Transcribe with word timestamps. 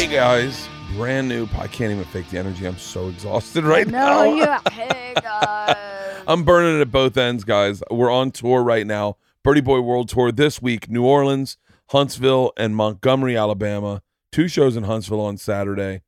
Hey 0.00 0.06
guys, 0.06 0.66
brand 0.94 1.28
new. 1.28 1.46
I 1.58 1.66
can't 1.66 1.92
even 1.92 2.04
fake 2.04 2.30
the 2.30 2.38
energy. 2.38 2.66
I'm 2.66 2.78
so 2.78 3.08
exhausted 3.08 3.64
right 3.64 3.86
no, 3.86 3.92
now. 3.92 4.24
you. 4.34 4.46
Hey 4.72 5.12
guys. 5.20 6.22
I'm 6.26 6.42
burning 6.42 6.78
it 6.78 6.80
at 6.80 6.90
both 6.90 7.18
ends, 7.18 7.44
guys. 7.44 7.82
We're 7.90 8.10
on 8.10 8.30
tour 8.30 8.62
right 8.62 8.86
now. 8.86 9.18
Berty 9.44 9.62
Boy 9.62 9.82
World 9.82 10.08
Tour 10.08 10.32
this 10.32 10.62
week, 10.62 10.88
New 10.88 11.04
Orleans, 11.04 11.58
Huntsville, 11.90 12.50
and 12.56 12.74
Montgomery, 12.74 13.36
Alabama. 13.36 14.00
Two 14.32 14.48
shows 14.48 14.74
in 14.74 14.84
Huntsville 14.84 15.20
on 15.20 15.36
Saturday, 15.36 16.00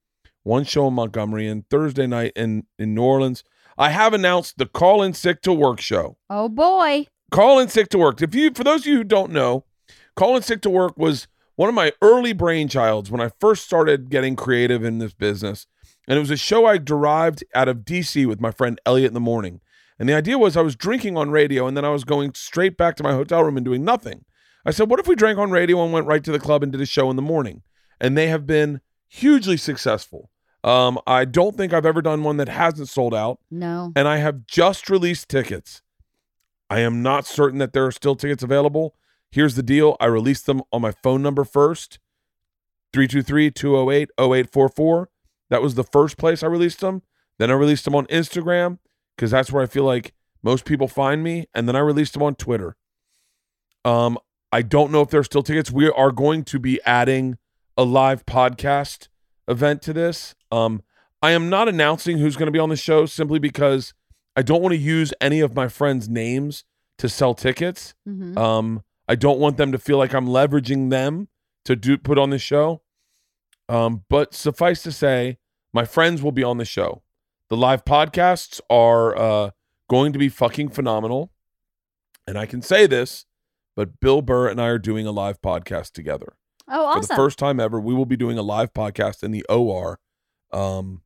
one 0.42 0.64
show 0.64 0.88
in 0.88 0.94
Montgomery, 0.94 1.46
and 1.46 1.68
Thursday 1.68 2.06
night 2.06 2.32
in, 2.34 2.64
in 2.78 2.94
New 2.94 3.02
Orleans. 3.02 3.44
I 3.76 3.90
have 3.90 4.14
announced 4.14 4.56
the 4.56 4.64
Call 4.64 5.02
In 5.02 5.12
Sick 5.12 5.42
to 5.42 5.52
Work 5.52 5.82
show. 5.82 6.16
oh 6.30 6.48
boy. 6.48 7.08
Call 7.30 7.58
in 7.58 7.68
sick 7.68 7.90
to 7.90 7.98
work. 7.98 8.22
If 8.22 8.34
you, 8.34 8.52
for 8.54 8.64
those 8.64 8.80
of 8.80 8.86
you 8.86 8.96
who 8.96 9.04
don't 9.04 9.32
know, 9.32 9.64
Call 10.14 10.36
in 10.36 10.42
sick 10.42 10.60
to 10.62 10.70
work 10.70 10.96
was 10.98 11.26
one 11.56 11.68
of 11.68 11.74
my 11.74 11.92
early 12.00 12.34
brainchilds 12.34 13.10
when 13.10 13.20
I 13.20 13.30
first 13.40 13.64
started 13.64 14.10
getting 14.10 14.36
creative 14.36 14.84
in 14.84 14.98
this 14.98 15.12
business, 15.12 15.66
and 16.08 16.16
it 16.16 16.20
was 16.20 16.30
a 16.30 16.36
show 16.36 16.66
I 16.66 16.78
derived 16.78 17.44
out 17.54 17.68
of 17.68 17.78
DC 17.78 18.26
with 18.26 18.40
my 18.40 18.50
friend 18.50 18.80
Elliot 18.86 19.08
in 19.08 19.14
the 19.14 19.20
morning. 19.20 19.60
And 19.98 20.08
the 20.08 20.14
idea 20.14 20.38
was 20.38 20.56
I 20.56 20.62
was 20.62 20.74
drinking 20.74 21.16
on 21.16 21.30
radio, 21.30 21.66
and 21.66 21.76
then 21.76 21.84
I 21.84 21.90
was 21.90 22.04
going 22.04 22.34
straight 22.34 22.76
back 22.76 22.96
to 22.96 23.02
my 23.04 23.12
hotel 23.12 23.44
room 23.44 23.56
and 23.56 23.64
doing 23.64 23.84
nothing. 23.84 24.24
I 24.64 24.70
said, 24.70 24.88
"What 24.90 24.98
if 25.00 25.06
we 25.06 25.14
drank 25.14 25.38
on 25.38 25.50
radio 25.50 25.82
and 25.84 25.92
went 25.92 26.06
right 26.06 26.24
to 26.24 26.32
the 26.32 26.40
club 26.40 26.62
and 26.62 26.72
did 26.72 26.80
a 26.80 26.86
show 26.86 27.10
in 27.10 27.16
the 27.16 27.22
morning?" 27.22 27.62
And 28.00 28.16
they 28.16 28.28
have 28.28 28.46
been 28.46 28.80
hugely 29.08 29.56
successful. 29.56 30.30
Um, 30.64 30.98
I 31.06 31.24
don't 31.24 31.56
think 31.56 31.72
I've 31.72 31.86
ever 31.86 32.00
done 32.02 32.22
one 32.22 32.36
that 32.38 32.48
hasn't 32.48 32.88
sold 32.88 33.14
out 33.14 33.40
No. 33.50 33.92
and 33.96 34.06
I 34.08 34.18
have 34.18 34.46
just 34.46 34.88
released 34.88 35.28
tickets. 35.28 35.82
I 36.70 36.80
am 36.80 37.02
not 37.02 37.26
certain 37.26 37.58
that 37.58 37.72
there 37.72 37.84
are 37.84 37.92
still 37.92 38.14
tickets 38.14 38.42
available. 38.44 38.94
Here's 39.32 39.54
the 39.54 39.62
deal 39.62 39.96
I 39.98 40.06
released 40.06 40.44
them 40.46 40.62
on 40.72 40.82
my 40.82 40.92
phone 40.92 41.22
number 41.22 41.42
first 41.42 41.98
323 42.92 43.50
208 43.50 44.10
0844. 44.18 45.08
That 45.48 45.62
was 45.62 45.74
the 45.74 45.84
first 45.84 46.18
place 46.18 46.42
I 46.42 46.46
released 46.46 46.80
them. 46.80 47.02
Then 47.38 47.50
I 47.50 47.54
released 47.54 47.84
them 47.86 47.94
on 47.94 48.06
Instagram 48.06 48.78
because 49.16 49.30
that's 49.30 49.50
where 49.50 49.62
I 49.62 49.66
feel 49.66 49.84
like 49.84 50.12
most 50.42 50.66
people 50.66 50.86
find 50.86 51.22
me. 51.22 51.46
And 51.54 51.66
then 51.66 51.74
I 51.74 51.80
released 51.80 52.12
them 52.12 52.22
on 52.22 52.34
Twitter. 52.34 52.76
Um, 53.84 54.18
I 54.52 54.60
don't 54.60 54.92
know 54.92 55.00
if 55.00 55.08
there's 55.08 55.26
still 55.26 55.42
tickets. 55.42 55.70
We 55.70 55.88
are 55.88 56.12
going 56.12 56.44
to 56.44 56.58
be 56.58 56.78
adding 56.84 57.38
a 57.76 57.84
live 57.84 58.26
podcast 58.26 59.08
event 59.48 59.80
to 59.82 59.94
this. 59.94 60.34
Um, 60.50 60.82
I 61.22 61.30
am 61.30 61.48
not 61.48 61.68
announcing 61.68 62.18
who's 62.18 62.36
going 62.36 62.46
to 62.46 62.52
be 62.52 62.58
on 62.58 62.68
the 62.68 62.76
show 62.76 63.06
simply 63.06 63.38
because 63.38 63.94
I 64.36 64.42
don't 64.42 64.60
want 64.60 64.72
to 64.72 64.78
use 64.78 65.14
any 65.22 65.40
of 65.40 65.54
my 65.54 65.68
friends' 65.68 66.08
names 66.08 66.64
to 66.98 67.08
sell 67.08 67.34
tickets. 67.34 67.94
hmm 68.06 68.36
Um, 68.36 68.82
I 69.12 69.14
don't 69.14 69.38
want 69.38 69.58
them 69.58 69.72
to 69.72 69.78
feel 69.78 69.98
like 69.98 70.14
I'm 70.14 70.26
leveraging 70.26 70.88
them 70.88 71.28
to 71.66 71.76
do 71.76 71.98
put 71.98 72.18
on 72.18 72.30
the 72.30 72.38
show. 72.38 72.80
Um, 73.68 74.04
but 74.08 74.32
suffice 74.32 74.82
to 74.84 74.90
say, 74.90 75.36
my 75.70 75.84
friends 75.84 76.22
will 76.22 76.32
be 76.32 76.42
on 76.42 76.56
the 76.56 76.64
show. 76.64 77.02
The 77.50 77.56
live 77.58 77.84
podcasts 77.84 78.58
are 78.70 79.14
uh, 79.14 79.50
going 79.90 80.14
to 80.14 80.18
be 80.18 80.30
fucking 80.30 80.70
phenomenal, 80.70 81.30
and 82.26 82.38
I 82.38 82.46
can 82.46 82.62
say 82.62 82.86
this, 82.86 83.26
but 83.76 84.00
Bill 84.00 84.22
Burr 84.22 84.48
and 84.48 84.58
I 84.62 84.68
are 84.68 84.78
doing 84.78 85.06
a 85.06 85.10
live 85.12 85.42
podcast 85.42 85.92
together 85.92 86.34
Oh, 86.66 86.86
awesome. 86.86 87.02
for 87.02 87.06
the 87.08 87.14
first 87.16 87.38
time 87.38 87.60
ever. 87.60 87.78
We 87.78 87.92
will 87.92 88.06
be 88.06 88.16
doing 88.16 88.38
a 88.38 88.42
live 88.42 88.72
podcast 88.72 89.22
in 89.22 89.30
the 89.30 89.44
OR 89.50 90.00
um, 90.54 91.02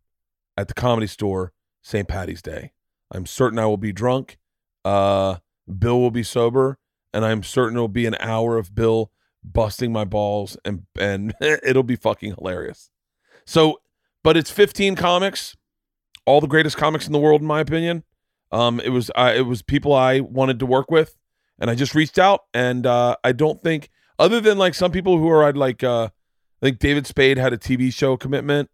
at 0.56 0.68
the 0.68 0.74
Comedy 0.74 1.08
Store 1.08 1.52
St. 1.82 2.06
Patty's 2.06 2.40
Day. 2.42 2.70
I'm 3.10 3.26
certain 3.26 3.58
I 3.58 3.66
will 3.66 3.76
be 3.78 3.92
drunk. 3.92 4.38
Uh, 4.84 5.38
Bill 5.76 5.98
will 6.00 6.12
be 6.12 6.22
sober, 6.22 6.78
and 7.16 7.24
I'm 7.24 7.42
certain 7.42 7.76
it'll 7.76 7.88
be 7.88 8.06
an 8.06 8.16
hour 8.20 8.58
of 8.58 8.74
Bill 8.74 9.10
busting 9.42 9.92
my 9.92 10.04
balls, 10.04 10.56
and 10.64 10.84
and 10.98 11.34
it'll 11.40 11.82
be 11.82 11.96
fucking 11.96 12.34
hilarious. 12.38 12.90
So, 13.46 13.80
but 14.22 14.36
it's 14.36 14.50
15 14.50 14.96
comics, 14.96 15.56
all 16.26 16.40
the 16.40 16.46
greatest 16.46 16.76
comics 16.76 17.06
in 17.06 17.12
the 17.12 17.18
world, 17.18 17.40
in 17.40 17.46
my 17.46 17.60
opinion. 17.60 18.04
Um, 18.52 18.80
it 18.80 18.90
was 18.90 19.10
uh, 19.16 19.32
it 19.34 19.42
was 19.42 19.62
people 19.62 19.92
I 19.92 20.20
wanted 20.20 20.58
to 20.60 20.66
work 20.66 20.90
with, 20.90 21.16
and 21.58 21.70
I 21.70 21.74
just 21.74 21.94
reached 21.94 22.18
out, 22.18 22.42
and 22.52 22.86
uh, 22.86 23.16
I 23.24 23.32
don't 23.32 23.62
think 23.62 23.90
other 24.18 24.40
than 24.40 24.58
like 24.58 24.74
some 24.74 24.90
people 24.90 25.18
who 25.18 25.28
are 25.28 25.44
I'd 25.44 25.56
like 25.56 25.82
uh 25.82 26.08
I 26.62 26.66
think 26.66 26.78
David 26.78 27.06
Spade 27.06 27.38
had 27.38 27.52
a 27.52 27.58
TV 27.58 27.92
show 27.92 28.16
commitment 28.16 28.70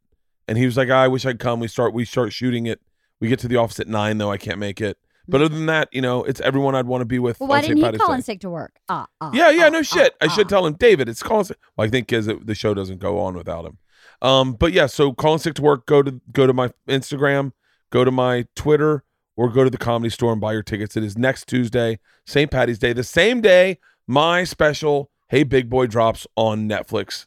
and 0.47 0.57
he 0.57 0.67
was 0.67 0.77
like 0.77 0.91
I 0.91 1.09
wish 1.09 1.27
I'd 1.27 1.39
come 1.39 1.61
we 1.61 1.69
start 1.69 1.93
we 1.93 2.05
start 2.05 2.33
shooting 2.33 2.67
it 2.67 2.81
we 3.21 3.29
get 3.29 3.39
to 3.41 3.49
the 3.49 3.57
office 3.57 3.81
at 3.81 3.89
9 3.89 4.19
though 4.19 4.31
I 4.31 4.37
can't 4.37 4.59
make 4.59 4.81
it 4.81 4.99
but 5.29 5.41
other 5.41 5.55
than 5.55 5.67
that 5.67 5.89
you 5.93 6.01
know 6.01 6.25
it's 6.25 6.41
everyone 6.41 6.75
I'd 6.75 6.87
want 6.87 7.03
to 7.03 7.07
be 7.07 7.19
with 7.19 7.41
well, 7.41 7.49
why 7.49 7.57
on 7.59 7.63
didn't 7.63 7.81
St. 7.81 7.95
he 7.95 7.99
call 7.99 8.09
Day. 8.09 8.15
in 8.15 8.23
sick 8.23 8.41
to 8.41 8.51
work? 8.51 8.79
Ah, 8.89 9.07
ah, 9.21 9.31
yeah 9.33 9.51
yeah 9.51 9.67
ah, 9.67 9.71
no 9.71 9.83
shit 9.83 10.15
ah, 10.21 10.25
I 10.25 10.29
should 10.29 10.47
ah. 10.47 10.49
tell 10.49 10.67
him 10.67 10.75
David 10.75 11.09
it's 11.09 11.23
calling 11.23 11.45
sick 11.45 11.59
well 11.77 11.87
I 11.87 11.91
think 11.91 12.09
because 12.09 12.27
the 12.27 12.55
show 12.55 12.75
doesn't 12.75 12.99
go 12.99 13.19
on 13.19 13.37
without 13.37 13.65
him 13.65 13.79
um 14.21 14.55
but 14.55 14.73
yeah 14.73 14.87
so 14.87 15.13
calling 15.13 15.39
sick 15.39 15.55
to 15.55 15.63
work 15.63 15.87
go 15.87 16.03
to 16.03 16.21
go 16.33 16.47
to 16.47 16.53
my 16.53 16.71
Instagram 16.89 17.53
go 17.91 18.05
to 18.05 18.11
my 18.11 18.47
Twitter 18.57 19.05
or 19.37 19.49
go 19.49 19.65
to 19.65 19.71
the 19.71 19.79
comedy 19.79 20.11
store 20.11 20.33
and 20.33 20.41
buy 20.41 20.53
your 20.53 20.63
tickets 20.63 20.97
it 20.97 21.05
is 21.05 21.17
next 21.17 21.49
Tuesday 21.49 21.99
St. 22.27 22.51
Patty's 22.51 22.79
Day 22.79 22.93
the 22.93 23.05
same 23.05 23.41
day 23.41 23.79
my 24.07 24.45
special 24.45 25.11
Hey 25.33 25.45
Big 25.45 25.71
Boy 25.71 25.87
drops 25.87 26.27
on 26.37 26.69
Netflix. 26.69 27.25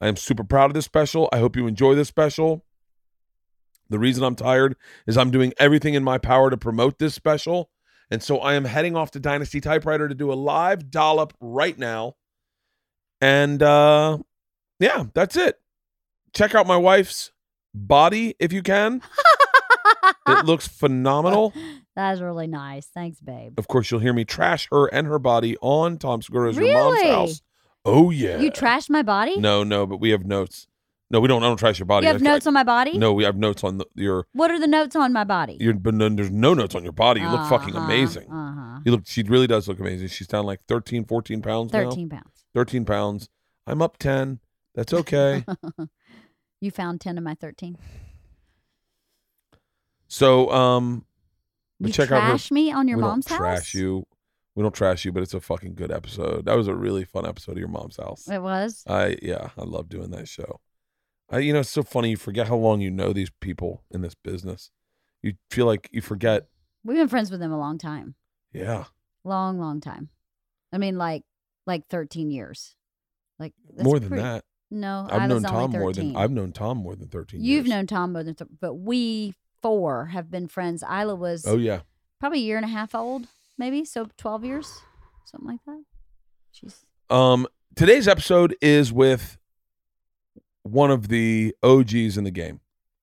I 0.00 0.06
am 0.06 0.14
super 0.14 0.44
proud 0.44 0.70
of 0.70 0.74
this 0.74 0.84
special. 0.84 1.28
I 1.32 1.40
hope 1.40 1.56
you 1.56 1.66
enjoy 1.66 1.96
this 1.96 2.06
special. 2.06 2.64
The 3.90 3.98
reason 3.98 4.24
I'm 4.24 4.36
tired 4.36 4.76
is 5.06 5.18
I'm 5.18 5.30
doing 5.30 5.52
everything 5.58 5.94
in 5.94 6.04
my 6.04 6.16
power 6.16 6.48
to 6.48 6.56
promote 6.56 6.98
this 6.98 7.14
special. 7.14 7.70
And 8.10 8.22
so 8.22 8.38
I 8.38 8.54
am 8.54 8.64
heading 8.64 8.96
off 8.96 9.10
to 9.12 9.20
Dynasty 9.20 9.60
Typewriter 9.60 10.08
to 10.08 10.14
do 10.14 10.32
a 10.32 10.34
live 10.34 10.90
dollop 10.90 11.34
right 11.40 11.78
now. 11.78 12.14
And 13.20 13.62
uh 13.62 14.18
yeah, 14.78 15.04
that's 15.12 15.36
it. 15.36 15.60
Check 16.32 16.54
out 16.54 16.66
my 16.66 16.76
wife's 16.76 17.32
body 17.74 18.34
if 18.38 18.52
you 18.52 18.62
can. 18.62 19.02
It 20.26 20.44
looks 20.46 20.66
phenomenal. 20.66 21.52
That's 21.94 22.20
really 22.20 22.46
nice. 22.46 22.86
Thanks, 22.86 23.20
babe. 23.20 23.58
Of 23.58 23.68
course, 23.68 23.90
you'll 23.90 24.00
hear 24.00 24.12
me 24.14 24.24
trash 24.24 24.68
her 24.70 24.86
and 24.86 25.06
her 25.06 25.18
body 25.18 25.56
on 25.60 25.98
Tom 25.98 26.22
Segura's 26.22 26.56
Your 26.56 26.72
Mom's 26.72 27.02
House. 27.02 27.42
Oh 27.84 28.10
yeah. 28.10 28.38
You 28.38 28.50
trashed 28.50 28.90
my 28.90 29.02
body? 29.02 29.38
No, 29.38 29.64
no, 29.64 29.86
but 29.86 29.98
we 29.98 30.10
have 30.10 30.24
notes. 30.24 30.66
No, 31.12 31.18
we 31.18 31.26
don't. 31.26 31.42
I 31.42 31.46
don't 31.48 31.56
trash 31.56 31.78
your 31.78 31.86
body. 31.86 32.06
You 32.06 32.12
have 32.12 32.22
I- 32.22 32.24
notes 32.24 32.46
on 32.46 32.54
my 32.54 32.62
body? 32.62 32.96
No, 32.96 33.12
we 33.12 33.24
have 33.24 33.36
notes 33.36 33.64
on 33.64 33.78
the, 33.78 33.86
your 33.96 34.26
What 34.32 34.50
are 34.50 34.58
the 34.60 34.66
notes 34.68 34.94
on 34.94 35.12
my 35.12 35.24
body? 35.24 35.56
your. 35.60 35.74
But 35.74 35.94
no, 35.94 36.08
there's 36.08 36.30
no 36.30 36.54
notes 36.54 36.74
on 36.74 36.84
your 36.84 36.92
body. 36.92 37.20
You 37.20 37.28
look 37.28 37.48
fucking 37.48 37.74
Uh-huh, 37.74 37.84
amazing. 37.84 38.30
Uh-huh. 38.30 38.80
You 38.84 38.92
look. 38.92 39.02
She 39.06 39.22
really 39.24 39.46
does 39.48 39.66
look 39.66 39.80
amazing. 39.80 40.08
She's 40.08 40.28
down 40.28 40.46
like 40.46 40.60
13, 40.68 41.04
14 41.06 41.42
pounds 41.42 41.72
now. 41.72 41.90
13 41.90 42.08
pounds. 42.08 42.44
13 42.54 42.84
pounds. 42.84 43.28
I'm 43.66 43.82
up 43.82 43.96
10. 43.98 44.38
That's 44.74 44.92
okay. 44.92 45.44
you 46.60 46.70
found 46.70 47.00
10 47.00 47.18
of 47.18 47.24
my 47.24 47.34
13. 47.34 47.76
so, 50.08 50.50
um, 50.50 51.04
but 51.80 51.88
You 51.88 51.92
check 51.92 52.10
out 52.12 52.22
her. 52.22 52.28
trash 52.30 52.50
me 52.50 52.72
on 52.72 52.88
your 52.88 52.98
we 52.98 53.02
mom's 53.02 53.26
don't 53.26 53.38
trash 53.38 53.74
you. 53.74 54.06
We 54.54 54.62
don't 54.62 54.74
trash 54.74 55.04
you, 55.04 55.12
but 55.12 55.22
it's 55.22 55.34
a 55.34 55.40
fucking 55.40 55.74
good 55.74 55.90
episode. 55.92 56.44
That 56.44 56.56
was 56.56 56.66
a 56.68 56.74
really 56.74 57.04
fun 57.04 57.24
episode 57.26 57.52
of 57.52 57.58
your 57.58 57.68
mom's 57.68 57.96
house. 57.96 58.28
It 58.28 58.42
was? 58.42 58.82
I 58.86 59.16
yeah, 59.22 59.50
I 59.56 59.62
love 59.64 59.88
doing 59.88 60.10
that 60.10 60.28
show. 60.28 60.60
I 61.30 61.38
you 61.38 61.52
know 61.52 61.60
it's 61.60 61.70
so 61.70 61.82
funny. 61.82 62.10
You 62.10 62.16
forget 62.16 62.48
how 62.48 62.56
long 62.56 62.80
you 62.80 62.90
know 62.90 63.12
these 63.12 63.30
people 63.40 63.84
in 63.90 64.02
this 64.02 64.14
business. 64.14 64.70
You 65.22 65.34
feel 65.50 65.66
like 65.66 65.88
you 65.92 66.00
forget. 66.00 66.48
We've 66.84 66.96
been 66.96 67.08
friends 67.08 67.30
with 67.30 67.40
them 67.40 67.52
a 67.52 67.58
long 67.58 67.78
time. 67.78 68.14
Yeah, 68.52 68.84
Long, 69.22 69.58
long 69.60 69.80
time. 69.80 70.08
I 70.72 70.78
mean, 70.78 70.96
like, 70.96 71.24
like 71.66 71.86
13 71.88 72.30
years. 72.30 72.74
Like 73.38 73.52
more 73.82 74.00
than 74.00 74.08
pretty- 74.08 74.22
that. 74.22 74.44
No, 74.72 75.06
I've 75.10 75.28
known 75.28 75.42
Tom 75.42 75.70
more 75.72 75.92
than 75.92 76.14
I've 76.16 76.30
known 76.30 76.52
Tom 76.52 76.78
more 76.78 76.94
than 76.94 77.08
thirteen. 77.08 77.42
You've 77.42 77.66
years. 77.66 77.70
known 77.74 77.86
Tom 77.88 78.12
more 78.12 78.22
than, 78.22 78.36
th- 78.36 78.48
but 78.60 78.74
we 78.74 79.34
four 79.62 80.06
have 80.06 80.30
been 80.30 80.46
friends. 80.46 80.84
Ila 80.84 81.16
was 81.16 81.44
Oh 81.44 81.56
yeah, 81.56 81.80
probably 82.20 82.38
a 82.38 82.42
year 82.42 82.56
and 82.56 82.64
a 82.64 82.68
half 82.68 82.94
old, 82.94 83.26
maybe. 83.58 83.84
So 83.84 84.06
12 84.16 84.44
years, 84.44 84.80
something 85.24 85.48
like 85.48 85.64
that. 85.66 85.82
She's 86.52 86.84
Um, 87.10 87.48
today's 87.74 88.06
episode 88.06 88.54
is 88.62 88.92
with 88.92 89.38
one 90.70 90.90
of 90.90 91.08
the 91.08 91.54
OGs 91.62 92.16
in 92.16 92.24
the 92.24 92.30
game. 92.30 92.60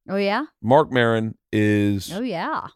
oh 0.10 0.16
yeah, 0.18 0.46
Marc 0.62 0.92
Maron 0.92 1.36
is 1.52 2.12
oh 2.14 2.22
yeah, 2.22 2.68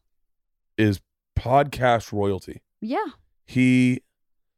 is 0.77 1.01
podcast 1.37 2.11
royalty. 2.11 2.61
yeah. 2.81 3.05
He 3.45 4.01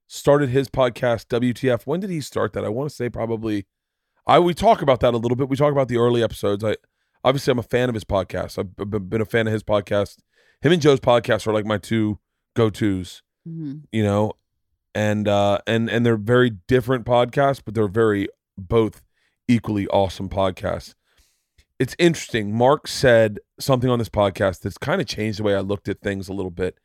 started 0.07 0.49
his 0.49 0.67
podcast 0.69 1.25
WTF. 1.27 1.83
When 1.87 1.99
did 1.99 2.11
he 2.11 2.21
start 2.21 2.53
that? 2.53 2.63
I 2.63 2.69
want 2.69 2.89
to 2.89 2.95
say 2.95 3.09
probably. 3.09 3.65
I 4.27 4.39
we 4.39 4.53
talk 4.53 4.81
about 4.81 4.99
that 5.01 5.13
a 5.13 5.17
little 5.17 5.35
bit. 5.35 5.49
We 5.49 5.55
talk 5.57 5.71
about 5.71 5.87
the 5.87 5.97
early 5.97 6.21
episodes. 6.23 6.63
I 6.63 6.75
obviously 7.23 7.51
I'm 7.51 7.59
a 7.59 7.63
fan 7.63 7.89
of 7.89 7.95
his 7.95 8.03
podcast. 8.03 8.57
I've 8.59 9.09
been 9.09 9.21
a 9.21 9.25
fan 9.25 9.47
of 9.47 9.53
his 9.53 9.63
podcast. 9.63 10.17
Him 10.61 10.71
and 10.71 10.81
Joe's 10.81 10.99
podcast 10.99 11.47
are 11.47 11.53
like 11.53 11.65
my 11.65 11.77
two 11.77 12.19
go 12.55 12.69
tos. 12.69 13.21
hmm 13.45 13.77
You 13.91 14.03
know, 14.03 14.33
and 14.95 15.27
uh 15.27 15.57
and 15.67 15.89
and 15.89 16.05
they're 16.05 16.15
very 16.17 16.51
different 16.67 17.05
podcasts, 17.05 17.61
but 17.65 17.73
they're 17.73 17.87
very 17.87 18.27
both 18.57 19.01
equally 19.47 19.87
awesome 19.87 20.29
podcasts. 20.29 20.93
It's 21.79 21.95
interesting. 21.99 22.55
Marc 22.55 22.87
said 22.87 23.39
something 23.59 23.89
on 23.89 23.99
this 23.99 24.09
podcast 24.09 24.61
that's 24.61 24.77
kind 24.77 25.01
of 25.01 25.07
changed 25.07 25.39
the 25.39 25.43
way 25.43 25.55
I 25.55 25.59
looked 25.59 25.89
at 25.89 26.01
things 26.01 26.29
a 26.29 26.33
little 26.33 26.51
bit. 26.51 26.77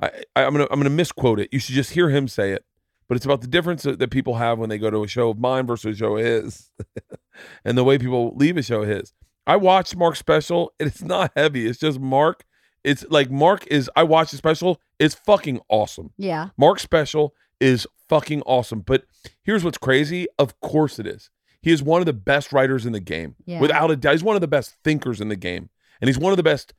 I, 0.00 0.10
I'm 0.34 0.52
gonna 0.52 0.68
I'm 0.70 0.78
gonna 0.78 0.90
misquote 0.90 1.40
it. 1.40 1.48
You 1.52 1.58
should 1.58 1.74
just 1.74 1.92
hear 1.92 2.10
him 2.10 2.28
say 2.28 2.52
it 2.52 2.64
but 3.08 3.16
it's 3.16 3.24
about 3.24 3.40
the 3.40 3.46
difference 3.46 3.82
that, 3.84 3.98
that 3.98 4.10
people 4.10 4.34
have 4.36 4.58
when 4.58 4.68
they 4.68 4.78
go 4.78 4.90
to 4.90 5.04
a 5.04 5.08
show 5.08 5.30
of 5.30 5.38
mine 5.38 5.66
versus 5.66 5.94
a 5.94 5.98
show 5.98 6.16
of 6.16 6.24
his, 6.24 6.70
and 7.64 7.78
the 7.78 7.84
way 7.84 7.98
people 7.98 8.34
leave 8.36 8.56
a 8.56 8.62
show 8.62 8.82
of 8.82 8.88
his. 8.88 9.12
I 9.46 9.56
watched 9.56 9.96
Marc's 9.96 10.18
special. 10.18 10.72
and 10.80 10.86
It's 10.90 11.02
not 11.02 11.32
heavy. 11.36 11.66
It's 11.66 11.78
just 11.78 12.00
Marc. 12.00 12.44
It's 12.82 13.04
like 13.08 13.30
Marc 13.30 13.66
is. 13.68 13.90
I 13.96 14.02
watched 14.02 14.32
the 14.32 14.36
special. 14.36 14.80
It's 14.98 15.14
fucking 15.14 15.60
awesome. 15.68 16.12
Yeah. 16.16 16.48
Marc's 16.56 16.82
special 16.82 17.34
is 17.60 17.86
fucking 18.08 18.42
awesome. 18.42 18.80
But 18.80 19.04
here's 19.42 19.64
what's 19.64 19.78
crazy. 19.78 20.26
Of 20.38 20.60
course 20.60 20.98
it 20.98 21.06
is. 21.06 21.30
He 21.66 21.72
is 21.72 21.82
one 21.82 22.00
of 22.00 22.06
the 22.06 22.12
best 22.12 22.52
writers 22.52 22.86
in 22.86 22.92
the 22.92 23.00
game. 23.00 23.34
Yeah. 23.44 23.58
Without 23.60 23.90
a 23.90 23.96
doubt. 23.96 24.12
He's 24.12 24.22
one 24.22 24.36
of 24.36 24.40
the 24.40 24.46
best 24.46 24.76
thinkers 24.84 25.20
in 25.20 25.26
the 25.30 25.34
game. 25.34 25.68
And 26.00 26.06
he's 26.08 26.16
one 26.16 26.32
of 26.32 26.36
the 26.36 26.44
best 26.44 26.72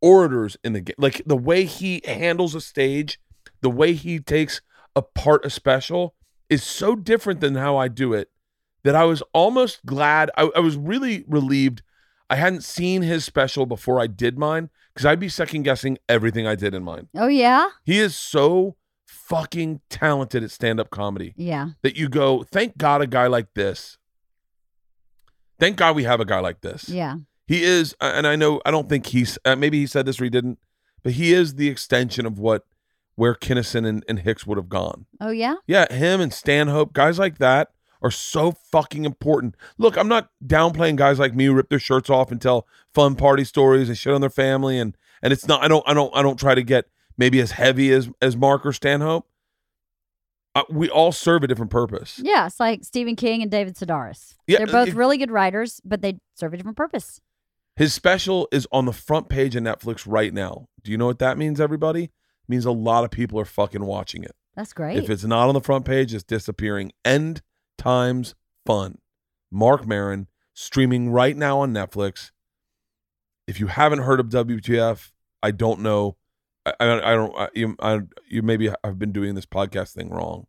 orators 0.00 0.56
in 0.64 0.72
the 0.72 0.80
game. 0.80 0.94
Like 0.96 1.20
the 1.26 1.36
way 1.36 1.66
he 1.66 2.00
handles 2.06 2.54
a 2.54 2.62
stage, 2.62 3.20
the 3.60 3.68
way 3.68 3.92
he 3.92 4.18
takes 4.20 4.62
apart 4.96 5.44
a 5.44 5.50
special 5.50 6.14
is 6.48 6.64
so 6.64 6.96
different 6.96 7.40
than 7.40 7.56
how 7.56 7.76
I 7.76 7.88
do 7.88 8.14
it 8.14 8.30
that 8.84 8.94
I 8.94 9.04
was 9.04 9.22
almost 9.34 9.84
glad. 9.84 10.30
I, 10.38 10.50
I 10.56 10.60
was 10.60 10.78
really 10.78 11.26
relieved 11.28 11.82
I 12.30 12.36
hadn't 12.36 12.64
seen 12.64 13.02
his 13.02 13.26
special 13.26 13.66
before 13.66 14.00
I 14.00 14.06
did 14.06 14.38
mine 14.38 14.70
because 14.94 15.04
I'd 15.04 15.20
be 15.20 15.28
second 15.28 15.64
guessing 15.64 15.98
everything 16.08 16.46
I 16.46 16.54
did 16.54 16.72
in 16.72 16.82
mine. 16.82 17.08
Oh 17.14 17.26
yeah. 17.28 17.68
He 17.84 17.98
is 17.98 18.16
so 18.16 18.76
fucking 19.04 19.82
talented 19.90 20.42
at 20.42 20.50
stand 20.50 20.80
up 20.80 20.88
comedy 20.88 21.34
Yeah. 21.36 21.72
that 21.82 21.96
you 21.96 22.08
go, 22.08 22.42
thank 22.44 22.78
God 22.78 23.02
a 23.02 23.06
guy 23.06 23.26
like 23.26 23.52
this. 23.54 23.98
Thank 25.62 25.76
God 25.76 25.94
we 25.94 26.02
have 26.02 26.18
a 26.18 26.24
guy 26.24 26.40
like 26.40 26.60
this. 26.60 26.88
Yeah. 26.88 27.18
He 27.46 27.62
is, 27.62 27.94
uh, 28.00 28.10
and 28.16 28.26
I 28.26 28.34
know, 28.34 28.60
I 28.66 28.72
don't 28.72 28.88
think 28.88 29.06
he's, 29.06 29.38
uh, 29.44 29.54
maybe 29.54 29.78
he 29.78 29.86
said 29.86 30.06
this 30.06 30.20
or 30.20 30.24
he 30.24 30.30
didn't, 30.30 30.58
but 31.04 31.12
he 31.12 31.32
is 31.32 31.54
the 31.54 31.68
extension 31.68 32.26
of 32.26 32.36
what, 32.36 32.64
where 33.14 33.36
Kinnison 33.36 33.84
and, 33.84 34.04
and 34.08 34.18
Hicks 34.18 34.44
would 34.44 34.58
have 34.58 34.68
gone. 34.68 35.06
Oh 35.20 35.30
yeah. 35.30 35.54
Yeah, 35.68 35.92
him 35.92 36.20
and 36.20 36.32
Stanhope, 36.32 36.92
guys 36.92 37.16
like 37.20 37.38
that 37.38 37.68
are 38.02 38.10
so 38.10 38.50
fucking 38.50 39.04
important. 39.04 39.56
Look, 39.78 39.96
I'm 39.96 40.08
not 40.08 40.30
downplaying 40.44 40.96
guys 40.96 41.20
like 41.20 41.32
me 41.32 41.44
who 41.44 41.54
rip 41.54 41.68
their 41.68 41.78
shirts 41.78 42.10
off 42.10 42.32
and 42.32 42.42
tell 42.42 42.66
fun 42.92 43.14
party 43.14 43.44
stories 43.44 43.88
and 43.88 43.96
shit 43.96 44.12
on 44.12 44.20
their 44.20 44.30
family 44.30 44.80
and 44.80 44.96
and 45.22 45.32
it's 45.32 45.46
not 45.46 45.62
I 45.62 45.68
don't 45.68 45.84
I 45.86 45.94
don't 45.94 46.10
I 46.16 46.22
don't 46.22 46.40
try 46.40 46.56
to 46.56 46.64
get 46.64 46.86
maybe 47.16 47.38
as 47.38 47.52
heavy 47.52 47.92
as 47.92 48.10
as 48.20 48.36
Marc 48.36 48.66
or 48.66 48.72
Stanhope. 48.72 49.28
Uh, 50.54 50.62
we 50.68 50.88
all 50.90 51.12
serve 51.12 51.42
a 51.42 51.46
different 51.46 51.70
purpose. 51.70 52.20
Yeah. 52.22 52.46
It's 52.46 52.60
like 52.60 52.84
Stephen 52.84 53.16
King 53.16 53.40
and 53.42 53.50
David 53.50 53.74
Sedaris. 53.76 54.34
Yeah, 54.46 54.58
They're 54.58 54.66
both 54.66 54.88
it- 54.88 54.94
really 54.94 55.16
good 55.18 55.30
writers, 55.30 55.80
but 55.84 56.02
they 56.02 56.18
serve 56.34 56.52
a 56.52 56.56
different 56.56 56.76
purpose. 56.76 57.20
His 57.76 57.94
special 57.94 58.48
is 58.52 58.66
on 58.70 58.84
the 58.84 58.92
front 58.92 59.30
page 59.30 59.56
of 59.56 59.62
Netflix 59.62 60.04
right 60.06 60.32
now. 60.34 60.66
Do 60.82 60.90
you 60.90 60.98
know 60.98 61.06
what 61.06 61.20
that 61.20 61.38
means, 61.38 61.58
everybody? 61.58 62.04
It 62.04 62.10
means 62.48 62.66
a 62.66 62.70
lot 62.70 63.04
of 63.04 63.10
people 63.10 63.40
are 63.40 63.46
fucking 63.46 63.84
watching 63.86 64.24
it. 64.24 64.32
That's 64.54 64.74
great. 64.74 64.98
If 64.98 65.08
it's 65.08 65.24
not 65.24 65.48
on 65.48 65.54
the 65.54 65.60
front 65.62 65.86
page, 65.86 66.12
it's 66.12 66.22
disappearing. 66.24 66.92
End 67.02 67.40
times 67.78 68.34
fun. 68.66 68.98
Marc 69.50 69.86
Maron 69.86 70.26
streaming 70.52 71.10
right 71.10 71.34
now 71.34 71.60
on 71.60 71.72
Netflix. 71.72 72.30
If 73.46 73.58
you 73.58 73.68
haven't 73.68 74.00
heard 74.00 74.20
of 74.20 74.26
WTF, 74.28 75.10
I 75.42 75.50
don't 75.50 75.80
know. 75.80 76.16
I, 76.64 76.74
I, 76.80 77.14
don't. 77.14 77.36
I, 77.36 77.48
you, 77.54 77.76
I, 77.80 78.00
you 78.28 78.42
maybe 78.42 78.70
I've 78.84 78.98
been 78.98 79.12
doing 79.12 79.34
this 79.34 79.46
podcast 79.46 79.92
thing 79.94 80.10
wrong. 80.10 80.46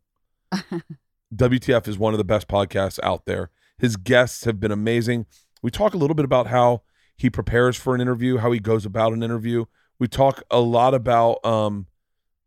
WTF 1.34 1.88
is 1.88 1.98
one 1.98 2.14
of 2.14 2.18
the 2.18 2.24
best 2.24 2.48
podcasts 2.48 3.00
out 3.02 3.26
there. 3.26 3.50
His 3.78 3.96
guests 3.96 4.44
have 4.44 4.60
been 4.60 4.70
amazing. 4.70 5.26
We 5.62 5.70
talk 5.70 5.94
a 5.94 5.96
little 5.96 6.14
bit 6.14 6.24
about 6.24 6.46
how 6.46 6.82
he 7.16 7.30
prepares 7.30 7.76
for 7.76 7.94
an 7.94 8.00
interview, 8.00 8.38
how 8.38 8.52
he 8.52 8.60
goes 8.60 8.86
about 8.86 9.12
an 9.12 9.22
interview. 9.22 9.64
We 9.98 10.08
talk 10.08 10.42
a 10.50 10.60
lot 10.60 10.94
about 10.94 11.44
um, 11.44 11.86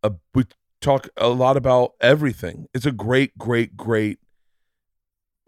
a, 0.03 0.13
we 0.33 0.45
talk 0.81 1.09
a 1.17 1.27
lot 1.29 1.57
about 1.57 1.93
everything. 1.99 2.67
It's 2.73 2.85
a 2.85 2.91
great, 2.91 3.37
great, 3.37 3.75
great 3.75 4.19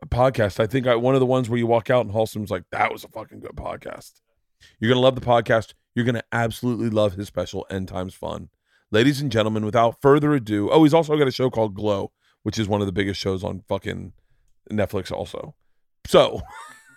podcast. 0.08 0.60
I 0.60 0.68
think 0.68 0.88
I, 0.88 0.96
one 0.96 1.16
of 1.16 1.20
the 1.20 1.26
ones 1.26 1.50
where 1.50 1.58
you 1.58 1.68
walk 1.68 1.90
out 1.90 2.06
and 2.06 2.14
Halston's 2.14 2.52
like, 2.52 2.64
that 2.72 2.92
was 2.92 3.04
a 3.04 3.10
fucking 3.10 3.40
good 3.40 3.56
podcast. 3.56 4.22
You're 4.80 4.90
gonna 4.90 5.02
love 5.02 5.16
the 5.16 5.22
podcast. 5.22 5.74
You're 6.00 6.06
gonna 6.06 6.24
absolutely 6.32 6.90
love 6.90 7.16
his 7.16 7.28
special 7.28 7.68
End 7.70 7.90
Times 7.90 8.14
Fun. 8.14 8.48
Ladies 8.90 9.20
and 9.20 9.30
gentlemen, 9.30 9.66
without 9.66 10.02
further 10.02 10.34
ado, 10.34 10.70
oh, 10.70 10.86
he's 10.86 10.94
also 10.94 11.18
got 11.18 11.28
a 11.28 11.32
show 11.32 11.50
called 11.50 11.76
Glow, 11.76 12.14
which 12.44 12.58
is 12.58 12.70
one 12.70 12.80
of 12.80 12.88
the 12.88 12.94
biggest 12.94 13.20
shows 13.20 13.44
on 13.44 13.64
fucking 13.68 14.14
Netflix, 14.72 15.12
also. 15.12 15.56
So, 16.08 16.40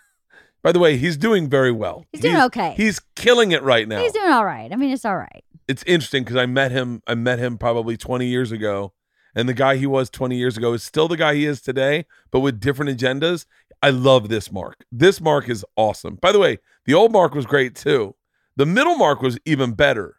by 0.63 0.71
the 0.71 0.79
way, 0.79 0.99
he's 0.99 1.17
doing 1.17 1.49
very 1.51 1.73
well. 1.73 2.05
He's 2.13 2.21
doing 2.21 2.37
okay. 2.43 2.75
He's 2.77 3.01
killing 3.17 3.51
it 3.51 3.65
right 3.65 3.89
now 3.89 4.01
He's 4.01 4.13
doing 4.13 4.31
all 4.31 4.45
right. 4.45 4.73
I 4.73 4.77
mean, 4.77 4.93
it's 4.93 5.05
all 5.05 5.17
right. 5.17 5.43
it's 5.67 5.83
interesting 5.83 6.23
because 6.23 6.37
I 6.37 6.47
met 6.47 6.71
him. 6.71 7.03
I 7.09 7.17
met 7.17 7.41
him 7.41 7.59
probably 7.59 7.97
20 7.97 8.25
years 8.27 8.53
ago, 8.53 8.93
and 9.35 9.49
the 9.49 9.53
guy 9.53 9.79
he 9.79 9.87
was 9.87 10.11
20 10.11 10.37
years 10.37 10.57
ago 10.57 10.75
is 10.75 10.85
still 10.85 11.09
the 11.09 11.17
guy 11.17 11.35
he 11.35 11.45
is 11.45 11.61
today, 11.61 12.07
but 12.31 12.39
with 12.39 12.61
different 12.61 12.97
agendas. 12.97 13.47
I 13.83 13.91
love 13.91 14.29
this 14.29 14.53
Marc. 14.53 14.85
This 14.93 15.21
Marc 15.21 15.49
is 15.49 15.65
awesome. 15.75 16.15
By 16.15 16.31
the 16.31 16.39
way, 16.39 16.59
the 16.85 16.95
old 16.95 17.11
Marc 17.11 17.35
was 17.35 17.47
great 17.47 17.75
too. 17.75 18.15
The 18.57 18.67
middle 18.67 18.97
Marc 18.97 19.23
was 19.23 19.39
even 19.45 19.73
better. 19.73 20.17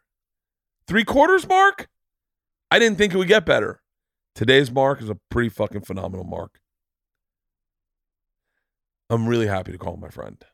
Three 0.86 1.04
quarters 1.04 1.46
Marc, 1.48 1.88
I 2.70 2.78
didn't 2.78 2.98
think 2.98 3.14
it 3.14 3.16
would 3.16 3.28
get 3.28 3.46
better. 3.46 3.82
Today's 4.34 4.70
Marc 4.70 5.00
is 5.00 5.08
a 5.08 5.18
pretty 5.30 5.48
fucking 5.48 5.82
phenomenal 5.82 6.24
Marc. 6.24 6.60
I'm 9.08 9.28
really 9.28 9.46
happy 9.46 9.70
to 9.70 9.78
call 9.78 9.96
my 9.96 10.08
friend. 10.08 10.44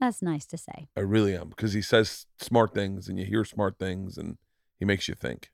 That's 0.00 0.22
nice 0.22 0.46
to 0.46 0.56
say. 0.56 0.88
I 0.96 1.00
really 1.00 1.36
am 1.36 1.50
because 1.50 1.72
he 1.72 1.82
says 1.82 2.26
smart 2.40 2.72
things 2.72 3.08
and 3.08 3.18
you 3.18 3.26
hear 3.26 3.44
smart 3.44 3.78
things 3.78 4.16
and 4.16 4.38
he 4.78 4.84
makes 4.84 5.08
you 5.08 5.14
think. 5.14 5.50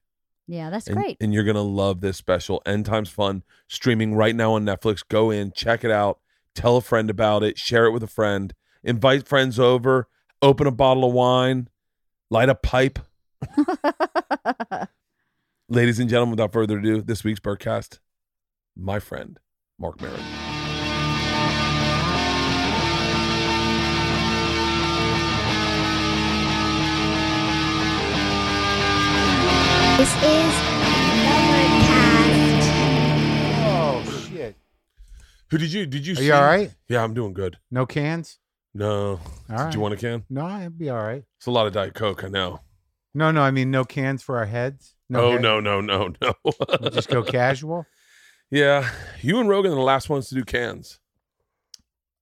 Yeah, 0.46 0.68
that's 0.70 0.86
and, 0.86 0.96
great. 0.96 1.16
And 1.20 1.32
you're 1.32 1.44
gonna 1.44 1.62
love 1.62 2.00
this 2.00 2.18
special. 2.18 2.62
End 2.66 2.84
Times 2.84 3.08
Fun 3.08 3.42
streaming 3.68 4.14
right 4.14 4.36
now 4.36 4.52
on 4.52 4.64
Netflix. 4.64 5.02
Go 5.06 5.30
in, 5.30 5.52
check 5.52 5.82
it 5.82 5.90
out, 5.90 6.20
tell 6.54 6.76
a 6.76 6.82
friend 6.82 7.08
about 7.08 7.42
it, 7.42 7.58
share 7.58 7.86
it 7.86 7.92
with 7.92 8.02
a 8.02 8.08
friend, 8.08 8.52
invite 8.82 9.26
friends 9.26 9.58
over, 9.58 10.08
open 10.42 10.66
a 10.66 10.70
bottle 10.70 11.04
of 11.04 11.12
wine, 11.12 11.68
light 12.30 12.48
a 12.48 12.54
pipe. 12.54 12.98
Ladies 15.68 15.98
and 15.98 16.08
gentlemen, 16.10 16.32
without 16.32 16.52
further 16.52 16.78
ado, 16.78 17.02
this 17.02 17.24
week's 17.24 17.40
Bertcast, 17.40 17.98
my 18.76 18.98
friend, 18.98 19.38
Marc 19.78 20.00
Maron. 20.00 20.22
This 29.96 30.10
is 30.16 30.54
Overcast. 31.30 32.68
Oh 33.64 34.26
shit! 34.28 34.56
Who 35.50 35.58
did 35.58 35.72
you 35.72 35.86
did 35.86 36.04
you 36.04 36.14
Are 36.14 36.16
see? 36.16 36.26
you 36.26 36.34
all 36.34 36.42
right? 36.42 36.74
Yeah, 36.88 37.04
I'm 37.04 37.14
doing 37.14 37.32
good. 37.32 37.58
No 37.70 37.86
cans? 37.86 38.40
No. 38.74 39.20
All 39.50 39.64
did 39.66 39.74
you 39.74 39.80
want 39.80 39.94
a 39.94 39.96
can? 39.96 40.24
No, 40.28 40.44
I'd 40.46 40.76
be 40.78 40.90
all 40.90 41.02
right. 41.02 41.22
It's 41.38 41.46
a 41.46 41.50
lot 41.50 41.66
of 41.66 41.72
Diet 41.72 41.94
Coke, 41.94 42.24
I 42.24 42.28
know. 42.28 42.60
No, 43.14 43.30
no, 43.30 43.42
I 43.42 43.50
mean 43.52 43.70
no 43.70 43.84
cans 43.84 44.22
for 44.22 44.38
our 44.38 44.46
heads. 44.46 44.94
oh 45.14 45.32
head- 45.32 45.42
no, 45.42 45.60
no, 45.60 45.80
no, 45.80 46.12
no. 46.20 46.34
We'll 46.44 46.90
just 46.90 47.08
go 47.08 47.22
casual. 47.22 47.86
Yeah. 48.50 48.88
You 49.20 49.40
and 49.40 49.48
Rogan 49.48 49.72
are 49.72 49.76
the 49.76 49.80
last 49.80 50.08
ones 50.08 50.28
to 50.28 50.34
do 50.36 50.44
cans. 50.44 51.00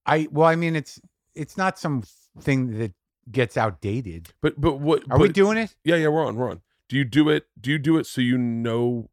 I 0.05 0.27
well, 0.31 0.47
I 0.47 0.55
mean 0.55 0.75
it's 0.75 0.99
it's 1.35 1.57
not 1.57 1.77
some 1.77 2.03
thing 2.39 2.79
that 2.79 2.93
gets 3.31 3.55
outdated. 3.57 4.29
But 4.41 4.59
but 4.59 4.79
what 4.79 5.03
Are 5.11 5.19
we 5.19 5.29
doing 5.29 5.57
it? 5.57 5.75
Yeah, 5.83 5.97
yeah, 5.97 6.07
we're 6.07 6.25
on, 6.25 6.35
we're 6.35 6.49
on. 6.49 6.61
Do 6.89 6.95
you 6.97 7.03
do 7.03 7.29
it? 7.29 7.45
Do 7.59 7.69
you 7.71 7.77
do 7.77 7.97
it 7.97 8.05
so 8.07 8.21
you 8.21 8.37
know? 8.37 9.09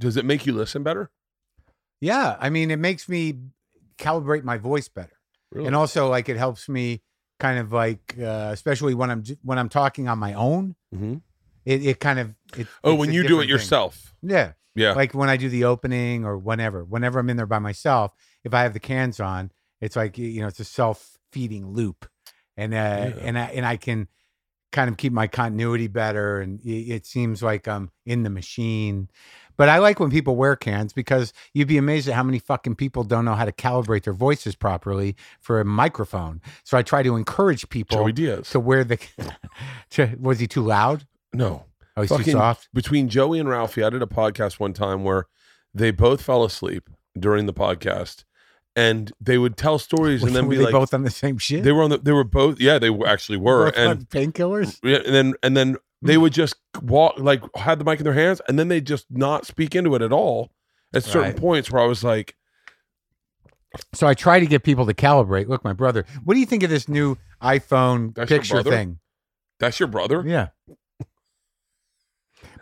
Does 0.00 0.16
it 0.16 0.24
make 0.24 0.46
you 0.46 0.52
listen 0.52 0.82
better? 0.82 1.10
Yeah, 2.00 2.36
I 2.40 2.50
mean 2.50 2.70
it 2.72 2.78
makes 2.78 3.08
me 3.08 3.34
calibrate 3.98 4.42
my 4.42 4.58
voice 4.58 4.88
better, 4.88 5.17
Really? 5.52 5.66
and 5.66 5.76
also 5.76 6.08
like 6.08 6.28
it 6.28 6.36
helps 6.36 6.68
me 6.68 7.02
kind 7.40 7.58
of 7.58 7.72
like, 7.72 8.16
uh, 8.20 8.50
especially 8.52 8.94
when 8.94 9.10
I'm 9.10 9.24
when 9.42 9.58
I'm 9.58 9.68
talking 9.68 10.08
on 10.08 10.18
my 10.18 10.34
own. 10.34 10.74
Mhm. 10.94 11.22
It, 11.64 11.84
it 11.86 12.00
kind 12.00 12.18
of 12.18 12.34
it, 12.56 12.66
Oh, 12.82 12.94
when 12.94 13.12
you 13.12 13.26
do 13.26 13.38
it 13.40 13.42
thing. 13.44 13.50
yourself. 13.50 14.14
Yeah, 14.22 14.52
Yeah. 14.74 14.92
like 14.92 15.14
when 15.14 15.28
I 15.28 15.36
do 15.36 15.48
the 15.48 15.64
opening 15.64 16.24
or 16.24 16.36
whenever, 16.38 16.82
whenever 16.84 17.18
I'm 17.18 17.28
in 17.30 17.36
there 17.36 17.46
by 17.46 17.58
myself, 17.58 18.12
if 18.44 18.54
I 18.54 18.62
have 18.62 18.72
the 18.72 18.80
cans 18.80 19.20
on, 19.20 19.52
it's 19.80 19.94
like 19.96 20.16
you 20.18 20.40
know, 20.40 20.48
it's 20.48 20.60
a 20.60 20.64
self 20.64 21.18
feeding 21.32 21.66
loop, 21.68 22.08
and 22.56 22.72
uh, 22.74 22.76
and 22.76 23.38
I 23.38 23.44
and 23.46 23.64
I 23.66 23.76
can 23.76 24.08
kind 24.72 24.90
of 24.90 24.96
keep 24.96 25.12
my 25.12 25.26
continuity 25.26 25.86
better, 25.88 26.40
and 26.40 26.60
it, 26.60 26.90
it 26.94 27.06
seems 27.06 27.42
like 27.42 27.68
I'm 27.68 27.90
in 28.04 28.22
the 28.22 28.30
machine. 28.30 29.08
But 29.58 29.68
I 29.68 29.78
like 29.78 30.00
when 30.00 30.10
people 30.10 30.36
wear 30.36 30.56
cans 30.56 30.94
because 30.94 31.34
you'd 31.52 31.68
be 31.68 31.76
amazed 31.76 32.08
at 32.08 32.14
how 32.14 32.22
many 32.22 32.38
fucking 32.38 32.76
people 32.76 33.04
don't 33.04 33.26
know 33.26 33.34
how 33.34 33.44
to 33.44 33.52
calibrate 33.52 34.04
their 34.04 34.14
voices 34.14 34.54
properly 34.54 35.16
for 35.40 35.60
a 35.60 35.64
microphone. 35.64 36.40
So 36.64 36.78
I 36.78 36.82
try 36.82 37.02
to 37.02 37.16
encourage 37.16 37.68
people 37.68 37.98
Joey 37.98 38.12
Diaz. 38.12 38.48
to 38.50 38.60
wear 38.60 38.84
the. 38.84 38.98
to, 39.90 40.16
was 40.18 40.38
he 40.38 40.46
too 40.46 40.62
loud? 40.62 41.06
no. 41.34 41.64
Oh, 41.96 42.02
he's 42.02 42.24
too 42.24 42.30
soft. 42.30 42.68
Between 42.72 43.08
Joey 43.08 43.40
and 43.40 43.48
Ralphie, 43.48 43.82
I 43.82 43.90
did 43.90 44.02
a 44.02 44.06
podcast 44.06 44.60
one 44.60 44.72
time 44.72 45.02
where 45.02 45.26
they 45.74 45.90
both 45.90 46.22
fell 46.22 46.44
asleep 46.44 46.88
during 47.18 47.46
the 47.46 47.52
podcast, 47.52 48.22
and 48.76 49.10
they 49.20 49.36
would 49.36 49.56
tell 49.56 49.80
stories 49.80 50.22
and 50.22 50.36
then 50.36 50.44
were 50.46 50.50
be 50.50 50.56
they 50.58 50.64
like, 50.66 50.72
both 50.72 50.94
on 50.94 51.02
the 51.02 51.10
same 51.10 51.38
shit? 51.38 51.64
they 51.64 51.72
were 51.72 51.82
on 51.82 51.90
the, 51.90 51.98
they 51.98 52.12
were 52.12 52.22
both, 52.22 52.60
yeah, 52.60 52.78
they 52.78 52.90
were- 52.90 53.08
actually 53.08 53.38
were, 53.38 53.72
Both 53.72 53.76
and 53.76 54.08
painkillers. 54.10 54.78
Yeah, 54.84 54.98
and 55.04 55.12
then 55.12 55.34
and 55.42 55.56
then 55.56 55.76
they 56.02 56.14
Hmm. 56.14 56.22
would 56.22 56.32
just 56.32 56.54
walk 56.82 57.14
like 57.18 57.42
had 57.56 57.78
the 57.78 57.84
mic 57.84 57.98
in 58.00 58.04
their 58.04 58.12
hands 58.14 58.40
and 58.48 58.58
then 58.58 58.68
they 58.68 58.80
just 58.80 59.06
not 59.10 59.46
speak 59.46 59.74
into 59.74 59.94
it 59.94 60.02
at 60.02 60.12
all 60.12 60.50
at 60.94 61.04
certain 61.04 61.32
Right. 61.32 61.36
points 61.36 61.70
where 61.70 61.82
I 61.82 61.86
was 61.86 62.02
like, 62.04 62.34
So 63.94 64.06
I 64.06 64.14
try 64.14 64.40
to 64.40 64.46
get 64.46 64.62
people 64.62 64.86
to 64.86 64.94
calibrate. 64.94 65.46
Look, 65.48 65.62
my 65.62 65.74
brother, 65.74 66.04
what 66.24 66.34
do 66.34 66.40
you 66.40 66.46
think 66.46 66.62
of 66.62 66.70
this 66.70 66.88
new 66.88 67.16
iPhone 67.42 68.14
That's 68.14 68.30
your 68.30 68.38
picture 68.38 68.54
brother? 68.54 68.70
thing? 68.70 68.98
"That's 69.60 69.78
your 69.78 69.88
brother." 69.88 70.24
Yeah. 70.26 70.48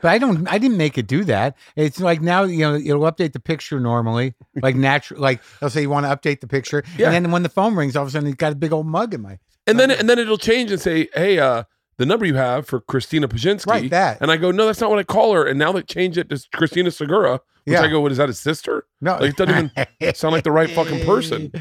But 0.03 0.09
I 0.11 0.19
don't. 0.19 0.47
I 0.51 0.59
didn't 0.59 0.77
make 0.79 0.99
it 0.99 1.07
do 1.07 1.25
that. 1.25 1.57
It's 1.75 2.01
like 2.01 2.21
now, 2.21 2.43
you 2.45 2.59
know, 2.61 2.75
it'll 2.75 3.03
update 3.11 3.33
the 3.33 3.41
picture 3.41 3.79
normally, 3.81 4.35
like 4.63 4.77
natural. 4.77 5.21
Like 5.21 5.41
they'll 5.61 5.71
say 5.71 5.83
you 5.83 5.91
want 5.91 6.05
to 6.07 6.15
update 6.15 6.41
the 6.41 6.47
picture, 6.49 6.83
Yeah. 6.99 7.11
and 7.13 7.25
then 7.25 7.33
when 7.33 7.43
the 7.43 7.49
phone 7.49 7.75
rings, 7.75 7.97
all 7.97 8.03
of 8.03 8.09
a 8.09 8.11
sudden 8.11 8.27
he's 8.27 8.35
got 8.35 8.53
a 8.53 8.57
big 8.57 8.73
old 8.73 8.87
mug 8.87 9.15
in 9.15 9.23
my 9.23 9.39
And 9.67 9.79
then 9.81 9.91
and 9.91 10.09
then 10.09 10.19
it'll 10.19 10.39
change 10.39 10.71
and 10.71 10.81
say, 10.81 11.09
"Hey, 11.15 11.39
uh, 11.39 11.65
the 11.99 12.07
number 12.07 12.27
you 12.27 12.35
have 12.35 12.67
for 12.67 12.81
Christina 12.81 13.29
Pazsitzky." 13.29 13.67
right 13.67 13.91
that. 13.91 14.19
And 14.21 14.31
I 14.31 14.37
go, 14.37 14.51
"No, 14.51 14.67
that's 14.67 14.81
not 14.81 14.91
what 14.91 14.99
I 14.99 15.05
call 15.05 15.33
her." 15.35 15.45
And 15.47 15.59
now 15.59 15.73
they 15.73 15.83
change 15.83 16.19
it 16.19 16.29
to 16.31 16.41
Christina 16.55 16.91
Segura, 16.91 17.33
which 17.65 17.75
Yeah. 17.75 17.83
I 17.83 17.89
go, 17.89 18.01
"What 18.01 18.13
is 18.13 18.19
that? 18.19 18.29
His 18.29 18.39
sister?" 18.39 18.85
No, 19.01 19.13
Like, 19.13 19.31
it 19.31 19.37
doesn't 19.37 19.73
even 20.01 20.15
sound 20.15 20.33
like 20.33 20.45
the 20.45 20.53
right 20.53 20.71
fucking 20.71 21.05
person. 21.05 21.53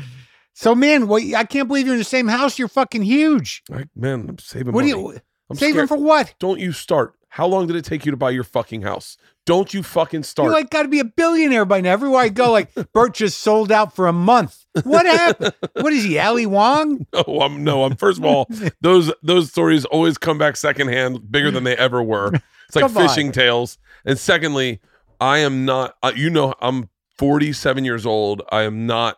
So 0.54 0.74
man, 0.74 1.08
well, 1.08 1.22
I 1.36 1.44
can't 1.44 1.68
believe 1.68 1.86
you're 1.86 1.96
in 1.96 2.00
the 2.00 2.06
same 2.06 2.28
house. 2.30 2.58
You're 2.58 2.68
fucking 2.70 3.02
huge. 3.04 3.62
Like, 3.70 3.88
man, 3.96 4.26
I'm 4.30 4.40
saving 4.40 4.74
What 4.74 4.84
do 4.86 4.96
money. 4.96 5.16
you 5.16 5.20
I'm 5.50 5.58
saving 5.58 5.74
scared. 5.76 5.90
for? 5.90 5.98
What? 5.98 6.34
Don't 6.40 6.60
you 6.60 6.72
start. 6.72 7.14
How 7.36 7.48
long 7.48 7.68
did 7.68 7.76
it 7.76 7.84
take 7.84 8.06
you 8.06 8.12
to 8.12 8.18
buy 8.18 8.30
your 8.30 8.46
fucking 8.46 8.84
house? 8.84 9.18
Don't 9.46 9.74
you 9.74 9.84
fucking 9.84 10.24
start. 10.24 10.48
You 10.48 10.54
like 10.54 10.70
got 10.70 10.84
to 10.84 10.88
be 10.88 11.02
a 11.02 11.04
billionaire 11.04 11.66
by 11.66 11.82
now. 11.82 11.92
Everywhere 11.92 12.22
I 12.22 12.30
go, 12.30 12.50
like 12.50 12.74
Bert 12.94 13.14
just 13.14 13.42
sold 13.42 13.74
out 13.74 13.94
for 13.94 14.08
a 14.08 14.14
month. 14.14 14.66
What 14.84 15.06
happened? 15.06 15.54
what 15.74 15.92
is 15.92 16.06
he, 16.06 16.18
Ali 16.18 16.46
Wong? 16.46 17.06
No, 17.14 17.42
I'm 17.42 17.62
no. 17.62 17.84
I'm 17.84 17.98
first 17.98 18.20
of 18.20 18.24
all, 18.24 18.48
those 18.82 19.12
those 19.22 19.50
stories 19.50 19.84
always 19.84 20.18
come 20.18 20.38
back 20.38 20.56
secondhand, 20.56 21.30
bigger 21.30 21.52
than 21.52 21.66
they 21.66 21.76
ever 21.76 22.02
were. 22.02 22.32
It's 22.68 22.76
like 22.78 22.84
Come 22.86 22.96
on. 22.96 23.06
fishing 23.10 23.34
tales. 23.34 23.80
And 24.06 24.18
secondly, 24.18 24.80
I 25.20 25.40
am 25.40 25.66
not. 25.66 25.96
Uh, 26.02 26.14
you 26.16 26.30
know, 26.30 26.54
I'm 26.62 26.90
47 27.18 27.84
years 27.84 28.06
old. 28.06 28.44
I 28.50 28.62
am 28.62 28.88
not 28.88 29.18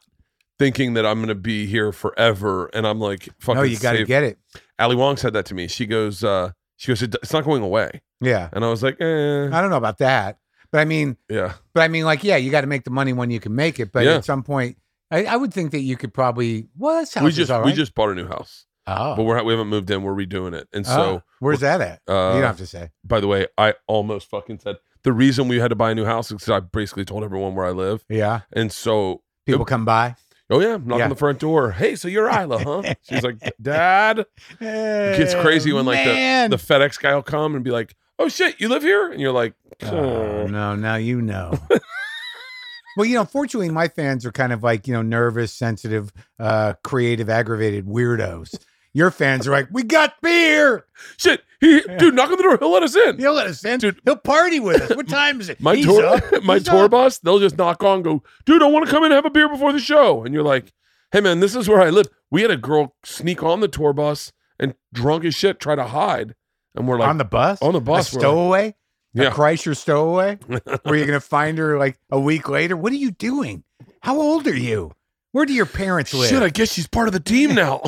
thinking 0.58 0.96
that 0.96 1.06
I'm 1.06 1.20
going 1.20 1.28
to 1.28 1.36
be 1.36 1.68
here 1.68 1.92
forever. 1.92 2.72
And 2.74 2.88
I'm 2.88 3.00
like, 3.00 3.30
fucking. 3.42 3.62
No, 3.62 3.62
you 3.62 3.78
got 3.78 3.92
to 3.94 4.06
get 4.06 4.24
it. 4.24 4.40
Ali 4.80 4.96
Wong 4.96 5.18
said 5.18 5.34
that 5.34 5.46
to 5.48 5.54
me. 5.54 5.68
She 5.68 5.86
goes, 5.86 6.24
uh, 6.24 6.54
she 6.78 6.92
goes, 6.92 7.02
it's 7.04 7.34
not 7.34 7.44
going 7.44 7.62
away. 7.64 8.02
Yeah, 8.22 8.50
And 8.54 8.64
I 8.66 8.70
was 8.70 8.82
like, 8.82 9.00
eh, 9.00 9.46
I 9.52 9.62
don't 9.62 9.70
know 9.70 9.78
about 9.78 9.98
that, 10.00 10.40
but 10.72 10.80
I 10.80 10.86
mean, 10.86 11.18
yeah. 11.30 11.54
but 11.74 11.82
I 11.84 11.88
mean, 11.88 12.06
like, 12.06 12.24
yeah, 12.24 12.38
you 12.38 12.50
got 12.50 12.62
to 12.62 12.68
make 12.68 12.84
the 12.84 12.90
money 12.92 13.14
when 13.14 13.30
you 13.30 13.40
can 13.40 13.54
make 13.54 13.80
it. 13.80 13.92
But 13.92 14.06
Yeah. 14.06 14.16
at 14.16 14.26
some 14.26 14.42
point, 14.44 14.78
I, 15.12 15.26
I 15.26 15.36
would 15.36 15.54
think 15.54 15.72
that 15.72 15.82
you 15.82 15.96
could 15.98 16.14
probably. 16.14 16.68
Well, 16.78 16.96
that 17.00 17.08
sounds 17.08 17.26
We 17.26 17.32
just 17.32 17.52
we 17.66 17.74
just 17.74 17.94
bought 17.94 18.10
a 18.10 18.16
new 18.16 18.28
house, 18.28 18.66
oh, 18.88 19.16
but 19.16 19.24
we're 19.24 19.42
we 19.44 19.54
haven't 19.54 19.68
moved 19.70 19.90
in. 19.92 20.02
We're 20.04 20.16
redoing 20.16 20.54
it. 20.54 20.68
And 20.74 20.86
so, 20.86 21.02
Oh, 21.02 21.22
where's 21.40 21.60
that 21.60 21.80
at? 21.82 22.02
uh, 22.08 22.34
you 22.36 22.42
don't 22.42 22.48
have 22.48 22.58
to 22.58 22.66
say. 22.66 22.90
by 23.04 23.20
the 23.20 23.28
way, 23.28 23.48
I 23.58 23.76
almost 23.88 24.30
fucking 24.30 24.60
said 24.60 24.78
the 25.04 25.14
reason 25.14 25.48
we 25.48 25.60
had 25.60 25.70
to 25.70 25.76
buy 25.76 25.92
a 25.92 25.96
new 25.96 26.06
house 26.06 26.28
is 26.32 26.34
because 26.42 26.50
I 26.50 26.60
basically 26.60 27.06
told 27.06 27.24
everyone 27.24 27.56
where 27.56 27.66
I 27.66 27.72
live. 27.72 28.04
Yeah, 28.10 28.42
And 28.52 28.72
so, 28.72 29.22
people 29.46 29.64
come 29.64 29.86
by. 29.86 30.16
Oh 30.50 30.60
yeah, 30.62 30.78
knock 30.84 31.00
Yeah. 31.00 31.06
on 31.06 31.10
the 31.10 31.16
front 31.16 31.40
door. 31.40 31.72
Hey, 31.72 31.96
so 31.96 32.08
you're 32.08 32.30
Ila, 32.30 32.64
huh? 32.64 32.94
She's 33.04 33.24
like, 33.24 33.38
Dad. 33.62 34.20
It 34.60 35.18
gets 35.18 35.36
crazy 35.36 35.74
when 35.74 35.86
like 35.86 36.06
the, 36.06 36.58
the 36.58 36.62
FedEx 36.64 37.00
guy 37.02 37.14
will 37.14 37.24
come 37.24 37.56
and 37.56 37.64
be 37.64 37.72
like, 37.72 37.96
Oh 38.20 38.30
shit, 38.30 38.60
you 38.60 38.70
live 38.70 38.82
here? 38.84 39.12
And 39.12 39.20
you're 39.20 39.34
like, 39.34 39.54
Oh, 39.84 39.88
oh. 39.98 40.48
no, 40.48 40.76
now 40.76 40.96
you 40.96 41.22
know. 41.22 41.54
well, 42.98 43.06
you 43.06 43.16
know, 43.16 43.26
fortunately, 43.26 43.70
my 43.70 43.88
fans 43.90 44.26
are 44.26 44.32
kind 44.32 44.54
of 44.54 44.64
like, 44.64 44.88
you 44.88 44.94
know, 44.94 45.02
nervous, 45.02 45.54
sensitive, 45.54 46.12
uh, 46.40 46.74
creative, 46.84 47.30
aggravated 47.30 47.86
weirdos. 47.86 48.58
Your 48.94 49.12
fans 49.12 49.48
are 49.48 49.52
like, 49.52 49.68
we 49.72 49.84
got 49.84 50.14
beer. 50.22 50.86
shit. 51.18 51.44
He, 51.60 51.82
dude, 51.98 52.14
knock 52.16 52.30
on 52.30 52.38
the 52.38 52.44
door. 52.44 52.58
He'll 52.60 52.72
let 52.72 52.84
us 52.84 52.96
in. 52.96 53.18
He'll 53.20 53.34
let 53.34 53.48
us 53.48 53.64
in. 53.66 53.80
Dude. 53.80 54.00
He'll 54.06 54.16
party 54.16 54.60
with 54.60 54.82
us. 54.82 54.96
What 54.96 55.08
time 55.10 55.42
is 55.42 55.50
it? 55.50 55.60
My 55.62 55.76
He's 55.76 55.86
tour, 55.86 56.06
up. 56.06 56.24
my 56.44 56.56
He's 56.56 56.64
tour 56.64 56.86
up. 56.86 56.92
bus, 56.92 57.20
they'll 57.20 57.40
just 57.40 57.58
knock 57.58 57.84
on, 57.84 58.02
go, 58.04 58.24
dude, 58.46 58.62
I 58.64 58.68
want 58.68 58.86
to 58.86 58.92
come 58.92 59.04
in 59.04 59.12
and 59.12 59.16
have 59.16 59.26
a 59.26 59.30
beer 59.30 59.50
before 59.50 59.72
the 59.74 59.80
show. 59.80 60.24
And 60.24 60.34
you're 60.34 60.44
like, 60.44 60.72
hey 61.12 61.20
man, 61.22 61.40
this 61.40 61.56
is 61.56 61.68
where 61.68 61.82
I 61.82 61.90
live. 61.90 62.08
We 62.32 62.42
had 62.44 62.52
a 62.52 62.58
girl 62.58 62.96
sneak 63.04 63.42
on 63.44 63.60
the 63.60 63.68
tour 63.68 63.94
bus 63.94 64.32
and 64.60 64.74
drunk 64.94 65.26
as 65.26 65.34
shit 65.36 65.60
try 65.60 65.76
to 65.76 65.86
hide, 65.86 66.36
and 66.76 66.88
we're 66.88 67.00
like, 67.00 67.10
on 67.10 67.18
the 67.18 67.26
bus? 67.26 67.62
on 67.62 67.74
the 67.74 67.82
bus, 67.82 68.12
A 68.14 68.16
we're 68.16 68.20
like- 68.20 68.22
stowaway? 68.26 68.76
A 69.16 69.24
yeah, 69.24 69.30
Chrysler 69.32 69.76
stowaway? 69.76 70.36
Where 70.48 70.96
you're 70.96 71.08
going 71.08 71.12
to 71.12 71.20
find 71.20 71.58
her 71.58 71.80
like 71.80 71.98
a 72.12 72.20
week 72.20 72.50
later? 72.50 72.78
What 72.78 72.92
are 72.92 72.98
you 72.98 73.10
doing? 73.12 73.64
How 74.02 74.20
old 74.22 74.46
are 74.46 74.56
you? 74.56 74.92
Where 75.32 75.46
do 75.46 75.54
your 75.54 75.66
parents 75.66 76.14
live? 76.14 76.30
shit. 76.30 76.44
I 76.44 76.50
guess 76.50 76.72
she's 76.74 76.88
part 76.88 77.08
of 77.08 77.14
the 77.14 77.20
team 77.20 77.56
now. 77.56 77.82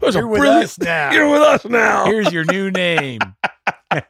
Was 0.00 0.14
You're 0.14 0.24
a 0.24 0.28
with 0.28 0.40
brilliant. 0.40 0.64
us 0.64 0.78
now. 0.78 1.12
You're 1.12 1.30
with 1.30 1.42
us 1.42 1.64
now. 1.64 2.04
Here's 2.06 2.32
your 2.32 2.44
new 2.44 2.70
name. 2.70 3.20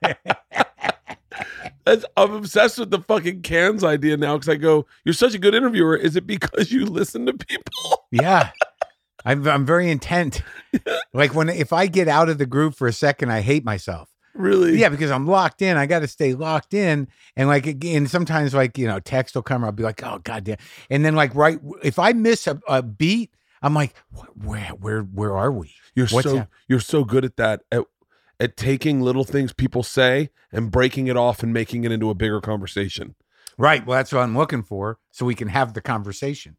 That's, 1.84 2.04
I'm 2.16 2.32
obsessed 2.32 2.78
with 2.78 2.90
the 2.90 3.00
fucking 3.00 3.42
cans 3.42 3.84
idea 3.84 4.16
now 4.16 4.36
because 4.36 4.48
I 4.48 4.54
go, 4.56 4.86
you're 5.04 5.12
such 5.12 5.34
a 5.34 5.38
good 5.38 5.54
interviewer. 5.54 5.96
Is 5.96 6.16
it 6.16 6.26
because 6.26 6.72
you 6.72 6.86
listen 6.86 7.26
to 7.26 7.34
people? 7.34 8.04
Yeah. 8.10 8.50
I'm 9.26 9.46
I'm 9.48 9.64
very 9.64 9.90
intent. 9.90 10.42
Like 11.14 11.32
when 11.32 11.48
if 11.48 11.72
I 11.72 11.86
get 11.86 12.08
out 12.08 12.28
of 12.28 12.38
the 12.38 12.46
group 12.46 12.74
for 12.74 12.88
a 12.88 12.92
second, 12.92 13.30
I 13.30 13.40
hate 13.40 13.64
myself. 13.64 14.10
Really? 14.34 14.76
Yeah, 14.76 14.88
because 14.88 15.12
I'm 15.12 15.28
locked 15.28 15.62
in. 15.62 15.76
I 15.76 15.86
got 15.86 16.00
to 16.00 16.08
stay 16.08 16.34
locked 16.34 16.74
in. 16.74 17.06
And 17.36 17.46
like 17.46 17.68
again, 17.68 18.08
sometimes 18.08 18.52
like 18.54 18.76
you 18.76 18.88
know, 18.88 18.98
text 18.98 19.36
will 19.36 19.42
come. 19.42 19.64
I'll 19.64 19.70
be 19.70 19.84
like, 19.84 20.02
oh 20.02 20.18
god 20.24 20.42
damn. 20.42 20.56
And 20.90 21.04
then 21.04 21.14
like 21.14 21.32
right, 21.36 21.60
if 21.84 22.00
I 22.00 22.12
miss 22.12 22.48
a, 22.48 22.60
a 22.66 22.82
beat, 22.82 23.32
I'm 23.64 23.74
like, 23.74 23.94
"Wh- 24.14 24.46
where 24.46 24.68
where 24.78 25.00
where 25.02 25.36
are 25.36 25.50
we? 25.50 25.74
You're 25.94 26.06
What's 26.08 26.28
so 26.28 26.34
that? 26.36 26.48
you're 26.68 26.78
so 26.80 27.02
good 27.04 27.24
at 27.24 27.36
that 27.36 27.62
at 27.72 27.82
at 28.38 28.56
taking 28.56 29.00
little 29.00 29.24
things 29.24 29.52
people 29.52 29.82
say 29.82 30.30
and 30.52 30.70
breaking 30.70 31.06
it 31.08 31.16
off 31.16 31.42
and 31.42 31.52
making 31.52 31.84
it 31.84 31.90
into 31.90 32.10
a 32.10 32.14
bigger 32.14 32.40
conversation. 32.40 33.14
Right. 33.56 33.86
Well, 33.86 33.96
that's 33.96 34.12
what 34.12 34.20
I'm 34.20 34.36
looking 34.36 34.62
for, 34.62 34.98
so 35.12 35.24
we 35.24 35.34
can 35.34 35.48
have 35.48 35.74
the 35.74 35.80
conversation. 35.80 36.56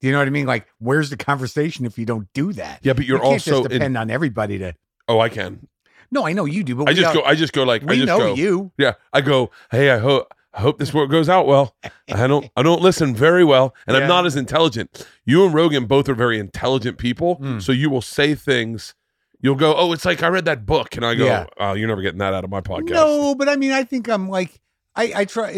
Do 0.00 0.06
you 0.08 0.12
know 0.12 0.18
what 0.18 0.26
I 0.28 0.30
mean? 0.30 0.46
Like, 0.46 0.66
where's 0.78 1.10
the 1.10 1.16
conversation 1.16 1.84
if 1.86 1.98
you 1.98 2.06
don't 2.06 2.28
do 2.34 2.52
that? 2.54 2.80
Yeah, 2.82 2.94
but 2.94 3.04
you're 3.06 3.18
you 3.18 3.22
can't 3.22 3.32
also 3.34 3.50
just 3.62 3.64
in- 3.66 3.78
depend 3.78 3.96
on 3.98 4.10
everybody 4.10 4.58
to. 4.58 4.74
oh, 5.08 5.20
I 5.20 5.28
can. 5.28 5.68
No, 6.10 6.26
I 6.26 6.32
know 6.32 6.44
you 6.44 6.64
do, 6.64 6.74
but 6.74 6.88
I 6.88 6.92
just 6.92 7.06
all- 7.08 7.14
go. 7.14 7.22
I 7.22 7.34
just 7.34 7.52
go 7.52 7.62
like. 7.62 7.82
I 7.82 7.86
We 7.86 7.96
just 7.96 8.06
know 8.08 8.18
go. 8.18 8.34
you. 8.34 8.72
Yeah, 8.76 8.94
I 9.12 9.20
go. 9.20 9.50
Hey, 9.70 9.90
I 9.90 9.98
hope. 9.98 10.32
I 10.52 10.60
hope 10.62 10.78
this 10.78 10.92
work 10.92 11.10
goes 11.10 11.28
out 11.28 11.46
well. 11.46 11.76
I 12.12 12.26
don't. 12.26 12.50
I 12.56 12.62
don't 12.62 12.82
listen 12.82 13.14
very 13.14 13.44
well, 13.44 13.74
and 13.86 13.96
Yeah. 13.96 14.02
I'm 14.02 14.08
not 14.08 14.26
as 14.26 14.34
intelligent. 14.36 15.06
You 15.24 15.44
and 15.44 15.54
Rogan 15.54 15.86
both 15.86 16.08
are 16.08 16.14
very 16.14 16.38
intelligent 16.40 16.98
people, 16.98 17.36
Mm. 17.36 17.62
so 17.62 17.70
you 17.72 17.88
will 17.88 18.02
say 18.02 18.34
things. 18.34 18.94
You'll 19.40 19.54
go, 19.54 19.74
"Oh, 19.76 19.92
it's 19.92 20.04
like 20.04 20.22
I 20.24 20.28
read 20.28 20.44
that 20.46 20.66
book," 20.66 20.96
and 20.96 21.06
I 21.06 21.14
go, 21.14 21.24
Yeah. 21.24 21.46
"Oh, 21.58 21.74
you're 21.74 21.86
never 21.88 22.02
getting 22.02 22.18
that 22.18 22.34
out 22.34 22.42
of 22.44 22.50
my 22.50 22.60
podcast." 22.60 22.90
No, 22.90 23.34
but 23.36 23.48
I 23.48 23.54
mean, 23.56 23.70
I 23.70 23.84
think 23.84 24.08
I'm 24.08 24.28
like, 24.28 24.60
I 24.96 25.12
I 25.14 25.24
try. 25.24 25.50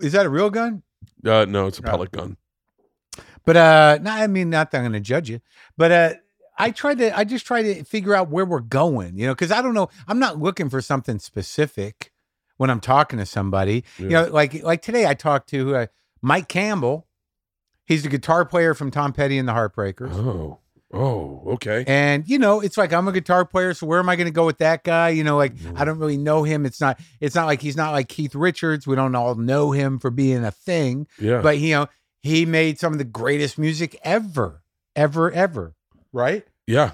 Is 0.00 0.12
that 0.12 0.24
a 0.24 0.30
real 0.30 0.50
gun? 0.50 0.82
uh, 1.26 1.44
no, 1.48 1.66
it's 1.66 1.80
a 1.80 1.82
No. 1.82 1.90
pellet 1.90 2.12
gun. 2.12 2.36
But 3.44 3.56
uh, 3.56 3.98
no, 4.02 4.10
I 4.12 4.26
mean, 4.28 4.50
not 4.50 4.70
that 4.70 4.78
I'm 4.78 4.84
going 4.84 4.92
to 4.92 5.00
judge 5.00 5.28
you, 5.30 5.40
but 5.76 5.90
uh, 5.90 6.10
I 6.58 6.70
try 6.70 6.94
to, 6.94 7.16
I 7.16 7.24
just 7.24 7.46
try 7.46 7.62
to 7.62 7.82
figure 7.84 8.14
out 8.14 8.28
where 8.30 8.44
we're 8.44 8.60
going, 8.60 9.16
you 9.16 9.26
know, 9.26 9.34
because 9.34 9.50
I 9.50 9.62
don't 9.62 9.74
know, 9.74 9.88
I'm 10.06 10.18
not 10.18 10.38
looking 10.38 10.68
for 10.68 10.80
something 10.80 11.18
specific 11.18 12.12
when 12.58 12.68
I'm 12.70 12.80
talking 12.80 13.18
to 13.18 13.26
somebody, 13.26 13.84
you 13.98 14.10
know, 14.10 14.26
like 14.26 14.62
like 14.62 14.82
today 14.82 15.06
I 15.06 15.14
talked 15.14 15.48
to 15.50 15.74
uh, 15.74 15.86
Mike 16.20 16.48
Campbell. 16.48 17.06
He's 17.86 18.02
the 18.02 18.10
guitar 18.10 18.44
player 18.44 18.74
from 18.74 18.90
Tom 18.90 19.14
Petty 19.14 19.38
and 19.38 19.48
the 19.48 19.52
Heartbreakers. 19.52 20.12
Oh, 20.12 20.58
oh, 20.92 21.42
okay. 21.54 21.84
And 21.86 22.28
you 22.28 22.38
know, 22.38 22.60
it's 22.60 22.76
like 22.76 22.92
I'm 22.92 23.08
a 23.08 23.12
guitar 23.12 23.46
player, 23.46 23.72
so 23.72 23.86
where 23.86 23.98
am 23.98 24.08
I 24.10 24.16
going 24.16 24.26
to 24.26 24.32
go 24.32 24.44
with 24.44 24.58
that 24.58 24.84
guy? 24.84 25.08
You 25.08 25.24
know, 25.24 25.38
like 25.38 25.54
I 25.74 25.86
don't 25.86 25.98
really 25.98 26.18
know 26.18 26.42
him. 26.42 26.66
It's 26.66 26.80
not. 26.80 27.00
It's 27.20 27.34
not 27.34 27.46
like 27.46 27.62
he's 27.62 27.76
not 27.76 27.92
like 27.92 28.08
Keith 28.08 28.34
Richards. 28.34 28.86
We 28.86 28.94
don't 28.94 29.14
all 29.14 29.34
know 29.36 29.70
him 29.70 29.98
for 29.98 30.10
being 30.10 30.44
a 30.44 30.50
thing, 30.50 31.06
Yeah, 31.18 31.40
but 31.40 31.58
you 31.58 31.74
know, 31.74 31.86
he 32.20 32.44
made 32.44 32.78
some 32.78 32.92
of 32.92 32.98
the 32.98 33.04
greatest 33.04 33.58
music 33.58 33.98
ever, 34.02 34.62
ever, 34.94 35.30
ever. 35.32 35.74
Right. 36.12 36.44
yeah. 36.66 36.90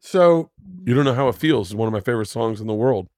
So, 0.00 0.50
You 0.84 0.94
don't 0.94 1.04
know 1.04 1.14
how 1.14 1.28
it 1.28 1.34
feels. 1.34 1.68
It's 1.70 1.74
one 1.74 1.86
of 1.88 1.92
my 1.92 2.00
favorite 2.00 2.26
songs 2.28 2.60
in 2.60 2.66
the 2.66 2.74
world. 2.74 3.08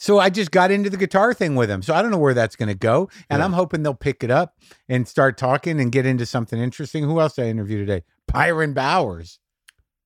So 0.00 0.18
I 0.18 0.30
just 0.30 0.50
got 0.50 0.70
into 0.70 0.88
the 0.90 0.96
guitar 0.96 1.32
thing 1.34 1.54
with 1.54 1.70
him. 1.70 1.82
So 1.82 1.94
I 1.94 2.00
don't 2.02 2.10
know 2.10 2.18
where 2.18 2.34
that's 2.34 2.56
going 2.56 2.70
to 2.70 2.74
go, 2.74 3.08
and 3.28 3.38
Yeah. 3.40 3.44
I'm 3.44 3.52
hoping 3.52 3.82
they'll 3.82 3.94
pick 3.94 4.24
it 4.24 4.30
up 4.30 4.56
and 4.88 5.06
start 5.06 5.36
talking 5.38 5.78
and 5.78 5.92
get 5.92 6.06
into 6.06 6.24
something 6.26 6.58
interesting. 6.58 7.04
Who 7.04 7.20
else 7.20 7.34
did 7.34 7.44
I 7.44 7.48
interview 7.48 7.78
today? 7.78 8.02
Byron 8.26 8.72
Bowers. 8.72 9.38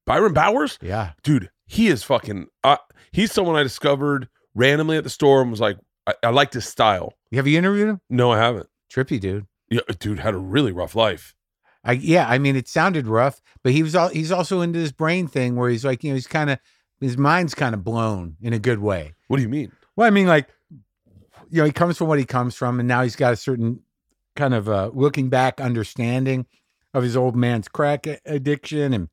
Byron 0.05 0.33
Bowers, 0.35 0.79
Yeah. 0.83 1.13
dude, 1.23 1.51
he 1.67 1.89
is 1.89 2.03
fucking. 2.03 2.49
Uh, 2.63 2.77
he's 3.13 3.33
someone 3.33 3.57
I 3.57 3.63
discovered 3.63 4.29
randomly 4.55 4.97
at 4.99 5.05
the 5.05 5.11
store 5.11 5.41
and 5.41 5.51
was 5.51 5.61
like, 5.61 5.79
I, 6.07 6.15
I 6.25 6.29
liked 6.31 6.55
his 6.55 6.67
style. 6.67 7.15
Have 7.33 7.47
you 7.47 7.57
interviewed 7.57 7.89
him? 7.89 8.01
No, 8.11 8.33
I 8.33 8.39
haven't. 8.39 8.69
Trippy 8.93 9.19
dude. 9.19 9.47
Yeah, 9.71 9.81
dude 9.99 10.19
had 10.19 10.35
a 10.35 10.39
really 10.39 10.73
rough 10.73 10.95
life. 10.95 11.35
I 11.83 11.93
yeah, 11.93 12.27
I 12.29 12.39
mean 12.39 12.57
it 12.57 12.69
sounded 12.69 13.07
rough, 13.07 13.41
but 13.63 13.73
he 13.73 13.83
was 13.83 13.95
all 13.95 14.09
he's 14.09 14.31
also 14.33 14.61
into 14.61 14.79
this 14.79 14.93
brain 14.93 15.27
thing 15.27 15.57
where 15.57 15.69
he's 15.71 15.85
like, 15.85 16.03
you 16.05 16.11
know, 16.11 16.15
he's 16.15 16.27
kind 16.27 16.51
of 16.51 16.59
his 17.01 17.17
mind's 17.19 17.55
kind 17.55 17.75
of 17.75 17.83
blown 17.85 18.37
in 18.41 18.53
a 18.53 18.59
good 18.59 18.79
way. 18.79 19.15
What 19.29 19.37
do 19.39 19.43
you 19.43 19.49
mean? 19.49 19.73
Well, 19.97 20.07
I 20.07 20.11
mean, 20.11 20.27
like, 20.27 20.49
you 21.51 21.61
know, 21.61 21.65
he 21.65 21.73
comes 21.73 21.99
from 21.99 22.09
what 22.09 22.19
he 22.19 22.25
comes 22.25 22.55
from, 22.55 22.81
and 22.81 22.89
now 22.89 23.03
he's 23.03 23.17
got 23.17 23.33
a 23.33 23.37
certain 23.37 23.81
kind 24.37 24.55
of 24.55 24.69
uh, 24.69 24.91
looking 24.93 25.29
back 25.29 25.61
understanding 25.61 26.47
of 26.93 27.03
his 27.03 27.17
old 27.17 27.37
man's 27.37 27.69
crack 27.69 28.07
addiction 28.25 28.93
and 28.93 29.09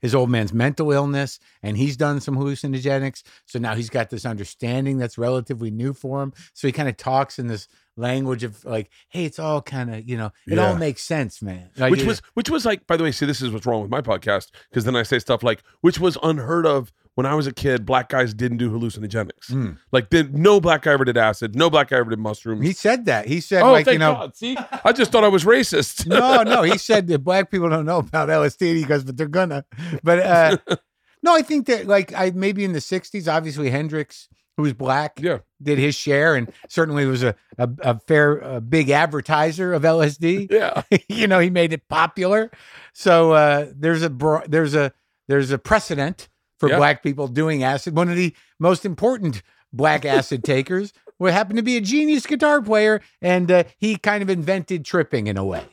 his 0.00 0.14
old 0.14 0.30
man's 0.30 0.52
mental 0.52 0.92
illness, 0.92 1.38
and 1.62 1.76
he's 1.76 1.96
done 1.96 2.20
some 2.20 2.36
hallucinogenics. 2.36 3.22
So 3.44 3.58
now 3.58 3.74
he's 3.74 3.90
got 3.90 4.08
this 4.08 4.24
understanding 4.24 4.96
that's 4.96 5.18
relatively 5.18 5.70
new 5.70 5.92
for 5.92 6.22
him. 6.22 6.32
So 6.54 6.66
he 6.66 6.72
kind 6.72 6.88
of 6.88 6.96
talks 6.96 7.38
in 7.38 7.48
this 7.48 7.68
language 7.96 8.42
of 8.42 8.64
like, 8.64 8.90
"Hey, 9.10 9.26
it's 9.26 9.38
all 9.38 9.60
kind 9.60 9.94
of 9.94 10.08
you 10.08 10.16
know, 10.16 10.32
it 10.46 10.58
all 10.58 10.74
makes 10.76 11.02
sense, 11.02 11.42
man." 11.42 11.70
Like, 11.76 11.90
which 11.90 12.04
was 12.04 12.22
which 12.34 12.48
was 12.48 12.64
like 12.64 12.86
by 12.86 12.96
the 12.96 13.04
way 13.04 13.12
see 13.12 13.26
this 13.26 13.42
is 13.42 13.50
what's 13.50 13.66
wrong 13.66 13.82
with 13.82 13.90
my 13.90 14.00
podcast 14.00 14.50
because 14.70 14.84
then 14.84 14.96
i 14.96 15.02
say 15.02 15.18
stuff 15.18 15.42
like 15.42 15.62
which 15.82 16.00
was 16.00 16.16
unheard 16.22 16.66
of 16.66 16.92
when 17.16 17.26
i 17.26 17.34
was 17.34 17.46
a 17.46 17.52
kid 17.52 17.84
black 17.84 18.08
guys 18.08 18.32
didn't 18.34 18.56
do 18.58 18.70
hallucinogenics 18.70 19.50
Mm. 19.50 19.78
like 19.92 20.10
did 20.10 20.36
no 20.38 20.60
black 20.60 20.82
guy 20.82 20.92
ever 20.92 21.04
did 21.04 21.16
acid 21.16 21.54
no 21.56 21.68
black 21.70 21.88
guy 21.88 21.96
ever 21.98 22.10
did 22.10 22.18
mushrooms 22.18 22.64
he 22.64 22.72
said 22.72 23.04
that. 23.06 23.26
He 23.26 23.40
said 23.40 23.62
oh 23.62 23.72
like 23.72 23.84
thank 23.84 23.94
you 23.94 23.98
know. 23.98 24.14
god 24.14 24.36
see 24.36 24.56
i 24.84 24.92
just 24.92 25.10
thought 25.12 25.24
i 25.24 25.28
was 25.28 25.44
racist 25.44 26.06
no, 26.06 26.42
no. 26.42 26.62
He 26.62 26.78
said 26.78 27.06
that 27.08 27.18
black 27.20 27.50
people 27.50 27.68
don't 27.68 27.86
know 27.86 27.98
about 27.98 28.28
LSD. 28.28 28.76
He 28.76 28.84
goes, 28.84 29.04
but 29.04 29.16
they're 29.16 29.26
gonna. 29.28 29.64
But 30.02 30.18
uh, 30.20 30.56
no, 31.22 31.34
I 31.34 31.42
think 31.42 31.66
that 31.66 31.86
like 31.86 32.12
I 32.14 32.30
maybe 32.34 32.64
in 32.64 32.72
the 32.72 32.78
'60s, 32.78 33.30
obviously 33.32 33.70
Hendrix, 33.70 34.28
who 34.56 34.62
was 34.62 34.72
black, 34.72 35.18
yeah 35.20 35.38
did 35.62 35.78
his 35.78 35.94
share, 35.94 36.34
and 36.36 36.50
certainly 36.68 37.06
was 37.06 37.22
a 37.22 37.34
a, 37.58 37.68
a 37.80 37.98
fair, 38.00 38.38
a 38.38 38.60
big 38.60 38.90
advertiser 38.90 39.72
of 39.72 39.82
LSD. 39.82 40.50
yeah 40.50 40.82
you 41.08 41.26
know, 41.26 41.38
he 41.38 41.50
made 41.50 41.72
it 41.72 41.86
popular. 41.88 42.50
So 42.92 43.32
uh, 43.32 43.66
there's 43.74 44.02
a 44.02 44.10
bro- 44.10 44.44
there's 44.46 44.74
a 44.74 44.92
there's 45.28 45.50
a 45.50 45.58
precedent 45.58 46.28
for 46.60 46.68
Yeah. 46.68 46.76
black 46.76 47.02
people 47.02 47.26
doing 47.26 47.64
acid. 47.64 47.96
One 47.96 48.08
of 48.08 48.16
the 48.16 48.34
most 48.60 48.84
important 48.84 49.42
black 49.72 50.04
acid 50.04 50.44
takers 50.44 50.92
would 51.18 51.32
happen 51.32 51.56
to 51.56 51.62
be 51.62 51.76
a 51.76 51.80
genius 51.80 52.26
guitar 52.26 52.62
player, 52.62 53.00
and 53.20 53.50
uh, 53.50 53.64
he 53.78 53.96
kind 53.96 54.22
of 54.22 54.30
invented 54.30 54.84
tripping 54.84 55.26
in 55.26 55.36
a 55.36 55.44
way. 55.44 55.64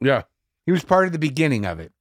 yeah 0.00 0.22
He 0.66 0.72
was 0.72 0.82
part 0.84 1.06
of 1.06 1.12
the 1.12 1.18
beginning 1.18 1.64
of 1.66 1.78
it. 1.78 1.92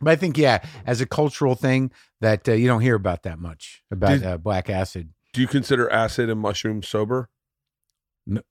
But 0.00 0.10
I 0.12 0.16
think, 0.16 0.36
yeah, 0.36 0.64
as 0.84 1.00
a 1.00 1.06
cultural 1.06 1.54
thing 1.54 1.90
that 2.20 2.48
uh, 2.48 2.52
you 2.52 2.66
don't 2.66 2.80
hear 2.80 2.96
about 2.96 3.22
that 3.22 3.38
much 3.38 3.82
about 3.90 4.22
uh, 4.24 4.36
black 4.38 4.68
acid. 4.68 5.10
do 5.32 5.40
you 5.40 5.46
consider 5.46 5.88
acid 5.90 6.28
and 6.30 6.40
mushrooms 6.40 6.88
sober 6.88 7.28
No, 8.26 8.42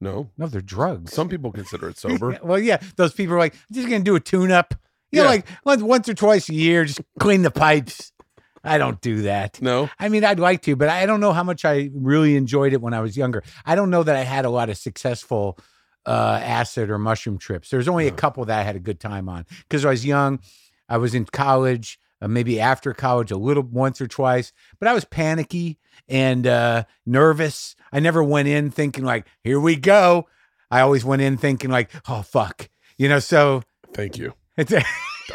no 0.00 0.30
no, 0.38 0.46
they're 0.46 0.60
drugs. 0.60 1.12
some 1.12 1.28
people 1.28 1.52
consider 1.52 1.88
it 1.90 1.98
sober 1.98 2.38
well, 2.42 2.58
yeah, 2.58 2.78
those 2.96 3.12
people 3.12 3.34
are 3.34 3.38
like, 3.38 3.54
I'm 3.54 3.74
just 3.74 3.88
gonna 3.88 4.04
do 4.04 4.14
a 4.16 4.20
tune 4.20 4.50
up. 4.50 4.74
You 5.12 5.18
know, 5.18 5.24
Yeah. 5.24 5.30
like 5.30 5.46
once, 5.64 5.82
once 5.82 6.08
or 6.08 6.14
twice 6.14 6.48
a 6.48 6.54
year, 6.54 6.84
just 6.84 7.00
clean 7.18 7.42
the 7.42 7.50
pipes. 7.50 8.12
I 8.62 8.78
don't 8.78 9.00
do 9.00 9.22
that. 9.22 9.60
no 9.62 9.88
I 9.98 10.08
mean, 10.08 10.24
I'd 10.24 10.40
like 10.40 10.62
to, 10.62 10.76
but 10.76 10.88
I 10.88 11.06
don't 11.06 11.20
know 11.20 11.32
how 11.32 11.42
much 11.42 11.64
I 11.64 11.90
really 11.94 12.36
enjoyed 12.36 12.72
it 12.72 12.82
when 12.82 12.94
I 12.94 13.00
was 13.00 13.16
younger. 13.16 13.42
I 13.64 13.74
don't 13.74 13.90
know 13.90 14.02
that 14.02 14.16
I 14.16 14.22
had 14.22 14.44
a 14.44 14.50
lot 14.50 14.68
of 14.68 14.76
successful 14.76 15.58
uh, 16.06 16.40
acid 16.42 16.90
or 16.90 16.98
mushroom 16.98 17.38
trips. 17.38 17.70
There's 17.70 17.88
only 17.88 18.06
a 18.06 18.12
couple 18.12 18.44
that 18.44 18.58
I 18.58 18.62
had 18.62 18.76
a 18.76 18.80
good 18.80 19.00
time 19.00 19.28
on 19.28 19.46
because 19.68 19.84
I 19.84 19.90
was 19.90 20.04
young. 20.04 20.40
I 20.88 20.98
was 20.98 21.14
in 21.14 21.24
college, 21.24 21.98
uh, 22.20 22.28
maybe 22.28 22.60
after 22.60 22.92
college, 22.92 23.30
a 23.30 23.36
little 23.36 23.62
once 23.62 24.00
or 24.00 24.06
twice, 24.08 24.52
but 24.78 24.88
I 24.88 24.92
was 24.92 25.04
panicky 25.04 25.78
and 26.08 26.46
uh, 26.46 26.84
nervous. 27.06 27.76
I 27.92 28.00
never 28.00 28.22
went 28.24 28.48
in 28.48 28.70
thinking 28.70 29.04
like, 29.04 29.26
"Here 29.44 29.60
we 29.60 29.76
go." 29.76 30.26
I 30.70 30.80
always 30.80 31.04
went 31.04 31.22
in 31.22 31.36
thinking 31.36 31.70
like, 31.70 31.90
"Oh 32.08 32.22
fuck," 32.22 32.68
you 32.98 33.08
know. 33.08 33.20
So 33.20 33.62
thank 33.92 34.18
you 34.18 34.34
it's 34.56 34.72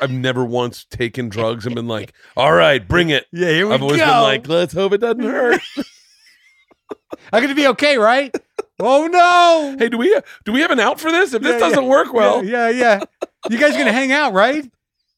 i've 0.02 0.12
never 0.12 0.44
once 0.46 0.86
taken 0.86 1.30
drugs 1.30 1.66
and 1.66 1.76
been 1.76 1.88
like 1.88 2.14
all 2.38 2.54
right 2.54 2.88
bring 2.88 3.10
it 3.10 3.26
yeah, 3.32 3.50
here 3.50 3.68
we 3.68 3.74
i've 3.74 3.82
always 3.82 3.98
go. 4.00 4.06
been 4.06 4.22
like 4.22 4.48
let's 4.48 4.74
hope 4.74 4.94
it 4.94 5.00
doesn't 5.00 5.24
hurt 5.24 5.62
I'm 7.34 7.42
gonna 7.42 7.56
be 7.56 7.68
okay, 7.68 7.98
right? 7.98 8.36
oh 8.80 9.08
no! 9.08 9.76
hey 9.80 9.90
do 9.90 9.98
we 9.98 10.16
do 10.44 10.52
we 10.52 10.62
have 10.62 10.72
an 10.72 10.80
out 10.80 11.00
for 11.00 11.12
this 11.12 11.34
if 11.34 11.42
this 11.42 11.54
Yeah, 11.54 11.60
doesn't 11.60 11.84
yeah. 11.84 11.90
work 11.90 12.14
well 12.14 12.44
yeah, 12.46 12.70
yeah, 12.70 13.00
yeah. 13.22 13.28
You 13.50 13.58
guys 13.58 13.76
gonna 13.78 13.92
hang 13.94 14.12
out, 14.12 14.34
right? 14.34 14.70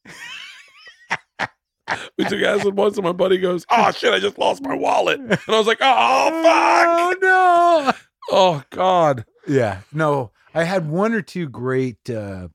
We 2.18 2.24
took 2.26 2.42
acid 2.42 2.76
once, 2.76 2.98
and 2.98 3.04
my 3.04 3.12
buddy 3.12 3.38
goes, 3.38 3.64
"Oh 3.70 3.90
shit, 3.92 4.12
I 4.12 4.18
just 4.18 4.36
lost 4.38 4.62
my 4.62 4.74
wallet," 4.74 5.20
and 5.20 5.32
I 5.32 5.56
was 5.56 5.66
like, 5.66 5.78
"Oh 5.80 6.30
fuck, 6.42 6.86
Oh 6.88 7.14
no! 7.22 7.92
oh 8.30 8.62
god." 8.70 9.24
Yeah, 9.46 9.80
no. 9.90 10.32
I 10.54 10.64
had 10.64 10.90
one 10.90 11.14
or 11.14 11.22
two 11.22 11.48
great, 11.48 12.10
uh 12.10 12.48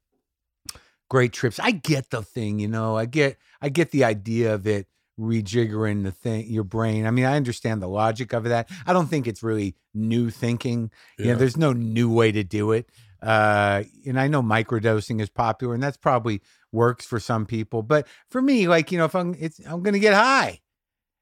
great 1.13 1.31
trips. 1.31 1.59
I 1.59 1.69
get 1.69 2.09
the 2.09 2.23
thing, 2.23 2.57
you 2.57 2.67
know. 2.67 2.97
I 2.97 3.05
get, 3.05 3.37
I 3.61 3.69
get 3.69 3.91
the 3.91 4.03
idea 4.03 4.55
of 4.55 4.65
it 4.65 4.87
rejiggering 5.19 6.03
the 6.03 6.11
thing, 6.11 6.47
your 6.47 6.63
brain. 6.63 7.05
I 7.05 7.11
mean, 7.11 7.25
I 7.25 7.35
understand 7.35 7.83
the 7.83 7.87
logic 7.87 8.33
of 8.33 8.45
that. 8.45 8.67
I 8.87 8.93
don't 8.93 9.05
think 9.05 9.27
it's 9.27 9.43
really 9.43 9.75
new 9.93 10.31
thinking. 10.31 10.89
You 11.19 11.25
know, 11.25 11.35
there's 11.35 11.55
no 11.55 11.71
new 11.71 12.11
way 12.11 12.31
to 12.31 12.43
do 12.43 12.71
it. 12.71 12.89
Uh, 13.21 13.83
and 14.07 14.19
I 14.19 14.27
know 14.27 14.41
microdosing 14.41 15.21
is 15.21 15.29
popular, 15.29 15.75
and 15.75 15.83
that's 15.83 15.97
probably 15.97 16.41
works 16.71 17.05
for 17.05 17.19
some 17.19 17.45
people. 17.45 17.83
But 17.83 18.07
for 18.31 18.41
me, 18.41 18.67
like 18.67 18.91
you 18.91 18.97
know, 18.97 19.05
if 19.05 19.13
I'm, 19.13 19.35
it's 19.39 19.61
I'm 19.67 19.83
gonna 19.83 19.99
get 19.99 20.15
high, 20.15 20.61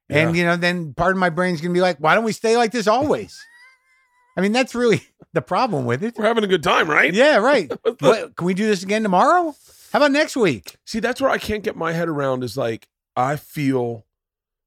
and 0.10 0.38
you 0.38 0.46
know, 0.46 0.56
then 0.56 0.94
part 0.94 1.12
of 1.12 1.18
my 1.18 1.30
brain's 1.30 1.60
gonna 1.60 1.74
be 1.74 1.82
like, 1.82 1.98
why 1.98 2.16
don't 2.16 2.24
we 2.24 2.32
stay 2.32 2.56
like 2.56 2.72
this 2.72 2.88
always? 2.88 3.38
I 4.38 4.42
mean, 4.42 4.54
that's 4.54 4.74
really 4.74 5.02
the 5.34 5.42
problem 5.42 5.84
with 5.84 6.02
it. 6.02 6.16
We're 6.18 6.24
having 6.24 6.46
a 6.46 6.48
good 6.48 6.64
time, 6.64 6.90
right? 6.90 7.14
Yeah, 7.14 7.40
right. 7.40 7.70
What, 8.00 8.38
can 8.38 8.48
we 8.48 8.54
do 8.54 8.68
this 8.68 8.84
again 8.84 9.04
tomorrow? 9.04 9.54
How 9.92 10.00
about 10.00 10.12
next 10.12 10.36
week? 10.38 10.78
See, 10.86 11.00
that's 11.00 11.20
where 11.22 11.30
I 11.30 11.38
can't 11.38 11.64
get 11.64 11.76
my 11.76 11.92
head 11.92 12.08
around. 12.08 12.44
Is 12.44 12.58
like 12.58 12.88
I 13.16 13.36
feel 13.36 14.06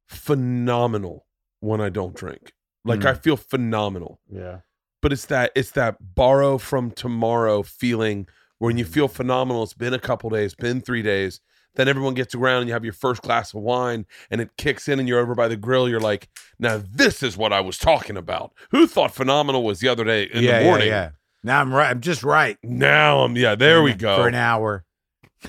phenomenal 0.07 1.27
when 1.61 1.81
I 1.81 1.89
don't 1.89 2.15
drink. 2.15 2.53
Like 2.85 3.01
Mm. 3.01 3.07
I 3.07 3.15
feel 3.15 3.37
phenomenal. 3.37 4.21
Yeah. 4.31 4.59
But 5.01 5.13
it's 5.13 5.27
that 5.27 5.53
it's 5.55 5.73
that 5.73 5.97
borrow 6.15 6.59
from 6.59 6.91
tomorrow 6.91 7.63
feeling 7.63 8.29
when 8.59 8.79
you 8.79 8.85
feel 8.85 9.09
phenomenal. 9.09 9.63
It's 9.63 9.75
been 9.75 9.95
a 9.95 9.99
couple 9.99 10.31
days, 10.31 10.55
been 10.55 10.81
three 10.81 11.03
days. 11.03 11.41
Then 11.77 11.89
everyone 11.89 12.15
gets 12.15 12.35
around 12.35 12.61
and 12.61 12.69
you 12.69 12.73
have 12.73 12.85
your 12.85 12.93
first 12.93 13.23
glass 13.23 13.53
of 13.53 13.61
wine 13.61 14.07
and 14.31 14.41
it 14.41 14.51
kicks 14.57 14.89
in 14.89 15.01
and 15.01 15.09
you're 15.09 15.19
over 15.19 15.35
by 15.35 15.49
the 15.49 15.57
grill. 15.57 15.89
You're 15.89 16.01
like, 16.01 16.29
now 16.59 16.81
this 16.89 17.23
is 17.23 17.37
what 17.37 17.53
I 17.53 17.61
was 17.61 17.79
talking 17.79 18.17
about. 18.17 18.53
Who 18.71 18.87
thought 18.87 19.13
phenomenal 19.13 19.65
was 19.65 19.81
the 19.81 19.89
other 19.89 20.05
day 20.05 20.25
in 20.25 20.45
yeah, 20.45 20.61
the 20.61 20.65
morning? 20.67 20.89
Yeah, 20.89 20.95
yeah. 20.95 21.11
Now 21.43 21.61
I'm 21.61 21.75
right. 21.75 21.91
I'm 21.91 22.01
just 22.01 22.23
right. 22.23 22.57
Now 22.63 23.21
I'm 23.21 23.37
yeah, 23.37 23.55
there 23.55 23.83
we 23.83 23.95
go. 23.95 24.17
For 24.17 24.29
an 24.29 24.35
hour. 24.35 24.85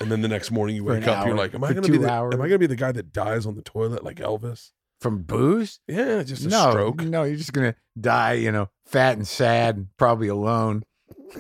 And 0.01 0.12
then 0.12 0.21
the 0.21 0.27
next 0.27 0.51
morning 0.51 0.75
you 0.75 0.84
For 0.84 0.93
wake 0.93 1.03
an 1.03 1.10
up, 1.10 1.25
you're 1.25 1.36
like, 1.38 1.53
Am 1.55 1.63
I 1.63 1.67
For 1.69 1.73
gonna 1.75 1.88
be 1.88 1.93
two 1.93 1.99
the 1.99 2.12
hours. 2.12 2.34
am 2.34 2.41
I 2.41 2.47
gonna 2.47 2.60
be 2.60 2.67
the 2.67 2.75
guy 2.75 2.91
that 2.91 3.13
dies 3.13 3.45
on 3.45 3.55
the 3.55 3.62
toilet 3.62 4.03
like 4.03 4.17
Elvis? 4.17 4.71
From 5.01 5.23
booze? 5.23 5.79
Yeah, 5.88 6.23
just 6.23 6.45
a 6.45 6.49
no, 6.49 6.71
stroke. 6.71 7.01
no, 7.03 7.23
you're 7.23 7.38
just 7.38 7.53
gonna 7.53 7.75
die. 7.99 8.34
You 8.34 8.51
know, 8.51 8.69
fat 8.86 9.17
and 9.17 9.27
sad, 9.27 9.88
probably 9.97 10.27
alone. 10.27 10.84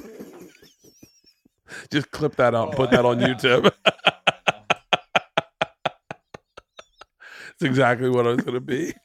Just 1.91 2.09
clip 2.11 2.35
that 2.37 2.55
out 2.55 2.69
and 2.69 2.77
put 2.77 2.91
that 2.91 3.05
on 3.05 3.19
YouTube. 3.19 3.69
It's 7.57 7.63
exactly 7.63 8.09
what 8.09 8.27
I 8.27 8.31
was 8.31 8.41
gonna 8.41 8.59
be. 8.59 8.93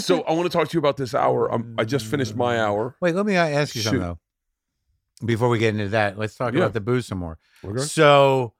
So 0.00 0.22
I 0.22 0.32
want 0.32 0.50
to 0.50 0.56
talk 0.56 0.68
to 0.68 0.74
you 0.74 0.80
about 0.80 0.96
this 0.96 1.14
hour. 1.14 1.52
Um, 1.52 1.76
I 1.78 1.84
just 1.84 2.06
finished 2.06 2.34
my 2.34 2.60
hour. 2.60 2.96
Wait, 3.00 3.14
let 3.14 3.24
me 3.24 3.36
uh, 3.36 3.46
ask 3.46 3.76
you 3.76 3.82
something 3.82 4.00
Shoot. 4.00 4.04
though. 4.04 4.18
Before 5.24 5.48
we 5.48 5.58
get 5.58 5.74
into 5.74 5.88
that, 5.90 6.18
let's 6.18 6.34
talk 6.34 6.52
Yeah. 6.52 6.60
about 6.60 6.72
the 6.74 6.80
booze 6.80 7.06
some 7.06 7.18
more. 7.18 7.38
Okay. 7.64 7.78
So, 7.82 8.52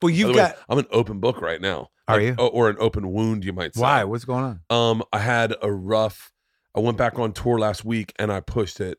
well, 0.00 0.10
you've 0.10 0.28
the 0.28 0.34
way, 0.34 0.38
got 0.40 0.58
I'm 0.68 0.78
an 0.78 0.86
open 0.90 1.20
book 1.20 1.40
right 1.40 1.60
now. 1.60 1.90
Are 2.08 2.16
Like, 2.16 2.36
you? 2.38 2.44
Or 2.44 2.68
an 2.68 2.76
open 2.80 3.08
wound, 3.12 3.44
you 3.44 3.52
might 3.52 3.74
say. 3.74 3.80
why? 3.80 4.04
What's 4.04 4.24
going 4.24 4.44
on? 4.44 4.60
Um, 4.76 5.02
I 5.12 5.18
had 5.20 5.54
a 5.62 5.70
rough. 5.70 6.32
I 6.74 6.80
went 6.80 6.96
back 6.98 7.18
on 7.18 7.32
tour 7.32 7.58
last 7.58 7.84
week 7.84 8.12
and 8.18 8.32
I 8.32 8.40
pushed 8.40 8.80
it. 8.80 8.98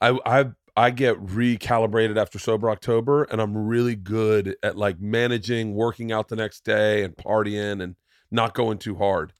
I 0.00 0.18
I 0.26 0.46
I 0.76 0.90
get 0.90 1.16
recalibrated 1.24 2.16
after 2.16 2.38
sober 2.38 2.70
October, 2.70 3.24
and 3.24 3.40
I'm 3.40 3.56
really 3.56 3.94
good 3.94 4.56
at 4.62 4.76
like 4.76 4.98
managing, 5.00 5.74
working 5.74 6.10
out 6.10 6.28
the 6.28 6.36
next 6.36 6.64
day, 6.64 7.04
and 7.04 7.14
partying, 7.14 7.82
and 7.82 7.94
not 8.30 8.54
going 8.54 8.78
too 8.78 8.96
hard. 8.96 9.34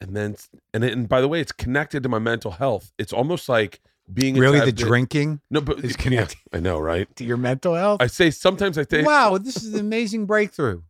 And 0.00 0.16
then, 0.16 0.36
and 0.72 0.84
it, 0.84 0.92
and 0.92 1.08
by 1.08 1.20
the 1.20 1.26
way, 1.28 1.40
it's 1.40 1.50
connected 1.52 2.04
to 2.04 2.08
my 2.08 2.20
mental 2.20 2.52
health. 2.52 2.92
It's 2.96 3.12
almost 3.12 3.48
like 3.48 3.80
being 4.12 4.36
Really, 4.36 4.60
the 4.60 4.72
drinking 4.72 5.40
No, 5.50 5.60
but 5.60 5.84
is 5.84 5.90
yeah, 5.96 5.96
connected 6.02 6.38
I 6.52 6.60
know, 6.60 6.78
right? 6.78 7.14
to 7.16 7.24
your 7.24 7.36
mental 7.36 7.74
health? 7.74 8.00
I 8.02 8.06
say 8.06 8.30
sometimes 8.30 8.78
I 8.78 8.84
think 8.84 9.06
wow, 9.06 9.38
this 9.38 9.56
is 9.56 9.74
an 9.74 9.80
amazing 9.80 10.26
breakthrough. 10.26 10.82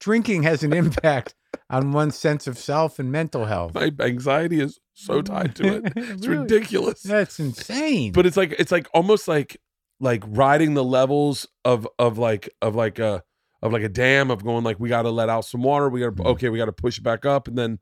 Drinking 0.00 0.42
has 0.44 0.62
an 0.62 0.72
impact 0.72 1.34
on 1.70 1.92
one's 1.92 2.16
sense 2.16 2.46
of 2.46 2.58
self 2.58 2.98
and 2.98 3.10
mental 3.10 3.46
health. 3.46 3.74
my 3.74 3.90
anxiety 4.00 4.60
is 4.60 4.78
so 4.94 5.22
tied 5.22 5.56
to 5.56 5.76
it. 5.76 5.92
It's 5.96 6.26
Really? 6.26 6.42
ridiculous. 6.42 7.02
That's 7.02 7.40
insane. 7.40 8.12
but 8.12 8.26
it's 8.26 8.36
like 8.36 8.54
it's 8.58 8.70
like 8.72 8.86
almost 8.94 9.28
like 9.28 9.58
like 10.00 10.22
riding 10.26 10.74
the 10.74 10.84
levels 10.84 11.46
of 11.64 11.86
of 11.98 12.18
like 12.18 12.48
of 12.60 12.74
like 12.74 12.98
a 12.98 13.22
of 13.62 13.72
like 13.72 13.82
a 13.82 13.88
dam 13.88 14.30
of 14.30 14.44
going 14.44 14.64
like 14.64 14.80
we 14.80 14.88
got 14.88 15.02
to 15.02 15.10
let 15.10 15.28
out 15.28 15.44
some 15.44 15.62
water 15.62 15.88
we 15.88 16.00
got 16.00 16.16
to 16.16 16.22
Mhm. 16.22 16.26
okay 16.26 16.48
we 16.48 16.58
got 16.58 16.66
to 16.66 16.72
push 16.72 16.98
it 16.98 17.04
back 17.04 17.24
up 17.24 17.46
and 17.48 17.56
then 17.56 17.78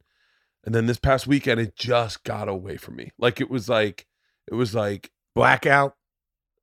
and 0.64 0.74
then 0.74 0.86
this 0.86 0.98
past 0.98 1.26
weekend 1.26 1.58
it 1.58 1.74
just 1.74 2.22
got 2.22 2.48
away 2.48 2.76
from 2.76 2.96
me 2.96 3.10
like 3.18 3.40
it 3.40 3.50
was 3.50 3.68
like 3.68 4.06
it 4.50 4.54
was 4.54 4.74
like 4.74 5.10
blackout. 5.34 5.94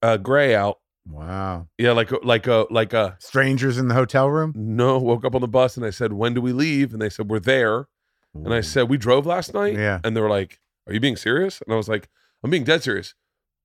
uh 0.01 0.17
gray 0.17 0.53
out 0.55 0.77
Wow. 1.09 1.67
yeah 1.77 1.93
like 1.93 2.11
like 2.23 2.47
a 2.47 2.65
like 2.69 2.91
a 2.93 3.15
Strangers 3.19 3.77
in 3.77 3.87
the 3.87 3.93
hotel 3.95 4.29
room. 4.29 4.51
no 4.55 4.97
woke 4.99 5.23
up 5.23 5.35
on 5.35 5.41
the 5.41 5.47
bus 5.47 5.77
and 5.77 5.85
i 5.85 5.89
said 5.89 6.11
when 6.13 6.33
do 6.33 6.41
we 6.41 6.51
leave 6.51 6.91
and 6.93 7.01
they 7.01 7.09
said 7.09 7.29
we're 7.29 7.39
there 7.39 7.87
and 8.35 8.53
i 8.53 8.59
said 8.61 8.89
we 8.89 8.97
drove 8.97 9.25
last 9.25 9.53
night 9.53 9.75
Yeah. 9.75 9.99
and 10.03 10.15
they 10.17 10.21
were 10.21 10.29
like 10.29 10.59
are 10.85 10.93
you 10.93 10.99
being 10.99 11.15
serious 11.15 11.61
and 11.61 11.73
i 11.73 11.77
was 11.77 11.87
like 11.87 12.09
i'm 12.43 12.49
being 12.51 12.65
dead 12.65 12.83
serious 12.83 13.15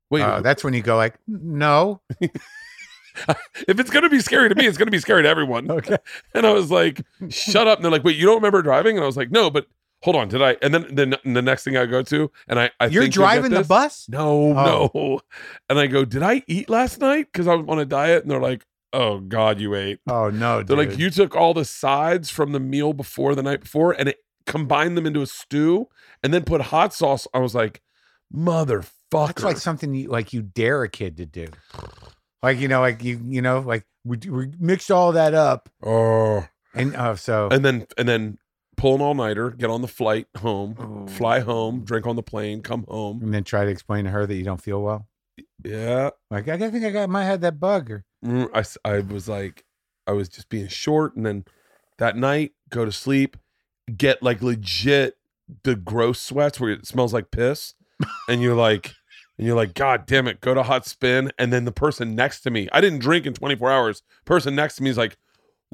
wait 0.08 0.22
Uh, 0.22 0.40
that's 0.40 0.62
when 0.62 0.72
you 0.74 0.82
go 0.82 0.96
like, 0.96 1.16
no. 1.26 2.00
if 2.20 3.78
it's 3.80 3.90
gonna 3.90 4.08
be 4.08 4.20
scary 4.20 4.48
to 4.48 4.54
me, 4.54 4.66
it's 4.66 4.78
gonna 4.78 4.90
be 4.90 4.98
scary 4.98 5.22
to 5.22 5.28
everyone. 5.28 5.70
Okay. 5.70 5.96
And 6.35 6.46
I 6.46 6.52
was 6.52 6.70
like, 6.70 7.02
shut 7.28 7.66
up. 7.66 7.78
And 7.78 7.85
they're 7.85 7.92
like, 7.92 8.04
wait, 8.04 8.16
you 8.16 8.26
don't 8.26 8.37
remember 8.37 8.62
driving? 8.62 8.96
And 8.96 9.02
I 9.02 9.06
was 9.06 9.16
like, 9.16 9.30
no, 9.30 9.50
but 9.50 9.66
hold 10.03 10.17
on, 10.17 10.29
did 10.29 10.43
I? 10.43 10.57
And 10.62 10.75
then 10.75 10.95
then 10.95 11.15
the 11.25 11.43
next 11.43 11.65
thing 11.65 11.77
I 11.77 11.87
go 11.87 12.03
to, 12.03 12.31
and 12.49 12.59
I, 12.59 12.71
I 12.81 12.87
You're 12.87 13.09
driving 13.09 13.53
the 13.53 13.65
bus? 13.65 14.07
No, 14.09 14.57
Oh. 14.57 14.91
no. 14.95 15.21
And 15.69 15.79
I 15.79 15.87
go, 15.87 16.05
did 16.05 16.23
I 16.23 16.43
eat 16.47 16.69
last 16.69 17.01
night? 17.01 17.29
Because 17.33 17.47
I 17.49 17.55
was 17.55 17.67
on 17.69 17.79
a 17.79 17.85
diet. 17.85 18.23
And 18.23 18.31
they're 18.31 18.41
like, 18.41 18.65
oh 18.93 19.21
God, 19.21 19.61
you 19.61 19.75
ate. 19.75 20.01
Oh 20.09 20.31
no, 20.31 20.62
They're 20.62 20.77
like, 20.77 20.99
you 20.99 21.11
took 21.11 21.35
all 21.35 21.55
the 21.55 21.65
sides 21.65 22.31
from 22.31 22.53
the 22.53 22.61
meal 22.61 22.93
before 22.93 23.35
the 23.35 23.43
night 23.43 23.61
before 23.61 23.93
and 23.93 24.09
it 24.09 24.19
combined 24.47 24.97
them 24.97 25.07
into 25.07 25.23
a 25.23 25.27
stew 25.27 25.88
and 26.23 26.35
then 26.35 26.45
put 26.45 26.61
hot 26.61 26.93
sauce. 26.93 27.27
I 27.33 27.38
was 27.38 27.55
like, 27.55 27.81
motherfucker. 28.35 29.27
That's 29.27 29.43
like 29.43 29.59
something 29.59 29.95
you 29.95 30.09
like 30.09 30.33
you 30.33 30.43
dare 30.43 30.83
a 30.83 30.88
kid 30.88 31.17
to 31.19 31.27
do. 31.27 31.47
Like 32.43 32.59
you 32.59 32.69
know, 32.69 32.81
like 32.81 33.05
you 33.05 33.21
you 33.27 33.43
know, 33.43 33.61
like 33.61 33.87
we, 34.05 34.19
we 34.29 34.49
mixed 34.59 34.91
all 34.91 35.12
that 35.12 35.33
up, 35.33 35.69
oh. 35.83 36.47
and 36.75 36.97
oh, 36.97 37.15
so 37.15 37.49
And 37.51 37.65
then 37.65 37.87
and 37.97 38.09
then 38.09 38.38
pull 38.83 38.97
an 38.97 39.01
all 39.01 39.14
nighter, 39.14 39.51
get 39.51 39.71
on 39.71 39.81
the 39.81 39.88
flight 39.88 40.27
home, 40.38 40.75
Oh. 40.79 41.07
fly 41.07 41.40
home, 41.40 41.85
drink 41.85 42.07
on 42.07 42.16
the 42.16 42.23
plane, 42.23 42.61
come 42.62 42.85
home. 42.88 43.23
and 43.23 43.33
then 43.33 43.45
try 43.45 43.64
to 43.64 43.71
explain 43.71 44.05
to 44.05 44.11
her 44.11 44.27
that 44.27 44.35
you 44.35 44.42
don't 44.45 44.61
feel 44.61 44.83
well. 44.83 45.07
Yeah. 45.64 46.11
Like 46.31 46.49
I 46.49 46.59
think 46.59 46.85
I 46.85 46.90
got 46.90 47.09
might 47.09 47.25
have 47.25 47.40
that 47.42 47.59
bug 47.61 47.90
or 47.90 48.05
Mm, 48.25 48.49
I, 48.55 48.88
I 48.88 49.01
was 49.01 49.29
like, 49.29 49.64
I 50.07 50.12
was 50.12 50.29
just 50.29 50.49
being 50.49 50.68
short. 50.68 51.16
And 51.16 51.25
then 51.27 51.45
that 51.99 52.16
night, 52.16 52.53
go 52.71 52.85
to 52.85 52.92
sleep, 52.92 53.37
get 53.97 54.23
like 54.23 54.42
legit 54.42 55.16
the 55.64 55.75
gross 55.75 56.21
sweats 56.21 56.61
where 56.61 56.71
it 56.71 56.87
smells 56.87 57.12
like 57.12 57.31
piss. 57.33 57.75
and 58.29 58.40
you're 58.42 58.55
like, 58.55 58.95
and 59.38 59.47
you're 59.47 59.57
like, 59.57 59.75
God 59.75 60.07
damn 60.07 60.29
it, 60.29 60.40
go 60.40 60.55
to 60.55 60.62
hot 60.62 60.87
spin. 60.87 61.31
And 61.38 61.53
then 61.53 61.64
the 61.64 61.73
person 61.73 62.14
next 62.14 62.40
to 62.42 62.51
me, 62.51 62.68
I 62.73 62.81
didn't 62.81 63.01
drink 63.01 63.27
in 63.27 63.35
24 63.35 63.71
hours. 63.71 64.03
Person 64.25 64.55
next 64.55 64.77
to 64.77 64.83
me 64.85 64.90
is 64.90 64.99
like, 64.99 65.16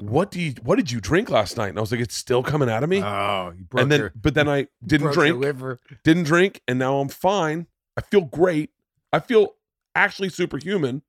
what 0.01 0.31
do 0.31 0.41
you, 0.41 0.53
what 0.63 0.77
did 0.77 0.91
you 0.91 0.99
drink 1.01 1.29
last 1.29 1.57
night? 1.57 1.69
And 1.69 1.77
I 1.77 1.81
was 1.81 1.91
like, 1.91 2.01
it's 2.01 2.15
still 2.15 2.43
coming 2.43 2.69
out 2.69 2.83
of 2.83 2.89
me. 2.89 3.01
oh, 3.03 3.53
you 3.57 3.65
broke 3.65 3.83
and 3.83 3.91
then, 3.91 3.99
your, 3.99 4.11
but 4.15 4.33
then 4.33 4.47
I 4.47 4.67
didn't 4.85 5.13
drink, 5.13 5.37
liver. 5.37 5.79
didn't 6.03 6.23
drink. 6.23 6.61
And 6.67 6.79
now 6.79 6.99
I'm 6.99 7.09
fine. 7.09 7.67
I 7.97 8.01
feel 8.01 8.21
great. 8.21 8.71
I 9.11 9.19
feel 9.19 9.55
actually 9.95 10.29
superhuman. 10.29 11.01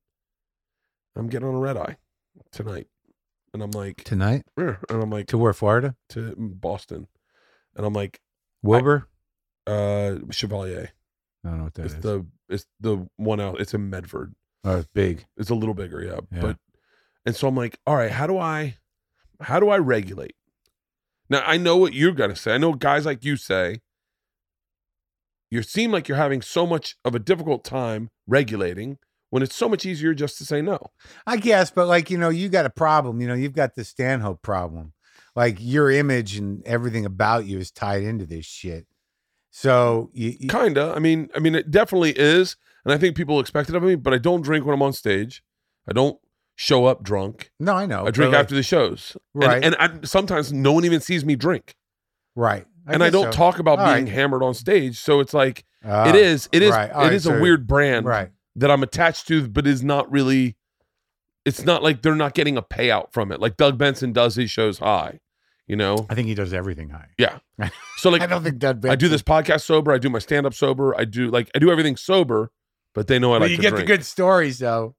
I'm 1.15 1.27
getting 1.27 1.47
on 1.47 1.55
a 1.55 1.59
red 1.59 1.77
eye 1.77 1.97
tonight. 2.51 2.87
And 3.53 3.61
I'm 3.61 3.71
like, 3.71 4.03
tonight 4.05 4.43
and 4.55 4.77
I'm 4.89 5.09
like 5.09 5.27
to 5.27 5.37
where 5.37 5.51
Florida, 5.53 5.95
to 6.09 6.33
Boston, 6.37 7.07
and 7.75 7.85
I'm 7.85 7.91
like 7.93 8.21
Wilbur. 8.63 9.07
uh 9.67 10.15
Chevalier. 10.29 10.91
I 11.43 11.49
don't 11.49 11.57
know 11.57 11.63
what 11.65 11.73
that 11.73 11.85
it's 11.85 11.93
is. 11.95 12.01
the 12.01 12.25
it's 12.47 12.65
the 12.79 13.07
one 13.17 13.41
out. 13.41 13.59
It's 13.59 13.73
in 13.73 13.89
Medford. 13.89 14.35
oh, 14.63 14.77
it's 14.77 14.87
big. 14.93 15.25
It's 15.35 15.49
a 15.49 15.55
little 15.55 15.73
bigger, 15.73 16.01
yeah. 16.01 16.19
Yeah. 16.31 16.41
But 16.41 16.57
and 17.25 17.35
so 17.35 17.49
I'm 17.49 17.55
like, 17.55 17.77
all 17.85 17.95
right, 17.95 18.11
how 18.11 18.25
do 18.25 18.37
I 18.37 18.77
how 19.41 19.59
do 19.59 19.69
I 19.69 19.77
regulate? 19.77 20.35
Now 21.29 21.43
I 21.45 21.57
know 21.57 21.77
what 21.77 21.93
you're 21.93 22.11
gonna 22.11 22.35
say. 22.35 22.53
I 22.53 22.57
know 22.57 22.73
guys 22.73 23.05
like 23.05 23.23
you 23.23 23.37
say. 23.37 23.81
You 25.49 25.63
seem 25.63 25.91
like 25.91 26.07
you're 26.07 26.17
having 26.17 26.41
so 26.41 26.65
much 26.65 26.95
of 27.03 27.13
a 27.13 27.19
difficult 27.19 27.65
time 27.65 28.09
regulating 28.25 28.97
when 29.31 29.43
it's 29.43 29.55
so 29.55 29.67
much 29.67 29.85
easier 29.85 30.13
just 30.13 30.37
to 30.37 30.45
say 30.45 30.61
no. 30.61 30.79
I 31.27 31.37
guess, 31.37 31.71
but 31.71 31.87
like 31.87 32.09
you 32.09 32.17
know, 32.17 32.29
you 32.29 32.49
got 32.49 32.65
a 32.65 32.69
problem. 32.69 33.19
You 33.19 33.27
know, 33.27 33.33
you've 33.33 33.55
got 33.55 33.75
the 33.75 33.83
Stanhope 33.83 34.41
problem. 34.41 34.93
Like 35.35 35.57
your 35.59 35.89
image 35.89 36.37
and 36.37 36.63
everything 36.65 37.05
about 37.05 37.45
you 37.45 37.57
is 37.57 37.71
tied 37.71 38.03
into 38.03 38.25
this 38.25 38.45
shit. 38.45 38.85
So 39.49 40.09
you, 40.13 40.35
you 40.39 40.49
Kinda. 40.49 40.93
I 40.95 40.99
mean, 40.99 41.29
I 41.35 41.39
mean, 41.39 41.55
it 41.55 41.71
definitely 41.71 42.11
is, 42.11 42.55
and 42.85 42.93
I 42.93 42.97
think 42.97 43.15
people 43.15 43.39
expect 43.39 43.69
it 43.69 43.75
of 43.75 43.83
me. 43.83 43.95
But 43.95 44.13
I 44.13 44.17
don't 44.17 44.41
drink 44.41 44.65
when 44.65 44.73
I'm 44.73 44.81
on 44.81 44.93
stage. 44.93 45.43
I 45.87 45.93
don't 45.93 46.19
show 46.61 46.85
up 46.85 47.01
drunk. 47.03 47.49
no, 47.59 47.73
I 47.73 47.85
know. 47.85 48.05
I 48.05 48.11
drink 48.11 48.33
like, 48.33 48.41
after 48.41 48.53
the 48.55 48.63
shows, 48.63 49.17
And- 49.33 49.43
Right. 49.43 49.63
And, 49.65 49.75
I, 49.79 49.89
sometimes 50.03 50.53
no 50.53 50.71
one 50.71 50.85
even 50.85 51.01
sees 51.01 51.25
me 51.25 51.35
drink, 51.35 51.75
right, 52.35 52.65
and 52.87 53.03
I 53.03 53.09
don't 53.09 53.31
so. 53.33 53.37
talk 53.37 53.59
about 53.59 53.79
All 53.79 53.93
being 53.93 54.05
right. 54.05 54.13
hammered 54.13 54.43
on 54.43 54.53
stage. 54.53 54.99
So 54.99 55.19
it's 55.19 55.33
like 55.33 55.63
Ah, 55.83 56.07
it 56.09 56.15
is. 56.15 56.47
It 56.51 56.61
is. 56.61 56.71
right. 56.71 56.89
It 56.89 56.93
right, 56.95 57.13
is 57.13 57.23
so- 57.23 57.35
a 57.37 57.41
weird 57.41 57.65
brand 57.67 58.05
right. 58.05 58.29
that 58.57 58.69
I'm 58.69 58.83
attached 58.83 59.27
to, 59.29 59.47
but 59.47 59.65
is 59.65 59.83
not 59.83 60.11
really. 60.11 60.55
It's 61.43 61.65
not 61.65 61.81
like 61.81 62.03
they're 62.03 62.13
not 62.15 62.35
getting 62.35 62.55
a 62.57 62.61
payout 62.61 63.11
from 63.13 63.31
it. 63.31 63.39
Like 63.39 63.57
Doug 63.57 63.75
Benson 63.79 64.13
does 64.13 64.35
his 64.35 64.51
shows 64.51 64.77
high, 64.77 65.19
you 65.65 65.75
know. 65.75 66.05
I 66.07 66.13
think 66.13 66.27
he 66.27 66.35
does 66.35 66.53
everything 66.53 66.89
high. 66.89 67.07
Yeah. 67.17 67.39
So 67.97 68.09
like 68.09 68.21
I 68.23 68.25
don't 68.27 68.41
think 68.43 68.57
Doug. 68.57 68.81
Benson. 68.81 68.91
I 68.91 68.95
do 68.95 69.07
this 69.07 69.21
podcast 69.21 69.61
sober. 69.61 69.91
I 69.91 69.99
do 69.99 70.09
my 70.09 70.17
stand 70.19 70.45
up 70.47 70.53
sober. 70.55 70.99
I 70.99 71.05
do 71.05 71.29
like 71.29 71.49
I 71.55 71.59
do 71.59 71.69
everything 71.71 71.95
sober, 71.97 72.51
but 72.95 73.05
they 73.07 73.19
know 73.19 73.33
I 73.33 73.37
But 73.37 73.41
like 73.43 73.51
you 73.51 73.57
to 73.57 73.61
get 73.61 73.69
drink. 73.71 73.87
the 73.87 73.93
good 73.97 74.05
stories 74.05 74.57
though 74.59 74.95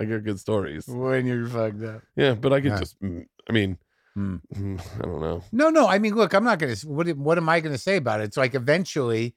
I 0.00 0.04
get 0.04 0.24
good 0.24 0.38
stories. 0.40 0.86
when 0.88 1.26
you're 1.26 1.46
fucked 1.48 1.82
up. 1.82 2.02
Yeah, 2.16 2.34
but 2.34 2.52
I 2.52 2.60
could 2.60 2.72
Yeah. 2.72 2.78
just. 2.80 3.00
mm, 3.00 3.24
I 3.48 3.52
mean, 3.52 3.78
Hmm. 4.14 4.36
mm, 4.54 4.80
I 4.98 5.02
don't 5.06 5.20
know. 5.20 5.42
No, 5.52 5.68
no. 5.70 5.86
I 5.86 5.98
mean, 5.98 6.14
look, 6.14 6.32
I'm 6.34 6.44
not 6.44 6.58
gonna. 6.58 6.76
What 6.84 7.08
What 7.16 7.38
am 7.38 7.48
I 7.48 7.60
gonna 7.60 7.78
say 7.78 7.96
about 7.96 8.20
it? 8.20 8.24
It's 8.24 8.36
like 8.36 8.54
eventually, 8.54 9.34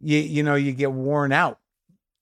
you 0.00 0.18
you 0.18 0.42
know, 0.42 0.54
you 0.54 0.72
get 0.72 0.92
worn 0.92 1.32
out. 1.32 1.58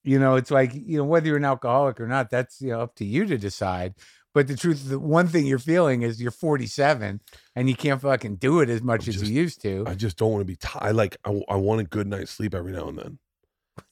You 0.05 0.19
know, 0.19 0.37
it's 0.37 0.51
like 0.51 0.73
you 0.75 0.97
know 0.97 1.05
whether 1.05 1.27
you're 1.27 1.37
an 1.37 1.45
alcoholic 1.45 2.01
or 2.01 2.07
not. 2.09 2.31
That's 2.31 2.61
you 2.61 2.71
know 2.71 2.81
up 2.81 2.95
to 2.97 3.05
you 3.05 3.27
to 3.27 3.37
decide. 3.39 3.95
But 4.33 4.49
the 4.49 4.57
truth, 4.57 4.77
is 4.77 4.89
the 4.91 4.99
one 4.99 5.29
thing 5.29 5.47
you're 5.47 5.59
feeling 5.59 6.03
is 6.03 6.21
you're 6.21 6.31
47 6.31 7.23
and 7.55 7.71
you 7.71 7.75
can't 7.75 8.03
fucking 8.03 8.37
do 8.37 8.61
it 8.61 8.69
as 8.69 8.83
much 8.83 9.07
I'm 9.07 9.09
as 9.15 9.15
just- 9.21 9.31
you 9.33 9.41
used 9.43 9.63
to. 9.63 9.85
I 9.87 9.95
just 9.95 10.19
don't 10.19 10.31
want 10.31 10.43
to 10.43 10.45
be 10.45 10.57
tired. 10.57 10.83
I 10.83 10.91
like 10.91 11.17
I, 11.25 11.41
I 11.49 11.57
want 11.57 11.81
a 11.81 11.85
good 11.85 12.07
night's 12.07 12.33
sleep 12.33 12.55
every 12.55 12.73
now 12.73 12.89
and 12.89 12.99
then. 12.99 13.19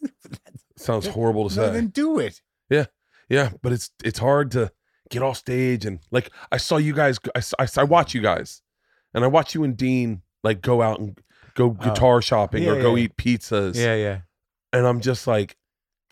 Sounds 0.77 1.07
horrible 1.07 1.49
to 1.49 1.57
no, 1.57 1.67
say. 1.67 1.73
then 1.73 1.89
do 1.89 2.19
it. 2.19 2.41
Yeah, 2.71 2.87
but 3.29 3.73
it's 3.73 3.91
it's 4.05 4.19
hard 4.19 4.51
to 4.53 4.71
get 5.11 5.23
off 5.23 5.37
stage 5.37 5.85
and 5.85 6.01
like 6.11 6.31
I 6.53 6.57
saw 6.57 6.77
you 6.77 6.93
guys. 6.95 7.19
I 7.59 7.67
I 7.77 7.85
watch 7.85 8.15
you 8.15 8.21
guys, 8.23 8.63
and 9.13 9.25
I 9.25 9.27
watch 9.29 9.55
you 9.55 9.65
and 9.65 9.77
Dean 9.77 10.23
like 10.43 10.61
go 10.61 10.83
out 10.83 11.01
and 11.01 11.19
go 11.55 11.71
guitar 11.71 12.21
shopping 12.23 12.67
or 12.69 12.75
Oh. 12.77 12.83
go 12.83 12.95
yeah. 12.95 13.05
eat 13.05 13.17
pizzas. 13.17 13.77
Yeah, 13.77 13.95
yeah. 13.95 14.19
and 14.73 14.87
I'm 14.87 15.01
just 15.01 15.27
like, 15.27 15.57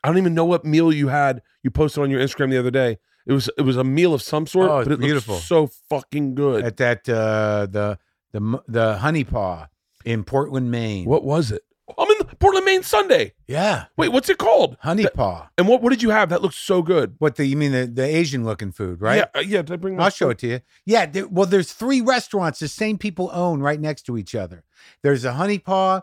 I 0.04 0.08
don't 0.08 0.18
even 0.18 0.34
know 0.34 0.44
what 0.44 0.64
meal 0.64 0.92
you 0.92 1.08
had. 1.08 1.42
You 1.62 1.70
posted 1.70 2.02
on 2.02 2.10
your 2.10 2.20
Instagram 2.20 2.50
the 2.50 2.58
other 2.58 2.70
day. 2.70 2.98
It 3.26 3.32
was 3.32 3.48
it 3.56 3.62
was 3.62 3.76
a 3.76 3.84
meal 3.84 4.14
of 4.14 4.22
some 4.22 4.46
sort, 4.46 4.68
Oh, 4.70 4.82
but 4.84 4.92
it 4.92 5.00
beautiful. 5.00 5.34
looked 5.34 5.46
so 5.46 5.68
fucking 5.88 6.34
good. 6.34 6.64
At 6.64 6.76
that 6.78 7.08
uh, 7.08 7.66
the 7.70 7.98
the 8.32 8.62
the 8.66 8.96
Honey 8.98 9.22
Paw 9.24 9.68
in 10.04 10.24
Portland, 10.24 10.70
Maine. 10.70 11.04
what 11.04 11.22
was 11.24 11.52
it? 11.52 11.62
I'm 11.98 12.10
in 12.10 12.18
Portland, 12.42 12.66
Maine 12.66 12.82
Sunday. 12.82 13.32
Yeah, 13.46 13.84
Wait, 13.96 14.08
what's 14.08 14.28
it 14.28 14.36
called? 14.38 14.76
Honey 14.80 15.04
That- 15.04 15.14
Paw. 15.14 15.48
and 15.56 15.66
what 15.68 15.80
what 15.80 15.90
did 15.90 16.02
you 16.02 16.10
have? 16.10 16.28
That 16.28 16.42
looks 16.42 16.56
so 16.56 16.82
good. 16.82 17.14
What 17.18 17.36
the 17.36 17.46
you 17.46 17.56
mean 17.56 17.72
the 17.72 17.86
the 17.86 18.04
Asian 18.04 18.44
looking 18.44 18.72
food, 18.72 19.00
right? 19.00 19.16
Yeah, 19.16 19.24
uh, 19.34 19.40
yeah. 19.40 19.62
Did 19.62 19.72
I 19.72 19.76
bring? 19.76 19.96
my 19.96 20.04
I'll 20.04 20.10
show 20.10 20.30
it 20.30 20.38
to 20.38 20.46
you. 20.48 20.60
Yeah. 20.84 21.06
there- 21.06 21.28
well, 21.28 21.46
there's 21.46 21.72
three 21.72 22.00
restaurants 22.00 22.58
the 22.58 22.68
same 22.68 22.98
people 22.98 23.30
own 23.32 23.60
right 23.60 23.80
next 23.80 24.02
to 24.06 24.18
each 24.18 24.34
other. 24.34 24.64
There's 25.02 25.24
a 25.24 25.32
Honey 25.34 25.58
Paw, 25.58 26.02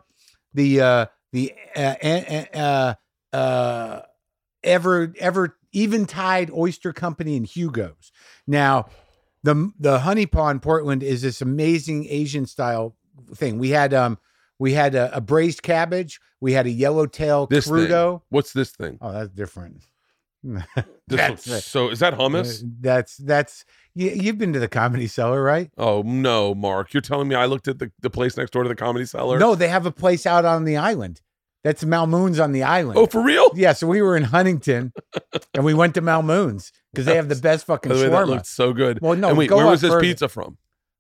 the 0.54 0.82
uh, 0.82 1.06
the 1.34 1.54
uh, 1.76 1.96
uh, 2.02 2.46
uh, 2.54 3.36
uh, 3.36 4.02
ever 4.64 5.14
ever 5.20 5.58
Eventide 5.76 6.50
Oyster 6.52 6.94
Company 6.94 7.38
and 7.38 7.46
Hugo's. 7.46 8.12
Now, 8.48 8.88
the 9.44 9.72
the 9.80 10.00
Honey 10.00 10.26
Paw 10.26 10.50
in 10.50 10.60
Portland 10.60 11.04
is 11.04 11.22
this 11.22 11.42
amazing 11.42 12.08
Asian 12.10 12.46
style 12.46 12.96
thing. 13.36 13.60
We 13.60 13.70
had 13.70 13.94
um 13.94 14.18
we 14.60 14.74
had 14.74 14.94
a, 14.96 15.16
a 15.16 15.22
braised 15.22 15.64
cabbage. 15.64 16.20
We 16.42 16.54
had 16.54 16.68
a 16.68 16.70
yellowtail 16.70 17.48
This 17.48 17.66
thing. 17.66 17.74
crudo. 17.76 18.22
What's 18.30 18.54
this 18.54 18.72
thing? 18.72 18.98
Oh, 19.02 19.12
that's 19.12 19.30
different. 19.30 19.84
That's 21.08 21.48
looks 21.48 21.66
so. 21.66 21.90
Is 21.90 22.00
that 22.00 22.14
hummus? 22.18 22.64
Uh, 22.64 22.68
That's 22.80 23.18
that's 23.18 23.66
you, 23.94 24.12
you've 24.12 24.38
been 24.38 24.54
to 24.54 24.60
the 24.60 24.70
comedy 24.70 25.08
cellar, 25.08 25.44
right? 25.44 25.70
oh 25.78 26.02
no, 26.04 26.56
Marc! 26.56 26.94
You're 26.94 27.02
telling 27.02 27.28
me 27.28 27.36
I 27.36 27.46
looked 27.46 27.68
at 27.68 27.80
the, 27.80 27.92
the 28.00 28.10
place 28.10 28.38
next 28.38 28.52
door 28.52 28.64
to 28.64 28.70
the 28.70 28.76
comedy 28.76 29.06
cellar? 29.06 29.38
No, 29.38 29.56
they 29.56 29.68
have 29.68 29.86
a 29.86 29.92
place 29.92 30.26
out 30.26 30.46
on 30.46 30.64
the 30.64 30.78
island. 30.78 31.22
That's 31.66 31.84
Mamoun's 31.84 32.40
on 32.40 32.54
the 32.54 32.64
island. 32.64 32.98
Oh, 32.98 33.06
for 33.06 33.22
real? 33.22 33.52
yeah. 33.54 33.74
So 33.74 33.86
we 33.86 34.02
were 34.02 34.16
in 34.16 34.24
Huntington, 34.24 34.94
and 35.54 35.66
we 35.66 35.74
went 35.74 35.96
to 35.96 36.02
Mamoun's 36.02 36.72
because 36.94 37.06
they 37.06 37.18
have 37.18 37.28
the 37.28 37.36
best 37.36 37.66
fucking 37.66 37.92
the 37.92 37.98
way, 37.98 38.08
that 38.10 38.28
looked 38.30 38.46
so 38.46 38.72
good. 38.72 39.00
Well, 39.02 39.18
no, 39.18 39.30
and 39.30 39.38
wait, 39.38 39.52
where 39.52 39.66
was 39.66 39.82
this 39.82 39.92
further. 39.92 40.02
pizza 40.02 40.30
from? 40.30 40.58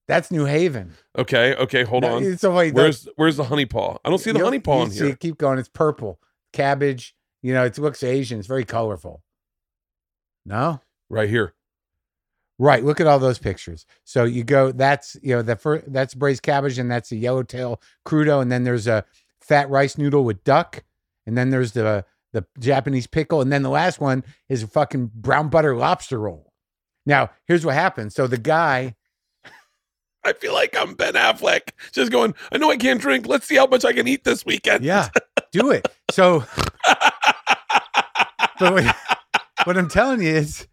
That's 0.09 0.31
New 0.31 0.45
Haven. 0.45 0.95
Okay, 1.17 1.53
okay, 1.55 1.83
hold 1.83 2.01
No, 2.01 2.15
on. 2.15 2.37
So 2.37 2.53
wait, 2.53 2.73
Where's 2.73 3.07
where's 3.15 3.37
the 3.37 3.43
honey 3.43 3.67
paw? 3.67 3.97
I 4.03 4.09
don't 4.09 4.17
see 4.17 4.31
the 4.31 4.43
honey 4.43 4.57
paw 4.59 4.79
on 4.81 4.89
see 4.89 5.05
here. 5.05 5.15
keep 5.15 5.37
going. 5.37 5.59
It's 5.59 5.69
purple 5.69 6.19
cabbage. 6.51 7.15
You 7.43 7.53
know, 7.53 7.63
it 7.63 7.77
looks 7.77 8.01
Asian. 8.01 8.39
It's 8.39 8.47
very 8.47 8.65
colorful. 8.65 9.21
No, 10.45 10.81
Right 11.09 11.29
here. 11.29 11.53
Right. 12.57 12.83
Look 12.83 12.99
at 12.99 13.07
all 13.07 13.19
those 13.19 13.37
pictures. 13.39 13.85
So 14.03 14.25
you 14.25 14.43
go, 14.43 14.71
that's, 14.73 15.15
you 15.21 15.33
know, 15.35 15.41
the 15.41 15.55
first, 15.55 15.93
that's 15.93 16.13
braised 16.13 16.41
cabbage 16.43 16.77
and 16.77 16.91
that's 16.91 17.11
a 17.11 17.15
yellowtail 17.15 17.79
crudo. 18.05 18.41
And 18.41 18.51
then 18.51 18.63
there's 18.65 18.85
a 18.87 19.05
fat 19.39 19.69
rice 19.69 19.97
noodle 19.97 20.25
with 20.25 20.43
duck. 20.43 20.83
And 21.25 21.37
then 21.37 21.51
there's 21.51 21.71
the, 21.71 22.03
the 22.33 22.45
Japanese 22.59 23.07
pickle. 23.07 23.39
And 23.41 23.51
then 23.53 23.63
the 23.63 23.69
last 23.69 24.01
one 24.01 24.25
is 24.49 24.63
a 24.63 24.67
fucking 24.67 25.11
brown 25.15 25.47
butter 25.49 25.75
lobster 25.75 26.19
roll. 26.19 26.51
Now, 27.05 27.29
here's 27.45 27.65
what 27.65 27.75
happens. 27.75 28.13
So 28.13 28.27
the 28.27 28.37
guy, 28.37 28.95
I 30.23 30.33
feel 30.33 30.53
like 30.53 30.75
I'm 30.77 30.95
Ben 30.95 31.13
Affleck, 31.13 31.69
just 31.93 32.11
going. 32.11 32.35
I 32.51 32.57
know 32.57 32.69
I 32.69 32.77
can't 32.77 32.99
drink. 32.99 33.25
Let's 33.27 33.47
see 33.47 33.55
how 33.55 33.67
much 33.67 33.85
I 33.85 33.93
can 33.93 34.07
eat 34.07 34.23
this 34.25 34.45
weekend. 34.45 34.83
yeah, 34.83 35.09
do 35.51 35.71
it. 35.71 35.87
So, 36.11 36.43
but 38.59 38.73
what, 38.73 38.95
what 39.63 39.77
I'm 39.77 39.89
telling 39.89 40.21
you 40.21 40.29
is, 40.29 40.67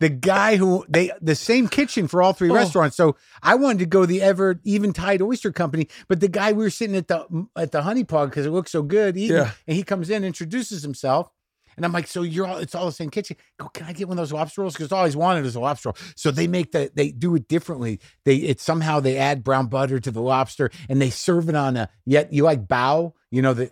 the 0.00 0.08
guy 0.08 0.56
who 0.56 0.84
they 0.88 1.10
the 1.20 1.34
same 1.34 1.68
kitchen 1.68 2.08
for 2.08 2.22
all 2.22 2.32
three 2.32 2.50
Oh. 2.50 2.54
restaurants. 2.54 2.96
So 2.96 3.16
I 3.42 3.54
wanted 3.54 3.78
to 3.80 3.86
go 3.86 4.06
the 4.06 4.22
ever 4.22 4.60
Eventide 4.64 5.20
Oyster 5.22 5.52
Company, 5.52 5.88
but 6.08 6.20
the 6.20 6.28
guy 6.28 6.52
we 6.52 6.64
were 6.64 6.70
sitting 6.70 6.96
at 6.96 7.08
the 7.08 7.46
at 7.56 7.72
the 7.72 7.82
honey 7.82 8.04
paw 8.04 8.26
because 8.26 8.46
it 8.46 8.50
looked 8.50 8.70
so 8.70 8.82
good 8.82 9.16
eating, 9.16 9.36
Yeah. 9.36 9.50
and 9.66 9.76
he 9.76 9.82
comes 9.82 10.10
in, 10.10 10.24
introduces 10.24 10.82
himself. 10.82 11.30
And 11.76 11.84
I'm 11.84 11.92
like, 11.92 12.06
so 12.06 12.22
you're 12.22 12.46
all, 12.46 12.58
it's 12.58 12.74
all 12.74 12.86
the 12.86 12.92
same 12.92 13.10
kitchen. 13.10 13.36
Go, 13.58 13.68
can 13.68 13.86
I 13.86 13.92
get 13.92 14.08
one 14.08 14.18
of 14.18 14.22
those 14.22 14.32
lobster 14.32 14.60
rolls? 14.62 14.74
Because 14.74 14.92
all 14.92 14.98
I 14.98 15.00
always 15.02 15.16
wanted 15.16 15.44
is 15.46 15.56
a 15.56 15.60
lobster 15.60 15.88
roll. 15.90 15.96
So 16.16 16.30
they 16.30 16.46
make 16.46 16.72
the, 16.72 16.90
they 16.94 17.10
do 17.10 17.34
it 17.34 17.48
differently. 17.48 18.00
They, 18.24 18.36
it 18.36 18.60
somehow 18.60 19.00
they 19.00 19.16
add 19.16 19.42
brown 19.44 19.66
butter 19.66 19.98
to 20.00 20.10
the 20.10 20.20
lobster 20.22 20.70
and 20.88 21.00
they 21.00 21.10
serve 21.10 21.48
it 21.48 21.54
on 21.54 21.76
a, 21.76 21.88
yet 22.06 22.32
you 22.32 22.44
like 22.44 22.66
bao, 22.66 23.12
you 23.30 23.42
know, 23.42 23.54
the, 23.54 23.70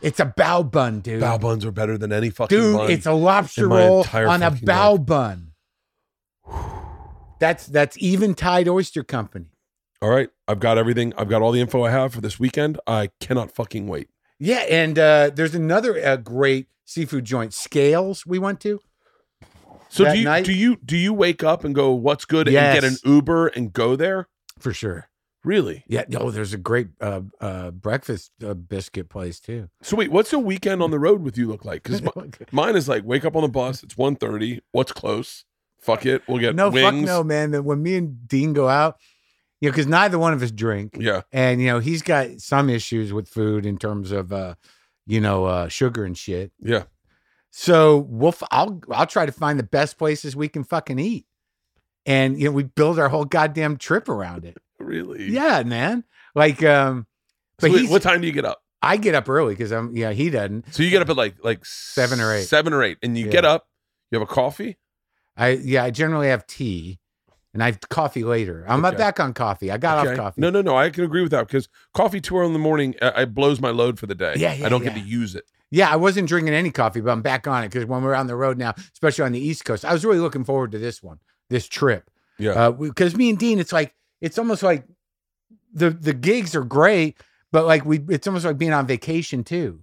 it's 0.00 0.20
a 0.20 0.26
bao 0.26 0.70
bun, 0.70 1.00
dude. 1.00 1.22
Bao 1.22 1.40
buns 1.40 1.64
are 1.64 1.70
better 1.70 1.96
than 1.96 2.12
any 2.12 2.28
fucking 2.28 2.56
Dude, 2.58 2.76
bun. 2.76 2.90
it's 2.90 3.06
a 3.06 3.12
lobster 3.12 3.66
roll 3.68 4.04
on 4.12 4.42
a 4.42 4.50
bao 4.50 4.98
life. 4.98 5.06
bun. 5.06 5.52
That's 7.40 7.66
that's 7.66 7.96
Eventide 8.02 8.68
Oyster 8.68 9.02
Company. 9.02 9.46
all 10.02 10.10
right. 10.10 10.28
I've 10.46 10.60
got 10.60 10.76
everything. 10.78 11.12
I've 11.16 11.28
got 11.28 11.40
all 11.42 11.52
the 11.52 11.60
info 11.60 11.82
I 11.84 11.90
have 11.90 12.12
for 12.12 12.20
this 12.20 12.38
weekend. 12.38 12.78
I 12.86 13.10
cannot 13.20 13.50
fucking 13.54 13.86
wait. 13.86 14.08
Yeah, 14.38 14.64
and 14.68 14.98
uh, 14.98 15.30
there's 15.34 15.54
another 15.54 16.04
uh, 16.04 16.16
great 16.16 16.68
seafood 16.84 17.24
joint, 17.24 17.54
Scales. 17.54 18.26
We 18.26 18.38
went 18.38 18.60
to. 18.60 18.80
So 19.88 20.04
do 20.12 20.18
you 20.18 20.24
night- 20.24 20.44
do 20.44 20.52
you 20.52 20.76
do 20.84 20.96
you 20.96 21.12
wake 21.12 21.44
up 21.44 21.64
and 21.64 21.74
go, 21.74 21.92
what's 21.92 22.24
good, 22.24 22.48
and 22.48 22.54
get 22.54 22.84
an 22.84 22.96
Uber 23.04 23.48
and 23.48 23.72
go 23.72 23.96
there? 23.96 24.28
For 24.58 24.72
sure. 24.72 25.08
Really? 25.44 25.84
Yeah. 25.86 26.04
No, 26.08 26.30
there's 26.30 26.54
a 26.54 26.58
great 26.58 26.88
uh, 27.00 27.20
uh, 27.40 27.70
breakfast 27.70 28.32
uh, 28.44 28.54
biscuit 28.54 29.10
place 29.10 29.38
too. 29.38 29.68
So 29.82 29.94
wait, 29.96 30.10
what's 30.10 30.32
a 30.32 30.38
weekend 30.38 30.82
on 30.82 30.90
the 30.90 30.98
road 30.98 31.22
with 31.22 31.36
you 31.36 31.46
look 31.46 31.64
like? 31.66 31.82
Because 31.82 32.02
mine 32.52 32.76
is 32.76 32.88
like 32.88 33.04
wake 33.04 33.26
up 33.26 33.36
on 33.36 33.42
the 33.42 33.48
bus. 33.48 33.82
It's 33.82 33.94
1.30. 33.94 34.60
What's 34.72 34.92
close? 34.92 35.44
Fuck 35.78 36.06
it. 36.06 36.22
We'll 36.26 36.38
get 36.38 36.54
no, 36.54 36.70
wings. 36.70 36.86
fuck 36.86 36.94
no, 36.94 37.22
man. 37.22 37.50
That 37.50 37.62
When 37.62 37.82
me 37.82 37.96
and 37.96 38.26
Dean 38.26 38.54
go 38.54 38.68
out, 38.70 38.96
you 39.60 39.68
know, 39.68 39.72
because 39.72 39.86
neither 39.86 40.18
one 40.18 40.32
of 40.32 40.42
us 40.42 40.50
drink, 40.50 40.96
Yeah. 40.98 41.22
and 41.32 41.60
you 41.60 41.66
know, 41.68 41.78
he's 41.78 42.02
got 42.02 42.40
some 42.40 42.68
issues 42.70 43.12
with 43.12 43.28
food 43.28 43.64
in 43.66 43.78
terms 43.78 44.12
of, 44.12 44.32
uh, 44.32 44.54
you 45.06 45.20
know, 45.20 45.44
uh, 45.46 45.68
sugar 45.68 46.04
and 46.04 46.16
shit. 46.16 46.52
Yeah. 46.60 46.84
So 47.50 47.98
we'll, 47.98 48.28
f- 48.30 48.42
I'll, 48.50 48.80
I'll 48.90 49.06
try 49.06 49.26
to 49.26 49.32
find 49.32 49.58
the 49.58 49.62
best 49.64 49.96
places 49.96 50.34
we 50.34 50.48
can 50.48 50.64
fucking 50.64 50.98
eat, 50.98 51.26
and 52.04 52.38
you 52.38 52.46
know, 52.46 52.50
we 52.52 52.64
build 52.64 52.98
our 52.98 53.08
whole 53.08 53.24
goddamn 53.24 53.76
trip 53.76 54.08
around 54.08 54.44
it. 54.44 54.56
Really? 54.80 55.30
Yeah, 55.30 55.62
man. 55.62 56.04
Like, 56.34 56.62
um, 56.62 57.06
So 57.60 57.68
but 57.68 57.70
wait, 57.70 57.80
he's, 57.82 57.90
what 57.90 58.02
time 58.02 58.20
do 58.20 58.26
you 58.26 58.32
get 58.34 58.44
up? 58.44 58.60
I 58.82 58.98
get 58.98 59.14
up 59.14 59.28
early 59.30 59.54
because 59.54 59.70
I'm, 59.70 59.96
yeah, 59.96 60.10
he 60.12 60.28
doesn't. 60.28 60.74
So 60.74 60.82
you 60.82 60.90
get 60.90 61.00
up 61.00 61.08
at 61.08 61.16
like 61.16 61.36
like 61.42 61.64
Seven 61.64 62.20
or 62.20 62.34
eight. 62.34 62.42
Seven 62.42 62.72
or 62.74 62.82
eight, 62.82 62.98
and 63.02 63.16
you 63.16 63.26
Yeah. 63.26 63.30
get 63.32 63.44
up. 63.46 63.66
You 64.10 64.18
have 64.18 64.28
a 64.28 64.30
coffee. 64.30 64.76
I, 65.38 65.50
yeah, 65.50 65.84
I 65.84 65.90
generally 65.90 66.26
have 66.28 66.46
tea, 66.46 66.98
and 67.54 67.62
I 67.62 67.66
have 67.66 67.80
coffee 67.88 68.24
later. 68.24 68.64
I'm 68.68 68.84
Okay. 68.84 68.96
back 68.96 69.20
on 69.20 69.32
coffee. 69.32 69.70
I 69.70 69.78
got 69.78 70.04
Okay. 70.06 70.10
off 70.10 70.16
coffee. 70.16 70.40
No, 70.40 70.50
no, 70.50 70.60
no. 70.60 70.76
I 70.76 70.90
can 70.90 71.04
agree 71.04 71.22
with 71.22 71.30
that 71.30 71.46
because 71.46 71.68
coffee 71.94 72.20
too 72.20 72.36
early 72.36 72.48
in 72.48 72.52
the 72.52 72.58
morning, 72.58 72.96
uh, 73.00 73.12
it 73.16 73.32
blows 73.32 73.60
my 73.60 73.70
load 73.70 73.98
for 73.98 74.06
the 74.06 74.14
day. 74.14 74.34
Yeah, 74.36 74.52
yeah, 74.52 74.66
I 74.66 74.68
don't 74.68 74.82
yeah. 74.84 74.90
get 74.92 75.00
to 75.02 75.08
use 75.08 75.34
it. 75.34 75.44
Yeah, 75.70 75.88
I 75.90 75.96
wasn't 75.96 76.28
drinking 76.28 76.52
any 76.52 76.70
coffee, 76.70 77.00
but 77.00 77.10
I'm 77.10 77.22
back 77.22 77.46
on 77.46 77.64
it 77.64 77.68
because 77.68 77.86
when 77.86 78.02
we're 78.02 78.14
on 78.14 78.26
the 78.26 78.36
road 78.36 78.58
now, 78.58 78.74
especially 78.92 79.24
on 79.24 79.32
the 79.32 79.40
East 79.40 79.64
Coast, 79.64 79.84
I 79.84 79.92
was 79.92 80.04
really 80.04 80.18
looking 80.18 80.44
forward 80.44 80.72
to 80.72 80.78
this 80.78 81.02
one, 81.02 81.18
this 81.48 81.66
trip. 81.66 82.10
Yeah. 82.38 82.70
Because 82.70 83.16
me 83.16 83.30
and 83.30 83.38
Dean, 83.38 83.58
it's 83.58 83.72
like 83.72 83.94
it's 84.20 84.38
almost 84.38 84.62
like 84.62 84.84
the 85.72 85.90
the 85.90 86.12
gigs 86.12 86.54
are 86.54 86.64
great, 86.64 87.18
but 87.52 87.64
like 87.66 87.84
we, 87.84 88.00
it's 88.08 88.26
almost 88.26 88.44
like 88.44 88.58
being 88.58 88.72
on 88.72 88.86
vacation 88.86 89.44
too. 89.44 89.80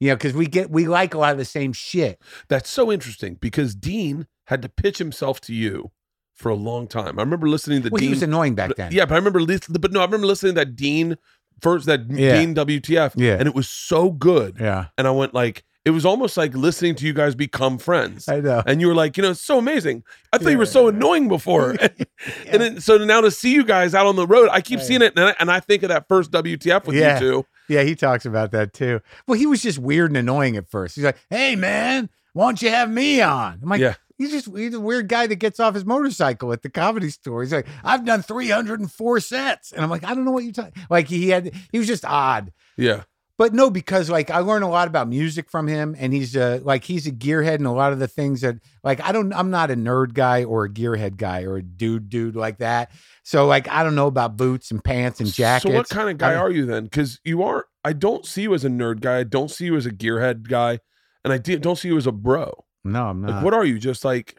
You 0.00 0.10
know, 0.10 0.16
because 0.16 0.34
we 0.34 0.46
get 0.46 0.70
we 0.70 0.86
like 0.86 1.14
a 1.14 1.18
lot 1.18 1.32
of 1.32 1.38
the 1.38 1.44
same 1.44 1.72
shit. 1.72 2.20
That's 2.48 2.68
so 2.68 2.92
interesting 2.92 3.36
because 3.40 3.74
Dean 3.74 4.26
had 4.46 4.60
to 4.62 4.68
pitch 4.68 4.98
himself 4.98 5.40
to 5.42 5.54
you 5.54 5.90
for 6.34 6.50
a 6.50 6.54
long 6.54 6.86
time. 6.88 7.18
I 7.18 7.22
remember 7.22 7.48
listening 7.48 7.82
to 7.82 7.88
Well, 7.90 7.98
Dean. 8.00 8.08
he 8.08 8.14
was 8.14 8.22
annoying 8.22 8.54
back 8.54 8.74
then. 8.76 8.92
Yeah, 8.92 9.04
but 9.06 9.14
I 9.14 9.16
remember 9.18 9.40
listening. 9.40 9.80
But 9.80 9.92
no, 9.92 10.00
I 10.00 10.04
remember 10.04 10.26
listening 10.26 10.54
to 10.54 10.60
that 10.60 10.76
Dean 10.76 11.16
first. 11.60 11.86
That 11.86 12.10
Yeah. 12.10 12.38
Dean 12.38 12.54
WTF. 12.54 13.12
Yeah. 13.16 13.36
and 13.38 13.46
it 13.46 13.54
was 13.54 13.68
so 13.68 14.10
good. 14.10 14.56
yeah, 14.60 14.86
And 14.98 15.06
I 15.06 15.10
went 15.12 15.32
like, 15.34 15.64
it 15.84 15.90
was 15.90 16.06
almost 16.06 16.36
like 16.38 16.54
listening 16.54 16.94
to 16.96 17.06
you 17.06 17.12
guys 17.12 17.34
become 17.34 17.76
friends. 17.78 18.26
I 18.28 18.40
know. 18.40 18.62
and 18.66 18.80
you 18.80 18.88
were 18.88 18.94
like, 18.94 19.16
you 19.18 19.22
know, 19.22 19.30
it's 19.32 19.40
so 19.42 19.58
amazing. 19.58 20.02
I 20.32 20.38
thought 20.38 20.50
you 20.50 20.56
were 20.58 20.64
Yeah. 20.64 20.70
so 20.70 20.88
annoying 20.88 21.28
before. 21.28 21.72
and 22.46 22.62
then, 22.62 22.80
so 22.80 22.96
now 22.98 23.20
to 23.20 23.30
see 23.30 23.52
you 23.52 23.64
guys 23.64 23.94
out 23.94 24.06
on 24.06 24.16
the 24.16 24.26
road, 24.26 24.48
I 24.50 24.60
keep 24.62 24.78
Right. 24.78 24.86
seeing 24.86 25.02
it, 25.02 25.12
and 25.16 25.26
I, 25.26 25.34
and 25.38 25.50
I 25.50 25.60
think 25.60 25.82
of 25.82 25.90
that 25.90 26.08
first 26.08 26.30
WTF 26.30 26.86
with 26.86 26.96
Yeah. 26.96 27.14
you 27.14 27.20
two. 27.20 27.46
Yeah, 27.68 27.82
he 27.82 27.94
talks 27.94 28.24
about 28.26 28.50
that 28.52 28.72
too. 28.72 29.00
Well, 29.28 29.38
he 29.38 29.46
was 29.46 29.62
just 29.62 29.78
weird 29.78 30.10
and 30.10 30.16
annoying 30.16 30.56
at 30.56 30.68
first. 30.70 30.96
He's 30.96 31.04
like, 31.04 31.16
"Hey, 31.30 31.54
man, 31.54 32.08
why 32.32 32.46
don't 32.46 32.60
you 32.62 32.70
have 32.70 32.90
me 32.90 33.20
on?" 33.22 33.58
I'm 33.62 33.68
like, 33.68 33.80
Yeah. 33.80 33.94
He's 34.16 34.30
just 34.30 34.56
he's 34.56 34.74
a 34.74 34.80
weird 34.80 35.08
guy 35.08 35.26
that 35.26 35.36
gets 35.36 35.58
off 35.58 35.74
his 35.74 35.84
motorcycle 35.84 36.52
at 36.52 36.62
the 36.62 36.70
comedy 36.70 37.10
store. 37.10 37.42
He's 37.42 37.52
like, 37.52 37.66
I've 37.82 38.04
done 38.04 38.22
304 38.22 39.20
sets. 39.20 39.72
And 39.72 39.82
I'm 39.82 39.90
like, 39.90 40.04
I 40.04 40.14
don't 40.14 40.24
know 40.24 40.30
what 40.30 40.44
you're 40.44 40.52
talking. 40.52 40.72
Like 40.88 41.08
he 41.08 41.30
had 41.30 41.52
he 41.72 41.78
was 41.78 41.86
just 41.88 42.04
odd. 42.04 42.52
Yeah, 42.76 43.02
But 43.38 43.54
no, 43.54 43.70
because 43.70 44.08
like 44.10 44.30
I 44.30 44.38
learned 44.38 44.64
a 44.64 44.68
lot 44.68 44.86
about 44.86 45.08
music 45.08 45.50
from 45.50 45.66
him, 45.66 45.96
and 45.98 46.12
he's 46.12 46.36
uh 46.36 46.60
like 46.62 46.84
he's 46.84 47.06
a 47.06 47.12
gearhead 47.12 47.56
and 47.56 47.66
a 47.66 47.72
lot 47.72 47.92
of 47.92 47.98
the 47.98 48.06
things 48.08 48.42
that 48.42 48.56
like 48.84 49.00
I 49.00 49.10
don't 49.10 49.32
I'm 49.32 49.50
not 49.50 49.70
a 49.72 49.76
nerd 49.76 50.14
guy 50.14 50.44
or 50.44 50.64
a 50.64 50.70
gearhead 50.70 51.16
guy 51.16 51.42
or 51.42 51.56
a 51.56 51.62
dude 51.62 52.08
dude 52.08 52.36
like 52.36 52.58
that. 52.58 52.92
So 53.24 53.46
like 53.46 53.68
I 53.68 53.82
don't 53.82 53.94
know 53.96 54.06
about 54.06 54.36
boots 54.36 54.70
and 54.70 54.82
pants 54.82 55.18
and 55.20 55.32
jackets. 55.32 55.72
So 55.72 55.76
what 55.76 55.88
kind 55.88 56.08
of 56.08 56.18
guy 56.18 56.32
I- 56.32 56.36
are 56.36 56.50
you 56.50 56.66
then? 56.66 56.84
Because 56.84 57.18
you 57.24 57.42
are. 57.42 57.66
I 57.84 57.92
don't 57.92 58.24
see 58.24 58.42
you 58.42 58.54
as 58.54 58.64
a 58.64 58.68
nerd 58.68 59.00
guy. 59.00 59.18
I 59.18 59.24
don't 59.24 59.50
see 59.50 59.66
you 59.66 59.76
as 59.76 59.86
a 59.86 59.90
gearhead 59.90 60.48
guy, 60.48 60.78
and 61.24 61.32
I 61.32 61.38
don't 61.38 61.76
see 61.76 61.88
you 61.88 61.96
as 61.96 62.06
a 62.06 62.12
bro. 62.12 62.64
No, 62.84 63.06
I'm 63.06 63.20
not. 63.22 63.30
Like, 63.30 63.44
what 63.44 63.54
are 63.54 63.64
you? 63.64 63.78
Just 63.78 64.04
like 64.04 64.36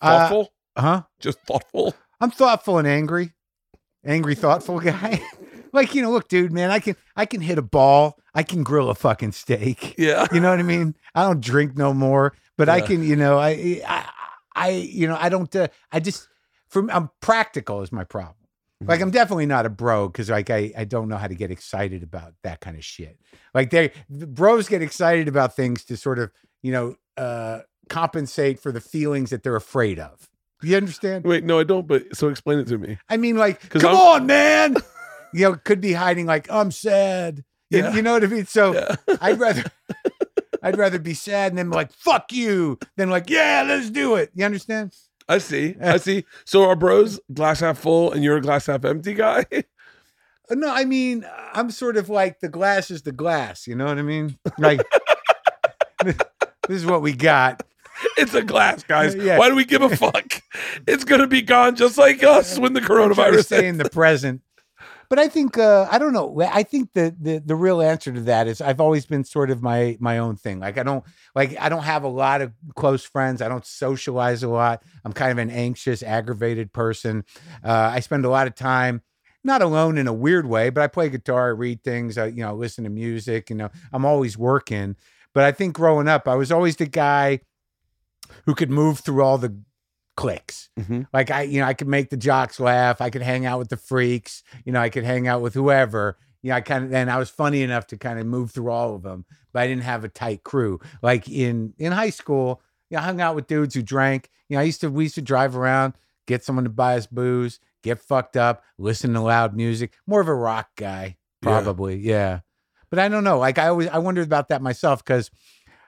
Uh, 0.00 0.18
thoughtful? 0.18 0.52
huh? 0.76 1.02
Just 1.20 1.38
thoughtful? 1.46 1.94
I'm 2.20 2.30
thoughtful 2.30 2.78
and 2.78 2.86
angry, 2.86 3.32
angry, 4.04 4.34
thoughtful 4.34 4.80
guy. 4.80 5.20
like 5.72 5.94
you 5.94 6.02
know, 6.02 6.10
look, 6.12 6.28
dude, 6.28 6.52
man, 6.52 6.70
I 6.70 6.78
can 6.78 6.96
I 7.16 7.26
can 7.26 7.40
hit 7.40 7.58
a 7.58 7.62
ball. 7.62 8.16
I 8.34 8.42
can 8.42 8.62
grill 8.62 8.88
a 8.90 8.94
fucking 8.94 9.32
steak. 9.32 9.94
Yeah. 9.98 10.26
You 10.32 10.40
know 10.40 10.50
what 10.50 10.58
I 10.60 10.62
mean? 10.62 10.94
I 11.14 11.24
don't 11.24 11.40
drink 11.40 11.76
no 11.76 11.92
more, 11.92 12.34
but 12.56 12.68
I 12.68 12.80
can. 12.80 13.02
You 13.04 13.16
know, 13.16 13.38
I 13.38 13.82
I, 13.86 14.08
I 14.54 14.70
you 14.70 15.06
know 15.08 15.16
I 15.20 15.28
don't. 15.28 15.54
Uh, 15.54 15.68
I 15.90 16.00
just 16.00 16.28
from 16.68 16.88
I'm 16.90 17.10
practical 17.20 17.82
is 17.82 17.92
my 17.92 18.04
problem. 18.04 18.36
Like 18.84 19.00
I'm 19.00 19.12
definitely 19.12 19.46
not 19.46 19.64
a 19.64 19.70
bro 19.70 20.08
because 20.08 20.28
like 20.28 20.50
I 20.50 20.72
I 20.76 20.84
don't 20.84 21.08
know 21.08 21.16
how 21.16 21.28
to 21.28 21.36
get 21.36 21.52
excited 21.52 22.02
about 22.02 22.34
that 22.42 22.60
kind 22.60 22.76
of 22.76 22.84
shit. 22.84 23.16
Like 23.54 23.70
they 23.70 23.92
the 24.08 24.26
bros 24.26 24.68
get 24.68 24.82
excited 24.82 25.28
about 25.28 25.54
things 25.54 25.84
to 25.84 25.96
sort 25.96 26.18
of 26.18 26.32
you 26.62 26.72
know 26.72 26.96
uh 27.16 27.60
compensate 27.92 28.58
for 28.60 28.72
the 28.72 28.80
feelings 28.80 29.30
that 29.30 29.42
they're 29.42 29.56
afraid 29.56 29.98
of. 29.98 30.28
You 30.62 30.76
understand? 30.76 31.24
Wait, 31.24 31.42
no, 31.44 31.58
I 31.58 31.64
don't. 31.64 31.86
But 31.86 32.14
so 32.16 32.28
explain 32.28 32.58
it 32.60 32.68
to 32.68 32.78
me. 32.78 32.98
I 33.08 33.16
mean, 33.16 33.36
like, 33.36 33.68
come 33.70 33.84
I'm- 33.86 33.96
on, 33.96 34.26
man. 34.26 34.76
you 35.34 35.42
know, 35.42 35.54
could 35.56 35.80
be 35.80 35.92
hiding 35.92 36.26
like 36.26 36.50
I'm 36.50 36.70
sad. 36.70 37.44
You, 37.70 37.78
Yeah. 37.80 37.94
you 37.94 38.02
know 38.02 38.12
what 38.12 38.22
I 38.22 38.26
mean? 38.28 38.46
So 38.46 38.74
Yeah. 38.74 38.96
I'd 39.20 39.40
rather 39.40 39.64
I'd 40.62 40.78
rather 40.78 40.98
be 41.00 41.14
sad 41.14 41.50
and 41.52 41.58
then 41.58 41.70
like 41.70 41.92
fuck 41.92 42.32
you 42.32 42.78
than 42.96 43.10
like 43.10 43.28
yeah, 43.30 43.64
let's 43.66 43.90
do 43.90 44.14
it. 44.16 44.30
You 44.34 44.44
understand? 44.44 44.94
I 45.28 45.38
see. 45.38 45.76
I 45.80 45.96
see. 45.96 46.24
So 46.44 46.64
our 46.68 46.76
bros 46.76 47.18
glass 47.32 47.60
half 47.60 47.78
full, 47.78 48.12
and 48.12 48.22
you're 48.22 48.36
a 48.36 48.40
glass 48.42 48.66
half 48.66 48.84
empty 48.84 49.14
guy. 49.14 49.46
Uh, 49.52 50.54
No, 50.54 50.68
I 50.70 50.84
mean 50.84 51.24
I'm 51.54 51.70
sort 51.70 51.96
of 51.96 52.08
like 52.10 52.38
the 52.40 52.48
glass 52.48 52.90
is 52.90 53.02
the 53.02 53.12
glass. 53.12 53.66
You 53.66 53.74
know 53.74 53.86
what 53.86 53.98
I 53.98 54.02
mean? 54.02 54.36
Like 54.58 54.82
this 56.04 56.16
is 56.68 56.86
what 56.86 57.02
we 57.02 57.12
got. 57.14 57.62
It's 58.16 58.34
a 58.34 58.42
glass, 58.42 58.82
guys. 58.82 59.14
Yeah. 59.14 59.38
Why 59.38 59.48
do 59.48 59.54
we 59.54 59.64
give 59.64 59.82
a 59.82 59.96
fuck? 59.96 60.42
it's 60.86 61.04
gonna 61.04 61.26
be 61.26 61.42
gone 61.42 61.76
just 61.76 61.98
like 61.98 62.22
us 62.22 62.58
when 62.58 62.72
the 62.72 62.80
to 62.80 62.86
coronavirus. 62.86 63.44
stay 63.44 63.68
in 63.68 63.78
the 63.78 63.88
present. 63.88 64.42
But 65.08 65.18
I 65.18 65.28
think 65.28 65.58
uh, 65.58 65.86
I 65.90 65.98
don't 65.98 66.14
know. 66.14 66.40
I 66.40 66.62
think 66.62 66.94
the, 66.94 67.14
the 67.20 67.38
the 67.38 67.54
real 67.54 67.82
answer 67.82 68.10
to 68.12 68.20
that 68.22 68.48
is 68.48 68.62
I've 68.62 68.80
always 68.80 69.04
been 69.04 69.24
sort 69.24 69.50
of 69.50 69.62
my 69.62 69.96
my 70.00 70.16
own 70.16 70.36
thing. 70.36 70.58
Like 70.60 70.78
I 70.78 70.82
don't 70.82 71.04
like 71.34 71.54
I 71.60 71.68
don't 71.68 71.82
have 71.82 72.04
a 72.04 72.08
lot 72.08 72.40
of 72.40 72.52
close 72.76 73.04
friends. 73.04 73.42
I 73.42 73.48
don't 73.48 73.66
socialize 73.66 74.42
a 74.42 74.48
lot. 74.48 74.82
I'm 75.04 75.12
kind 75.12 75.30
of 75.30 75.36
an 75.36 75.50
anxious, 75.50 76.02
aggravated 76.02 76.72
person. 76.72 77.24
Uh, 77.62 77.90
I 77.92 78.00
spend 78.00 78.24
a 78.24 78.30
lot 78.30 78.46
of 78.46 78.54
time 78.54 79.02
not 79.44 79.60
alone 79.60 79.98
in 79.98 80.06
a 80.06 80.12
weird 80.12 80.46
way, 80.46 80.70
but 80.70 80.82
I 80.82 80.86
play 80.86 81.08
guitar, 81.08 81.48
I 81.48 81.52
read 81.52 81.82
things, 81.82 82.16
I, 82.16 82.26
you 82.26 82.42
know, 82.42 82.54
listen 82.54 82.84
to 82.84 82.90
music. 82.90 83.50
You 83.50 83.56
know, 83.56 83.70
I'm 83.92 84.04
always 84.04 84.38
working. 84.38 84.96
But 85.34 85.44
I 85.44 85.52
think 85.52 85.74
growing 85.74 86.08
up, 86.08 86.28
I 86.28 86.36
was 86.36 86.52
always 86.52 86.76
the 86.76 86.86
guy 86.86 87.40
who 88.46 88.54
could 88.54 88.70
move 88.70 89.00
through 89.00 89.22
all 89.22 89.38
the 89.38 89.56
cliques. 90.16 90.68
Mhm. 90.78 91.06
Like 91.12 91.30
I, 91.30 91.42
you 91.42 91.60
know, 91.60 91.66
I 91.66 91.74
could 91.74 91.88
make 91.88 92.10
the 92.10 92.16
jocks 92.16 92.60
laugh. 92.60 93.00
I 93.00 93.10
could 93.10 93.22
hang 93.22 93.46
out 93.46 93.58
with 93.58 93.68
the 93.70 93.76
freaks. 93.76 94.42
You 94.64 94.72
know, 94.72 94.80
I 94.80 94.88
could 94.90 95.04
hang 95.04 95.26
out 95.26 95.40
with 95.40 95.54
whoever. 95.54 96.18
You 96.42 96.50
know, 96.50 96.56
I 96.56 96.60
kind 96.60 96.84
of, 96.84 96.92
and 96.92 97.10
I 97.10 97.18
was 97.18 97.30
funny 97.30 97.62
enough 97.62 97.86
to 97.88 97.96
kind 97.96 98.18
of 98.18 98.26
move 98.26 98.50
through 98.50 98.70
all 98.70 98.94
of 98.94 99.02
them, 99.02 99.24
but 99.52 99.62
I 99.62 99.66
didn't 99.66 99.84
have 99.84 100.04
a 100.04 100.08
tight 100.08 100.42
crew. 100.44 100.80
Like 101.02 101.28
in 101.28 101.72
in 101.78 101.92
high 101.92 102.10
school, 102.10 102.60
you 102.90 102.96
know, 102.96 103.02
I 103.02 103.06
hung 103.06 103.20
out 103.20 103.34
with 103.34 103.46
dudes 103.46 103.74
who 103.74 103.82
drank. 103.82 104.28
You 104.48 104.56
know, 104.56 104.60
I 104.60 104.64
used 104.64 104.80
to 104.82 104.90
we 104.90 105.04
used 105.04 105.14
to 105.14 105.22
drive 105.22 105.56
around, 105.56 105.94
get 106.26 106.44
someone 106.44 106.64
to 106.64 106.70
buy 106.70 106.96
us 106.96 107.06
booze, 107.06 107.58
get 107.82 107.98
fucked 108.00 108.36
up, 108.36 108.62
listen 108.76 109.14
to 109.14 109.20
loud 109.20 109.56
music. 109.56 109.94
More 110.06 110.20
of 110.20 110.28
a 110.28 110.34
rock 110.34 110.68
guy, 110.76 111.16
Yeah. 111.42 111.48
probably. 111.48 111.96
Yeah. 111.96 112.40
But 112.90 112.98
I 112.98 113.08
don't 113.08 113.24
know. 113.24 113.38
Like 113.38 113.56
I 113.58 113.68
always 113.68 113.88
I 113.88 113.96
wondered 113.98 114.26
about 114.26 114.48
that 114.48 114.60
myself 114.60 115.02
because 115.02 115.30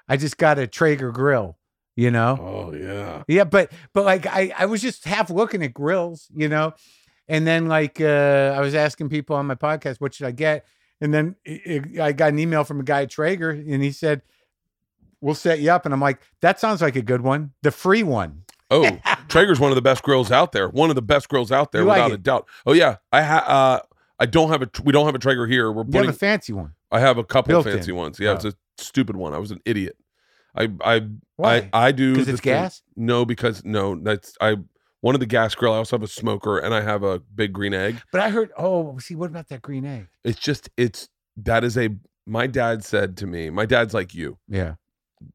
I 0.09 0.17
just 0.17 0.39
got 0.39 0.59
a 0.59 0.67
Traeger 0.67 1.11
grill 1.13 1.59
You 1.97 2.11
know. 2.11 2.39
Oh 2.41 2.75
yeah. 2.75 3.23
Yeah, 3.29 3.45
but 3.45 3.71
but 3.93 4.05
like 4.05 4.27
I 4.27 4.53
I 4.59 4.67
was 4.67 4.83
just 4.83 5.05
half 5.05 5.31
looking 5.31 5.63
at 5.63 5.73
grills, 5.73 6.29
you 6.35 6.49
know, 6.49 6.75
and 7.29 7.47
then 7.47 7.67
like 7.69 8.01
uh 8.01 8.55
I 8.57 8.61
was 8.61 8.75
asking 8.75 9.09
people 9.11 9.37
on 9.37 9.47
my 9.47 9.55
podcast 9.55 10.01
what 10.01 10.13
should 10.15 10.27
I 10.27 10.33
get, 10.33 10.67
and 11.01 11.15
then 11.15 11.37
i 11.47 11.81
i 11.99 12.03
I 12.07 12.13
got 12.13 12.31
an 12.33 12.39
email 12.39 12.65
from 12.65 12.81
a 12.81 12.83
guy 12.83 13.03
at 13.03 13.11
Traeger, 13.11 13.51
and 13.51 13.83
he 13.83 13.93
said, 13.93 14.23
"We'll 15.21 15.35
set 15.37 15.61
you 15.61 15.71
up," 15.71 15.85
and 15.85 15.95
I'm 15.95 16.01
like, 16.01 16.21
"That 16.41 16.59
sounds 16.59 16.83
like 16.83 16.97
a 16.97 17.03
good 17.03 17.21
one, 17.21 17.53
the 17.63 17.71
free 17.71 18.03
one." 18.03 18.43
Oh, 18.71 18.99
Traeger's 19.29 19.61
one 19.61 19.71
of 19.71 19.77
the 19.77 19.83
best 19.83 20.03
grills 20.03 20.33
out 20.33 20.51
there. 20.53 20.69
One 20.69 20.91
of 20.91 20.97
the 20.97 21.03
best 21.03 21.29
grills 21.29 21.53
out 21.53 21.71
there, 21.71 21.83
You 21.83 21.89
without 21.89 22.11
it? 22.11 22.15
a 22.15 22.19
doubt. 22.19 22.49
Oh 22.67 22.73
yeah, 22.73 22.97
I 23.13 23.23
ha- 23.23 23.45
uh, 23.47 23.87
I 24.19 24.27
don't 24.27 24.49
have 24.51 24.63
a. 24.63 24.69
We 24.83 24.93
don't 24.93 25.07
have 25.07 25.15
a 25.15 25.19
Traeger 25.21 25.47
here. 25.47 25.71
We're 25.71 25.85
You 25.89 26.01
have 26.01 26.09
a 26.09 26.13
fancy 26.13 26.53
one. 26.53 26.73
I 26.91 26.99
have 27.01 27.19
a 27.19 27.25
couple 27.25 27.51
built-in. 27.53 27.73
fancy 27.75 27.93
ones. 27.93 28.19
Yeah, 28.19 28.31
Oh. 28.31 28.35
it's 28.35 28.45
a 28.47 28.55
stupid 28.79 29.15
one. 29.17 29.33
I 29.33 29.39
was 29.39 29.51
an 29.53 29.61
idiot. 29.65 29.97
I 30.55 30.69
I 30.85 31.07
Why? 31.37 31.69
I 31.73 31.89
I 31.89 31.93
do 31.93 32.13
Because 32.13 32.29
it's 32.29 32.41
gas. 32.41 32.83
No, 32.97 33.25
because 33.25 33.65
no, 33.65 33.97
that's 33.97 34.37
I 34.41 34.57
one 35.01 35.15
of 35.15 35.21
the 35.21 35.27
gas 35.27 35.55
grill. 35.55 35.73
I 35.75 35.77
also 35.79 35.97
have 35.97 36.03
a 36.03 36.09
smoker 36.09 36.59
and 36.59 36.73
I 36.75 36.81
have 36.81 37.03
a 37.03 37.19
big 37.19 37.53
green 37.53 37.75
egg. 37.75 38.01
But 38.13 38.21
I 38.23 38.31
heard. 38.31 38.51
Oh, 38.57 38.99
see, 38.99 39.15
what 39.15 39.29
about 39.31 39.49
that 39.49 39.63
green 39.63 39.85
egg? 39.85 40.09
It's 40.25 40.39
just 40.39 40.71
it's 40.77 41.09
that 41.37 41.65
is 41.65 41.77
a. 41.77 41.91
My 42.27 42.47
dad 42.47 42.83
said 42.85 43.17
to 43.19 43.27
me. 43.27 43.51
My 43.51 43.67
dad's 43.67 43.93
like 43.93 44.15
you, 44.15 44.39
Yeah. 44.49 44.77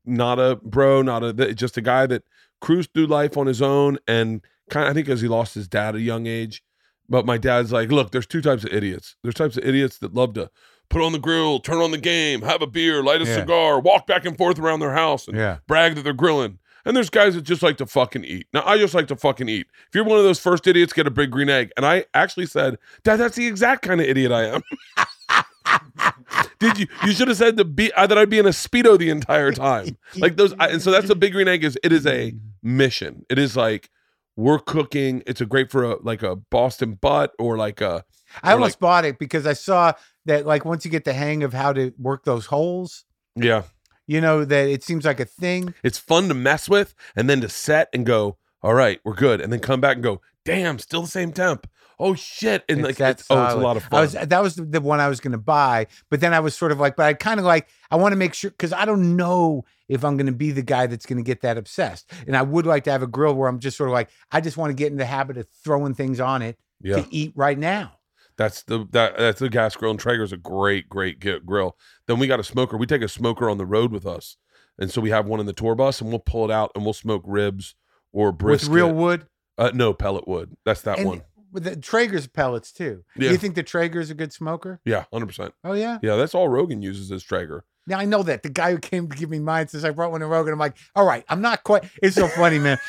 not 0.06 0.40
a 0.40 0.56
bro, 0.56 1.02
not 1.04 1.24
a 1.24 1.54
just 1.54 1.78
a 1.78 1.82
guy 1.82 2.08
that 2.08 2.24
cruised 2.62 2.94
through 2.94 3.06
life 3.08 3.38
on 3.38 3.46
his 3.46 3.62
own 3.62 4.00
and 4.08 4.42
kind 4.72 4.86
of 4.86 4.92
I 4.92 4.94
think 4.96 5.06
because 5.06 5.22
he 5.22 5.28
lost 5.28 5.54
his 5.54 5.68
dad 5.68 5.90
at 5.90 5.96
a 5.96 6.02
young 6.02 6.26
age. 6.26 6.64
But 7.08 7.26
my 7.26 7.38
dad's 7.38 7.72
like, 7.72 7.92
look, 7.92 8.12
there's 8.12 8.28
two 8.28 8.42
types 8.42 8.64
of 8.64 8.72
idiots. 8.74 9.16
There's 9.24 9.34
types 9.36 9.58
of 9.58 9.66
idiots 9.66 9.98
that 10.00 10.14
love 10.14 10.34
to 10.34 10.50
put 10.90 11.02
on 11.02 11.12
the 11.12 11.20
grill, 11.20 11.60
turn 11.60 11.78
on 11.78 11.92
the 11.92 11.98
game, 11.98 12.42
have 12.42 12.62
a 12.62 12.68
beer, 12.68 13.04
light 13.04 13.22
a 13.22 13.26
Yeah. 13.26 13.36
cigar, 13.36 13.80
walk 13.80 14.08
back 14.08 14.26
and 14.26 14.38
forth 14.38 14.60
around 14.60 14.80
their 14.80 14.94
house, 14.94 15.28
and 15.28 15.38
Yeah. 15.38 15.58
brag 15.68 15.96
that 15.96 16.04
they're 16.04 16.14
grilling. 16.14 16.60
And 16.86 16.96
there's 16.96 17.10
guys 17.10 17.36
that 17.36 17.42
just 17.42 17.62
like 17.62 17.78
to 17.78 17.86
fucking 17.86 18.24
eat. 18.24 18.48
Now, 18.54 18.64
I 18.66 18.78
just 18.78 18.94
like 18.94 19.08
to 19.10 19.16
fucking 19.16 19.50
eat. 19.50 19.68
If 19.90 19.96
you're 19.96 20.06
one 20.06 20.18
of 20.18 20.24
those 20.24 20.40
first 20.40 20.66
idiots, 20.66 20.94
get 20.94 21.06
a 21.06 21.12
big 21.12 21.30
green 21.30 21.50
egg. 21.50 21.72
And 21.78 21.86
I 21.86 22.06
actually 22.14 22.46
said, 22.48 22.78
Dad, 23.04 23.18
that's 23.18 23.36
the 23.36 23.46
exact 23.46 23.84
kind 23.84 24.00
of 24.02 24.08
idiot 24.08 24.32
I 24.32 24.46
am. 24.46 24.62
Did 26.60 26.78
you? 26.80 26.88
You 27.06 27.12
should 27.14 27.28
have 27.28 27.38
said 27.38 27.58
to 27.58 27.66
be 27.66 27.92
uh, 27.94 28.08
that 28.08 28.18
I'd 28.18 28.30
be 28.30 28.40
in 28.40 28.46
a 28.46 28.50
speedo 28.50 28.98
the 28.98 29.10
entire 29.10 29.52
time. 29.52 29.98
Like 30.18 30.36
those. 30.36 30.54
I, 30.60 30.68
and 30.70 30.82
so 30.82 30.92
that's 30.92 31.08
the 31.08 31.16
big 31.16 31.32
green 31.34 31.48
egg. 31.48 31.64
Is 31.64 31.78
it 31.84 31.92
is 31.94 32.06
a 32.06 32.34
mission. 32.62 33.26
It 33.30 33.38
is 33.40 33.56
like 33.56 33.90
we're 34.36 34.60
cooking. 34.60 35.24
It's 35.26 35.40
a 35.42 35.46
great 35.46 35.72
for 35.72 35.84
a 35.84 35.96
like 36.02 36.22
a 36.24 36.36
Boston 36.36 36.96
butt 36.96 37.34
or 37.40 37.58
like 37.58 37.80
a 37.82 38.04
I 38.44 38.52
Or 38.52 38.56
almost 38.56 38.80
bought 38.80 39.06
it 39.06 39.20
because 39.20 39.46
I 39.48 39.54
saw 39.54 39.94
that 40.30 40.46
like 40.46 40.64
once 40.64 40.86
you 40.86 40.92
get 40.92 41.04
the 41.04 41.14
hang 41.14 41.44
of 41.44 41.54
how 41.54 41.74
to 41.74 41.94
work 41.98 42.24
those 42.24 42.46
holes, 42.46 43.06
yeah. 43.36 43.64
you 44.08 44.22
know 44.22 44.46
that 44.46 44.70
it 44.70 44.84
seems 44.84 45.06
like 45.06 45.20
a 45.20 45.26
thing. 45.26 45.74
It's 45.84 45.98
fun 45.98 46.28
to 46.30 46.34
mess 46.34 46.70
with 46.70 46.96
and 47.16 47.30
then 47.30 47.42
to 47.42 47.50
set 47.50 47.90
and 47.94 48.06
go. 48.06 48.38
All 48.62 48.74
right, 48.74 49.00
we're 49.06 49.14
good, 49.14 49.40
and 49.40 49.54
then 49.54 49.60
come 49.60 49.80
back 49.82 49.96
and 49.96 50.04
go. 50.04 50.22
Damn, 50.44 50.80
still 50.80 51.04
the 51.04 51.08
same 51.08 51.32
temp. 51.32 51.68
Oh 51.98 52.14
shit! 52.14 52.64
And 52.70 52.80
It's 52.80 52.88
like, 52.88 52.96
that 52.98 53.20
it's, 53.20 53.28
oh, 53.30 53.44
it's 53.44 53.54
a 53.54 53.58
lot 53.58 53.78
of 53.78 53.86
I 53.86 53.90
fun. 53.90 54.02
was 54.02 54.14
that 54.14 54.42
was 54.42 54.56
the, 54.56 54.64
the 54.64 54.82
one 54.82 55.00
I 55.00 55.10
was 55.10 55.20
going 55.20 55.34
to 55.34 55.38
buy, 55.38 55.88
but 56.10 56.22
then 56.22 56.34
I 56.34 56.40
was 56.40 56.56
sort 56.56 56.72
of 56.72 56.80
like, 56.80 56.96
but 56.96 57.06
I 57.06 57.14
kind 57.14 57.40
of 57.40 57.46
like 57.46 57.68
I 57.92 57.98
want 57.98 58.14
to 58.14 58.16
make 58.16 58.34
sure 58.34 58.52
because 58.52 58.72
I 58.72 58.86
don't 58.86 59.18
know 59.18 59.66
if 59.90 60.06
I'm 60.06 60.16
going 60.16 60.28
to 60.28 60.32
be 60.32 60.52
the 60.52 60.62
guy 60.62 60.88
that's 60.88 61.06
going 61.06 61.18
to 61.18 61.24
get 61.24 61.42
that 61.42 61.58
obsessed, 61.58 62.12
and 62.26 62.38
I 62.38 62.42
would 62.42 62.66
like 62.66 62.86
to 62.86 62.92
have 62.92 63.04
a 63.04 63.08
grill 63.08 63.34
where 63.34 63.50
I'm 63.50 63.60
just 63.60 63.76
sort 63.76 63.90
of 63.90 63.94
like 63.94 64.10
I 64.32 64.40
just 64.40 64.56
want 64.56 64.70
to 64.70 64.76
get 64.76 64.92
in 64.92 64.98
the 64.98 65.06
habit 65.06 65.38
of 65.38 65.48
throwing 65.64 65.94
things 65.94 66.20
on 66.20 66.42
it 66.42 66.58
yeah, 66.82 66.98
to 66.98 67.08
eat 67.14 67.34
right 67.36 67.58
now. 67.58 67.99
That's 68.40 68.64
the 68.64 68.88
that 68.92 69.18
that's 69.18 69.42
the 69.42 69.50
gas 69.50 69.76
grill. 69.76 69.92
And 69.92 70.00
Traeger's 70.00 70.32
a 70.32 70.38
great, 70.38 70.88
great 70.88 71.20
grill. 71.20 71.78
Then 72.08 72.20
we 72.20 72.26
got 72.26 72.40
a 72.40 72.44
smoker. 72.44 72.78
We 72.78 72.86
take 72.88 73.02
a 73.02 73.10
smoker 73.10 73.50
on 73.50 73.58
the 73.58 73.66
road 73.66 73.92
with 73.92 74.06
us, 74.06 74.38
and 74.80 74.90
so 74.90 75.02
we 75.02 75.10
have 75.10 75.28
one 75.28 75.42
in 75.42 75.46
the 75.46 75.54
tour 75.54 75.76
bus, 75.76 76.00
and 76.00 76.10
we'll 76.10 76.20
pull 76.20 76.46
it 76.46 76.52
out 76.52 76.72
and 76.74 76.86
we'll 76.86 76.94
smoke 76.94 77.22
ribs 77.26 77.76
or 78.14 78.32
brisket. 78.32 78.70
with 78.70 78.76
real 78.76 78.94
wood. 78.94 79.28
Uh, 79.58 79.72
no 79.74 79.94
pellet 79.94 80.26
wood. 80.26 80.56
That's 80.64 80.82
that 80.84 81.00
and 81.00 81.08
one. 81.08 81.22
with 81.52 81.66
the 81.66 81.76
Traeger's 81.76 82.28
pellets 82.28 82.72
too. 82.72 83.04
Yeah. 83.18 83.32
You 83.32 83.38
think 83.38 83.56
the 83.56 83.64
Traeger's 83.64 84.10
a 84.10 84.16
good 84.16 84.32
smoker? 84.32 84.80
Yeah, 84.86 85.04
hundred 85.12 85.26
percent. 85.26 85.54
Oh 85.66 85.74
yeah. 85.74 86.00
Yeah, 86.02 86.16
that's 86.16 86.34
all 86.34 86.48
Rogan 86.48 86.82
uses 86.82 87.12
is 87.12 87.22
Traeger. 87.24 87.66
Now 87.88 88.00
I 88.00 88.06
know 88.06 88.24
that 88.24 88.44
the 88.44 88.50
guy 88.50 88.72
who 88.72 88.78
came 88.78 89.10
to 89.10 89.18
give 89.18 89.30
me 89.30 89.40
mine 89.40 89.68
says 89.68 89.84
I 89.84 89.90
brought 89.90 90.12
one 90.12 90.22
to 90.22 90.28
Rogan. 90.28 90.54
I'm 90.54 90.60
like, 90.60 90.78
all 90.96 91.06
right, 91.06 91.26
I'm 91.28 91.42
not 91.42 91.66
quite. 91.66 91.84
It's 92.02 92.16
so 92.16 92.30
funny, 92.30 92.58
man. 92.58 92.78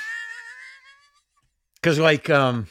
Because 1.82 1.98
like, 1.98 2.28
um, 2.28 2.66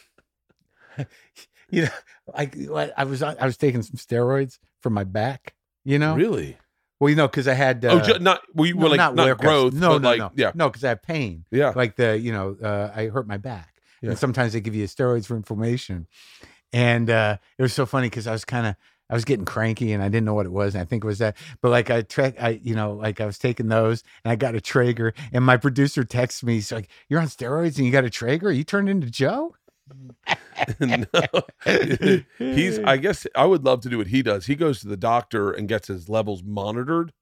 you 1.71 1.83
know, 1.83 1.89
like, 2.35 2.55
I 2.97 3.03
was 3.03 3.21
I 3.23 3.45
was 3.45 3.57
taking 3.57 3.81
some 3.81 3.95
steroids 3.97 4.59
for 4.81 4.89
my 4.89 5.03
back. 5.03 5.53
You 5.85 5.97
know, 5.99 6.15
Really? 6.15 6.57
well, 6.99 7.09
you 7.09 7.15
know, 7.15 7.27
because 7.27 7.47
I 7.47 7.53
had 7.53 7.83
uh, 7.85 7.89
oh, 7.93 7.99
ju- 8.01 8.19
not 8.19 8.41
well, 8.53 8.69
no, 8.69 8.75
were 8.81 8.89
like 8.89 8.97
not, 8.97 9.15
workouts. 9.15 9.37
growth, 9.39 9.73
No, 9.73 9.97
no, 9.97 10.09
like 10.09 10.19
no, 10.19 10.31
yeah, 10.35 10.51
no, 10.55 10.69
because 10.69 10.83
I 10.83 10.89
have 10.89 11.01
pain. 11.01 11.45
yeah. 11.51 11.71
Like 11.75 11.95
the 11.95 12.17
you 12.19 12.31
know, 12.31 12.57
uh, 12.61 12.91
I 12.95 13.07
hurt 13.07 13.27
my 13.27 13.37
back, 13.37 13.75
Yeah. 14.01 14.09
and 14.11 14.19
sometimes 14.19 14.53
they 14.53 14.61
give 14.61 14.75
you 14.75 14.85
steroids 14.85 15.25
for 15.25 15.35
inflammation. 15.35 16.07
And 16.71 17.09
uh, 17.09 17.37
it 17.57 17.61
was 17.61 17.73
so 17.73 17.85
funny 17.85 18.07
because 18.09 18.27
I 18.27 18.31
was 18.31 18.45
kind 18.45 18.67
of 18.67 18.75
I 19.09 19.15
was 19.15 19.25
getting 19.25 19.45
cranky 19.45 19.91
and 19.91 20.03
I 20.03 20.07
didn't 20.09 20.25
know 20.25 20.35
what 20.35 20.45
it 20.45 20.51
was. 20.51 20.75
And 20.75 20.81
I 20.83 20.85
think 20.85 21.03
it 21.03 21.07
was 21.07 21.17
that, 21.17 21.35
but 21.63 21.69
like 21.71 21.89
I 21.89 22.01
tra- 22.03 22.33
I 22.39 22.59
you 22.61 22.75
know 22.75 22.93
like 22.93 23.21
I 23.21 23.25
was 23.25 23.39
taking 23.39 23.67
those 23.69 24.03
and 24.23 24.31
I 24.31 24.35
got 24.35 24.53
a 24.53 24.61
Traeger 24.61 25.13
and 25.33 25.43
my 25.43 25.57
producer 25.57 26.03
texts 26.03 26.43
me, 26.43 26.55
he's 26.55 26.71
like, 26.71 26.89
"You're 27.07 27.19
on 27.21 27.27
steroids 27.27 27.77
and 27.77 27.85
you 27.87 27.91
got 27.91 28.03
a 28.05 28.09
Traeger? 28.11 28.51
You 28.51 28.63
turned 28.63 28.89
into 28.89 29.09
Joe?" 29.09 29.55
no. 30.79 31.05
He's 32.37 32.79
I 32.79 32.97
guess 32.97 33.25
I 33.35 33.45
would 33.45 33.63
love 33.63 33.81
to 33.81 33.89
do 33.89 33.97
what 33.97 34.07
he 34.07 34.21
does. 34.21 34.45
He 34.45 34.55
goes 34.55 34.81
to 34.81 34.87
the 34.87 34.97
doctor 34.97 35.51
and 35.51 35.67
gets 35.67 35.87
his 35.87 36.09
levels 36.09 36.43
monitored. 36.43 37.13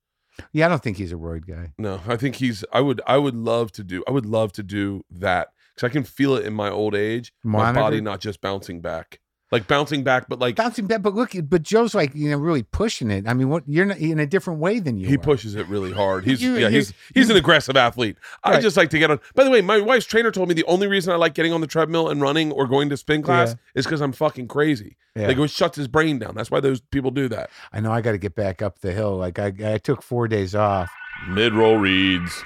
Yeah, 0.51 0.67
I 0.67 0.69
don't 0.69 0.84
think 0.84 0.97
he's 0.97 1.12
a 1.12 1.15
roid 1.15 1.47
guy. 1.47 1.73
No, 1.77 2.01
I 2.08 2.15
think 2.15 2.36
he's 2.36 2.63
I 2.71 2.82
would 2.82 3.01
I 3.08 3.17
would 3.17 3.36
love 3.36 3.71
to 3.73 3.84
do 3.84 4.03
I 4.08 4.12
would 4.12 4.25
love 4.25 4.51
to 4.53 4.63
do 4.63 5.03
that 5.10 5.49
cuz 5.75 5.84
I 5.84 5.89
can 5.89 6.03
feel 6.03 6.36
it 6.36 6.45
in 6.45 6.53
my 6.53 6.69
old 6.69 6.95
age. 6.95 7.34
My 7.43 7.71
body 7.71 8.01
not 8.01 8.19
just 8.21 8.41
bouncing 8.41 8.82
back. 8.82 9.19
Like 9.49 9.65
bouncing 9.65 10.03
back 10.03 10.27
but 10.27 10.39
like 10.39 10.57
Bouncing 10.57 10.88
back, 10.88 11.01
but 11.01 11.15
look, 11.15 11.31
but 11.43 11.63
Joe's 11.63 11.95
like 11.95 12.13
you 12.13 12.29
know 12.29 12.38
really 12.38 12.63
pushing 12.63 13.10
it. 13.10 13.25
I 13.27 13.33
mean, 13.33 13.47
what 13.47 13.63
you're 13.65 13.86
not, 13.86 13.97
in 13.97 14.19
a 14.19 14.25
different 14.25 14.60
way 14.60 14.79
than 14.79 14.97
you. 14.97 15.07
he 15.07 15.15
are. 15.15 15.19
pushes 15.19 15.55
it 15.55 15.65
really 15.67 15.93
hard. 15.93 16.25
He's 16.25 16.41
You- 16.43 16.55
yeah, 16.55 16.67
you- 16.67 16.75
he's 16.75 16.93
he's 17.13 17.29
an 17.29 17.38
aggressive 17.38 17.77
athlete. 17.77 18.17
I 18.43 18.60
just 18.60 18.75
like 18.75 18.89
to 18.89 18.99
get 18.99 19.10
on. 19.10 19.21
By 19.36 19.45
the 19.45 19.49
way, 19.49 19.62
my 19.62 19.79
wife's 19.79 20.05
trainer 20.05 20.31
told 20.31 20.49
me 20.49 20.53
the 20.53 20.65
only 20.65 20.88
reason 20.88 21.13
I 21.13 21.15
like 21.15 21.33
getting 21.33 21.53
on 21.53 21.62
the 21.62 21.67
treadmill 21.67 22.10
and 22.10 22.19
running 22.21 22.51
or 22.51 22.67
going 22.67 22.89
to 22.89 22.97
spin 22.97 23.21
class 23.21 23.55
is 23.73 23.86
because 23.86 24.01
I'm 24.01 24.12
fucking 24.12 24.49
crazy. 24.49 24.97
Yeah. 25.15 25.27
Like 25.27 25.38
it 25.38 25.49
shuts 25.49 25.77
his 25.77 25.88
brain 25.88 26.19
down. 26.19 26.36
That's 26.36 26.51
why 26.51 26.60
those 26.60 26.81
people 26.81 27.12
do 27.12 27.29
that. 27.29 27.49
I 27.71 27.79
know 27.79 27.91
I 27.91 28.01
got 28.01 28.12
to 28.12 28.17
get 28.17 28.36
back 28.36 28.62
up 28.62 28.79
the 28.79 28.91
hill. 28.91 29.15
Like 29.15 29.39
I, 29.39 29.53
I 29.63 29.77
took 29.77 30.03
four 30.03 30.27
days 30.27 30.55
off. 30.55 30.91
Mid 31.29 31.53
roll 31.53 31.77
reads. 31.77 32.43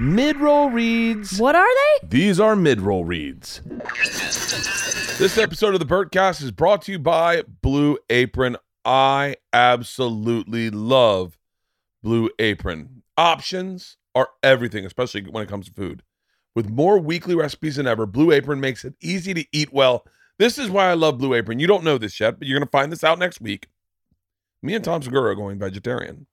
Mid 0.00 0.36
roll 0.36 0.70
reads. 0.70 1.40
What 1.40 1.56
are 1.56 1.66
they? 1.66 2.06
These 2.06 2.38
are 2.38 2.54
mid 2.54 2.80
roll 2.80 3.04
reads. 3.04 3.60
This 5.18 5.36
episode 5.36 5.74
of 5.74 5.80
the 5.80 5.86
Bertcast 5.86 6.40
is 6.40 6.52
brought 6.52 6.82
to 6.82 6.92
you 6.92 7.00
by 7.00 7.42
Blue 7.62 7.98
Apron. 8.08 8.56
I 8.84 9.36
absolutely 9.52 10.70
love 10.70 11.36
Blue 12.00 12.30
Apron. 12.38 13.02
Options 13.16 13.96
are 14.14 14.28
everything, 14.44 14.86
especially 14.86 15.22
when 15.22 15.42
it 15.42 15.48
comes 15.48 15.66
to 15.66 15.74
food. 15.74 16.04
With 16.54 16.70
more 16.70 17.00
weekly 17.00 17.34
recipes 17.34 17.74
than 17.74 17.88
ever, 17.88 18.06
Blue 18.06 18.30
Apron 18.30 18.60
makes 18.60 18.84
it 18.84 18.94
easy 19.00 19.34
to 19.34 19.44
eat 19.52 19.72
well. 19.72 20.06
This 20.38 20.58
is 20.58 20.70
why 20.70 20.90
I 20.90 20.94
love 20.94 21.18
Blue 21.18 21.34
Apron. 21.34 21.58
You 21.58 21.66
don't 21.66 21.82
know 21.82 21.98
this 21.98 22.20
yet, 22.20 22.38
but 22.38 22.46
you're 22.46 22.56
going 22.60 22.66
to 22.66 22.70
find 22.70 22.92
this 22.92 23.02
out 23.02 23.18
next 23.18 23.40
week. 23.40 23.66
Me 24.62 24.74
and 24.74 24.84
Tom 24.84 25.02
Segura 25.02 25.32
are 25.32 25.34
going 25.34 25.58
vegetarian. 25.58 26.28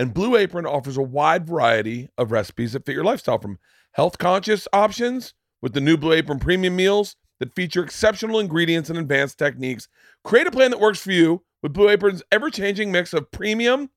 And 0.00 0.14
Blue 0.14 0.34
Apron 0.34 0.64
offers 0.64 0.96
a 0.96 1.02
wide 1.02 1.46
variety 1.46 2.08
of 2.16 2.32
recipes 2.32 2.72
that 2.72 2.86
fit 2.86 2.94
your 2.94 3.04
lifestyle 3.04 3.38
from 3.38 3.58
health 3.92 4.16
conscious 4.16 4.66
options 4.72 5.34
with 5.60 5.74
the 5.74 5.80
new 5.82 5.98
Blue 5.98 6.14
Apron 6.14 6.38
premium 6.38 6.74
meals 6.74 7.16
that 7.38 7.54
feature 7.54 7.84
exceptional 7.84 8.40
ingredients 8.40 8.88
and 8.88 8.98
advanced 8.98 9.36
techniques. 9.36 9.88
Create 10.24 10.46
a 10.46 10.50
plan 10.50 10.70
that 10.70 10.80
works 10.80 11.00
for 11.00 11.12
you 11.12 11.42
with 11.62 11.74
Blue 11.74 11.90
Apron's 11.90 12.22
ever 12.32 12.48
changing 12.48 12.90
mix 12.90 13.12
of 13.12 13.30
premium, 13.30 13.90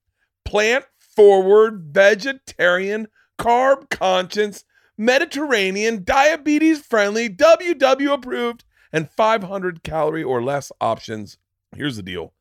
plant 0.44 0.84
forward, 1.00 1.86
vegetarian, 1.94 3.08
carb 3.40 3.90
conscious, 3.90 4.66
Mediterranean, 4.98 6.04
diabetes 6.04 6.82
friendly, 6.82 7.30
WW 7.30 8.12
approved, 8.12 8.66
and 8.92 9.10
500 9.10 9.84
calorie 9.84 10.22
or 10.22 10.44
less 10.44 10.70
options. 10.82 11.38
Here's 11.74 11.96
the 11.96 12.04
deal 12.04 12.34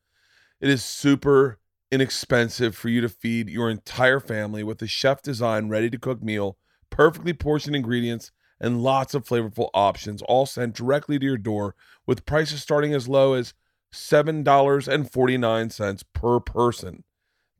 it 0.59 0.67
is 0.67 0.83
super 0.83 1.59
inexpensive 1.93 2.75
for 2.75 2.89
you 2.89 2.99
to 3.01 3.07
feed 3.07 3.47
your 3.47 3.69
entire 3.69 4.19
family 4.19 4.63
with 4.63 4.81
a 4.81 4.87
chef 4.87 5.21
designed, 5.21 5.69
ready 5.69 5.91
to 5.91 5.99
cook 5.99 6.23
meal, 6.23 6.57
perfectly 6.89 7.33
portioned 7.33 7.75
ingredients, 7.75 8.31
and 8.59 8.81
lots 8.81 9.13
of 9.13 9.23
flavorful 9.23 9.69
options, 9.75 10.23
all 10.23 10.47
sent 10.47 10.73
directly 10.73 11.19
to 11.19 11.25
your 11.25 11.37
door 11.37 11.75
with 12.07 12.25
prices 12.25 12.63
starting 12.63 12.95
as 12.95 13.07
low 13.07 13.33
as 13.33 13.53
$7.49 13.93 16.03
per 16.13 16.39
person. 16.39 17.03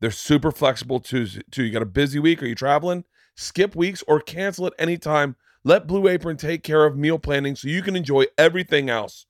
They're 0.00 0.10
super 0.10 0.50
flexible 0.50 0.98
too. 0.98 1.26
too. 1.26 1.62
You 1.62 1.72
got 1.72 1.82
a 1.82 1.86
busy 1.86 2.18
week? 2.18 2.42
Are 2.42 2.46
you 2.46 2.56
traveling? 2.56 3.04
Skip 3.36 3.76
weeks 3.76 4.02
or 4.08 4.18
cancel 4.20 4.66
at 4.66 4.72
any 4.78 4.98
time. 4.98 5.36
Let 5.62 5.86
Blue 5.86 6.08
Apron 6.08 6.38
take 6.38 6.64
care 6.64 6.84
of 6.84 6.96
meal 6.96 7.20
planning 7.20 7.54
so 7.54 7.68
you 7.68 7.82
can 7.82 7.94
enjoy 7.94 8.24
everything 8.36 8.90
else. 8.90 9.26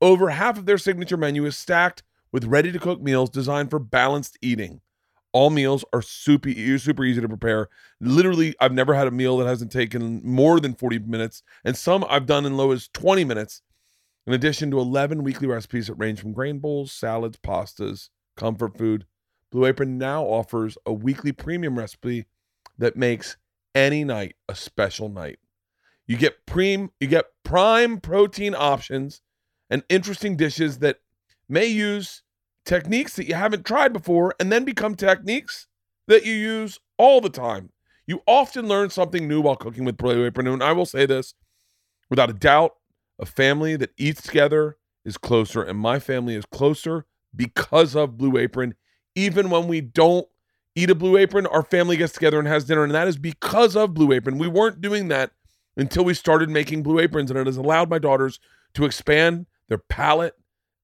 Over 0.00 0.30
half 0.30 0.58
of 0.58 0.66
their 0.66 0.78
signature 0.78 1.16
menu 1.16 1.44
is 1.44 1.56
stacked 1.56 2.02
with 2.32 2.44
ready 2.44 2.72
to 2.72 2.78
cook 2.78 3.00
meals 3.00 3.30
designed 3.30 3.70
for 3.70 3.78
balanced 3.78 4.38
eating. 4.42 4.80
All 5.32 5.50
meals 5.50 5.84
are 5.92 6.02
super 6.02 6.50
super 6.78 7.04
easy 7.04 7.20
to 7.20 7.28
prepare. 7.28 7.68
Literally, 8.00 8.54
I've 8.60 8.72
never 8.72 8.94
had 8.94 9.06
a 9.06 9.12
meal 9.12 9.36
that 9.38 9.46
hasn't 9.46 9.72
taken 9.72 10.20
more 10.24 10.58
than 10.58 10.74
40 10.74 11.00
minutes, 11.00 11.42
and 11.64 11.76
some 11.76 12.04
I've 12.08 12.26
done 12.26 12.46
in 12.46 12.56
low 12.56 12.72
as 12.72 12.88
20 12.88 13.24
minutes. 13.24 13.62
In 14.26 14.32
addition 14.34 14.70
to 14.72 14.78
11 14.78 15.22
weekly 15.22 15.46
recipes 15.46 15.86
that 15.86 15.94
range 15.94 16.20
from 16.20 16.32
grain 16.32 16.58
bowls, 16.58 16.92
salads, 16.92 17.38
pastas, 17.38 18.10
comfort 18.36 18.76
food, 18.76 19.06
Blue 19.50 19.64
Apron 19.64 19.96
now 19.96 20.24
offers 20.24 20.76
a 20.84 20.92
weekly 20.92 21.32
premium 21.32 21.78
recipe 21.78 22.26
that 22.76 22.96
makes 22.96 23.36
any 23.74 24.04
night 24.04 24.36
a 24.48 24.54
special 24.54 25.08
night. 25.08 25.38
You 26.06 26.16
get 26.16 26.46
preem, 26.46 26.90
you 27.00 27.06
get 27.06 27.26
prime 27.42 28.00
protein 28.00 28.54
options 28.54 29.20
and 29.70 29.82
interesting 29.88 30.36
dishes 30.36 30.78
that 30.78 30.98
may 31.48 31.66
use 31.66 32.22
techniques 32.64 33.16
that 33.16 33.26
you 33.26 33.34
haven't 33.34 33.64
tried 33.64 33.92
before 33.92 34.34
and 34.38 34.52
then 34.52 34.64
become 34.64 34.94
techniques 34.94 35.66
that 36.06 36.24
you 36.24 36.32
use 36.34 36.78
all 36.98 37.20
the 37.20 37.30
time. 37.30 37.70
You 38.06 38.22
often 38.26 38.68
learn 38.68 38.90
something 38.90 39.28
new 39.28 39.40
while 39.40 39.56
cooking 39.56 39.84
with 39.84 39.96
Blue 39.96 40.26
Apron. 40.26 40.46
And 40.46 40.62
I 40.62 40.72
will 40.72 40.86
say 40.86 41.06
this 41.06 41.34
without 42.10 42.30
a 42.30 42.34
doubt, 42.34 42.72
a 43.18 43.26
family 43.26 43.76
that 43.76 43.90
eats 43.96 44.22
together 44.22 44.76
is 45.04 45.18
closer, 45.18 45.62
and 45.62 45.78
my 45.78 45.98
family 45.98 46.34
is 46.34 46.44
closer 46.46 47.06
because 47.34 47.94
of 47.94 48.16
Blue 48.16 48.36
Apron. 48.38 48.74
Even 49.14 49.50
when 49.50 49.68
we 49.68 49.80
don't 49.80 50.26
eat 50.74 50.90
a 50.90 50.94
Blue 50.94 51.16
Apron, 51.16 51.46
our 51.46 51.62
family 51.62 51.96
gets 51.96 52.12
together 52.12 52.38
and 52.38 52.48
has 52.48 52.64
dinner, 52.64 52.84
and 52.84 52.94
that 52.94 53.08
is 53.08 53.16
because 53.16 53.76
of 53.76 53.94
Blue 53.94 54.12
Apron. 54.12 54.38
We 54.38 54.48
weren't 54.48 54.80
doing 54.80 55.08
that 55.08 55.32
until 55.76 56.04
we 56.04 56.14
started 56.14 56.50
making 56.50 56.82
Blue 56.82 56.98
Aprons, 56.98 57.30
and 57.30 57.38
it 57.38 57.46
has 57.46 57.56
allowed 57.56 57.90
my 57.90 57.98
daughters 57.98 58.38
to 58.74 58.84
expand 58.84 59.46
their 59.68 59.78
palate 59.78 60.34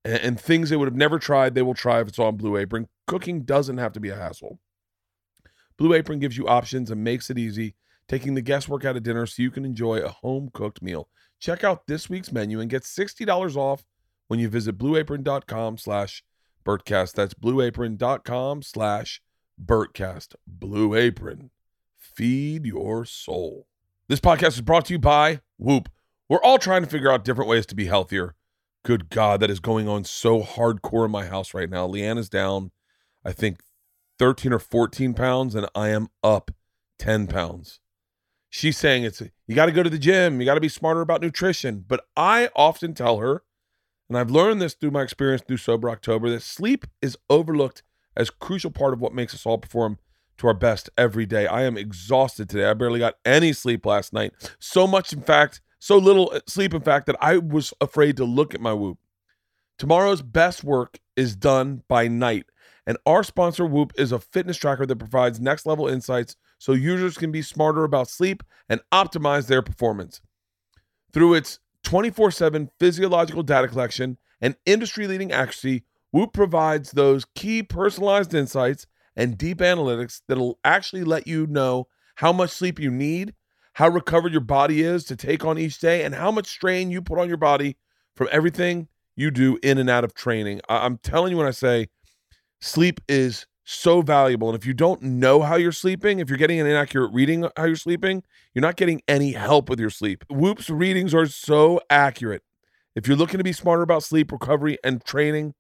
and, 0.05 0.19
and 0.21 0.41
things 0.41 0.71
they 0.71 0.77
would 0.77 0.89
have 0.89 0.97
never 0.97 1.19
tried. 1.19 1.55
They 1.55 1.63
will 1.63 1.75
try 1.75 2.01
if 2.01 2.09
it's 2.09 2.19
on 2.19 2.37
Blue 2.37 2.57
Apron. 2.57 2.89
Cooking 3.07 3.43
doesn't 3.43 3.79
have 3.79 3.93
to 3.93 4.01
be 4.01 4.11
a 4.11 4.17
hassle. 4.17 4.59
Blue 5.77 5.95
Apron 5.95 6.21
gives 6.21 6.37
you 6.37 6.47
options 6.47 6.91
and 6.91 7.03
makes 7.03 7.31
it 7.31 7.39
easy, 7.39 7.75
taking 8.09 8.35
the 8.35 8.43
guesswork 8.43 8.85
out 8.85 8.97
of 8.97 9.03
dinner 9.03 9.27
so 9.27 9.43
you 9.43 9.51
can 9.51 9.65
enjoy 9.65 9.99
a 9.99 10.09
home 10.09 10.51
cooked 10.53 10.83
meal. 10.83 11.09
Check 11.41 11.65
out 11.65 11.87
this 11.87 12.09
week's 12.09 12.33
menu 12.33 12.61
and 12.61 12.71
get 12.71 12.83
$60 12.83 13.57
off 13.57 13.85
when 14.29 14.39
you 14.41 14.49
visit 14.49 14.79
blueapron.com 14.79 15.79
slash 15.79 16.23
Bertcast. 16.65 17.13
That's 17.13 17.35
blueapron.com 17.35 18.63
slash 18.63 19.21
Bertcast. 19.63 20.35
Blue 20.47 20.95
Apron. 20.95 21.51
Feed 21.99 22.67
your 22.67 23.05
soul. 23.05 23.67
This 24.09 24.21
podcast 24.21 24.55
is 24.55 24.61
brought 24.61 24.87
to 24.87 24.95
you 24.95 24.99
by 24.99 25.41
Whoop. 25.59 25.89
We're 26.29 26.43
all 26.43 26.59
trying 26.59 26.83
to 26.83 26.89
figure 26.89 27.11
out 27.11 27.25
different 27.25 27.51
ways 27.51 27.67
to 27.67 27.75
be 27.75 27.87
healthier. 27.87 28.35
Good 28.85 29.09
God, 29.09 29.41
that 29.41 29.51
is 29.51 29.61
going 29.61 29.89
on 29.89 30.05
so 30.05 30.43
hardcore 30.43 31.07
in 31.07 31.11
my 31.11 31.25
house 31.25 31.55
right 31.55 31.71
now. 31.71 31.89
Leanne 31.89 32.19
is 32.19 32.29
down, 32.29 32.71
I 33.25 33.33
think, 33.33 33.61
13 34.19 34.53
or 34.53 34.59
14 34.59 35.15
pounds, 35.15 35.55
and 35.55 35.67
I 35.75 35.89
am 35.89 36.09
up 36.23 36.51
10 36.99 37.27
pounds. 37.27 37.81
She's 38.51 38.77
saying 38.77 39.05
it's 39.05 39.23
you 39.47 39.55
got 39.55 39.67
to 39.67 39.73
go 39.73 39.83
to 39.83 39.91
the 39.91 39.99
gym, 39.99 40.39
you 40.39 40.45
got 40.45 40.55
to 40.55 40.61
be 40.61 40.69
smarter 40.69 41.01
about 41.01 41.23
nutrition. 41.23 41.83
But 41.89 42.05
I 42.15 42.51
often 42.55 42.95
tell 42.95 43.19
her, 43.19 43.43
and 44.09 44.19
I've 44.19 44.31
learned 44.31 44.61
this 44.61 44.75
through 44.75 44.91
my 44.91 45.03
experience 45.03 45.43
through 45.43 45.57
Sober 45.57 45.89
October, 45.89 46.29
that 46.29 46.43
sleep 46.43 46.87
is 47.01 47.17
overlooked 47.31 47.83
as 48.15 48.29
crucial 48.29 48.71
part 48.71 48.93
of 48.93 49.01
what 49.01 49.15
makes 49.15 49.35
us 49.35 49.47
all 49.47 49.59
perform 49.59 49.99
to 50.37 50.47
our 50.47 50.55
best 50.55 50.91
every 50.99 51.25
day. 51.25 51.47
I 51.47 51.63
am 51.63 51.79
exhausted 51.79 52.51
today. 52.51 52.67
I 52.67 52.75
barely 52.75 52.99
got 52.99 53.15
any 53.25 53.55
sleep 53.55 53.87
last 53.87 54.13
night. 54.13 54.33
So 54.59 54.87
much, 54.87 55.13
in 55.13 55.23
fact, 55.23 55.63
so 55.85 55.99
little 55.99 56.33
uh, 56.35 56.41
sleep, 56.47 56.73
in 56.73 56.81
fact, 56.81 57.05
that 57.05 57.17
I 57.21 57.37
was 57.37 57.75
afraid 57.79 58.17
to 58.17 58.25
look 58.25 58.55
at 58.55 58.61
my 58.63 58.73
Whoop. 58.73 58.97
Tomorrow's 59.79 60.23
best 60.23 60.65
work 60.65 60.99
is 61.15 61.37
done 61.37 61.83
by 61.89 62.09
night. 62.09 62.47
And 62.87 62.97
our 63.05 63.23
sponsor, 63.23 63.67
Whoop, 63.67 63.93
is 63.99 64.11
a 64.11 64.19
fitness 64.19 64.57
tracker 64.57 64.87
that 64.87 64.97
provides 64.97 65.41
next 65.41 65.67
level 65.67 65.87
insights 65.87 66.37
so 66.57 66.73
users 66.73 67.19
can 67.19 67.31
be 67.31 67.43
smarter 67.43 67.85
about 67.85 68.09
sleep 68.09 68.43
and 68.67 68.81
optimize 68.93 69.47
their 69.47 69.61
performance. 69.61 70.23
Through 71.13 71.35
its 71.35 71.59
24 71.83 72.31
7 72.31 72.71
physiological 72.81 73.43
data 73.43 73.69
collection 73.69 74.17
and 74.41 74.57
industry 74.65 75.07
leading 75.07 75.33
accuracy, 75.33 75.85
Whoop 76.13 76.33
provides 76.33 76.93
those 76.93 77.27
key 77.35 77.63
personalized 77.63 78.33
insights 78.33 78.87
and 79.17 79.37
deep 79.37 79.59
analytics 79.59 80.23
that'll 80.29 80.59
actually 80.65 81.05
let 81.05 81.27
you 81.27 81.47
know 81.47 81.89
how 82.15 82.33
much 82.33 82.53
sleep 82.53 82.81
you 82.81 82.91
need, 82.91 83.35
how 83.75 83.89
recovered 83.89 84.33
your 84.33 84.41
body 84.41 84.83
is 84.83 85.05
to 85.05 85.17
take 85.17 85.45
on 85.45 85.59
each 85.59 85.79
day, 85.79 86.05
and 86.05 86.15
how 86.15 86.31
much 86.31 86.49
strain 86.49 86.91
you 86.91 87.03
put 87.03 87.19
on 87.19 87.29
your 87.29 87.37
body 87.37 87.77
from 88.17 88.29
everything 88.33 88.89
you 89.17 89.31
do 89.31 89.59
in 89.63 89.79
and 89.79 89.91
out 89.91 90.05
of 90.05 90.15
training. 90.15 90.61
I- 90.69 90.85
I'm 90.85 90.99
telling 90.99 91.33
you 91.33 91.39
when 91.39 91.47
I 91.47 91.53
say 91.53 91.89
sleep 92.61 93.01
is 93.09 93.47
so 93.65 94.03
valuable. 94.03 94.49
And 94.49 94.59
if 94.59 94.67
you 94.67 94.75
don't 94.75 95.03
know 95.03 95.41
how 95.41 95.57
you're 95.57 95.73
sleeping, 95.73 96.19
if 96.19 96.29
you're 96.29 96.39
getting 96.39 96.61
an 96.61 96.67
inaccurate 96.67 97.09
reading 97.13 97.49
how 97.57 97.65
you're 97.65 97.77
sleeping, 97.77 98.23
you're 98.55 98.63
not 98.63 98.77
getting 98.77 99.01
any 99.09 99.33
help 99.33 99.71
with 99.71 99.81
your 99.81 99.91
sleep. 99.91 100.25
Whoop's 100.31 100.69
readings 100.69 101.15
are 101.15 101.27
so 101.27 101.81
accurate. 101.89 102.43
If 102.95 103.09
you're 103.09 103.17
looking 103.17 103.39
to 103.39 103.45
be 103.45 103.53
smarter 103.53 103.83
about 103.83 104.03
sleep 104.03 104.31
recovery 104.31 104.79
and 104.85 105.05
training 105.05 105.55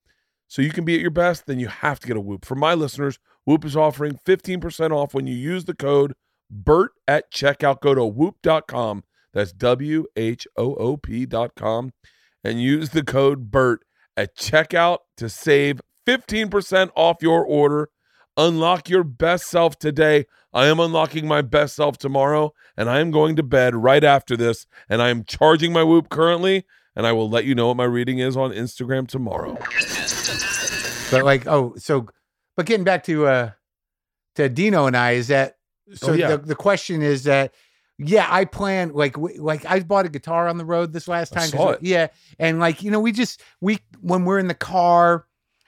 so 0.48 0.62
you 0.62 0.70
can 0.70 0.84
be 0.84 0.94
at 0.94 1.00
your 1.00 1.10
best, 1.10 1.46
then 1.46 1.58
you 1.58 1.68
have 1.68 1.98
to 2.00 2.06
get 2.06 2.16
a 2.16 2.20
Whoop. 2.20 2.44
For 2.44 2.54
my 2.54 2.74
listeners, 2.74 3.18
Whoop 3.44 3.64
is 3.64 3.76
offering 3.76 4.20
15% 4.24 4.92
off 4.92 5.14
when 5.14 5.26
you 5.26 5.34
use 5.34 5.64
the 5.64 5.74
code 5.74 6.14
BERT 6.54 6.92
at 7.08 7.32
checkout. 7.32 7.80
Go 7.80 7.94
to 7.94 8.04
whoop.com. 8.04 9.04
That's 9.32 9.52
W 9.52 10.06
H 10.16 10.46
O 10.56 10.74
O 10.76 10.96
P.com 10.96 11.92
and 12.44 12.62
use 12.62 12.90
the 12.90 13.02
code 13.02 13.50
BERT 13.50 13.80
at 14.16 14.36
checkout 14.36 14.98
to 15.16 15.28
save 15.28 15.80
15% 16.06 16.90
off 16.94 17.16
your 17.20 17.44
order. 17.44 17.88
Unlock 18.36 18.88
your 18.88 19.04
best 19.04 19.46
self 19.46 19.78
today. 19.78 20.26
I 20.52 20.66
am 20.66 20.78
unlocking 20.78 21.26
my 21.26 21.42
best 21.42 21.74
self 21.74 21.98
tomorrow, 21.98 22.52
and 22.76 22.88
I 22.88 23.00
am 23.00 23.10
going 23.10 23.36
to 23.36 23.42
bed 23.42 23.74
right 23.74 24.04
after 24.04 24.36
this. 24.36 24.66
And 24.88 25.02
I 25.02 25.08
am 25.08 25.24
charging 25.24 25.72
my 25.72 25.82
Whoop 25.82 26.10
currently, 26.10 26.64
and 26.94 27.06
I 27.06 27.12
will 27.12 27.28
let 27.28 27.44
you 27.44 27.54
know 27.54 27.68
what 27.68 27.76
my 27.76 27.84
reading 27.84 28.18
is 28.18 28.36
on 28.36 28.50
Instagram 28.52 29.08
tomorrow. 29.08 29.56
But 31.10 31.24
like, 31.24 31.46
oh, 31.46 31.74
so, 31.76 32.08
but 32.56 32.66
getting 32.66 32.84
back 32.84 33.04
to 33.04 33.26
uh 33.26 33.50
to 34.36 34.48
Dino 34.48 34.86
and 34.86 34.96
I 34.96 35.12
is 35.12 35.28
that 35.28 35.56
so 35.92 36.12
Oh, 36.12 36.14
yeah. 36.14 36.28
the 36.28 36.38
the 36.38 36.54
question 36.54 37.02
is 37.02 37.24
that 37.24 37.52
yeah, 37.98 38.26
I 38.28 38.44
plan 38.44 38.92
like 38.92 39.16
like 39.18 39.64
I 39.66 39.80
bought 39.80 40.06
a 40.06 40.08
guitar 40.08 40.48
on 40.48 40.58
the 40.58 40.64
road 40.64 40.92
this 40.92 41.06
last 41.06 41.32
time. 41.32 41.42
'cause 41.50 41.60
saw 41.60 41.70
it. 41.70 41.80
Yeah, 41.82 42.08
and 42.38 42.58
like 42.58 42.82
you 42.82 42.90
know, 42.90 43.00
we 43.00 43.12
just 43.12 43.40
we 43.60 43.78
when 44.00 44.24
we're 44.24 44.38
in 44.40 44.48
the 44.48 44.54
car, 44.54 45.26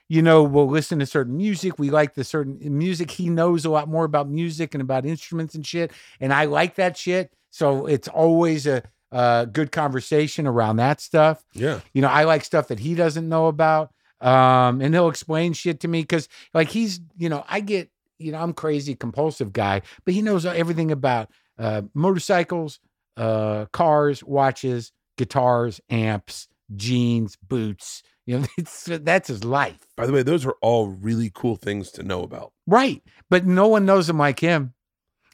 you 0.08 0.22
know, 0.22 0.42
we'll 0.42 0.68
listen 0.68 0.98
to 0.98 1.06
certain 1.06 1.36
music. 1.36 1.78
We 1.78 1.90
like 1.90 2.14
the 2.14 2.24
certain 2.24 2.58
music. 2.76 3.10
He 3.12 3.28
knows 3.30 3.64
a 3.64 3.70
lot 3.70 3.88
more 3.88 4.04
about 4.04 4.28
music 4.28 4.74
and 4.74 4.80
about 4.82 5.06
instruments 5.06 5.54
and 5.54 5.64
shit, 5.64 5.92
and 6.20 6.32
I 6.32 6.46
like 6.46 6.74
that 6.76 6.96
shit. 6.96 7.32
So 7.50 7.86
it's 7.86 8.08
always 8.08 8.66
a, 8.66 8.82
a 9.12 9.46
good 9.50 9.70
conversation 9.70 10.46
around 10.48 10.76
that 10.76 11.00
stuff 11.00 11.44
Yeah. 11.54 11.78
you 11.94 12.02
know 12.02 12.08
i 12.08 12.24
like 12.24 12.44
stuff 12.44 12.68
that 12.68 12.80
he 12.80 12.94
doesn't 12.96 13.28
know 13.28 13.46
about 13.46 13.92
um 14.20 14.80
and 14.82 14.92
he'll 14.92 15.08
explain 15.08 15.52
shit 15.52 15.78
to 15.80 15.88
me 15.88 16.02
because 16.02 16.28
like 16.52 16.68
he's 16.68 17.00
you 17.16 17.28
know 17.28 17.44
i 17.48 17.60
get 17.60 17.88
you 18.18 18.32
know 18.32 18.38
i'm 18.38 18.52
crazy 18.52 18.94
compulsive 18.94 19.52
guy 19.52 19.82
but 20.04 20.14
he 20.14 20.22
knows 20.22 20.44
everything 20.46 20.90
about 20.90 21.30
uh 21.58 21.82
motorcycles 21.94 22.80
uh 23.16 23.66
cars 23.72 24.22
watches 24.24 24.92
guitars 25.16 25.80
amps 25.90 26.48
jeans 26.74 27.36
boots 27.36 28.02
you 28.26 28.38
know 28.38 28.46
it's 28.58 28.84
that's 28.84 29.28
his 29.28 29.44
life. 29.44 29.78
By 29.96 30.06
the 30.06 30.12
way, 30.12 30.22
those 30.22 30.44
are 30.44 30.56
all 30.60 30.88
really 30.88 31.30
cool 31.32 31.56
things 31.56 31.90
to 31.92 32.02
know 32.02 32.22
about. 32.22 32.52
right 32.66 33.02
but 33.30 33.46
no 33.46 33.68
one 33.68 33.86
knows 33.86 34.08
him 34.08 34.18
like 34.18 34.40
him. 34.40 34.74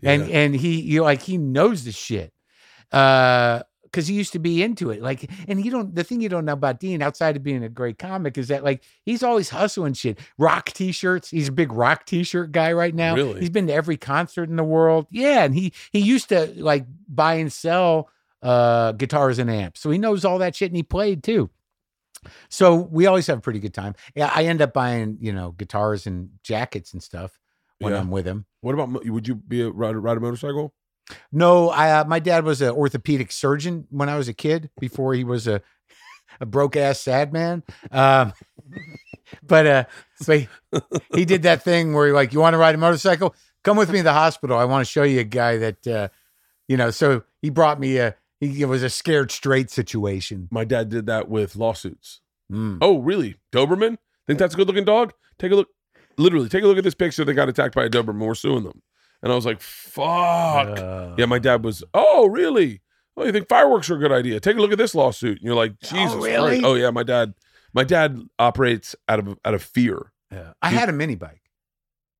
And 0.04 0.30
and 0.30 0.54
he 0.54 0.80
you 0.80 0.98
know, 0.98 1.04
like 1.04 1.22
he 1.22 1.38
knows 1.38 1.84
the 1.84 1.92
shit. 1.92 2.32
Uh 2.90 3.62
because 3.92 4.08
he 4.08 4.14
used 4.14 4.32
to 4.32 4.38
be 4.38 4.62
into 4.62 4.90
it 4.90 5.02
like 5.02 5.30
and 5.46 5.62
you 5.62 5.70
don't 5.70 5.94
the 5.94 6.02
thing 6.02 6.20
you 6.22 6.28
don't 6.30 6.46
know 6.46 6.54
about 6.54 6.80
dean 6.80 7.02
outside 7.02 7.36
of 7.36 7.42
being 7.42 7.62
a 7.62 7.68
great 7.68 7.98
comic 7.98 8.38
is 8.38 8.48
that 8.48 8.64
like 8.64 8.82
he's 9.04 9.22
always 9.22 9.50
hustling 9.50 9.92
shit. 9.92 10.18
Rock 10.38 10.70
t-shirts 10.72 11.28
he's 11.30 11.48
a 11.48 11.52
big 11.52 11.72
rock 11.72 12.06
t-shirt 12.06 12.50
guy 12.52 12.72
right 12.72 12.94
now. 12.94 13.14
Really? 13.14 13.40
he's 13.40 13.50
been 13.50 13.66
to 13.66 13.72
every 13.74 13.96
concert 13.98 14.48
in 14.48 14.56
the 14.56 14.64
world. 14.64 15.06
Yeah 15.10 15.44
and 15.44 15.54
he 15.54 15.72
he 15.92 15.98
used 16.00 16.30
to 16.30 16.52
like 16.56 16.86
buy 17.06 17.34
and 17.34 17.52
sell 17.52 18.08
uh 18.42 18.92
guitars 18.92 19.38
and 19.38 19.50
amps. 19.50 19.80
So 19.80 19.90
he 19.90 19.98
knows 19.98 20.24
all 20.24 20.38
that 20.38 20.56
shit 20.56 20.70
and 20.70 20.76
he 20.76 20.82
played 20.82 21.22
too. 21.22 21.50
So 22.48 22.74
we 22.76 23.06
always 23.06 23.26
have 23.26 23.38
a 23.38 23.42
pretty 23.42 23.60
good 23.60 23.74
time. 23.74 23.94
Yeah 24.14 24.30
i 24.34 24.44
end 24.44 24.62
up 24.62 24.72
buying 24.72 25.18
you 25.20 25.32
know 25.32 25.50
guitars 25.52 26.06
and 26.06 26.30
jackets 26.42 26.92
and 26.92 27.02
stuff 27.02 27.38
when 27.78 27.92
Yeah. 27.92 28.00
i'm 28.00 28.10
with 28.10 28.26
him. 28.26 28.46
What 28.62 28.74
about 28.74 29.04
would 29.06 29.26
you 29.28 29.34
be 29.34 29.62
a 29.62 29.70
ride, 29.70 29.96
ride 29.96 30.16
a 30.16 30.20
motorcycle? 30.20 30.72
No, 31.30 31.70
I, 31.70 32.00
uh, 32.00 32.04
my 32.04 32.18
dad 32.18 32.44
was 32.44 32.62
an 32.62 32.70
orthopedic 32.70 33.32
surgeon 33.32 33.86
when 33.90 34.08
I 34.08 34.16
was 34.16 34.28
a 34.28 34.34
kid 34.34 34.70
before 34.78 35.14
he 35.14 35.24
was 35.24 35.46
a 35.46 35.62
a 36.40 36.46
broke 36.46 36.76
ass 36.76 37.00
sad 37.00 37.32
man. 37.32 37.62
Um, 37.90 38.32
but 39.42 39.66
uh, 39.66 39.84
so 40.16 40.38
he, 40.38 40.48
he 41.14 41.24
did 41.24 41.42
that 41.42 41.62
thing 41.62 41.92
where 41.92 42.06
he 42.06 42.12
like, 42.12 42.32
you 42.32 42.40
want 42.40 42.54
to 42.54 42.58
ride 42.58 42.74
a 42.74 42.78
motorcycle? 42.78 43.34
Come 43.64 43.76
with 43.76 43.90
me 43.90 43.98
to 43.98 44.04
the 44.04 44.12
hospital. 44.12 44.58
I 44.58 44.64
want 44.64 44.84
to 44.84 44.90
show 44.90 45.04
you 45.04 45.20
a 45.20 45.24
guy 45.24 45.58
that, 45.58 45.86
uh, 45.86 46.08
you 46.68 46.76
know. 46.76 46.90
So 46.90 47.22
he 47.40 47.50
brought 47.50 47.78
me 47.78 47.98
a. 47.98 48.16
He, 48.40 48.62
it 48.62 48.66
was 48.66 48.82
a 48.82 48.90
scared 48.90 49.30
straight 49.30 49.70
situation. 49.70 50.48
My 50.50 50.64
dad 50.64 50.88
did 50.88 51.06
that 51.06 51.28
with 51.28 51.54
lawsuits. 51.54 52.20
Mm. 52.50 52.78
Oh, 52.80 52.98
really? 52.98 53.36
Doberman? 53.52 53.98
Think 54.26 54.40
that's 54.40 54.54
a 54.54 54.56
good 54.56 54.66
looking 54.66 54.84
dog? 54.84 55.12
Take 55.38 55.52
a 55.52 55.54
look. 55.54 55.68
literally, 56.18 56.48
take 56.48 56.64
a 56.64 56.66
look 56.66 56.78
at 56.78 56.82
this 56.82 56.94
picture. 56.94 57.24
They 57.24 57.34
got 57.34 57.48
attacked 57.48 57.76
by 57.76 57.84
a 57.84 57.88
Doberman. 57.88 58.26
We're 58.26 58.34
suing 58.34 58.64
them. 58.64 58.82
And 59.22 59.30
I 59.32 59.34
was 59.36 59.46
like, 59.46 59.60
fuck. 59.60 60.78
Uh, 60.78 61.14
yeah, 61.16 61.26
my 61.26 61.38
dad 61.38 61.64
was, 61.64 61.84
oh, 61.94 62.26
really? 62.26 62.80
Oh, 63.16 63.24
you 63.24 63.32
think 63.32 63.48
fireworks 63.48 63.88
are 63.90 63.96
a 63.96 63.98
good 63.98 64.10
idea? 64.12 64.40
Take 64.40 64.56
a 64.56 64.60
look 64.60 64.72
at 64.72 64.78
this 64.78 64.94
lawsuit. 64.94 65.38
And 65.38 65.46
you're 65.46 65.54
like, 65.54 65.78
Jesus 65.80 66.14
really? 66.14 66.60
Christ. 66.60 66.64
Oh, 66.64 66.74
yeah, 66.74 66.90
my 66.90 67.02
dad. 67.02 67.34
My 67.74 67.84
dad 67.84 68.18
operates 68.38 68.94
out 69.08 69.18
of 69.20 69.38
out 69.44 69.54
of 69.54 69.62
fear. 69.62 70.12
yeah. 70.30 70.52
I 70.60 70.70
had 70.70 70.88
a 70.88 70.92
mini 70.92 71.14
bike. 71.14 71.40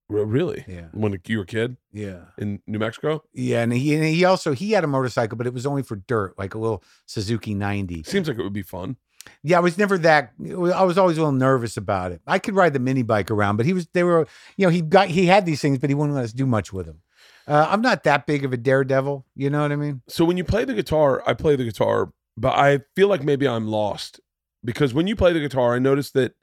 Really? 0.09 0.65
Yeah. 0.69 0.89
When 0.93 1.19
you 1.27 1.37
were 1.39 1.45
a 1.45 1.47
kid 1.47 1.77
Yeah. 1.93 2.25
in 2.37 2.61
New 2.67 2.79
Mexico? 2.79 3.23
Yeah, 3.33 3.63
and 3.63 3.73
he 3.73 3.95
and 3.95 4.05
he 4.05 4.25
also 4.27 4.53
he 4.53 4.73
had 4.73 4.85
a 4.85 4.87
motorcycle, 4.87 5.39
but 5.39 5.47
it 5.47 5.55
was 5.55 5.65
only 5.65 5.83
for 5.83 5.97
dirt, 5.97 6.35
like 6.39 6.55
a 6.55 6.59
little 6.59 6.83
Suzuki 7.07 7.55
90. 7.55 8.03
Seems 8.03 8.29
like 8.29 8.39
it 8.39 8.43
would 8.43 8.53
be 8.53 8.63
fun. 8.63 8.97
Yeah, 9.43 9.57
I 9.57 9.61
was 9.61 9.79
never 9.79 9.99
that. 9.99 10.33
I 10.41 10.85
was 10.85 10.99
always 10.99 11.17
a 11.17 11.21
little 11.21 11.33
nervous 11.33 11.77
about 11.77 12.13
it. 12.13 12.21
I 12.27 12.39
could 12.39 12.55
ride 12.55 12.73
the 12.73 12.79
mini 12.79 13.03
bike 13.03 13.31
around, 13.31 13.57
but 13.57 13.67
he 13.67 13.73
was. 13.73 13.87
They 13.89 14.05
were. 14.05 14.27
You 14.57 14.67
know, 14.67 14.71
he 14.71 14.83
got 14.83 15.09
he 15.09 15.27
had 15.27 15.47
these 15.47 15.61
things, 15.61 15.79
but 15.79 15.91
he 15.91 15.95
wouldn't 15.95 16.15
let 16.15 16.25
us 16.25 16.33
do 16.33 16.47
much 16.47 16.73
with 16.73 16.87
them. 16.87 17.03
Uh, 17.47 17.67
I'm 17.69 17.83
not 17.83 18.05
that 18.05 18.27
big 18.27 18.45
of 18.45 18.53
a 18.53 18.57
daredevil. 18.57 19.27
You 19.35 19.51
know 19.51 19.63
what 19.63 19.73
I 19.73 19.77
mean? 19.77 20.03
So 20.09 20.25
when 20.25 20.37
you 20.37 20.45
play 20.45 20.65
the 20.65 20.75
guitar, 20.75 21.23
I 21.27 21.35
play 21.35 21.57
the 21.57 21.65
guitar, 21.65 22.13
but 22.37 22.57
I 22.57 22.81
feel 22.95 23.09
like 23.09 23.23
maybe 23.23 23.49
I'm 23.49 23.67
lost 23.67 24.21
because 24.65 24.95
when 24.95 25.07
you 25.07 25.17
play 25.17 25.33
the 25.33 25.41
guitar, 25.41 25.75
I 25.75 25.79
notice 25.79 26.11
that 26.13 26.35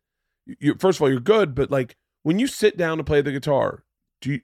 you 0.45 0.75
first 0.79 0.97
of 0.97 1.03
all 1.03 1.09
you're 1.09 1.19
good, 1.19 1.55
but 1.55 1.71
like 1.71 1.95
when 2.23 2.39
you 2.39 2.47
sit 2.47 2.77
down 2.77 2.97
to 2.97 3.03
play 3.03 3.21
the 3.21 3.31
guitar, 3.31 3.83
do 4.21 4.31
you 4.31 4.41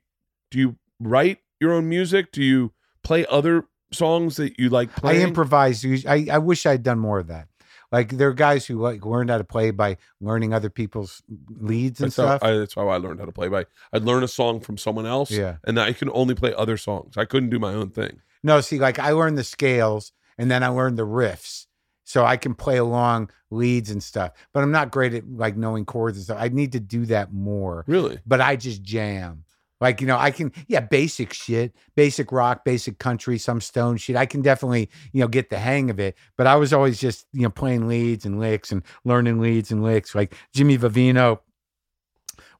do 0.52 0.60
you 0.60 0.76
write 1.00 1.40
your 1.60 1.74
own 1.74 1.90
music? 1.90 2.32
Do 2.32 2.44
you 2.44 2.74
play 3.04 3.26
other 3.28 3.66
songs 3.92 4.38
that 4.38 4.60
you 4.60 4.70
like 4.70 4.96
playing? 4.96 5.22
I 5.22 5.24
improvise. 5.24 5.86
I 6.06 6.28
I 6.32 6.38
wish 6.38 6.66
I'd 6.66 6.84
done 6.84 7.00
more 7.00 7.20
of 7.20 7.28
that. 7.28 7.48
Like 7.96 8.10
there 8.10 8.28
are 8.28 8.34
guys 8.34 8.66
who 8.66 8.78
like 8.78 9.06
learned 9.06 9.30
how 9.30 9.38
to 9.38 9.46
play 9.46 9.72
by 9.72 9.96
learning 10.20 10.54
other 10.54 10.70
people's 10.70 11.24
leads 11.48 12.02
and 12.02 12.08
That's 12.08 12.18
how, 12.18 12.38
stuff. 12.38 12.44
I, 12.44 12.58
that's 12.58 12.76
how 12.76 12.90
I 12.90 12.98
learned 12.98 13.22
how 13.22 13.26
to 13.26 13.32
play. 13.32 13.48
By 13.48 13.68
I'd 13.94 14.04
learn 14.04 14.22
a 14.22 14.28
song 14.28 14.60
from 14.60 14.78
someone 14.78 15.06
else, 15.06 15.32
yeah. 15.32 15.58
and 15.64 15.80
I 15.80 15.94
can 15.94 16.10
only 16.12 16.36
play 16.36 16.54
other 16.54 16.76
songs. 16.76 17.16
I 17.16 17.24
couldn't 17.24 17.52
do 17.52 17.58
my 17.58 17.74
own 17.74 17.92
thing. 17.92 18.20
No, 18.44 18.60
see, 18.60 18.80
like 18.80 19.00
I 19.00 19.12
learned 19.12 19.38
the 19.38 19.46
scales 19.46 20.12
and 20.38 20.52
then 20.52 20.62
I 20.62 20.68
learned 20.68 20.98
the 20.98 21.08
riffs. 21.08 21.68
So 22.04 22.26
I 22.26 22.36
can 22.36 22.54
play 22.54 22.76
along 22.76 23.30
leads 23.50 23.90
and 23.90 24.04
stuff. 24.04 24.34
But 24.52 24.62
I'm 24.62 24.72
not 24.72 24.92
great 24.92 25.14
at 25.14 25.24
like 25.32 25.56
knowing 25.56 25.86
chords 25.86 26.18
and 26.18 26.26
stuff. 26.26 26.38
I 26.38 26.50
need 26.50 26.74
to 26.74 26.82
do 26.82 27.06
that 27.06 27.32
more. 27.32 27.86
Really, 27.88 28.20
But 28.26 28.42
I 28.42 28.58
just 28.58 28.84
jam. 28.84 29.46
Like, 29.82 30.00
you 30.00 30.08
know, 30.08 30.18
I 30.18 30.32
can, 30.32 30.54
yeah, 30.68 30.80
basic 30.80 31.34
shit, 31.34 31.76
basic 31.96 32.32
rock, 32.32 32.64
basic 32.64 32.98
country, 32.98 33.38
some 33.38 33.60
stone 33.60 33.98
shit. 33.98 34.16
I 34.16 34.26
can 34.26 34.42
definitely, 34.42 34.90
you 35.12 35.20
know, 35.22 35.28
get 35.28 35.50
the 35.50 35.58
hang 35.58 35.90
of 35.90 36.00
it. 36.00 36.16
But 36.38 36.48
I 36.48 36.56
was 36.56 36.72
always 36.72 37.00
just, 37.00 37.26
you 37.34 37.42
know, 37.42 37.50
playing 37.50 37.88
leads 37.88 38.26
and 38.26 38.40
licks 38.40 38.72
and 38.72 38.84
learning 39.04 39.40
leads 39.42 39.72
and 39.72 39.84
licks. 39.84 40.16
Like 40.16 40.34
Jimmy 40.54 40.78
Vivino, 40.78 41.40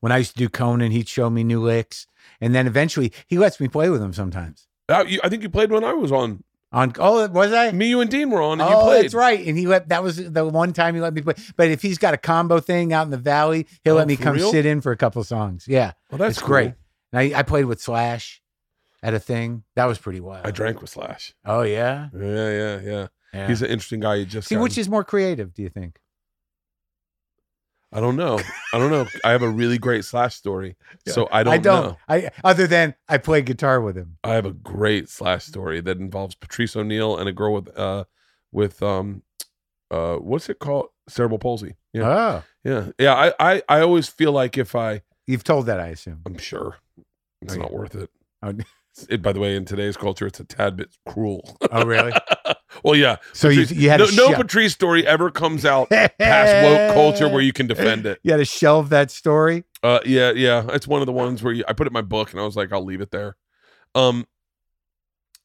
when 0.02 0.12
I 0.12 0.18
used 0.18 0.32
to 0.34 0.38
do 0.38 0.50
Conan, 0.50 0.92
he'd 0.92 1.08
show 1.08 1.30
me 1.30 1.44
new 1.44 1.62
licks. 1.62 2.08
And 2.42 2.54
then 2.54 2.68
eventually 2.68 3.14
he 3.28 3.38
lets 3.38 3.60
me 3.60 3.68
play 3.68 3.90
with 3.90 4.02
him 4.02 4.14
sometimes. 4.14 4.68
Uh, 4.90 5.06
you- 5.08 5.20
I 5.24 5.30
think 5.30 5.42
you 5.44 5.50
played 5.50 5.72
when 5.72 5.84
I 5.84 5.94
was 5.94 6.12
on. 6.12 6.44
On 6.72 6.92
oh, 7.00 7.26
was 7.30 7.54
I? 7.54 7.72
Me, 7.72 7.88
you, 7.88 8.02
and 8.02 8.10
Dean 8.12 8.30
were 8.30 8.42
on, 8.42 8.60
and 8.60 8.70
you 8.70 8.76
oh, 8.76 8.84
played. 8.88 9.06
that's 9.06 9.14
right. 9.14 9.48
And 9.48 9.58
he 9.58 9.66
let 9.66 9.88
that 9.90 10.04
was 10.04 10.18
the 10.18 10.46
one 10.46 10.74
time 10.74 10.94
he 10.96 11.00
let 11.00 11.14
me 11.14 11.22
play. 11.22 11.36
But 11.56 11.70
if 11.70 11.82
he's 11.82 11.98
got 11.98 12.14
a 12.14 12.18
combo 12.18 12.60
thing 12.60 12.92
out 12.92 13.04
in 13.06 13.12
the 13.12 13.18
valley, 13.18 13.66
he'll 13.86 13.94
Oh, 13.94 13.98
let 13.98 14.08
me 14.08 14.18
come 14.18 14.36
real? 14.36 14.52
sit 14.52 14.66
in 14.66 14.82
for 14.82 14.92
a 14.92 14.98
couple 14.98 15.24
songs. 15.24 15.66
Yeah, 15.70 15.94
well, 16.12 16.18
that's 16.18 16.38
it's 16.38 16.46
great. 16.46 16.64
cool. 16.66 16.68
And 16.72 16.76
I, 17.20 17.32
I 17.40 17.44
played 17.44 17.66
with 17.66 17.82
Slash 17.82 18.42
at 19.04 19.14
a 19.14 19.20
thing. 19.20 19.64
That 19.76 19.86
was 19.86 19.98
pretty 20.00 20.20
wild. 20.20 20.46
I 20.46 20.52
drank 20.52 20.82
with 20.82 20.90
Slash. 20.90 21.34
Oh 21.46 21.62
yeah, 21.62 22.10
Yeah, 22.18 22.22
yeah, 22.52 22.80
yeah. 22.82 23.08
yeah. 23.34 23.48
He's 23.48 23.62
an 23.62 23.70
interesting 23.70 24.00
guy. 24.00 24.20
He 24.20 24.26
just 24.26 24.48
See, 24.48 24.56
got- 24.56 24.62
which 24.62 24.78
is 24.78 24.88
more 24.90 25.04
creative? 25.04 25.54
Do 25.54 25.62
you 25.62 25.70
think? 25.70 26.00
I 27.94 28.02
don't 28.02 28.18
know. 28.18 28.40
I 28.74 28.78
don't 28.78 28.92
know. 28.92 29.08
I 29.24 29.32
have 29.32 29.42
a 29.42 29.50
really 29.50 29.78
great 29.78 30.04
Slash 30.04 30.36
story, 30.36 30.76
so 31.08 31.30
I 31.32 31.44
don't, 31.44 31.54
I 31.54 31.58
don't. 31.58 31.84
know. 31.86 31.98
I 32.10 32.30
other 32.44 32.68
than 32.68 32.94
I 33.08 33.18
play 33.20 33.42
guitar 33.42 33.80
with 33.80 33.96
him. 33.96 34.18
I 34.24 34.34
have 34.34 34.46
a 34.46 34.52
great 34.52 35.08
Slash 35.08 35.46
story 35.46 35.80
that 35.82 35.98
involves 36.00 36.36
Patrice 36.36 36.76
O'Neal 36.76 37.18
and 37.18 37.30
a 37.30 37.32
girl 37.32 37.54
with 37.54 37.78
uh 37.78 38.04
with 38.52 38.84
um 38.84 39.22
uh 39.92 40.16
what's 40.16 40.50
it 40.50 40.60
called 40.60 40.88
cerebral 41.08 41.40
palsy. 41.40 41.76
Yeah, 41.94 42.04
Oh, 42.10 42.44
yeah, 42.66 42.88
yeah. 43.00 43.14
I 43.40 43.54
I 43.54 43.62
I 43.70 43.80
always 43.82 44.10
feel 44.10 44.34
like 44.34 44.58
if 44.58 44.76
I 44.76 45.02
you've 45.26 45.46
told 45.46 45.68
that, 45.68 45.80
I 45.80 45.88
assume. 45.88 46.22
I'm 46.26 46.38
sure 46.38 46.76
it's 47.46 47.56
Oh, 47.56 47.60
not 47.62 47.74
worth 47.74 47.96
it. 47.96 48.10
Oh, 48.44 48.54
It, 49.10 49.22
by 49.22 49.34
the 49.34 49.42
way, 49.42 49.58
in 49.58 49.66
today's 49.66 49.98
culture, 49.98 50.26
it's 50.26 50.40
a 50.40 50.46
tad 50.46 50.78
bit 50.78 50.88
cruel. 51.06 51.58
oh 51.70 51.84
really? 51.86 52.14
well, 52.86 52.96
yeah. 52.96 53.18
So 53.34 53.50
you 53.50 53.64
Patrice- 53.64 53.78
you 53.78 53.90
had 53.90 54.00
no, 54.00 54.06
no 54.30 54.34
Patrice 54.34 54.72
story 54.72 55.06
ever 55.06 55.30
comes 55.30 55.66
out 55.66 55.90
past 55.90 56.16
woke 56.18 56.94
culture 56.94 57.28
where 57.28 57.42
you 57.42 57.52
can 57.52 57.68
defend 57.68 58.06
it. 58.06 58.20
You 58.24 58.32
had 58.32 58.38
to 58.38 58.46
shelve 58.46 58.88
that 58.92 59.12
story. 59.12 59.66
Uh, 59.84 60.00
yeah, 60.06 60.32
yeah. 60.32 60.66
It's 60.72 60.88
one 60.88 61.02
of 61.02 61.08
the 61.08 61.12
ones 61.12 61.44
where 61.44 61.52
you, 61.52 61.66
I 61.68 61.74
put 61.74 61.88
it 61.88 61.90
in 61.90 61.94
my 61.94 62.04
book 62.04 62.32
and 62.32 62.40
I 62.40 62.46
was 62.46 62.56
like, 62.56 62.72
I'll 62.72 62.86
leave 62.86 63.02
it 63.02 63.12
there. 63.12 63.36
Um, 63.96 64.26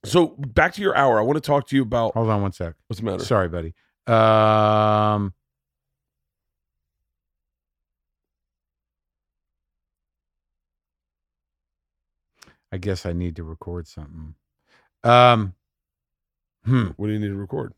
so 0.05 0.29
back 0.29 0.75
to 0.75 0.81
your 0.83 0.97
hour. 0.97 1.19
I 1.19 1.23
want 1.23 1.35
to 1.37 1.41
talk 1.41 1.67
to 1.71 1.77
you 1.77 1.83
about 1.83 2.15
Hold 2.15 2.31
on 2.31 2.43
one 2.43 2.53
sec. 2.53 2.75
what's 2.87 3.01
the 3.01 3.05
matter. 3.07 3.25
Sorry, 3.25 3.49
buddy. 3.49 3.75
Um, 4.07 5.35
I 12.73 12.79
guess 12.79 13.05
I 13.07 13.13
need 13.13 13.37
to 13.37 13.45
record 13.45 13.87
something. 13.89 14.35
Um, 15.03 15.55
hmm, 16.65 16.89
What 16.97 17.07
do 17.09 17.13
you 17.13 17.19
need 17.19 17.29
to 17.29 17.35
record? 17.37 17.75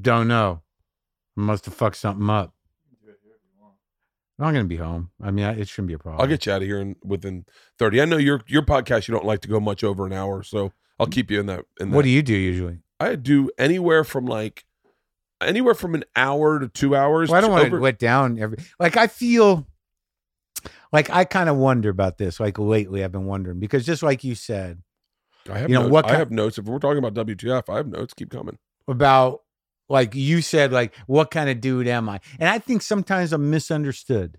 don't 0.00 0.26
know. 0.28 0.62
Must 1.36 1.64
have 1.66 1.74
fucked 1.74 1.96
something 1.96 2.28
up. 2.30 2.52
I'm 4.38 4.52
gonna 4.54 4.64
be 4.64 4.76
home. 4.76 5.10
I 5.22 5.30
mean, 5.30 5.44
I- 5.44 5.54
it 5.58 5.68
shouldn't 5.68 5.88
be 5.88 5.94
a 5.94 5.98
problem. 5.98 6.20
I'll 6.20 6.26
get 6.26 6.46
you 6.46 6.52
out 6.52 6.62
of 6.62 6.66
here 6.68 6.80
in 6.80 6.96
within 7.04 7.44
thirty. 7.78 8.00
I 8.02 8.06
know 8.06 8.16
your 8.16 8.40
your 8.48 8.62
podcast. 8.62 9.06
You 9.06 9.12
don't 9.12 9.24
like 9.26 9.40
to 9.42 9.48
go 9.48 9.60
much 9.60 9.84
over 9.84 10.04
an 10.06 10.12
hour, 10.12 10.42
so 10.42 10.72
I'll 10.98 11.06
keep 11.06 11.30
you 11.30 11.38
in 11.38 11.46
that. 11.46 11.64
In 11.78 11.90
that. 11.90 11.96
What 11.96 12.02
do 12.02 12.08
you 12.08 12.22
do 12.22 12.34
usually? 12.34 12.78
I 12.98 13.14
do 13.14 13.50
anywhere 13.56 14.02
from 14.02 14.24
like 14.26 14.64
anywhere 15.40 15.74
from 15.74 15.94
an 15.94 16.04
hour 16.16 16.58
to 16.58 16.66
two 16.68 16.96
hours. 16.96 17.28
Well, 17.28 17.38
I 17.38 17.40
don't 17.40 17.50
want 17.52 17.66
over- 17.66 17.76
to 17.76 17.82
let 17.82 17.98
down 18.00 18.38
every. 18.38 18.58
Like 18.80 18.96
I 18.96 19.06
feel, 19.06 19.64
like 20.92 21.10
I 21.10 21.24
kind 21.24 21.48
of 21.48 21.56
wonder 21.56 21.88
about 21.90 22.18
this. 22.18 22.38
Like 22.40 22.58
lately, 22.58 23.02
I've 23.04 23.12
been 23.12 23.26
wondering 23.26 23.58
because 23.60 23.84
just 23.86 24.02
like 24.02 24.22
you 24.24 24.34
said, 24.34 24.82
I 25.50 25.58
have 25.58 25.70
you 25.70 25.74
know, 25.74 25.82
notes. 25.82 25.92
what 25.92 26.10
I 26.10 26.16
have 26.16 26.30
notes. 26.30 26.58
If 26.58 26.66
we're 26.66 26.78
talking 26.78 26.98
about 27.02 27.14
WTF, 27.26 27.68
I 27.68 27.76
have 27.76 27.86
notes. 27.88 28.14
Keep 28.14 28.30
coming. 28.30 28.58
about 28.88 29.40
like 29.88 30.14
you 30.14 30.40
said 30.40 30.72
like 30.72 30.94
what 31.06 31.30
kind 31.30 31.50
of 31.50 31.60
dude 31.60 31.88
am 31.88 32.08
i 32.08 32.18
and 32.38 32.48
i 32.48 32.58
think 32.58 32.80
sometimes 32.80 33.32
i'm 33.32 33.50
misunderstood 33.50 34.38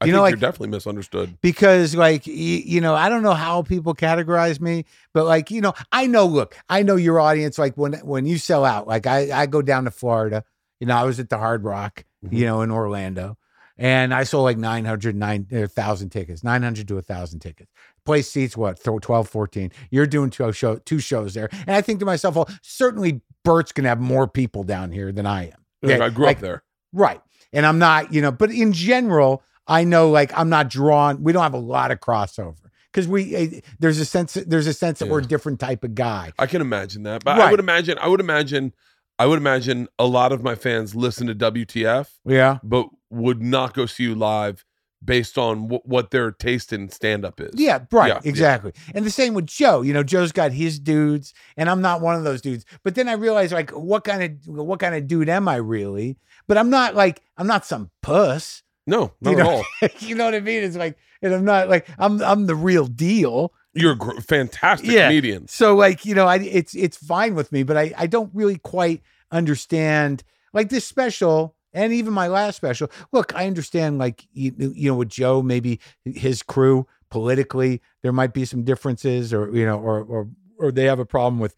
I 0.00 0.06
You 0.06 0.12
think 0.12 0.14
know, 0.16 0.22
like- 0.22 0.30
you're 0.32 0.40
definitely 0.40 0.68
misunderstood. 0.70 1.38
because 1.40 1.94
like 1.94 2.26
y- 2.26 2.32
you 2.66 2.80
know 2.80 2.94
i 2.94 3.08
don't 3.08 3.22
know 3.22 3.34
how 3.34 3.62
people 3.62 3.94
categorize 3.94 4.60
me 4.60 4.84
but 5.14 5.26
like 5.26 5.50
you 5.50 5.60
know 5.60 5.72
i 5.92 6.06
know 6.08 6.26
look 6.26 6.56
i 6.68 6.82
know 6.82 6.96
your 6.96 7.20
audience 7.20 7.56
like 7.56 7.76
when 7.76 7.94
when 8.04 8.26
you 8.26 8.36
sell 8.36 8.64
out 8.64 8.86
like 8.88 9.06
i 9.06 9.30
i 9.42 9.46
go 9.46 9.62
down 9.62 9.84
to 9.84 9.90
florida 9.92 10.44
you 10.80 10.86
know 10.88 10.96
i 10.96 11.04
was 11.04 11.20
at 11.20 11.28
the 11.30 11.38
hard 11.38 11.62
rock 11.64 12.04
Mhm. 12.24 12.36
you 12.36 12.44
know 12.46 12.60
in 12.62 12.70
orlando 12.72 13.38
and 13.78 14.14
i 14.14 14.22
sold 14.24 14.44
like 14.44 14.56
900 14.58 15.20
1000 15.20 16.10
tickets 16.10 16.44
900 16.44 16.88
to 16.88 16.94
1000 16.94 17.40
tickets 17.40 17.70
place 18.04 18.30
seats 18.30 18.56
what 18.56 18.82
th- 18.82 19.00
12 19.00 19.28
14 19.28 19.70
you're 19.90 20.06
doing 20.06 20.30
two 20.30 20.52
show 20.52 20.76
two 20.76 20.98
shows 20.98 21.34
there 21.34 21.48
and 21.52 21.70
i 21.70 21.80
think 21.80 21.98
to 22.00 22.06
myself 22.06 22.36
well 22.36 22.48
certainly 22.62 23.20
bert's 23.44 23.72
gonna 23.72 23.88
have 23.88 24.00
more 24.00 24.26
people 24.28 24.62
down 24.62 24.92
here 24.92 25.10
than 25.12 25.26
i 25.26 25.44
am 25.46 25.64
Yeah, 25.82 26.04
I 26.04 26.08
grew 26.10 26.26
like- 26.26 26.36
up 26.38 26.42
there. 26.42 26.62
Right. 26.92 27.20
And 27.52 27.66
I'm 27.66 27.78
not, 27.80 28.12
you 28.12 28.20
know, 28.22 28.30
but 28.30 28.50
in 28.52 28.72
general, 28.72 29.42
I 29.66 29.82
know 29.84 30.10
like 30.10 30.32
I'm 30.38 30.48
not 30.48 30.70
drawn, 30.70 31.22
we 31.24 31.32
don't 31.32 31.42
have 31.42 31.54
a 31.54 31.58
lot 31.58 31.90
of 31.90 31.98
crossover 31.98 32.56
because 32.92 33.08
we, 33.08 33.34
eh, 33.34 33.60
there's 33.80 33.98
a 33.98 34.04
sense, 34.04 34.34
there's 34.34 34.68
a 34.68 34.72
sense 34.72 35.00
that 35.00 35.08
we're 35.08 35.18
a 35.18 35.22
different 35.26 35.58
type 35.60 35.82
of 35.82 35.94
guy. 35.96 36.32
I 36.38 36.46
can 36.46 36.60
imagine 36.60 37.02
that, 37.02 37.24
but 37.24 37.40
I 37.40 37.50
would 37.50 37.58
imagine. 37.60 37.98
I 38.00 38.06
would 38.08 38.20
imagine. 38.20 38.72
I 39.18 39.26
would 39.26 39.38
imagine 39.38 39.88
a 39.98 40.06
lot 40.06 40.30
of 40.32 40.42
my 40.44 40.54
fans 40.54 40.94
listen 40.94 41.26
to 41.28 41.34
WTF, 41.34 42.08
Yeah. 42.24 42.58
but 42.62 42.88
would 43.14 43.42
not 43.42 43.74
go 43.74 43.86
see 43.86 44.02
you 44.04 44.14
live 44.14 44.64
based 45.04 45.36
on 45.36 45.68
wh- 45.68 45.86
what 45.86 46.10
their 46.10 46.30
taste 46.30 46.72
in 46.72 46.88
stand 46.88 47.24
up 47.24 47.40
is. 47.40 47.50
Yeah. 47.54 47.80
Right. 47.92 48.08
Yeah, 48.08 48.20
yeah. 48.22 48.28
exactly. 48.30 48.72
And 48.94 49.04
the 49.04 49.10
same 49.10 49.34
with 49.34 49.46
Joe. 49.46 49.82
You 49.82 49.92
know, 49.92 50.02
Joe's 50.02 50.32
got 50.32 50.52
his 50.52 50.78
dudes 50.78 51.34
and 51.56 51.68
I'm 51.68 51.82
not 51.82 52.00
one 52.00 52.16
of 52.16 52.24
those 52.24 52.40
dudes. 52.40 52.64
But 52.82 52.94
then 52.94 53.08
I 53.08 53.12
realized 53.12 53.52
like, 53.52 53.70
what 53.70 54.04
kind 54.04 54.22
of, 54.22 54.48
what 54.48 54.80
kind 54.80 54.94
of 54.94 55.06
dude 55.06 55.28
am 55.28 55.46
I 55.46 55.56
really? 55.56 56.16
But 56.48 56.56
I'm 56.58 56.70
not 56.70 56.94
like, 56.94 57.20
I'm 57.36 57.46
not 57.46 57.66
some 57.66 57.90
puss. 58.02 58.62
No, 58.86 59.12
not 59.20 59.30
You 59.32 59.38
at 59.40 59.44
know- 59.44 59.50
all. 59.82 59.88
you 60.00 60.14
know 60.14 60.24
what 60.24 60.34
I 60.34 60.40
mean? 60.40 60.62
It's 60.62 60.76
like, 60.76 60.96
and 61.22 61.34
I'm 61.34 61.44
not 61.44 61.68
like, 61.68 61.86
I'm, 61.98 62.22
I'm 62.22 62.46
the 62.46 62.54
real 62.54 62.86
deal. 62.86 63.52
You're 63.74 63.92
a 63.92 63.96
gr- 63.96 64.20
fantastic 64.20 64.90
Yeah. 64.90 65.08
comedian. 65.08 65.48
So 65.48 65.74
like, 65.76 66.04
you 66.06 66.14
know, 66.14 66.26
I 66.26 66.36
it's 66.36 66.74
it's 66.76 66.96
fine 66.96 67.34
with 67.34 67.50
me, 67.50 67.64
but 67.64 67.76
I 67.76 67.92
I 67.98 68.06
don't 68.06 68.30
really 68.32 68.56
quite 68.58 69.02
understand 69.32 70.22
like 70.52 70.68
this 70.68 70.84
special 70.84 71.53
and 71.74 71.92
even 71.92 72.14
my 72.14 72.28
last 72.28 72.56
special. 72.56 72.90
Look, 73.12 73.34
I 73.34 73.46
understand 73.46 73.98
like 73.98 74.26
you, 74.32 74.52
you 74.58 74.90
know 74.90 74.96
with 74.96 75.08
Joe 75.10 75.42
maybe 75.42 75.80
his 76.04 76.42
crew 76.42 76.86
politically 77.10 77.80
there 78.02 78.12
might 78.12 78.32
be 78.32 78.44
some 78.44 78.64
differences 78.64 79.32
or 79.32 79.50
you 79.54 79.66
know 79.66 79.78
or 79.78 80.02
or 80.02 80.28
or 80.58 80.72
they 80.72 80.84
have 80.84 80.98
a 80.98 81.06
problem 81.06 81.38
with 81.40 81.54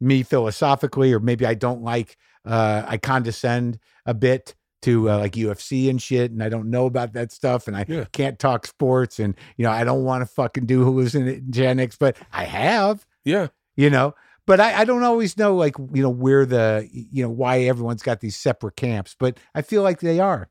me 0.00 0.22
philosophically 0.22 1.12
or 1.12 1.20
maybe 1.20 1.46
I 1.46 1.54
don't 1.54 1.82
like 1.82 2.16
uh 2.44 2.82
I 2.86 2.96
condescend 2.96 3.78
a 4.06 4.14
bit 4.14 4.54
to 4.82 5.10
uh, 5.10 5.18
like 5.18 5.32
UFC 5.32 5.90
and 5.90 6.00
shit, 6.00 6.30
and 6.30 6.42
I 6.42 6.48
don't 6.48 6.70
know 6.70 6.86
about 6.86 7.12
that 7.12 7.30
stuff, 7.32 7.68
and 7.68 7.76
I 7.76 7.84
Yeah. 7.86 8.06
can't 8.12 8.38
talk 8.38 8.66
sports, 8.66 9.18
and 9.18 9.34
you 9.58 9.62
know 9.64 9.70
I 9.70 9.84
don't 9.84 10.04
want 10.04 10.22
to 10.22 10.26
fucking 10.26 10.64
do 10.64 10.86
hallucinogenics, 10.86 11.98
but 11.98 12.16
I 12.32 12.44
have, 12.44 13.06
Yeah. 13.24 13.48
you 13.76 13.90
know. 13.90 14.14
But 14.50 14.58
I, 14.58 14.80
I 14.80 14.84
don't 14.84 15.04
always 15.04 15.38
know 15.38 15.54
like 15.54 15.76
you 15.78 16.02
know 16.02 16.10
where 16.10 16.44
the 16.44 16.88
you 16.90 17.22
know 17.22 17.30
why 17.30 17.60
everyone's 17.60 18.02
got 18.02 18.18
these 18.18 18.36
separate 18.36 18.74
camps, 18.74 19.14
but 19.16 19.38
I 19.54 19.62
feel 19.62 19.84
like 19.84 20.00
they 20.00 20.18
are. 20.18 20.48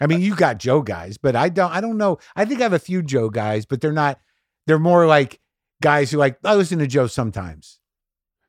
I 0.00 0.06
mean, 0.06 0.22
you 0.22 0.34
got 0.34 0.56
Joe 0.56 0.80
guys, 0.80 1.18
but 1.18 1.36
I 1.36 1.50
don't. 1.50 1.70
I 1.70 1.82
don't 1.82 1.98
know. 1.98 2.16
I 2.34 2.46
think 2.46 2.60
I 2.60 2.62
have 2.62 2.72
a 2.72 2.78
few 2.78 3.02
Joe 3.02 3.28
guys, 3.28 3.66
but 3.66 3.82
they're 3.82 3.92
not. 3.92 4.18
They're 4.66 4.78
more 4.78 5.06
like 5.06 5.42
guys 5.82 6.10
who 6.10 6.16
like 6.16 6.38
I 6.42 6.54
listen 6.54 6.78
to 6.78 6.86
Joe 6.86 7.06
sometimes. 7.06 7.80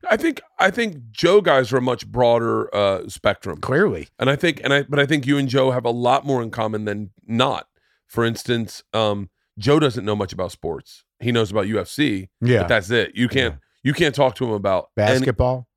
I 0.10 0.16
think 0.16 0.40
I 0.60 0.72
think 0.72 1.12
Joe 1.12 1.42
guys 1.42 1.74
are 1.74 1.78
a 1.80 1.82
much 1.82 2.08
broader 2.08 2.74
uh, 2.74 3.10
spectrum, 3.10 3.60
Clearly, 3.60 4.08
and 4.18 4.30
I 4.30 4.38
think 4.38 4.62
and 4.64 4.74
I 4.74 4.84
but 4.84 4.98
I 4.98 5.06
think 5.06 5.28
you 5.28 5.38
and 5.38 5.50
Joe 5.50 5.72
have 5.72 5.84
a 5.84 5.92
lot 5.92 6.26
more 6.26 6.42
in 6.42 6.52
common 6.52 6.86
than 6.86 7.10
not. 7.28 7.68
For 8.08 8.24
instance, 8.24 8.82
um, 8.94 9.30
Joe 9.60 9.78
doesn't 9.78 10.06
know 10.06 10.16
much 10.16 10.32
about 10.32 10.54
sports. 10.54 11.04
He 11.20 11.34
knows 11.34 11.52
about 11.52 11.66
UFC, 11.66 12.30
yeah. 12.40 12.60
but 12.60 12.70
that's 12.70 12.90
it. 12.92 13.12
You 13.14 13.28
can't 13.28 13.56
you 13.86 13.94
can't 13.94 14.14
talk 14.14 14.36
to 14.36 14.44
him 14.46 14.52
about 14.52 14.90
any- 14.98 15.20
Basketball. 15.20 15.70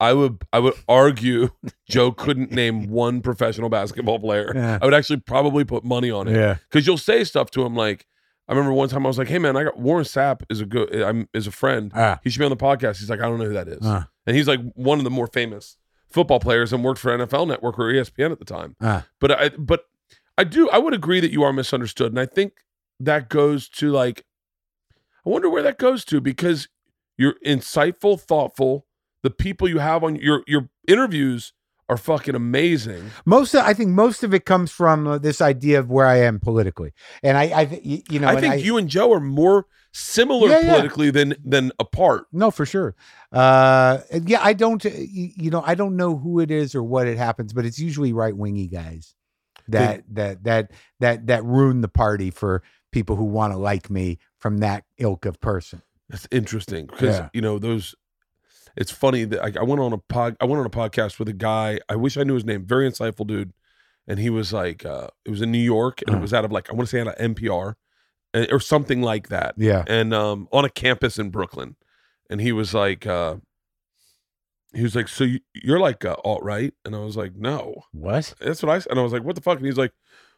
I 0.00 0.12
would 0.12 0.44
I 0.52 0.60
would 0.60 0.74
argue 0.88 1.50
Joe 1.90 2.12
couldn't 2.12 2.52
name 2.52 2.88
one 2.88 3.20
professional 3.20 3.68
basketball 3.68 4.20
player. 4.20 4.52
Yeah. 4.54 4.78
I 4.80 4.84
would 4.84 4.94
actually 4.94 5.18
probably 5.20 5.64
put 5.64 5.84
money 5.84 6.10
on 6.10 6.28
it 6.28 6.36
Yeah. 6.36 6.56
because 6.70 6.86
you'll 6.86 6.98
say 6.98 7.24
stuff 7.24 7.50
to 7.52 7.66
him 7.66 7.74
like 7.74 8.06
I 8.48 8.52
remember 8.52 8.72
one 8.72 8.88
time 8.88 9.04
I 9.04 9.08
was 9.08 9.18
like, 9.18 9.28
"Hey 9.28 9.38
man, 9.38 9.56
I 9.58 9.64
got 9.64 9.78
Warren 9.78 10.04
Sapp 10.04 10.40
is 10.48 10.60
a 10.62 10.64
good 10.66 10.94
I'm 11.02 11.28
is 11.34 11.46
a 11.46 11.50
friend. 11.50 11.92
Ah. 11.94 12.18
He 12.24 12.30
should 12.30 12.38
be 12.38 12.44
on 12.46 12.50
the 12.50 12.56
podcast." 12.56 12.98
He's 12.98 13.10
like, 13.10 13.20
"I 13.20 13.24
don't 13.24 13.38
know 13.38 13.44
who 13.44 13.52
that 13.54 13.68
is," 13.68 13.84
Uh, 13.84 14.04
and 14.26 14.34
he's 14.36 14.48
like 14.48 14.60
one 14.74 14.96
of 14.98 15.04
the 15.04 15.10
more 15.10 15.26
famous 15.26 15.76
football 16.08 16.40
players 16.40 16.72
and 16.72 16.82
worked 16.82 16.98
for 17.00 17.10
NFL 17.10 17.46
Network 17.48 17.78
or 17.78 17.92
ESPN 17.92 18.30
at 18.32 18.38
the 18.38 18.46
time. 18.46 18.74
uh, 18.80 19.02
But 19.20 19.32
I 19.32 19.48
but 19.50 19.84
I 20.38 20.44
do 20.44 20.70
I 20.70 20.78
would 20.78 20.94
agree 20.94 21.20
that 21.20 21.30
you 21.32 21.42
are 21.42 21.52
misunderstood, 21.52 22.12
and 22.12 22.18
I 22.20 22.24
think 22.24 22.52
that 23.00 23.28
goes 23.28 23.68
to 23.70 23.90
like 23.90 24.24
I 25.26 25.30
wonder 25.30 25.48
where 25.50 25.62
that 25.62 25.78
goes 25.78 26.04
to 26.06 26.20
because 26.20 26.68
you're 27.16 27.34
insightful, 27.44 28.20
thoughtful. 28.20 28.86
The 29.22 29.30
people 29.30 29.68
you 29.68 29.78
have 29.78 30.04
on 30.04 30.16
your 30.16 30.42
your 30.46 30.68
interviews 30.86 31.52
are 31.88 31.96
fucking 31.96 32.34
amazing. 32.34 33.10
most 33.24 33.54
of, 33.54 33.64
I 33.64 33.72
think 33.72 33.90
most 33.90 34.22
of 34.22 34.34
it 34.34 34.44
comes 34.44 34.70
from 34.70 35.06
uh, 35.06 35.18
this 35.18 35.40
idea 35.40 35.78
of 35.78 35.90
where 35.90 36.06
I 36.06 36.18
am 36.18 36.38
politically, 36.38 36.92
and 37.22 37.36
I, 37.38 37.44
I 37.44 37.80
you 37.82 38.20
know, 38.20 38.28
I 38.28 38.40
think 38.40 38.62
you 38.64 38.76
and 38.76 38.88
Joe 38.88 39.12
are 39.14 39.20
more 39.20 39.66
similar 39.92 40.50
Yeah, 40.50 40.60
yeah. 40.60 40.70
politically 40.74 41.10
than 41.10 41.34
than 41.44 41.72
apart. 41.78 42.26
No, 42.30 42.50
for 42.50 42.66
sure. 42.66 42.94
Uh, 43.32 43.98
yeah, 44.24 44.40
I 44.42 44.52
don't. 44.52 44.84
uh, 44.84 44.90
You 44.94 45.50
know, 45.50 45.62
I 45.66 45.74
don't 45.74 45.96
know 45.96 46.16
who 46.16 46.40
it 46.40 46.50
is 46.50 46.74
or 46.74 46.82
what 46.82 47.06
it 47.06 47.18
happens, 47.18 47.52
but 47.52 47.64
it's 47.64 47.78
usually 47.78 48.12
right 48.12 48.36
wingy 48.36 48.68
guys 48.68 49.14
that 49.68 50.04
that 50.10 50.44
that 50.44 50.70
that 51.00 51.26
that 51.26 51.44
ruin 51.44 51.80
the 51.80 51.88
party 51.88 52.30
for 52.30 52.62
people 52.92 53.16
who 53.16 53.24
want 53.24 53.52
to 53.52 53.58
like 53.58 53.90
me 53.90 54.18
from 54.38 54.58
that 54.58 54.84
ilk 54.98 55.24
of 55.26 55.40
person. 55.40 55.82
That's 56.08 56.26
interesting 56.30 56.86
because 56.86 57.16
Yeah. 57.18 57.28
you 57.32 57.40
know 57.40 57.58
those. 57.58 57.94
It's 58.76 58.92
funny 58.92 59.24
that 59.24 59.42
I, 59.42 59.60
I 59.60 59.64
went 59.64 59.80
on 59.80 59.92
a 59.92 59.98
pod. 59.98 60.36
I 60.40 60.44
went 60.44 60.60
on 60.60 60.66
a 60.66 60.70
podcast 60.70 61.18
with 61.18 61.28
a 61.28 61.32
guy. 61.32 61.80
I 61.88 61.96
wish 61.96 62.16
I 62.16 62.22
knew 62.22 62.34
his 62.34 62.44
name. 62.44 62.64
Very 62.64 62.88
insightful 62.88 63.26
dude, 63.26 63.52
and 64.06 64.18
he 64.20 64.30
was 64.30 64.52
like, 64.52 64.84
uh, 64.86 65.08
it 65.24 65.30
was 65.30 65.42
in 65.42 65.50
New 65.50 65.58
York, 65.58 66.00
and 66.02 66.10
Uh-huh. 66.10 66.18
it 66.18 66.22
was 66.22 66.32
out 66.32 66.44
of 66.44 66.52
like 66.52 66.70
I 66.70 66.74
want 66.74 66.88
to 66.88 66.90
say 66.96 67.00
out 67.00 67.08
of 67.08 67.16
NPR, 67.18 67.74
uh, 68.34 68.46
or 68.50 68.60
something 68.60 69.02
like 69.02 69.28
that, 69.28 69.54
Yeah. 69.58 69.84
and 69.88 70.14
um, 70.14 70.48
on 70.52 70.64
a 70.64 70.70
campus 70.70 71.18
in 71.18 71.30
Brooklyn, 71.30 71.76
and 72.30 72.40
he 72.40 72.52
was 72.52 72.72
like, 72.72 73.06
uh, 73.06 73.36
he 74.74 74.82
was 74.82 74.94
like, 74.94 75.08
so 75.08 75.24
you, 75.24 75.40
you're 75.54 75.80
like 75.80 76.04
uh, 76.04 76.16
alt 76.24 76.42
right, 76.44 76.72
and 76.84 76.94
I 76.94 76.98
was 77.00 77.16
like, 77.16 77.34
no, 77.34 77.82
What? 77.92 78.34
that's 78.40 78.62
what 78.62 78.70
I 78.70 78.78
said. 78.78 78.90
And 78.90 79.00
I 79.00 79.02
was 79.02 79.12
like, 79.12 79.24
what 79.24 79.34
the 79.34 79.40
fuck? 79.40 79.56
And 79.56 79.66
he's 79.66 79.78
like, 79.78 79.92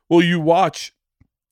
well, 0.08 0.22
you 0.22 0.40
watch 0.40 0.92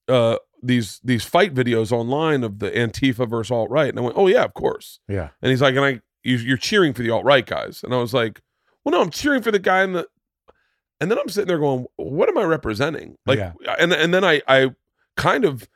uh, 0.09 0.37
these 0.63 1.01
these 1.05 1.25
fight 1.25 1.55
videos 1.55 1.93
online 1.93 2.43
of 2.45 2.59
the 2.59 2.71
Antifa 2.71 3.29
versus 3.29 3.51
alt 3.51 3.71
right. 3.71 3.89
And 3.89 3.99
I 3.99 4.03
went, 4.03 4.17
oh, 4.17 4.27
yeah, 4.27 4.45
of 4.45 4.55
course. 4.55 5.01
Yeah. 5.09 5.29
And 5.43 5.51
he's 5.51 5.63
like, 5.63 5.77
and 5.77 5.85
I, 5.85 6.01
you, 6.23 6.37
you're 6.37 6.57
cheering 6.57 6.93
for 6.95 7.03
the 7.03 7.11
alt 7.11 7.25
right 7.25 7.47
guys. 7.47 7.83
And 7.85 7.95
I 7.95 7.99
was 7.99 8.13
like, 8.15 8.41
well, 8.85 8.93
no, 8.93 9.01
I'm 9.03 9.11
cheering 9.11 9.43
for 9.43 9.51
the 9.51 9.59
guy 9.59 9.83
in 9.83 9.93
the. 9.93 10.07
And 11.01 11.11
then 11.11 11.19
I'm 11.19 11.29
sitting 11.29 11.47
there 11.49 11.59
going, 11.59 11.87
what 11.97 12.29
am 12.29 12.37
I 12.39 12.43
representing? 12.43 13.17
Like, 13.25 13.39
Yeah. 13.39 13.53
and 13.79 13.93
and 13.93 14.13
then 14.13 14.25
I 14.25 14.43
I 14.49 14.71
kind 15.17 15.45
of. 15.45 15.69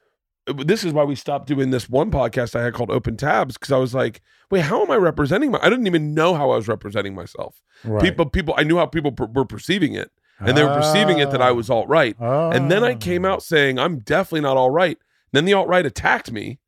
This 0.52 0.82
is 0.82 0.92
why 0.92 1.04
we 1.04 1.14
stopped 1.14 1.46
doing 1.46 1.70
this 1.70 1.88
one 1.88 2.10
podcast 2.10 2.56
I 2.58 2.64
had 2.64 2.74
called 2.74 2.90
Open 2.90 3.16
Tabs 3.16 3.54
because 3.56 3.70
I 3.70 3.76
was 3.78 3.94
like, 3.94 4.20
wait, 4.50 4.62
how 4.62 4.82
am 4.82 4.90
I 4.90 4.96
representing 4.96 5.52
my? 5.52 5.60
I 5.62 5.70
didn't 5.70 5.86
even 5.86 6.14
know 6.14 6.34
how 6.34 6.50
I 6.50 6.56
was 6.56 6.66
representing 6.66 7.14
myself. 7.14 7.62
Right. 7.84 8.02
People, 8.02 8.26
people, 8.26 8.52
I 8.58 8.64
knew 8.64 8.76
how 8.76 8.86
people 8.86 9.12
per- 9.12 9.26
were 9.26 9.44
perceiving 9.44 9.94
it, 9.94 10.10
and 10.46 10.56
they 10.56 10.64
were 10.64 10.74
perceiving 10.74 11.18
it 11.18 11.30
that 11.30 11.42
I 11.42 11.52
was 11.52 11.70
ah. 11.70 11.74
alt 11.74 11.88
right. 11.88 12.16
Oh. 12.20 12.50
And 12.50 12.70
then 12.70 12.84
I 12.84 12.94
came 12.94 13.24
ah. 13.24 13.32
out 13.32 13.42
saying 13.42 13.78
I'm 13.78 13.98
definitely 14.00 14.42
not 14.42 14.56
all 14.56 14.70
right. 14.70 14.98
Then 15.32 15.44
the 15.44 15.54
alt 15.54 15.68
right 15.68 15.84
attacked 15.84 16.30
me, 16.30 16.58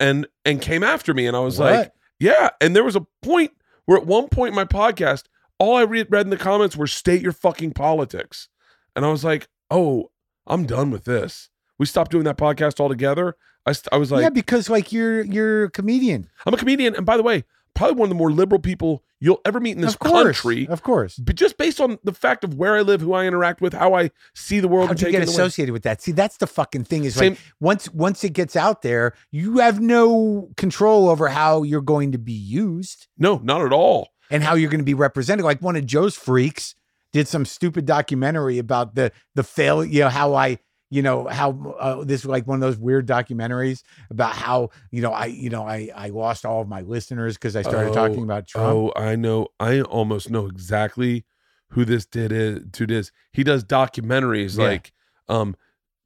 and 0.00 0.26
and 0.44 0.60
came 0.60 0.82
after 0.82 1.14
me, 1.14 1.26
and 1.26 1.36
I 1.36 1.40
was 1.40 1.58
like, 1.58 1.92
yeah. 2.18 2.50
And 2.60 2.74
there 2.74 2.84
was 2.84 2.96
a 2.96 3.06
point 3.22 3.52
where 3.84 3.98
at 3.98 4.06
one 4.06 4.28
point 4.28 4.50
in 4.50 4.54
my 4.54 4.64
podcast, 4.64 5.24
all 5.58 5.76
I 5.76 5.82
read, 5.82 6.08
read 6.10 6.26
in 6.26 6.30
the 6.30 6.36
comments 6.36 6.76
were 6.76 6.86
"state 6.86 7.22
your 7.22 7.32
fucking 7.32 7.72
politics," 7.72 8.48
and 8.96 9.04
I 9.04 9.10
was 9.10 9.24
like, 9.24 9.48
oh, 9.70 10.10
I'm 10.46 10.66
done 10.66 10.90
with 10.90 11.04
this. 11.04 11.50
We 11.78 11.86
stopped 11.86 12.10
doing 12.10 12.24
that 12.24 12.38
podcast 12.38 12.80
altogether. 12.80 13.36
I 13.66 13.72
st- 13.72 13.92
I 13.92 13.96
was 13.98 14.10
like, 14.10 14.22
yeah, 14.22 14.30
because 14.30 14.70
like 14.70 14.92
you're 14.92 15.22
you're 15.22 15.64
a 15.64 15.70
comedian. 15.70 16.28
I'm 16.46 16.54
a 16.54 16.56
comedian, 16.56 16.96
and 16.96 17.04
by 17.04 17.16
the 17.16 17.22
way, 17.22 17.44
probably 17.74 17.96
one 17.96 18.06
of 18.06 18.10
the 18.10 18.14
more 18.14 18.30
liberal 18.32 18.60
people 18.60 19.04
you'll 19.20 19.40
ever 19.44 19.58
meet 19.60 19.72
in 19.76 19.80
this 19.80 19.94
of 19.94 19.98
course, 19.98 20.40
country. 20.40 20.68
of 20.68 20.82
course. 20.82 21.16
But 21.16 21.34
just 21.36 21.56
based 21.58 21.80
on 21.80 21.98
the 22.04 22.12
fact 22.12 22.44
of 22.44 22.54
where 22.54 22.76
I 22.76 22.82
live, 22.82 23.00
who 23.00 23.12
I 23.14 23.26
interact 23.26 23.60
with, 23.60 23.72
how 23.72 23.94
I 23.94 24.10
see 24.34 24.60
the 24.60 24.68
world, 24.68 24.88
How'd 24.88 25.02
and 25.02 25.12
you 25.12 25.18
get 25.18 25.28
associated 25.28 25.72
with 25.72 25.82
that? 25.82 26.00
See, 26.02 26.12
that's 26.12 26.36
the 26.36 26.46
fucking 26.46 26.84
thing. 26.84 27.04
Is 27.04 27.14
Same- 27.14 27.32
like 27.32 27.40
once 27.60 27.88
once 27.90 28.24
it 28.24 28.32
gets 28.32 28.54
out 28.56 28.82
there, 28.82 29.14
you 29.30 29.58
have 29.58 29.80
no 29.80 30.50
control 30.56 31.08
over 31.08 31.28
how 31.28 31.62
you're 31.62 31.80
going 31.80 32.12
to 32.12 32.18
be 32.18 32.32
used 32.32 33.08
No, 33.18 33.38
not 33.42 33.62
at 33.62 33.72
all. 33.72 34.08
and 34.30 34.42
how 34.42 34.54
you're 34.54 34.70
going 34.70 34.80
to 34.80 34.84
be 34.84 34.94
represented. 34.94 35.44
Like 35.44 35.60
one 35.62 35.76
of 35.76 35.84
Joe's 35.86 36.14
freaks 36.16 36.74
did 37.12 37.26
some 37.26 37.44
stupid 37.46 37.86
documentary 37.86 38.58
about 38.58 38.94
the 38.94 39.12
the 39.34 39.42
fail. 39.42 39.84
You 39.84 40.00
know 40.00 40.08
how 40.10 40.34
I. 40.34 40.58
You 40.90 41.02
know 41.02 41.26
how 41.28 41.74
uh, 41.78 42.04
this 42.04 42.20
is 42.20 42.26
like 42.26 42.46
one 42.46 42.56
of 42.56 42.60
those 42.62 42.78
weird 42.78 43.06
documentaries 43.06 43.82
about 44.10 44.32
how 44.34 44.70
you 44.90 45.02
know 45.02 45.12
I 45.12 45.26
you 45.26 45.50
know 45.50 45.62
I 45.62 45.90
I 45.94 46.08
lost 46.08 46.46
all 46.46 46.62
of 46.62 46.68
my 46.68 46.80
listeners 46.80 47.34
because 47.34 47.56
I 47.56 47.62
started 47.62 47.90
Oh, 47.90 47.94
talking 47.94 48.22
about 48.24 48.46
Trump. 48.46 48.66
Oh, 48.74 48.92
I 48.96 49.14
know. 49.14 49.48
I 49.60 49.82
almost 49.82 50.30
know 50.30 50.46
exactly 50.46 51.26
who 51.72 51.84
this 51.84 52.06
did 52.06 52.32
is. 52.32 52.60
to 52.72 52.86
this. 52.86 53.12
He 53.34 53.44
does 53.44 53.64
documentaries 53.64 54.56
Yeah. 54.58 54.64
like, 54.64 54.92
um, 55.28 55.56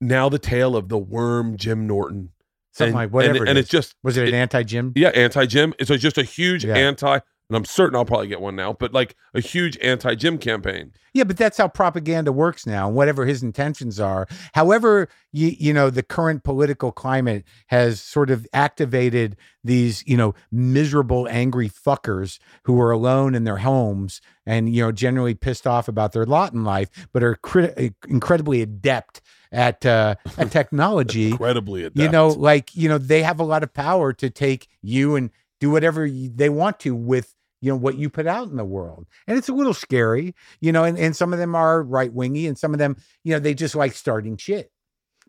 now 0.00 0.28
the 0.28 0.40
tale 0.40 0.74
of 0.74 0.88
the 0.88 0.98
worm 0.98 1.56
Jim 1.56 1.86
Norton, 1.86 2.30
Something 2.72 2.88
and, 2.88 2.94
like 2.96 3.10
whatever. 3.12 3.36
and, 3.36 3.46
it 3.46 3.48
and 3.50 3.58
it's 3.58 3.68
just 3.68 3.94
was 4.02 4.16
it 4.16 4.26
an 4.28 4.34
anti 4.34 4.64
Jim? 4.64 4.92
yeah, 4.96 5.10
anti 5.10 5.46
Jim. 5.46 5.74
So 5.84 5.94
it's 5.94 6.02
just 6.02 6.18
a 6.18 6.24
huge 6.24 6.64
Yeah. 6.64 6.74
anti, 6.76 7.20
and 7.52 7.56
I'm 7.58 7.66
certain 7.66 7.96
I'll 7.96 8.06
probably 8.06 8.28
get 8.28 8.40
one 8.40 8.56
now. 8.56 8.72
But 8.72 8.94
like 8.94 9.14
a 9.34 9.40
huge 9.40 9.76
anti 9.82 10.14
Jim 10.14 10.38
campaign. 10.38 10.92
Yeah, 11.12 11.24
but 11.24 11.36
that's 11.36 11.58
how 11.58 11.68
propaganda 11.68 12.32
works 12.32 12.66
now, 12.66 12.86
and 12.86 12.96
whatever 12.96 13.26
his 13.26 13.42
intentions 13.42 14.00
are. 14.00 14.26
However, 14.54 15.10
you, 15.32 15.48
you 15.58 15.74
know, 15.74 15.90
the 15.90 16.02
current 16.02 16.44
political 16.44 16.90
climate 16.92 17.44
has 17.66 18.00
sort 18.00 18.30
of 18.30 18.46
activated 18.54 19.36
these, 19.62 20.02
you 20.06 20.16
know, 20.16 20.34
miserable, 20.50 21.28
angry 21.28 21.68
fuckers 21.68 22.38
who 22.62 22.80
are 22.80 22.90
alone 22.90 23.34
in 23.34 23.44
their 23.44 23.58
homes 23.58 24.22
and, 24.46 24.74
you 24.74 24.82
know, 24.82 24.90
generally 24.90 25.34
pissed 25.34 25.66
off 25.66 25.86
about 25.86 26.12
their 26.12 26.24
lot 26.24 26.54
in 26.54 26.64
life, 26.64 26.88
but 27.12 27.22
are 27.22 27.34
crit- 27.34 27.94
incredibly 28.08 28.62
adept 28.62 29.20
at 29.52 29.84
uh, 29.84 30.14
at 30.38 30.50
technology. 30.50 31.32
Incredibly 31.32 31.82
adept. 31.82 31.98
you 31.98 32.08
know, 32.08 32.28
like, 32.28 32.74
you 32.74 32.88
know, 32.88 32.96
they 32.96 33.22
have 33.22 33.38
a 33.38 33.44
lot 33.44 33.62
of 33.62 33.74
power 33.74 34.14
to 34.14 34.30
take 34.30 34.68
you 34.80 35.16
and 35.16 35.28
do 35.62 35.70
whatever 35.70 36.08
they 36.10 36.48
want 36.48 36.80
to 36.80 36.92
with 36.92 37.36
you 37.62 37.70
know 37.70 37.76
what 37.76 37.96
you 37.96 38.10
put 38.10 38.26
out 38.26 38.48
in 38.48 38.56
the 38.56 38.64
world. 38.64 39.06
And 39.26 39.38
it's 39.38 39.48
a 39.48 39.54
little 39.54 39.72
scary 39.72 40.34
you 40.60 40.72
know 40.72 40.84
and, 40.84 40.98
and 40.98 41.16
some 41.16 41.32
of 41.32 41.38
them 41.38 41.54
are 41.54 41.82
right 41.82 42.12
wingy 42.12 42.46
and 42.46 42.58
some 42.58 42.74
of 42.74 42.78
them 42.78 42.96
you 43.24 43.32
know 43.32 43.38
they 43.38 43.54
just 43.54 43.74
like 43.74 43.94
starting 43.94 44.36
shit. 44.36 44.70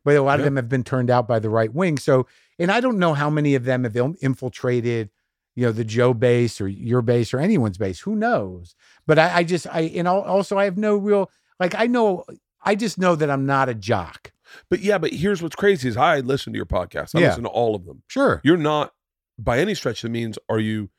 But 0.04 0.18
a 0.18 0.22
lot 0.22 0.40
of 0.40 0.44
them 0.46 0.58
have 0.58 0.68
been 0.68 0.84
turned 0.84 1.10
out 1.10 1.30
by 1.30 1.40
the 1.40 1.50
right 1.50 1.74
wing. 1.74 1.98
So 1.98 2.28
and 2.60 2.70
i 2.72 2.82
don't 2.82 3.00
know 3.00 3.14
how 3.14 3.30
many 3.30 3.56
of 3.56 3.64
them 3.64 3.86
have 3.86 3.96
il- 3.96 4.16
infiltrated 4.22 5.10
you 5.56 5.66
know 5.66 5.72
the 5.72 5.86
joe 5.86 6.14
base 6.14 6.60
or 6.60 6.68
your 6.68 7.02
base 7.02 7.34
or 7.34 7.40
anyone's 7.40 7.78
base. 7.78 8.00
Who 8.02 8.16
knows? 8.16 8.76
But 9.08 9.18
i, 9.20 9.38
I 9.38 9.44
just 9.44 9.68
i 9.68 9.82
and 9.82 10.08
also 10.08 10.58
i 10.58 10.66
have 10.66 10.78
no 10.78 10.98
real 10.98 11.32
like 11.60 11.76
i 11.76 11.86
know 11.88 12.26
i 12.64 12.76
just 12.76 12.98
know 12.98 13.16
that 13.16 13.30
i'm 13.30 13.46
not 13.46 13.70
a 13.70 13.74
jock. 13.74 14.32
But 14.70 14.82
yeah, 14.82 14.98
but 15.00 15.12
here's 15.14 15.42
what's 15.42 15.56
crazy 15.56 15.88
is 15.90 15.98
I 15.98 16.20
listen 16.20 16.54
to 16.54 16.58
your 16.58 16.68
podcast. 16.68 17.16
I 17.16 17.22
Yeah. 17.22 17.28
listen 17.30 17.44
to 17.44 17.50
all 17.50 17.76
of 17.76 17.86
them. 17.86 18.04
sure. 18.08 18.40
You're 18.44 18.58
not 18.58 18.94
by 19.40 19.58
any 19.60 19.74
stretch 19.74 20.04
of 20.04 20.10
the 20.10 20.14
means 20.14 20.38
are 20.48 20.60
you 20.60 20.90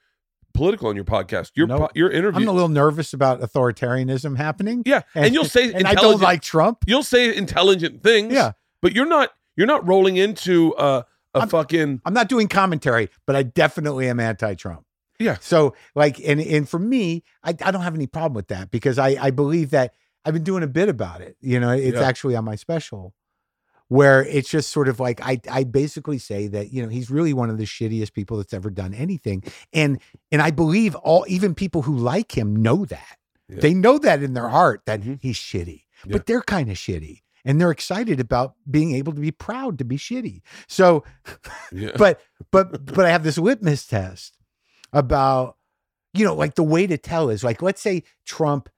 political 0.55 0.89
on 0.89 0.97
your 0.97 1.05
podcast. 1.05 1.51
Your 1.55 1.67
Nope. 1.67 1.79
po- 1.81 1.89
your 1.95 2.11
interview. 2.11 2.43
i'm 2.43 2.49
a 2.49 2.53
little 2.53 2.69
nervous 2.69 3.13
about 3.13 3.41
authoritarianism 3.41 4.37
happening 4.37 4.83
yeah, 4.87 5.03
and, 5.15 5.35
you'll 5.35 5.45
say 5.57 5.73
and 5.73 5.87
i 5.87 5.95
don't 5.95 6.21
like 6.21 6.43
trump 6.43 6.85
you'll 6.87 7.03
say 7.03 7.35
intelligent 7.37 8.03
things. 8.03 8.33
Yeah. 8.33 8.53
but 8.81 8.93
you're 8.95 9.07
not 9.07 9.31
you're 9.57 9.67
not 9.67 9.87
rolling 9.87 10.17
into 10.17 10.75
uh, 10.77 11.03
a 11.35 11.39
I'm- 11.41 11.49
fucking 11.49 12.01
I'm 12.05 12.15
not 12.15 12.29
doing 12.29 12.49
commentary, 12.49 13.09
but 13.27 13.37
I 13.37 13.43
definitely 13.43 14.09
am 14.09 14.19
anti-Trump. 14.21 14.85
Yeah. 15.21 15.37
So 15.41 15.75
like, 15.95 16.19
and 16.25 16.41
and 16.41 16.69
for 16.69 16.79
me, 16.81 17.23
I, 17.45 17.51
I 17.51 17.71
don't 17.71 17.83
have 17.83 17.95
any 17.95 18.07
problem 18.09 18.35
with 18.35 18.49
that 18.49 18.71
because 18.73 18.99
I 18.99 19.17
I 19.21 19.31
believe 19.31 19.71
that 19.71 19.95
I've 20.25 20.35
been 20.35 20.43
doing 20.43 20.63
a 20.65 20.67
bit 20.67 20.89
about 20.89 21.21
it. 21.21 21.37
You 21.41 21.61
know, 21.61 21.71
it's 21.71 21.97
Yeah. 21.97 22.03
actually 22.03 22.35
on 22.35 22.45
my 22.45 22.57
special 22.57 23.15
where 23.95 24.25
it's 24.25 24.49
just 24.49 24.71
sort 24.71 24.89
of 24.89 24.99
like 24.99 25.21
I 25.23 25.41
I 25.49 25.63
basically 25.63 26.19
say 26.19 26.49
that, 26.49 26.73
you 26.73 26.83
know, 26.83 26.89
he's 26.89 27.11
really 27.11 27.33
one 27.33 27.49
of 27.49 27.59
the 27.59 27.65
shittiest 27.65 28.13
people 28.13 28.39
that's 28.39 28.53
ever 28.53 28.69
done 28.71 28.93
anything. 28.93 29.45
And 29.73 30.01
and 30.33 30.43
I 30.43 30.51
believe 30.51 30.97
all 30.97 31.25
even 31.29 31.55
people 31.55 31.83
who 31.83 31.97
like 31.97 32.37
him 32.37 32.57
know 32.57 32.85
that. 32.87 33.17
Yeah. 33.49 33.61
They 33.61 33.73
know 33.75 33.99
that 33.99 34.21
in 34.23 34.35
their 34.35 34.49
heart 34.49 34.83
that 34.87 35.01
Mhm. 35.03 35.19
he's 35.23 35.37
shitty. 35.37 35.83
Yeah. 36.07 36.13
But 36.13 36.27
they're 36.27 36.43
kind 36.43 36.71
of 36.71 36.77
shitty. 36.77 37.21
And 37.45 37.61
they're 37.61 37.71
excited 37.71 38.19
about 38.19 38.55
being 38.69 38.95
able 38.97 39.13
to 39.13 39.21
be 39.21 39.31
proud 39.31 39.79
to 39.79 39.85
be 39.85 39.97
shitty. 39.97 40.41
So 40.67 41.05
Yeah. 41.71 41.93
but 41.97 42.21
but 42.51 42.85
but 42.87 43.05
I 43.07 43.11
have 43.11 43.23
this 43.23 43.39
litmus 43.39 43.87
test 43.87 44.37
about 44.93 45.57
you 46.15 46.25
know 46.25 46.35
like 46.35 46.57
the 46.57 46.65
way 46.65 46.87
to 46.89 46.99
tell 46.99 47.31
is 47.31 47.45
like 47.45 47.63
let's 47.63 47.81
say 47.81 48.03
Trump 48.27 48.69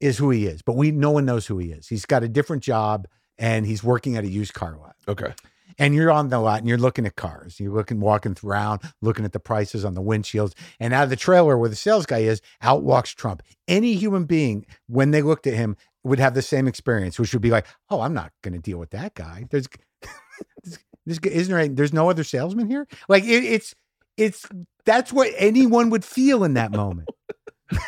is 0.00 0.18
who 0.18 0.30
he 0.30 0.46
is, 0.46 0.62
but 0.62 0.74
we 0.74 0.90
no 0.90 1.12
one 1.12 1.24
knows 1.26 1.46
who 1.46 1.58
he 1.58 1.70
is. 1.70 1.86
He's 1.86 2.06
got 2.06 2.24
a 2.24 2.28
different 2.28 2.64
job 2.64 3.06
and 3.38 3.66
he's 3.66 3.82
working 3.82 4.16
at 4.16 4.24
a 4.24 4.28
used 4.28 4.54
car 4.54 4.76
lot. 4.76 4.96
okay. 5.08 5.34
And 5.76 5.92
you're 5.92 6.12
on 6.12 6.28
the 6.28 6.38
lot 6.38 6.60
and 6.60 6.68
you're 6.68 6.78
looking 6.78 7.04
at 7.04 7.16
cars. 7.16 7.58
You're 7.58 7.72
looking 7.72 7.98
walking 7.98 8.36
around, 8.44 8.80
looking 9.02 9.24
at 9.24 9.32
the 9.32 9.40
prices 9.40 9.84
on 9.84 9.94
the 9.94 10.02
windshields. 10.02 10.52
And 10.78 10.94
out 10.94 11.02
of 11.02 11.10
the 11.10 11.16
trailer 11.16 11.58
where 11.58 11.68
the 11.68 11.74
sales 11.74 12.06
guy 12.06 12.18
is, 12.18 12.40
out 12.62 12.84
walks 12.84 13.10
Trump. 13.10 13.42
Any 13.66 13.94
human 13.94 14.24
being, 14.24 14.66
when 14.86 15.10
they 15.10 15.20
looked 15.20 15.48
at 15.48 15.54
him, 15.54 15.76
would 16.04 16.20
have 16.20 16.34
the 16.34 16.42
same 16.42 16.68
experience, 16.68 17.18
which 17.18 17.32
would 17.32 17.42
be 17.42 17.50
like, 17.50 17.66
"Oh, 17.90 18.02
I'm 18.02 18.14
not 18.14 18.30
going 18.42 18.52
to 18.54 18.60
deal 18.60 18.78
with 18.78 18.90
that 18.90 19.14
guy." 19.14 19.46
There's, 19.50 19.66
this, 20.62 20.78
this 21.06 21.18
isn't 21.18 21.52
there? 21.52 21.66
There's 21.66 21.94
no 21.94 22.10
other 22.10 22.24
salesman 22.24 22.68
here. 22.68 22.86
Like 23.08 23.24
it, 23.24 23.42
it's, 23.42 23.74
it's 24.16 24.46
that's 24.84 25.12
what 25.12 25.32
anyone 25.36 25.90
would 25.90 26.04
feel 26.04 26.44
in 26.44 26.54
that 26.54 26.70
moment. 26.70 27.08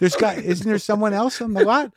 There's 0.00 0.16
got, 0.16 0.38
isn't 0.38 0.66
there 0.66 0.78
someone 0.78 1.12
else 1.12 1.40
on 1.40 1.52
the 1.52 1.64
lot? 1.64 1.92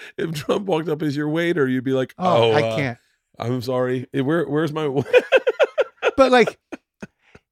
If 0.16 0.34
Trump 0.34 0.66
walked 0.66 0.88
up 0.88 1.02
as 1.02 1.16
your 1.16 1.28
waiter, 1.28 1.66
you'd 1.68 1.84
be 1.84 1.92
like, 1.92 2.14
Oh, 2.18 2.50
"Oh, 2.50 2.52
I 2.52 2.62
uh, 2.62 2.76
can't. 2.76 2.98
I'm 3.38 3.62
sorry. 3.62 4.08
Eh, 4.12 4.20
Where 4.20 4.44
where's 4.48 4.72
my 4.72 4.86
But 6.16 6.32
like, 6.32 6.58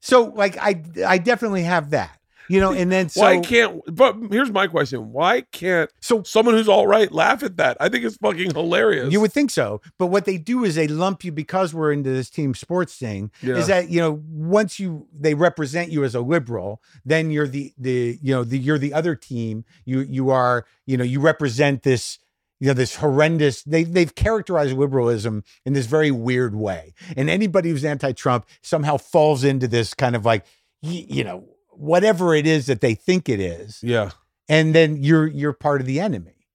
so 0.01 0.25
like, 0.25 0.57
I, 0.59 0.83
I 1.07 1.19
definitely 1.19 1.63
have 1.63 1.91
that, 1.91 2.19
you 2.49 2.59
know. 2.61 2.73
And 2.73 2.91
then 2.91 3.09
so, 3.11 3.21
Why 3.23 3.39
can't 3.39 3.81
but 3.87 4.17
here's 4.31 4.51
my 4.51 4.67
question. 4.67 5.13
Why 5.13 5.43
can't 5.43 5.89
so 6.01 6.25
someone 6.25 6.55
who's 6.57 6.69
all 6.69 6.89
right 6.89 7.11
laugh 7.13 7.45
at 7.45 7.59
that? 7.59 7.77
I 7.79 7.89
think 7.89 8.05
it's 8.05 8.17
fucking 8.17 8.55
hilarious. 8.55 9.13
You 9.13 9.21
would 9.21 9.33
think 9.33 9.53
so, 9.53 9.81
but 9.99 10.07
what 10.07 10.25
they 10.25 10.39
do 10.39 10.65
is 10.65 10.75
they 10.75 10.89
lump 10.89 11.23
you 11.23 11.31
because 11.31 11.73
we're 11.73 11.93
into 11.93 12.11
this 12.11 12.29
team 12.29 12.55
sports 12.55 12.97
thing. 12.97 13.31
Yeah. 13.41 13.55
Is 13.55 13.69
that 13.69 13.89
you 13.89 14.01
know 14.01 14.21
once 14.29 14.81
you 14.81 15.07
they 15.13 15.35
represent 15.35 15.93
you 15.93 16.03
as 16.03 16.17
a 16.17 16.21
liberal, 16.21 16.83
then 17.05 17.31
you're 17.31 17.49
the 17.49 17.73
the 17.79 18.19
you 18.21 18.35
know 18.35 18.43
the 18.43 18.59
you're 18.59 18.79
the 18.79 18.95
other 18.95 19.15
team. 19.15 19.65
You 19.85 20.01
you 20.01 20.31
are 20.31 20.67
you 20.87 20.97
know 20.97 21.05
you 21.05 21.21
represent 21.21 21.85
this 21.85 22.19
you 22.61 22.69
know 22.69 22.75
this 22.75 22.97
horrendous. 22.97 23.63
They 23.63 23.85
they've 23.85 24.15
characterized 24.15 24.77
liberalism 24.77 25.45
in 25.65 25.73
this 25.75 25.87
very 25.87 26.11
weird 26.11 26.55
way, 26.55 26.95
and 27.17 27.29
anybody 27.31 27.71
who's 27.71 27.85
anti-Trump 27.85 28.47
somehow 28.63 28.97
falls 28.97 29.45
into 29.45 29.69
this 29.69 29.95
kind 29.95 30.17
of 30.17 30.25
like 30.25 30.45
you 30.83 31.25
know 31.25 31.45
whatever 31.71 32.35
it 32.35 32.47
is 32.47 32.67
that 32.67 32.81
they 32.81 32.95
think 32.95 33.29
it 33.29 33.41
is 33.41 33.81
Yeah. 33.83 34.11
and 34.49 34.75
then 34.75 35.03
you're 35.03 35.27
you're 35.27 35.53
part 35.53 35.81
of 35.81 35.87
the 35.87 36.01
enemy. 36.01 36.47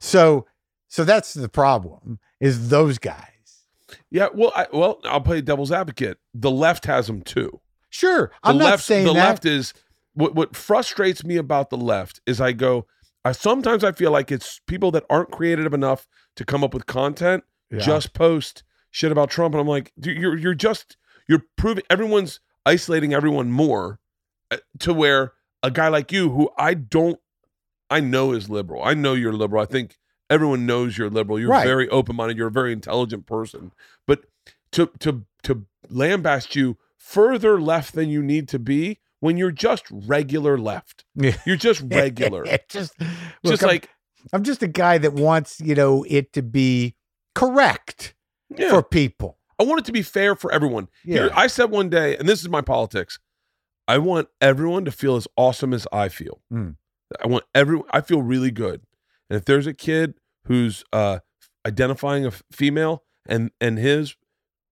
So 0.00 0.46
so 0.88 1.04
that's 1.04 1.34
the 1.34 1.48
problem 1.48 2.18
is 2.40 2.68
those 2.70 2.98
guys. 2.98 3.28
Yeah. 4.10 4.28
Well, 4.34 4.52
I 4.56 4.66
well, 4.72 5.00
I'll 5.04 5.20
play 5.20 5.40
devil's 5.40 5.72
advocate. 5.72 6.18
The 6.34 6.50
left 6.50 6.86
has 6.86 7.06
them 7.06 7.22
too. 7.22 7.60
Sure, 7.90 8.32
The 8.42 8.48
I'm 8.50 8.58
not 8.58 8.64
left 8.64 8.84
saying 8.84 9.06
the 9.06 9.12
that. 9.12 9.18
left 9.28 9.44
is 9.44 9.72
what 10.14 10.34
what 10.34 10.56
frustrates 10.56 11.24
me 11.24 11.36
about 11.36 11.70
the 11.70 11.76
left 11.76 12.20
is 12.26 12.40
I 12.40 12.52
go 12.52 12.86
I 13.24 13.32
sometimes 13.32 13.82
I 13.84 13.92
feel 13.92 14.10
like 14.10 14.30
it's 14.30 14.60
people 14.66 14.90
that 14.92 15.04
aren't 15.08 15.30
creative 15.30 15.72
enough 15.72 16.06
to 16.36 16.44
come 16.44 16.62
up 16.64 16.74
with 16.74 16.86
content 16.86 17.44
Yeah. 17.70 17.78
just 17.80 18.12
post 18.12 18.62
shit 18.90 19.10
about 19.12 19.30
Trump 19.30 19.54
and 19.54 19.60
I'm 19.60 19.68
like 19.68 19.92
dude, 19.98 20.18
you're 20.18 20.36
you're 20.36 20.54
just 20.54 20.96
you're 21.28 21.42
proving 21.56 21.84
everyone's 21.90 22.40
isolating 22.66 23.14
everyone 23.14 23.50
more 23.50 23.98
uh, 24.50 24.58
to 24.80 24.92
where 24.92 25.32
a 25.62 25.70
guy 25.70 25.88
like 25.88 26.12
you 26.12 26.30
who 26.30 26.50
I 26.58 26.74
don't 26.74 27.18
I 27.90 28.00
know 28.00 28.32
is 28.32 28.48
liberal. 28.50 28.82
I 28.82 28.94
know 28.94 29.12
you're 29.14 29.32
liberal. 29.32 29.62
I 29.62 29.66
think 29.66 29.98
everyone 30.30 30.64
knows 30.66 30.96
you're 30.98 31.10
liberal. 31.10 31.38
You're 31.38 31.50
Right. 31.50 31.66
very 31.66 31.88
open-minded. 31.90 32.36
You're 32.36 32.48
a 32.48 32.50
very 32.50 32.72
intelligent 32.72 33.26
person. 33.26 33.72
But 34.06 34.24
to 34.72 34.90
to 35.00 35.24
to 35.44 35.66
lambast 35.90 36.54
you 36.56 36.76
further 36.98 37.60
left 37.60 37.94
than 37.94 38.08
you 38.08 38.22
need 38.22 38.48
to 38.48 38.58
be 38.58 38.98
when 39.24 39.38
you're 39.38 39.50
just 39.50 39.86
regular 39.90 40.58
left. 40.58 41.06
Yeah. 41.14 41.34
You're 41.46 41.56
just 41.56 41.80
regular. 41.86 42.44
just 42.68 42.92
just 42.98 43.00
look, 43.42 43.62
I'm- 43.62 43.68
like 43.68 43.88
I'm, 44.34 44.42
just 44.42 44.62
a 44.62 44.68
guy 44.68 44.98
that 44.98 45.14
wants 45.14 45.60
you 45.60 45.74
know 45.74 46.04
it 46.06 46.34
to 46.34 46.42
be 46.42 46.94
correct 47.34 48.14
yeah. 48.54 48.68
for 48.68 48.82
people. 48.82 49.38
I 49.58 49.62
want 49.64 49.80
it 49.80 49.86
to 49.86 49.92
be 49.92 50.02
fair 50.02 50.36
for 50.36 50.52
everyone. 50.52 50.88
Here, 51.04 51.30
I 51.34 51.46
said 51.46 51.70
one 51.70 51.88
day, 51.88 52.18
and 52.18 52.28
this 52.28 52.42
is 52.42 52.50
my 52.50 52.60
politics. 52.60 53.18
I 53.88 53.96
want 53.96 54.28
everyone 54.42 54.84
to 54.84 54.92
feel 54.92 55.16
as 55.16 55.26
awesome 55.38 55.72
as 55.72 55.86
I 55.90 56.10
feel. 56.10 56.42
Mm. 56.52 56.76
I 57.22 57.26
want 57.26 57.44
everyone. 57.54 57.86
I 57.92 58.02
feel 58.02 58.20
really 58.20 58.50
good. 58.50 58.82
And 59.30 59.38
if 59.38 59.46
there's 59.46 59.66
a 59.66 59.72
kid 59.74 60.14
who's 60.46 60.84
uh, 60.92 61.20
identifying 61.66 62.26
a 62.26 62.32
female 62.52 63.04
and 63.26 63.52
and 63.58 63.78
his 63.78 64.16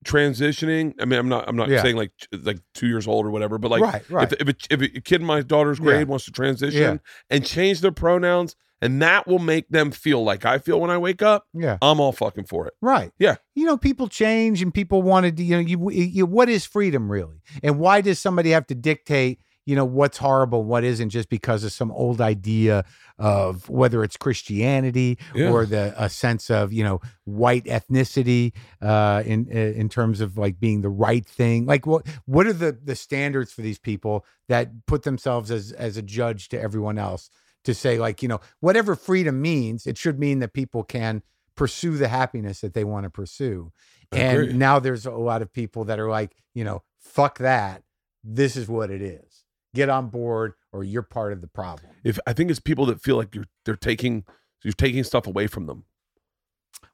transitioning, 0.04 0.94
I 1.00 1.04
mean, 1.04 1.18
I'm 1.18 1.28
not 1.28 1.48
I'm 1.48 1.56
not 1.56 1.68
Yeah. 1.68 1.82
saying 1.82 1.96
like 1.96 2.12
like 2.32 2.58
two 2.74 2.86
years 2.86 3.06
old 3.06 3.26
or 3.26 3.30
whatever, 3.30 3.58
but 3.58 3.70
like 3.70 3.82
right, 3.82 4.10
right. 4.10 4.32
if 4.32 4.40
if 4.40 4.48
a, 4.48 4.74
if 4.74 4.96
a 4.96 5.00
kid 5.00 5.20
in 5.20 5.26
my 5.26 5.40
daughter's 5.42 5.78
Yeah. 5.78 5.84
grade 5.84 6.08
wants 6.08 6.24
to 6.26 6.30
transition 6.32 7.00
and 7.30 7.44
change 7.44 7.80
their 7.80 7.92
pronouns, 7.92 8.56
and 8.80 9.00
that 9.00 9.26
will 9.28 9.38
make 9.38 9.68
them 9.68 9.90
feel 9.92 10.24
like 10.24 10.44
I 10.44 10.58
feel 10.58 10.80
when 10.80 10.90
I 10.90 10.98
wake 10.98 11.22
up, 11.22 11.46
yeah. 11.54 11.78
I'm 11.80 12.00
all 12.00 12.12
fucking 12.12 12.44
for 12.46 12.66
it. 12.66 12.74
Right. 12.80 13.12
Yeah. 13.18 13.36
You 13.54 13.64
know, 13.64 13.76
people 13.76 14.08
change 14.08 14.60
and 14.60 14.74
people 14.74 15.02
wanted 15.02 15.36
to, 15.36 15.44
you 15.44 15.54
know, 15.54 15.60
you, 15.60 15.90
you 15.90 16.26
what 16.26 16.48
is 16.48 16.64
freedom 16.66 17.10
really? 17.10 17.40
And 17.62 17.78
why 17.78 18.00
does 18.00 18.18
somebody 18.18 18.50
have 18.50 18.66
to 18.68 18.74
dictate, 18.74 19.38
you 19.64 19.76
know, 19.76 19.84
what's 19.84 20.18
horrible, 20.18 20.64
what 20.64 20.82
isn't 20.84 21.10
just 21.10 21.28
because 21.28 21.62
of 21.64 21.72
some 21.72 21.92
old 21.92 22.20
idea 22.20 22.84
of 23.18 23.68
whether 23.68 24.02
it's 24.02 24.16
Christianity 24.16 25.18
Yeah. 25.34 25.50
or 25.50 25.66
the 25.66 25.94
a 25.96 26.08
sense 26.08 26.50
of, 26.50 26.72
you 26.72 26.82
know, 26.82 27.00
white 27.24 27.64
ethnicity 27.66 28.52
uh 28.80 29.22
in 29.24 29.46
in 29.48 29.88
terms 29.88 30.20
of 30.20 30.36
like 30.36 30.58
being 30.58 30.82
the 30.82 30.88
right 30.88 31.24
thing. 31.24 31.66
Like 31.66 31.86
what 31.86 32.06
what 32.26 32.46
are 32.46 32.52
the 32.52 32.72
the 32.72 32.96
standards 32.96 33.52
for 33.52 33.62
these 33.62 33.78
people 33.78 34.24
that 34.48 34.86
put 34.86 35.02
themselves 35.04 35.50
as 35.50 35.72
as 35.72 35.96
a 35.96 36.02
judge 36.02 36.48
to 36.48 36.60
everyone 36.60 36.98
else 36.98 37.30
to 37.64 37.74
say 37.74 37.98
like, 37.98 38.22
you 38.22 38.28
know, 38.28 38.40
whatever 38.58 38.96
freedom 38.96 39.40
means, 39.40 39.86
it 39.86 39.96
should 39.96 40.18
mean 40.18 40.40
that 40.40 40.52
people 40.52 40.82
can 40.82 41.22
pursue 41.54 41.96
the 41.96 42.08
happiness 42.08 42.60
that 42.60 42.74
they 42.74 42.82
want 42.82 43.04
to 43.04 43.10
pursue. 43.10 43.70
And 44.10 44.58
now 44.58 44.78
there's 44.80 45.06
a 45.06 45.12
lot 45.12 45.42
of 45.42 45.52
people 45.52 45.84
that 45.84 46.00
are 46.00 46.10
like, 46.10 46.34
you 46.54 46.64
know, 46.64 46.82
fuck 46.98 47.38
that. 47.38 47.82
This 48.24 48.56
is 48.56 48.68
what 48.68 48.90
it 48.90 49.00
is. 49.02 49.31
Get 49.74 49.88
on 49.88 50.08
board 50.08 50.52
or 50.72 50.84
you're 50.84 51.02
part 51.02 51.32
of 51.32 51.40
the 51.40 51.46
problem. 51.48 51.90
If 52.04 52.18
I 52.26 52.32
think 52.32 52.50
it's 52.50 52.60
people 52.60 52.86
that 52.86 53.00
feel 53.00 53.16
like 53.16 53.34
you're 53.34 53.46
they're 53.64 53.76
taking 53.76 54.24
you're 54.62 54.72
taking 54.72 55.02
stuff 55.04 55.26
away 55.26 55.46
from 55.46 55.66
them. 55.66 55.84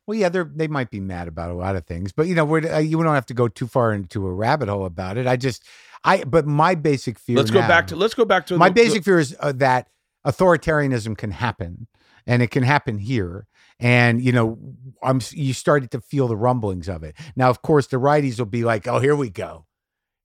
Well, 0.07 0.17
yeah, 0.17 0.29
they're 0.29 0.51
they 0.55 0.69
might 0.69 0.91
be 0.91 1.01
mad 1.01 1.29
about 1.29 1.51
a 1.51 1.55
lot 1.55 1.77
of 1.77 1.87
things, 1.87 2.13
but 2.13 2.27
you 2.29 2.35
know, 2.35 2.45
we're, 2.45 2.67
uh, 2.73 2.79
you 2.79 3.03
don't 3.03 3.15
have 3.15 3.27
to 3.27 3.35
go 3.35 3.49
too 3.49 3.67
far 3.67 3.93
into 3.93 4.27
a 4.27 4.33
rabbit 4.33 4.69
hole 4.69 4.87
about 4.87 5.19
it. 5.19 5.27
I 5.27 5.37
just, 5.37 5.65
I, 6.03 6.25
but 6.25 6.47
my 6.47 6.75
basic 6.75 7.19
fear. 7.19 7.37
Let's 7.37 7.51
go 7.51 7.61
back 7.61 7.89
to 7.89 7.97
let's 7.97 8.15
go 8.15 8.25
back 8.25 8.47
to 8.47 8.57
my 8.57 8.69
the- 8.69 8.75
the- 8.75 8.87
basic 8.87 9.05
fear 9.05 9.19
is 9.19 9.37
uh, 9.41 9.53
that 9.57 9.89
authoritarianism 10.27 11.17
can 11.17 11.31
happen 11.31 11.87
and 12.27 12.43
it 12.43 12.51
can 12.51 12.63
happen 12.63 12.99
here 12.99 13.47
and 13.81 14.21
you 14.21 14.33
know 14.33 14.59
i'm 15.03 15.21
you 15.31 15.53
started 15.53 15.91
to 15.93 16.01
feel 16.01 16.27
the 16.29 16.37
rumblings 16.37 16.89
of 16.89 17.03
it 17.05 17.15
now 17.37 17.49
of 17.49 17.63
course 17.63 17.87
the 17.87 17.97
righties 17.97 18.39
will 18.39 18.45
be 18.45 18.65
like 18.65 18.87
oh 18.89 18.99
here 18.99 19.15
we 19.17 19.31
go 19.31 19.65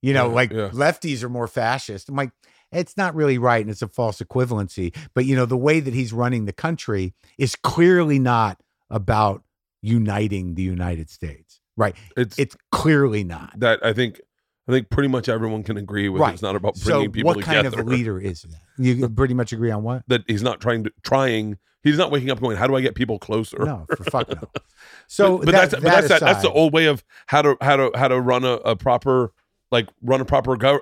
you 0.04 0.12
know 0.14 0.28
Yeah, 0.28 0.34
like 0.34 0.50
yeah. 0.52 0.68
lefties 0.72 1.22
are 1.22 1.28
more 1.28 1.46
fascist 1.48 2.08
i'm 2.08 2.16
like 2.16 2.30
it's 2.72 2.96
not 2.96 3.14
really 3.14 3.38
right 3.38 3.60
and 3.62 3.70
it's 3.70 3.82
a 3.82 3.88
false 3.88 4.20
equivalency 4.20 4.94
but 5.14 5.24
you 5.24 5.34
know 5.36 5.46
the 5.46 5.56
way 5.56 5.80
that 5.80 5.94
he's 5.94 6.12
running 6.12 6.44
the 6.44 6.52
country 6.52 7.14
is 7.38 7.54
clearly 7.56 8.18
not 8.18 8.60
about 8.90 9.42
uniting 9.82 10.54
the 10.54 10.62
united 10.62 11.10
states 11.10 11.60
right 11.76 11.94
it's, 12.16 12.38
it's 12.38 12.56
clearly 12.72 13.22
not 13.24 13.52
that 13.58 13.84
I 13.84 13.92
think 13.92 14.20
I 14.66 14.72
think 14.72 14.88
pretty 14.88 15.08
much 15.08 15.28
everyone 15.28 15.62
can 15.62 15.76
agree 15.76 16.08
with. 16.08 16.22
Right. 16.22 16.32
It's 16.32 16.40
not 16.40 16.56
about 16.56 16.78
so 16.78 16.90
bringing 16.92 17.12
people 17.12 17.34
together. 17.34 17.52
what 17.52 17.62
together. 17.62 17.76
kind 17.76 17.80
of 17.82 17.86
a 17.86 17.96
leader 17.96 18.18
is 18.18 18.42
that 18.42 18.60
you 18.78 19.06
pretty 19.20 19.34
much 19.34 19.52
agree 19.52 19.70
on 19.70 19.82
what 19.82 20.04
That 20.08 20.22
he's 20.26 20.42
not 20.42 20.58
trying 20.62 20.84
to 20.84 20.90
trying. 21.02 21.58
He's 21.82 21.98
not 21.98 22.10
waking 22.10 22.30
up 22.30 22.40
going, 22.40 22.56
"How 22.56 22.66
do 22.66 22.74
I 22.74 22.80
get 22.80 22.94
people 22.94 23.18
closer?" 23.18 23.58
no 23.62 23.84
for 23.94 24.04
fuck 24.04 24.26
no 24.30 24.48
so 25.06 25.36
but, 25.36 25.44
but 25.46 25.52
that- 25.52 25.70
that's 25.70 25.74
but 25.74 25.82
that 25.82 25.90
that's 25.96 26.08
that, 26.08 26.20
that's 26.22 26.42
the 26.42 26.50
old 26.50 26.72
way 26.72 26.86
of 26.86 27.04
how 27.26 27.42
to 27.42 27.58
how 27.60 27.76
to 27.76 27.90
how 27.94 28.08
to 28.08 28.18
run 28.18 28.42
a, 28.44 28.52
a 28.52 28.74
proper 28.74 29.32
like 29.74 29.88
run 30.02 30.20
a 30.20 30.24
proper 30.24 30.56
gov 30.56 30.80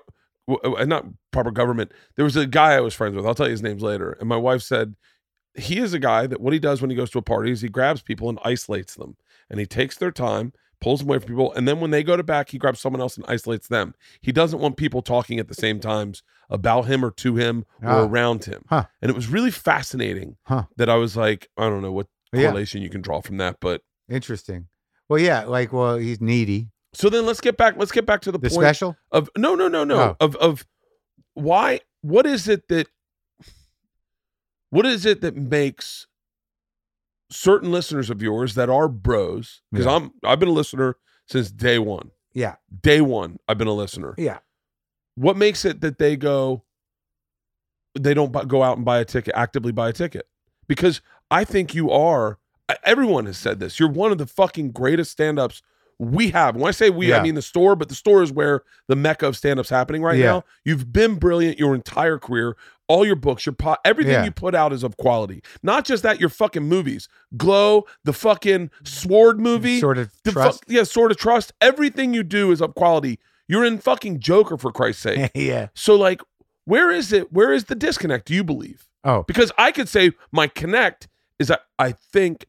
uh, 0.49 0.85
not 0.85 1.07
proper 1.31 1.51
government. 1.51 1.93
There 2.17 2.25
was 2.25 2.37
a 2.37 2.47
guy 2.47 2.73
I 2.75 2.81
was 2.81 2.95
friends 2.95 3.15
with. 3.17 3.25
I'll 3.27 3.35
tell 3.35 3.47
you 3.47 3.53
his 3.53 3.63
names 3.63 3.83
later. 3.83 4.13
And 4.21 4.29
my 4.29 4.37
wife 4.37 4.63
said 4.63 4.95
he 5.55 5.79
is 5.79 5.93
a 5.95 5.99
guy 5.99 6.27
that 6.27 6.41
what 6.41 6.53
he 6.53 6.59
does 6.59 6.81
when 6.81 6.91
he 6.91 6.97
goes 6.97 7.11
to 7.11 7.19
a 7.19 7.23
party 7.23 7.51
is 7.53 7.61
he 7.61 7.69
grabs 7.69 8.03
people 8.03 8.29
and 8.29 8.39
isolates 8.45 8.95
them, 8.97 9.17
and 9.51 9.61
he 9.61 9.67
takes 9.67 9.97
their 9.97 10.11
time, 10.11 10.53
pulls 10.81 11.01
them 11.01 11.09
away 11.09 11.19
from 11.21 11.29
people, 11.29 11.53
and 11.55 11.69
then 11.69 11.79
when 11.81 11.91
they 11.91 12.03
go 12.03 12.17
to 12.17 12.23
back, 12.25 12.51
he 12.51 12.59
grabs 12.59 12.81
someone 12.81 13.01
else 13.01 13.17
and 13.17 13.25
isolates 13.29 13.69
them. 13.69 13.95
He 14.21 14.33
doesn't 14.33 14.59
want 14.59 14.77
people 14.77 15.01
talking 15.03 15.39
at 15.39 15.49
the 15.49 15.55
same 15.55 15.79
times 15.79 16.23
about 16.51 16.87
him 16.87 17.05
or 17.05 17.11
to 17.13 17.37
him 17.37 17.65
or 17.83 17.89
Ah. 17.91 18.05
around 18.05 18.45
him. 18.45 18.65
Huh. 18.69 18.87
And 19.01 19.11
it 19.11 19.15
was 19.15 19.29
really 19.29 19.51
fascinating 19.53 20.37
Huh. 20.45 20.65
that 20.77 20.89
I 20.91 20.97
was 20.97 21.17
like, 21.17 21.49
I 21.57 21.69
don't 21.69 21.83
know 21.83 21.93
what 21.93 22.09
Yeah. 22.33 22.49
correlation 22.49 22.83
you 22.83 22.91
can 22.91 23.01
draw 23.03 23.21
from 23.21 23.37
that, 23.39 23.57
but 23.61 23.83
Interesting. 24.09 24.67
Well, 25.09 25.21
yeah, 25.21 25.45
like 25.45 25.73
well, 25.73 25.97
he's 25.97 26.21
needy. 26.21 26.72
So 26.95 27.09
then 27.09 27.25
let's 27.27 27.41
get 27.41 27.57
back. 27.57 27.75
Let's 27.77 27.93
get 27.93 28.07
back 28.07 28.21
to 28.23 28.33
the, 28.33 28.39
The 28.39 28.51
point 28.51 28.63
special. 28.63 28.97
of 29.11 29.29
no, 29.37 29.55
no, 29.55 29.69
no, 29.69 29.85
no. 29.85 29.97
Oh. 30.01 30.17
Of 30.21 30.37
of 30.37 30.67
why? 31.35 31.81
What 32.03 32.27
is 32.27 32.49
it 32.49 32.69
that? 32.69 32.89
What 34.71 34.87
is 34.87 35.05
it 35.05 35.21
that 35.21 35.37
makes 35.37 36.07
certain 37.31 37.71
listeners 37.71 38.11
of 38.11 38.23
yours 38.23 38.55
that 38.55 38.71
are 38.71 38.89
bros? 38.89 39.63
Because 39.71 39.87
Yeah. 39.87 39.97
I'm 39.97 40.13
I've 40.25 40.39
been 40.39 40.49
a 40.49 40.53
listener 40.53 40.97
since 41.27 41.51
day 41.51 41.79
one. 41.79 42.11
Yeah. 42.33 42.57
Day 42.83 43.01
one, 43.01 43.39
I've 43.49 43.59
been 43.59 43.69
a 43.69 43.73
listener. 43.75 44.15
Yeah. 44.17 44.39
What 45.15 45.37
makes 45.37 45.65
it 45.65 45.81
that 45.83 45.99
they 45.99 46.17
go? 46.17 46.65
They 47.99 48.15
don't 48.15 48.33
go 48.49 48.63
out 48.63 48.79
and 48.79 48.87
buy 48.87 49.01
a 49.01 49.05
ticket, 49.05 49.35
actively 49.37 49.71
buy 49.73 49.91
a 49.91 49.93
ticket, 49.93 50.27
because 50.67 51.03
I 51.31 51.45
think 51.45 51.75
you 51.75 51.91
are. 51.91 52.39
Everyone 52.85 53.27
has 53.27 53.37
said 53.37 53.61
this. 53.61 53.79
You're 53.79 53.91
one 53.91 54.13
of 54.13 54.17
the 54.19 54.27
fucking 54.27 54.71
greatest 54.71 55.11
stand-ups 55.13 55.61
we 56.11 56.31
have. 56.31 56.57
When 56.57 56.69
I 56.69 56.73
say 56.73 56.91
we, 56.91 57.13
I 57.15 57.23
mean 57.23 57.35
the 57.35 57.43
store, 57.43 57.77
but 57.77 57.89
the 57.89 57.95
store 57.95 58.23
is 58.23 58.33
where 58.33 58.63
the 58.89 58.97
mecca 58.97 59.27
of 59.27 59.37
stand-ups 59.37 59.69
happening 59.71 60.03
right 60.03 60.19
Yeah. 60.19 60.27
now. 60.27 60.45
You've 60.65 60.93
been 60.93 61.17
brilliant 61.17 61.59
your 61.59 61.75
entire 61.75 62.19
career. 62.19 62.57
All 62.89 63.07
your 63.07 63.17
books, 63.17 63.47
your 63.47 63.55
pot, 63.55 63.81
everything 63.85 64.13
Yeah. 64.15 64.25
you 64.25 64.31
put 64.33 64.55
out 64.55 64.73
is 64.73 64.83
of 64.83 64.97
quality. 64.99 65.43
Not 65.63 65.85
just 65.87 66.03
that, 66.03 66.21
your 66.21 66.29
fucking 66.29 66.65
movies, 66.65 67.09
Glow, 67.37 67.85
the 68.05 68.13
fucking 68.13 68.71
Sword 68.85 69.41
movie, 69.41 69.81
Sword 69.81 69.99
of 69.99 70.11
the 70.25 70.33
fu- 70.33 70.41
trust. 70.41 70.65
yeah, 70.69 70.83
Sword 70.83 71.11
of 71.13 71.17
Trust. 71.17 71.53
Everything 71.61 72.13
you 72.13 72.23
do 72.23 72.51
is 72.51 72.61
of 72.61 72.75
quality. 72.75 73.19
You're 73.49 73.65
in 73.65 73.79
fucking 73.79 74.19
Joker 74.21 74.59
for 74.59 74.73
Christ's 74.73 75.03
sake. 75.03 75.31
yeah. 75.35 75.69
So 75.75 75.95
like, 75.95 76.21
where 76.65 76.91
is 76.91 77.13
it? 77.13 77.33
Where 77.33 77.53
is 77.53 77.65
the 77.65 77.75
disconnect? 77.75 78.27
Do 78.27 78.35
you 78.35 78.45
believe? 78.45 78.89
Oh, 79.05 79.23
Because 79.23 79.53
I 79.57 79.73
could 79.73 79.89
say 79.89 80.13
my 80.31 80.47
connect 80.47 81.09
is 81.39 81.49
that 81.49 81.63
I 81.79 81.93
think 81.93 82.47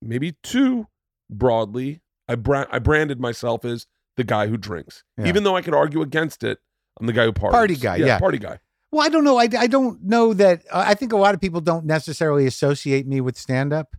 maybe 0.00 0.32
too 0.42 0.86
broadly. 1.30 2.00
I 2.28 2.34
bra- 2.36 2.66
I 2.70 2.78
branded 2.78 3.20
myself 3.20 3.64
as 3.64 3.86
the 4.16 4.24
guy 4.24 4.46
who 4.46 4.56
drinks, 4.56 5.02
Yeah. 5.18 5.26
even 5.26 5.44
though 5.44 5.56
I 5.56 5.62
could 5.62 5.74
argue 5.74 6.02
against 6.02 6.42
it. 6.44 6.58
I'm 7.00 7.06
the 7.06 7.12
guy 7.12 7.24
who 7.24 7.32
parties. 7.32 7.54
Party 7.56 7.76
guy, 7.76 7.96
yeah. 7.96 8.18
party 8.18 8.38
guy. 8.38 8.60
Well, 8.92 9.04
I 9.04 9.08
don't 9.08 9.24
know. 9.24 9.36
I, 9.38 9.48
I 9.58 9.66
don't 9.66 10.00
know 10.04 10.32
that. 10.34 10.62
uh, 10.70 10.84
I 10.86 10.94
think 10.94 11.12
a 11.12 11.16
lot 11.16 11.34
of 11.34 11.40
people 11.40 11.60
don't 11.60 11.84
necessarily 11.84 12.46
associate 12.46 13.06
me 13.08 13.20
with 13.20 13.36
stand 13.36 13.72
up. 13.72 13.96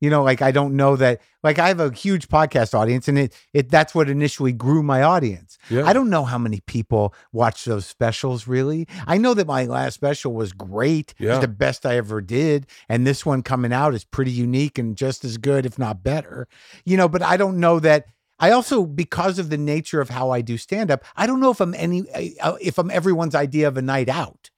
You 0.00 0.10
know, 0.10 0.22
like 0.22 0.42
I 0.42 0.50
don't 0.52 0.76
know 0.76 0.94
that. 0.96 1.20
Like 1.42 1.58
I 1.58 1.68
have 1.68 1.80
a 1.80 1.92
huge 1.92 2.28
podcast 2.28 2.72
audience, 2.74 3.08
and 3.08 3.18
it 3.18 3.34
it 3.52 3.68
that's 3.70 3.94
what 3.94 4.08
initially 4.08 4.52
grew 4.52 4.82
my 4.82 5.02
audience. 5.02 5.58
Yeah, 5.70 5.84
I 5.86 5.92
don't 5.92 6.08
know 6.10 6.24
how 6.24 6.38
many 6.38 6.60
people 6.66 7.14
watch 7.32 7.64
those 7.64 7.86
specials. 7.86 8.46
Really, 8.46 8.86
I 9.06 9.18
know 9.18 9.34
that 9.34 9.46
my 9.46 9.64
last 9.64 9.94
special 9.94 10.32
was 10.34 10.52
great. 10.52 11.14
It 11.18 11.24
Yeah. 11.24 11.30
was 11.32 11.40
the 11.40 11.48
best 11.48 11.84
I 11.84 11.96
ever 11.96 12.20
did, 12.20 12.66
and 12.88 13.06
this 13.06 13.26
one 13.26 13.42
coming 13.42 13.72
out 13.72 13.94
is 13.94 14.04
pretty 14.04 14.30
unique 14.32 14.78
and 14.78 14.96
just 14.96 15.24
as 15.24 15.36
good, 15.36 15.66
if 15.66 15.78
not 15.78 16.02
better. 16.02 16.46
You 16.84 16.96
know, 16.96 17.08
but 17.08 17.22
I 17.22 17.36
don't 17.36 17.58
know 17.58 17.80
that. 17.80 18.06
I 18.40 18.52
also, 18.52 18.84
because 18.86 19.40
of 19.40 19.50
the 19.50 19.58
nature 19.58 20.00
of 20.00 20.10
how 20.10 20.30
I 20.30 20.42
do 20.42 20.56
stand 20.58 20.92
up, 20.92 21.02
I 21.16 21.26
don't 21.26 21.40
know 21.40 21.50
if 21.50 21.60
I'm 21.60 21.74
any 21.74 22.08
uh, 22.40 22.54
if 22.60 22.78
I'm 22.78 22.90
everyone's 22.90 23.34
idea 23.34 23.66
of 23.66 23.76
a 23.76 23.82
night 23.82 24.08
out. 24.08 24.50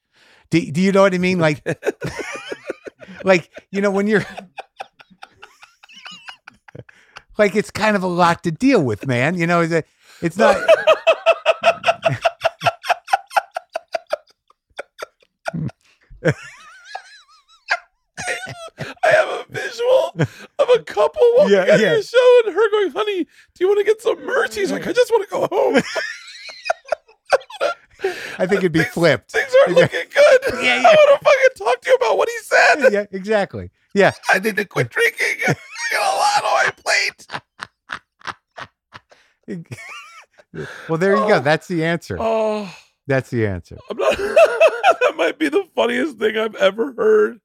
Do, 0.50 0.60
do 0.70 0.80
you 0.82 0.92
know 0.92 1.00
what 1.02 1.14
I 1.14 1.18
mean? 1.18 1.38
Like, 1.38 1.62
like 3.24 3.50
you 3.70 3.80
know 3.80 3.90
when 3.90 4.06
you're 4.06 4.24
like 7.40 7.56
it's 7.56 7.70
kind 7.70 7.96
of 7.96 8.02
a 8.04 8.06
lot 8.06 8.44
to 8.44 8.52
deal 8.52 8.82
with, 8.82 9.06
man. 9.06 9.34
You 9.36 9.46
know, 9.48 9.62
it's, 9.62 9.88
it's 10.22 10.36
not. 10.36 10.56
I 19.04 19.08
have 19.08 19.28
a 19.28 19.44
visual 19.50 20.12
of 20.58 20.68
a 20.74 20.82
couple 20.84 21.22
walking 21.36 21.52
Yeah, 21.54 21.60
out 21.62 21.80
yeah. 21.80 21.94
the 21.94 22.02
show 22.02 22.40
and 22.46 22.54
her 22.54 22.70
going, 22.70 22.90
"Honey, 22.92 23.24
do 23.24 23.28
you 23.60 23.68
want 23.68 23.78
to 23.78 23.84
get 23.84 24.00
some 24.02 24.24
merch?" 24.24 24.54
He's 24.54 24.70
like, 24.72 24.86
"I 24.86 24.92
just 24.92 25.10
want 25.10 25.24
to 25.28 25.30
go 25.30 25.46
home. 25.50 25.82
I 28.38 28.46
think 28.46 28.60
it'd 28.60 28.72
be 28.72 28.82
flipped. 28.82 29.30
Things 29.32 29.52
aren't 29.62 29.76
looking 29.76 30.06
good. 30.14 30.40
Yeah, 30.64 30.78
I 30.86 30.94
want 30.94 31.20
to 31.20 31.24
fucking 31.24 31.66
talk 31.66 31.80
to 31.82 31.90
you 31.90 31.94
about 31.96 32.16
what 32.16 32.28
he 32.28 32.36
said. 32.42 32.92
Yeah, 32.92 33.04
exactly. 33.12 33.70
Yeah, 33.94 34.12
I 34.28 34.38
need 34.38 34.56
to 34.56 34.64
quit 34.64 34.88
drinking. 34.90 35.54
I 37.00 37.34
got 37.34 37.36
a 37.36 38.02
lot 38.24 38.36
on 38.58 38.64
my 39.46 39.56
plate." 39.56 39.78
well, 40.88 40.98
there 40.98 41.12
you 41.12 41.28
go. 41.28 41.36
Oh. 41.36 41.40
That's 41.40 41.68
the 41.68 41.84
answer. 41.84 42.16
Oh, 42.18 42.74
That's 43.06 43.30
the 43.30 43.46
answer. 43.46 43.78
I'm 43.90 43.96
not. 43.96 44.16
that 44.18 45.14
might 45.16 45.38
be 45.38 45.48
the 45.48 45.66
funniest 45.74 46.18
thing 46.18 46.36
I've 46.36 46.54
ever 46.56 46.92
heard, 46.92 47.40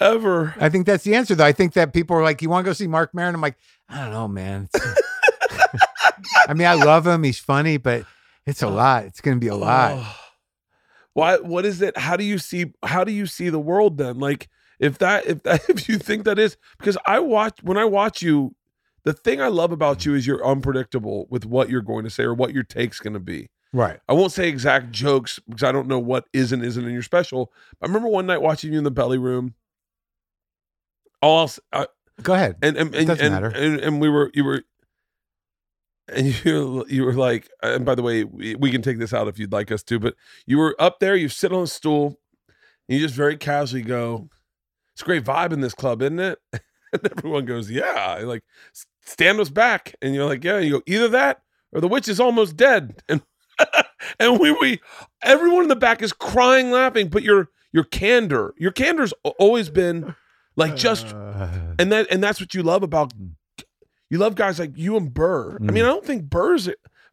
ever. 0.00 0.54
I 0.58 0.68
think 0.68 0.86
that's 0.86 1.04
the 1.04 1.14
answer, 1.14 1.34
though. 1.34 1.44
I 1.44 1.52
think 1.52 1.74
that 1.74 1.92
people 1.92 2.16
are 2.16 2.22
like, 2.22 2.42
"You 2.42 2.50
want 2.50 2.64
to 2.64 2.68
go 2.70 2.72
see 2.72 2.86
Marc 2.86 3.14
Maron?" 3.14 3.34
I'm 3.34 3.40
like, 3.40 3.56
I 3.88 4.02
don't 4.02 4.12
know, 4.12 4.28
man. 4.28 4.68
I 6.48 6.54
mean, 6.54 6.66
I 6.66 6.74
love 6.74 7.06
him. 7.06 7.22
He's 7.22 7.38
funny, 7.38 7.76
but 7.76 8.04
it's 8.46 8.62
a 8.62 8.66
oh. 8.66 8.72
lot. 8.72 9.04
It's 9.04 9.20
going 9.20 9.36
to 9.36 9.40
be 9.40 9.48
a 9.48 9.56
lot. 9.56 9.92
Oh. 9.96 10.16
Why? 11.14 11.36
What 11.38 11.64
is 11.64 11.82
it? 11.82 11.96
How 11.96 12.16
do 12.16 12.24
you 12.24 12.38
see? 12.38 12.72
How 12.82 13.04
do 13.04 13.12
you 13.12 13.26
see 13.26 13.50
the 13.50 13.58
world 13.58 13.98
then? 13.98 14.18
Like, 14.18 14.48
if 14.78 14.98
that, 14.98 15.26
if 15.26 15.42
that, 15.42 15.68
if 15.68 15.88
you 15.88 15.98
think 15.98 16.24
that 16.24 16.38
is, 16.38 16.56
because 16.78 16.96
I 17.06 17.20
watch 17.20 17.62
when 17.62 17.76
I 17.76 17.84
watch 17.84 18.22
you, 18.22 18.54
the 19.04 19.12
thing 19.12 19.40
I 19.40 19.48
love 19.48 19.72
about 19.72 20.04
you 20.06 20.14
is 20.14 20.26
you're 20.26 20.44
unpredictable 20.46 21.26
with 21.30 21.44
what 21.44 21.68
you're 21.68 21.82
going 21.82 22.04
to 22.04 22.10
say 22.10 22.22
or 22.22 22.34
what 22.34 22.52
your 22.54 22.62
take's 22.62 23.00
going 23.00 23.14
to 23.14 23.20
be. 23.20 23.48
Right. 23.72 23.98
I 24.08 24.12
won't 24.12 24.32
say 24.32 24.48
exact 24.48 24.92
jokes 24.92 25.40
because 25.48 25.62
I 25.62 25.72
don't 25.72 25.88
know 25.88 25.98
what 25.98 26.26
is 26.32 26.52
and 26.52 26.64
isn't 26.64 26.84
in 26.84 26.92
your 26.92 27.02
special. 27.02 27.52
I 27.82 27.86
remember 27.86 28.08
one 28.08 28.26
night 28.26 28.42
watching 28.42 28.72
you 28.72 28.78
in 28.78 28.84
the 28.84 28.90
belly 28.90 29.18
room. 29.18 29.54
All 31.22 31.40
else, 31.40 31.58
I, 31.72 31.86
Go 32.22 32.34
ahead. 32.34 32.56
and 32.62 32.76
and 32.76 32.94
and, 32.94 33.06
doesn't 33.06 33.24
and, 33.24 33.34
matter. 33.34 33.48
and 33.48 33.80
and 33.80 34.00
we 34.00 34.08
were 34.08 34.30
you 34.34 34.44
were 34.44 34.62
and 36.08 36.26
you 36.44 36.84
you 36.88 37.04
were 37.04 37.14
like 37.14 37.48
and 37.62 37.84
by 37.84 37.94
the 37.94 38.02
way 38.02 38.24
we, 38.24 38.54
we 38.56 38.70
can 38.70 38.82
take 38.82 38.98
this 38.98 39.14
out 39.14 39.28
if 39.28 39.38
you'd 39.38 39.52
like 39.52 39.70
us 39.72 39.82
to 39.84 39.98
but 39.98 40.14
you 40.46 40.58
were 40.58 40.76
up 40.78 40.98
there 41.00 41.16
you 41.16 41.28
sit 41.28 41.52
on 41.52 41.62
a 41.62 41.66
stool 41.66 42.18
and 42.88 42.98
you 42.98 43.00
just 43.00 43.14
very 43.14 43.36
casually 43.36 43.82
go 43.82 44.28
it's 44.94 45.02
a 45.02 45.04
great 45.04 45.24
vibe 45.24 45.52
in 45.52 45.60
this 45.60 45.74
club 45.74 46.02
isn't 46.02 46.18
it 46.18 46.38
and 46.52 47.12
everyone 47.16 47.44
goes 47.44 47.70
yeah 47.70 48.20
like 48.24 48.42
stand 49.04 49.38
us 49.40 49.50
back 49.50 49.94
and 50.02 50.14
you're 50.14 50.26
like 50.26 50.42
yeah 50.44 50.58
you 50.58 50.70
go 50.78 50.82
either 50.86 51.08
that 51.08 51.42
or 51.72 51.80
the 51.80 51.88
witch 51.88 52.08
is 52.08 52.20
almost 52.20 52.56
dead 52.56 53.02
and 53.08 53.22
and 54.18 54.38
we 54.40 54.50
we 54.52 54.80
everyone 55.22 55.62
in 55.62 55.68
the 55.68 55.76
back 55.76 56.02
is 56.02 56.12
crying 56.12 56.70
laughing 56.70 57.08
but 57.08 57.22
your 57.22 57.48
your 57.72 57.84
candor 57.84 58.54
your 58.58 58.72
candor's 58.72 59.12
always 59.38 59.68
been 59.70 60.14
like 60.56 60.76
just 60.76 61.06
Uh, 61.06 61.48
and 61.78 61.90
that 61.92 62.06
and 62.10 62.22
that's 62.22 62.40
what 62.40 62.54
you 62.54 62.62
love 62.62 62.82
about 62.82 63.12
you 64.10 64.18
love 64.18 64.34
guys 64.34 64.58
like 64.58 64.76
you 64.76 64.96
and 64.96 65.14
Burr. 65.14 65.56
I 65.56 65.58
Mm. 65.58 65.72
mean, 65.72 65.84
I 65.84 65.88
don't 65.88 66.04
think 66.04 66.24
Burr's 66.24 66.68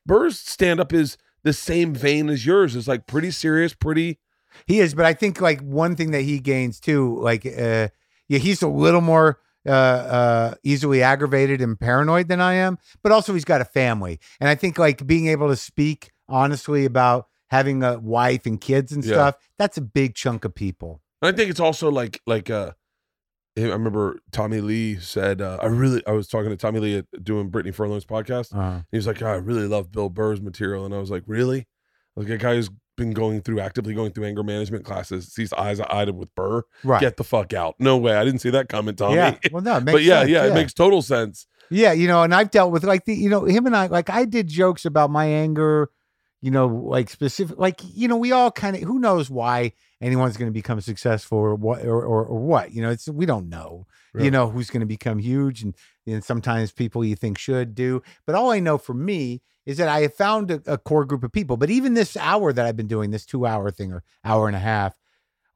Burr's 0.06 0.38
stand 0.38 0.82
up 0.82 0.92
is 0.92 1.18
the 1.44 1.54
same 1.54 1.94
vein 1.96 2.28
as 2.30 2.46
yours. 2.46 2.76
It's 2.76 2.90
like 2.90 3.08
pretty 3.08 3.32
serious, 3.32 3.74
pretty 3.74 4.20
He 4.68 4.80
is, 4.82 4.94
but 4.94 5.06
I 5.06 5.14
think 5.14 5.40
like 5.40 5.62
one 5.62 5.96
thing 5.96 6.12
that 6.12 6.24
he 6.24 6.40
gains 6.40 6.80
too, 6.80 7.18
like 7.22 7.46
uh 7.46 7.88
yeah, 8.28 8.40
he's 8.40 8.62
a 8.62 8.68
little 8.68 9.00
more 9.02 9.40
uh 9.68 9.72
uh 9.72 10.54
easily 10.64 11.04
aggravated 11.04 11.62
and 11.62 11.80
paranoid 11.80 12.28
than 12.28 12.42
I 12.42 12.54
am, 12.54 12.78
but 13.04 13.12
also 13.12 13.34
he's 13.34 13.46
got 13.46 13.62
a 13.62 13.66
family. 13.66 14.20
And 14.40 14.50
I 14.50 14.56
think 14.56 14.78
like 14.78 15.06
being 15.06 15.28
able 15.28 15.48
to 15.50 15.56
speak 15.56 16.12
honestly 16.28 16.86
about 16.86 17.28
having 17.50 17.84
a 17.84 17.98
wife 18.00 18.46
and 18.46 18.62
kids 18.62 18.92
and 18.92 19.04
Yeah. 19.04 19.14
stuff, 19.14 19.36
that's 19.58 19.78
a 19.78 19.82
big 19.82 20.16
chunk 20.16 20.46
of 20.46 20.54
people. 20.56 21.02
And 21.22 21.34
I 21.34 21.38
think 21.38 21.50
it's 21.50 21.60
also 21.60 21.90
like 21.92 22.22
like 22.26 22.50
uh 22.50 22.72
I 23.58 23.62
remember 23.64 24.20
Tommy 24.32 24.62
Lee 24.62 24.96
said 25.00 25.42
uh, 25.42 25.58
I 25.62 25.66
really 25.66 26.02
I 26.08 26.12
was 26.12 26.30
talking 26.30 26.50
to 26.50 26.56
Tommy 26.56 26.80
Lee 26.80 26.98
at 27.00 27.06
doing 27.24 27.50
Brittany 27.50 27.74
Furlan's 27.74 28.06
podcast. 28.06 28.56
Uh, 28.56 28.84
He 28.92 28.96
was 28.98 29.06
like, 29.06 29.20
"Yeah, 29.20 29.32
I 29.32 29.36
really 29.36 29.68
love 29.68 29.92
Bill 29.92 30.08
Burr's 30.10 30.40
material. 30.42 30.86
And 30.86 30.94
I 30.94 30.98
was 31.00 31.12
like, 31.12 31.24
Really? 31.28 31.68
Like 32.16 32.30
a 32.30 32.38
guy 32.38 32.56
who's 32.56 32.70
been 33.00 33.12
going 33.12 33.42
through 33.42 33.60
actively 33.60 33.96
going 33.96 34.12
through 34.12 34.26
anger 34.26 34.44
management 34.44 34.86
classes, 34.86 35.34
sees 35.34 35.52
eyes 35.54 35.80
of 35.80 35.88
eyed 35.90 36.10
with 36.12 36.34
Burr. 36.36 36.62
right. 36.84 37.02
Get 37.02 37.18
the 37.18 37.24
fuck 37.24 37.54
out. 37.54 37.76
No 37.80 37.98
way. 37.98 38.16
I 38.16 38.24
didn't 38.24 38.42
see 38.42 38.52
that 38.52 38.70
coming, 38.70 38.96
Tommy. 38.96 39.16
Yeah. 39.16 39.38
Well, 39.52 39.64
no, 39.64 39.78
it 39.78 39.84
makes 39.86 39.94
but 39.94 40.04
yeah, 40.04 40.20
sense, 40.20 40.30
yeah, 40.30 40.46
it 40.46 40.54
makes 40.54 40.74
total 40.74 41.02
sense. 41.02 41.48
Yeah, 41.72 41.94
you 41.94 42.08
know, 42.08 42.24
and 42.24 42.34
I've 42.34 42.52
dealt 42.52 42.72
with 42.72 42.84
like 42.84 43.06
the, 43.06 43.16
you 43.16 43.30
know, 43.30 43.46
him 43.46 43.66
and 43.66 43.76
I, 43.76 43.88
like 43.88 44.10
I 44.10 44.26
did 44.26 44.48
jokes 44.48 44.86
about 44.86 45.10
my 45.10 45.26
anger, 45.26 45.90
you 46.42 46.52
know, 46.52 46.68
like 46.68 47.10
specific, 47.10 47.58
like 47.58 47.80
you 47.84 48.08
know, 48.08 48.18
we 48.18 48.32
all 48.32 48.52
kind 48.52 48.76
of, 48.76 48.84
who 48.84 49.00
knows 49.00 49.30
why 49.30 49.74
anyone's 50.02 50.38
going 50.38 50.50
to 50.50 50.54
become 50.54 50.82
successful 50.82 51.38
or 51.38 51.56
what, 51.56 51.86
or, 51.86 52.04
or, 52.04 52.26
or 52.26 52.40
what, 52.40 52.72
you 52.72 52.82
know, 52.82 52.90
it's 52.90 53.08
we 53.08 53.26
don't 53.26 53.50
know, 53.50 53.86
you 54.16 54.32
know, 54.32 54.50
who's 54.50 54.70
going 54.70 54.82
to 54.82 54.88
become 54.88 55.20
huge, 55.20 55.62
and 55.62 55.76
and 56.12 56.24
sometimes 56.24 56.72
people 56.72 57.04
you 57.06 57.16
think 57.16 57.38
should 57.38 57.76
do, 57.76 58.02
but 58.26 58.36
all 58.36 58.52
I 58.52 58.60
know 58.60 58.78
for 58.78 58.94
me 58.94 59.42
is 59.66 59.78
that 59.78 59.88
I 59.90 60.02
have 60.02 60.14
found 60.14 60.50
a, 60.52 60.62
a 60.66 60.78
core 60.78 61.06
group 61.06 61.24
of 61.24 61.32
people. 61.32 61.58
But 61.58 61.70
even 61.70 61.94
this 61.94 62.18
hour 62.18 62.52
that 62.54 62.66
I've 62.66 62.78
been 62.78 62.88
doing 62.88 63.12
this 63.12 63.26
two 63.26 63.46
hour 63.46 63.70
thing 63.72 63.92
or 63.94 64.04
hour 64.24 64.48
and 64.48 64.56
a 64.56 64.60
half, 64.60 64.96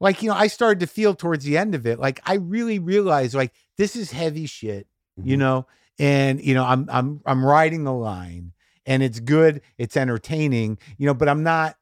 like 0.00 0.22
you 0.22 0.28
know, 0.28 0.36
I 0.36 0.46
started 0.48 0.80
to 0.80 0.86
feel 0.86 1.14
towards 1.14 1.44
the 1.44 1.56
end 1.56 1.74
of 1.74 1.86
it, 1.86 1.98
like 1.98 2.20
I 2.24 2.34
really 2.34 2.78
realized 2.78 3.34
like 3.34 3.52
this 3.78 3.96
is 3.96 4.10
heavy 4.12 4.46
shit 4.46 4.86
you 5.22 5.36
Mhm. 5.36 5.38
know 5.40 5.66
and 5.98 6.42
you 6.44 6.54
know 6.54 6.64
I'm 6.64 6.88
I'm 6.90 7.20
I'm 7.24 7.44
riding 7.44 7.84
the 7.84 7.92
line 7.92 8.52
and 8.86 9.02
it's 9.02 9.20
good, 9.20 9.62
it's 9.78 9.96
entertaining, 9.96 10.78
you 10.98 11.06
know, 11.06 11.14
but 11.14 11.28
I'm 11.28 11.42
not 11.42 11.76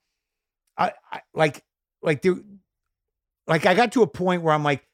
I, 0.77 0.93
I 1.11 1.23
like 1.35 1.65
like 2.03 2.23
there 2.23 2.37
like 3.47 3.67
I 3.67 3.75
got 3.75 3.93
to 3.93 4.03
a 4.03 4.07
point 4.07 4.43
where 4.43 4.55
I'm 4.55 4.63
like 4.65 4.87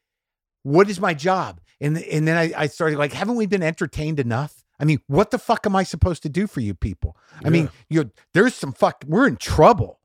what 0.63 0.89
is 0.89 0.99
my 0.99 1.13
job? 1.13 1.61
And 1.81 1.97
and 1.97 2.27
then 2.27 2.37
I, 2.37 2.51
I 2.55 2.67
started 2.67 2.97
like 2.97 3.13
haven't 3.13 3.35
we 3.35 3.45
been 3.45 3.63
entertained 3.63 4.19
enough? 4.19 4.63
I 4.79 4.85
mean, 4.85 5.01
what 5.07 5.31
the 5.31 5.37
fuck 5.37 5.65
am 5.65 5.75
I 5.75 5.83
supposed 5.83 6.23
to 6.23 6.29
do 6.29 6.47
for 6.47 6.61
you 6.61 6.73
people? 6.73 7.17
I 7.43 7.49
mean, 7.49 7.69
you 7.89 8.11
there's 8.33 8.55
some 8.55 8.71
fuck 8.71 9.03
we're 9.07 9.27
in 9.27 9.37
trouble. 9.37 9.99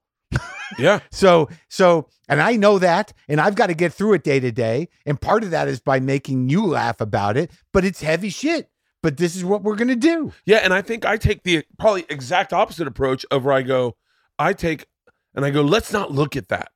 Yeah. 0.79 1.01
So, 1.13 1.49
so, 1.69 2.09
and 2.29 2.41
I 2.41 2.57
know 2.57 2.81
that, 2.81 3.13
and 3.29 3.41
I've 3.41 3.55
got 3.55 3.69
to 3.69 3.75
get 3.75 3.93
through 3.93 4.15
it 4.15 4.25
day 4.25 4.41
to 4.41 4.51
day. 4.51 4.89
And 5.07 5.21
part 5.21 5.45
of 5.45 5.53
that 5.53 5.69
is 5.69 5.79
by 5.79 6.01
making 6.01 6.49
you 6.49 6.67
laugh 6.67 7.01
about 7.01 7.37
it, 7.37 7.53
but 7.73 7.85
it's 7.85 8.03
heavy 8.03 8.31
shit. 8.31 8.69
But 9.03 9.19
this 9.19 9.37
is 9.37 9.45
what 9.45 9.63
we're 9.63 9.77
going 9.77 9.89
to 9.89 9.97
do. 9.97 10.33
Yeah, 10.47 10.59
and 10.59 10.75
I 10.75 10.83
think 10.83 11.05
I 11.05 11.19
take 11.19 11.45
the 11.45 11.65
probably 11.79 12.07
exact 12.09 12.53
opposite 12.53 12.89
approach 12.89 13.25
of 13.31 13.45
where 13.45 13.55
I 13.55 13.63
go, 13.63 13.97
I 14.39 14.55
take 14.55 14.87
and 15.35 15.45
I 15.45 15.51
go, 15.51 15.63
let's 15.63 15.93
not 15.93 16.11
look 16.11 16.37
at 16.37 16.49
that. 16.49 16.69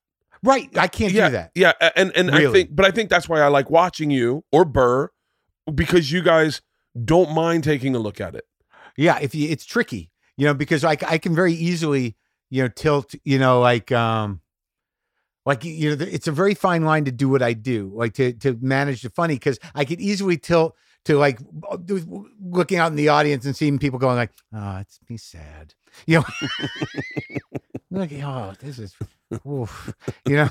Right. 0.43 0.69
I 0.77 0.89
can't 0.89 1.13
yeah, 1.13 1.29
do 1.29 1.33
that. 1.33 1.51
Yeah, 1.55 1.73
and 1.97 2.13
and 2.17 2.31
I 2.31 2.51
think, 2.53 2.71
but 2.73 2.87
I 2.87 2.91
think 2.91 3.11
that's 3.11 3.29
why 3.29 3.41
I 3.41 3.49
like 3.49 3.71
watching 3.71 4.11
you 4.11 4.45
or 4.53 4.65
Burr 4.65 5.11
because 5.75 6.13
you 6.13 6.23
guys 6.23 6.63
don't 7.05 7.33
mind 7.35 7.65
taking 7.65 7.95
a 7.95 7.99
look 7.99 8.21
at 8.21 8.35
it. 8.35 8.45
Yeah. 8.97 9.19
If 9.21 9.35
you, 9.35 9.49
it's 9.49 9.65
tricky, 9.65 10.11
you 10.37 10.47
know, 10.47 10.55
because 10.55 10.85
I, 10.85 10.97
I 11.07 11.19
can 11.19 11.35
very 11.35 11.53
easily, 11.53 12.17
you 12.51 12.63
know, 12.63 12.69
tilt, 12.69 13.15
you 13.25 13.39
know, 13.39 13.61
like, 13.61 13.93
um, 13.93 14.41
like 15.45 15.65
you 15.65 15.97
know, 15.97 16.05
it's 16.05 16.29
a 16.29 16.33
very 16.33 16.55
fine 16.55 16.85
line 16.85 17.07
to 17.07 17.13
do 17.13 17.29
what 17.29 17.43
I 17.43 17.55
do, 17.55 17.91
like 17.95 18.13
to 18.15 18.35
to 18.35 18.59
manage 18.61 19.03
the 19.03 19.09
funny, 19.09 19.35
because 19.35 19.59
I 19.75 19.87
could 19.87 20.01
easily 20.01 20.37
tilt 20.37 20.77
to 21.05 21.17
like 21.17 21.41
looking 22.41 22.79
out 22.79 22.91
in 22.91 22.97
the 22.97 23.09
audience 23.09 23.45
and 23.47 23.57
seeing 23.57 23.79
people 23.79 23.99
going 23.99 24.17
like, 24.17 24.33
"Oh, 24.53 24.79
it's 24.79 24.99
me 25.09 25.17
sad," 25.17 25.75
you 26.07 26.19
know, 26.21 26.25
like, 27.91 28.13
"Oh, 28.13 28.53
this 28.61 28.79
is," 28.79 28.95
oof. 29.47 29.95
you 30.27 30.37
know, 30.37 30.51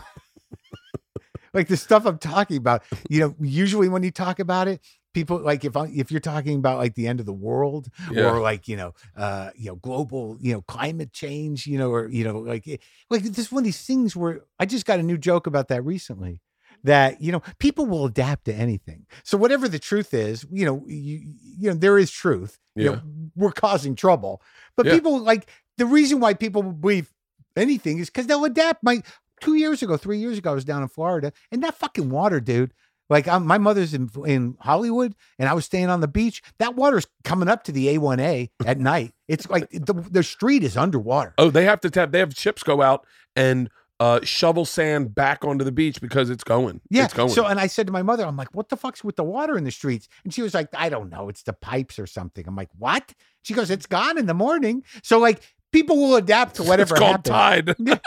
like 1.53 1.67
the 1.67 1.77
stuff 1.77 2.05
I'm 2.05 2.17
talking 2.17 2.57
about. 2.57 2.83
You 3.09 3.19
know, 3.21 3.35
usually 3.39 3.89
when 3.89 4.03
you 4.03 4.11
talk 4.11 4.39
about 4.39 4.67
it, 4.67 4.81
people 5.13 5.39
like 5.39 5.65
if 5.65 5.75
I, 5.75 5.87
if 5.87 6.11
you're 6.11 6.19
talking 6.19 6.57
about 6.57 6.77
like 6.77 6.95
the 6.95 7.07
end 7.07 7.19
of 7.19 7.25
the 7.25 7.33
world 7.33 7.89
Yeah. 8.11 8.31
or 8.31 8.39
like 8.41 8.67
you 8.67 8.77
know 8.77 8.93
uh 9.15 9.49
you 9.55 9.67
know 9.67 9.75
global 9.75 10.37
you 10.39 10.53
know 10.53 10.61
climate 10.61 11.11
change 11.11 11.65
you 11.65 11.77
know 11.79 11.91
or 11.91 12.07
you 12.09 12.23
know 12.23 12.37
like 12.39 12.81
like 13.09 13.23
this 13.23 13.51
one 13.51 13.61
of 13.61 13.65
these 13.65 13.81
things 13.83 14.15
where 14.15 14.41
i 14.59 14.65
just 14.67 14.85
got 14.85 14.99
a 14.99 15.03
new 15.03 15.17
joke 15.17 15.47
about 15.47 15.69
that 15.69 15.83
recently 15.83 16.41
that 16.83 17.21
you 17.21 17.31
know 17.31 17.41
people 17.59 17.85
will 17.85 18.05
adapt 18.05 18.45
to 18.45 18.53
anything 18.53 19.05
so 19.23 19.37
whatever 19.37 19.67
the 19.67 19.79
truth 19.79 20.13
is 20.13 20.45
you 20.51 20.65
know 20.65 20.83
you 20.87 21.21
you 21.41 21.69
know 21.69 21.75
there 21.75 21.97
is 21.97 22.11
truth 22.11 22.59
you 22.75 22.85
Yeah. 22.85 22.91
know 22.91 23.01
we're 23.35 23.51
causing 23.51 23.95
trouble 23.95 24.41
but 24.75 24.85
Yeah. 24.85 24.93
people 24.93 25.19
like 25.19 25.49
the 25.77 25.85
reason 25.85 26.19
why 26.19 26.33
people 26.33 26.63
believe 26.63 27.11
anything 27.55 27.99
is 27.99 28.09
because 28.09 28.27
they'll 28.27 28.45
adapt 28.45 28.83
my 28.83 29.01
two 29.41 29.55
years 29.55 29.81
ago 29.81 29.97
three 29.97 30.17
years 30.19 30.37
ago 30.37 30.51
i 30.51 30.53
was 30.53 30.65
down 30.65 30.81
in 30.81 30.87
florida 30.87 31.31
and 31.51 31.63
that 31.63 31.75
fucking 31.75 32.09
water 32.09 32.39
dude 32.39 32.73
like 33.09 33.25
I'm, 33.27 33.47
my 33.47 33.57
mother's 33.57 33.93
in 33.93 34.09
in 34.25 34.57
Hollywood, 34.59 35.15
and 35.39 35.47
I 35.47 35.53
was 35.53 35.63
staying 35.63 35.87
on 35.87 36.01
the 36.01 36.09
beach. 36.09 36.43
That 36.59 36.75
water's 36.75 37.07
coming 37.23 37.47
up 37.47 37.63
to 37.63 37.71
the 37.71 37.87
A1A 37.95 38.49
at 38.65 38.79
night. 38.79 39.13
It's 39.29 39.49
like 39.49 39.69
the 39.69 39.93
the 39.93 40.23
street 40.23 40.61
is 40.61 40.75
underwater. 40.75 41.33
Oh, 41.37 41.49
they 41.49 41.63
have 41.63 41.79
to 41.79 41.89
tap. 41.89 42.11
They 42.11 42.19
have 42.19 42.33
ships 42.33 42.63
go 42.63 42.81
out 42.81 43.07
and 43.33 43.69
uh, 43.99 44.19
shovel 44.23 44.65
sand 44.65 45.15
back 45.15 45.43
onto 45.43 45.65
the 45.65 45.71
beach 45.71 45.99
because 46.01 46.29
it's 46.29 46.43
going. 46.43 46.81
Yeah. 46.89 47.05
it's 47.05 47.13
going. 47.13 47.29
So, 47.29 47.45
and 47.45 47.59
I 47.59 47.67
said 47.67 47.87
to 47.87 47.93
my 47.93 48.03
mother, 48.03 48.25
I'm 48.25 48.37
like, 48.37 48.53
"What 48.53 48.69
the 48.69 48.77
fuck's 48.77 49.03
with 49.03 49.15
the 49.15 49.23
water 49.23 49.57
in 49.57 49.63
the 49.63 49.71
streets?" 49.71 50.07
And 50.23 50.33
she 50.33 50.41
was 50.41 50.53
like, 50.53 50.69
"I 50.75 50.89
don't 50.89 51.09
know. 51.09 51.29
It's 51.29 51.43
the 51.43 51.53
pipes 51.53 51.97
or 51.97 52.05
something." 52.07 52.45
I'm 52.47 52.55
like, 52.55 52.69
"What?" 52.77 53.13
She 53.43 53.53
goes, 53.53 53.71
"It's 53.71 53.85
gone 53.87 54.17
in 54.17 54.25
the 54.27 54.33
morning." 54.33 54.83
So, 55.03 55.17
like, 55.19 55.41
people 55.71 55.97
will 55.97 56.15
adapt 56.15 56.55
to 56.55 56.63
whatever. 56.69 56.93
it's 56.95 56.99
called 56.99 57.27
happens. 57.27 57.75
tide. 57.77 57.99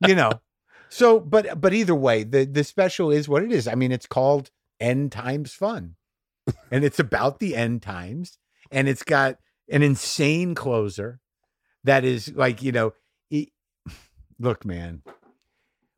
you 0.06 0.14
know. 0.14 0.32
So, 0.90 1.18
but 1.20 1.60
but 1.60 1.72
either 1.72 1.94
way, 1.94 2.22
the 2.24 2.44
the 2.44 2.62
special 2.62 3.10
is 3.10 3.28
what 3.28 3.42
it 3.42 3.50
is. 3.50 3.66
I 3.66 3.74
mean, 3.74 3.92
it's 3.92 4.06
called 4.06 4.50
End 4.78 5.10
Times 5.10 5.52
Fun, 5.54 5.96
and 6.70 6.84
it's 6.84 6.98
about 6.98 7.38
the 7.40 7.56
end 7.56 7.82
times, 7.82 8.38
and 8.70 8.88
it's 8.88 9.02
got 9.02 9.38
an 9.70 9.82
insane 9.82 10.54
closer 10.54 11.20
that 11.84 12.04
is 12.04 12.32
like 12.34 12.62
you 12.62 12.72
know, 12.72 12.92
look, 14.38 14.64
man. 14.64 15.02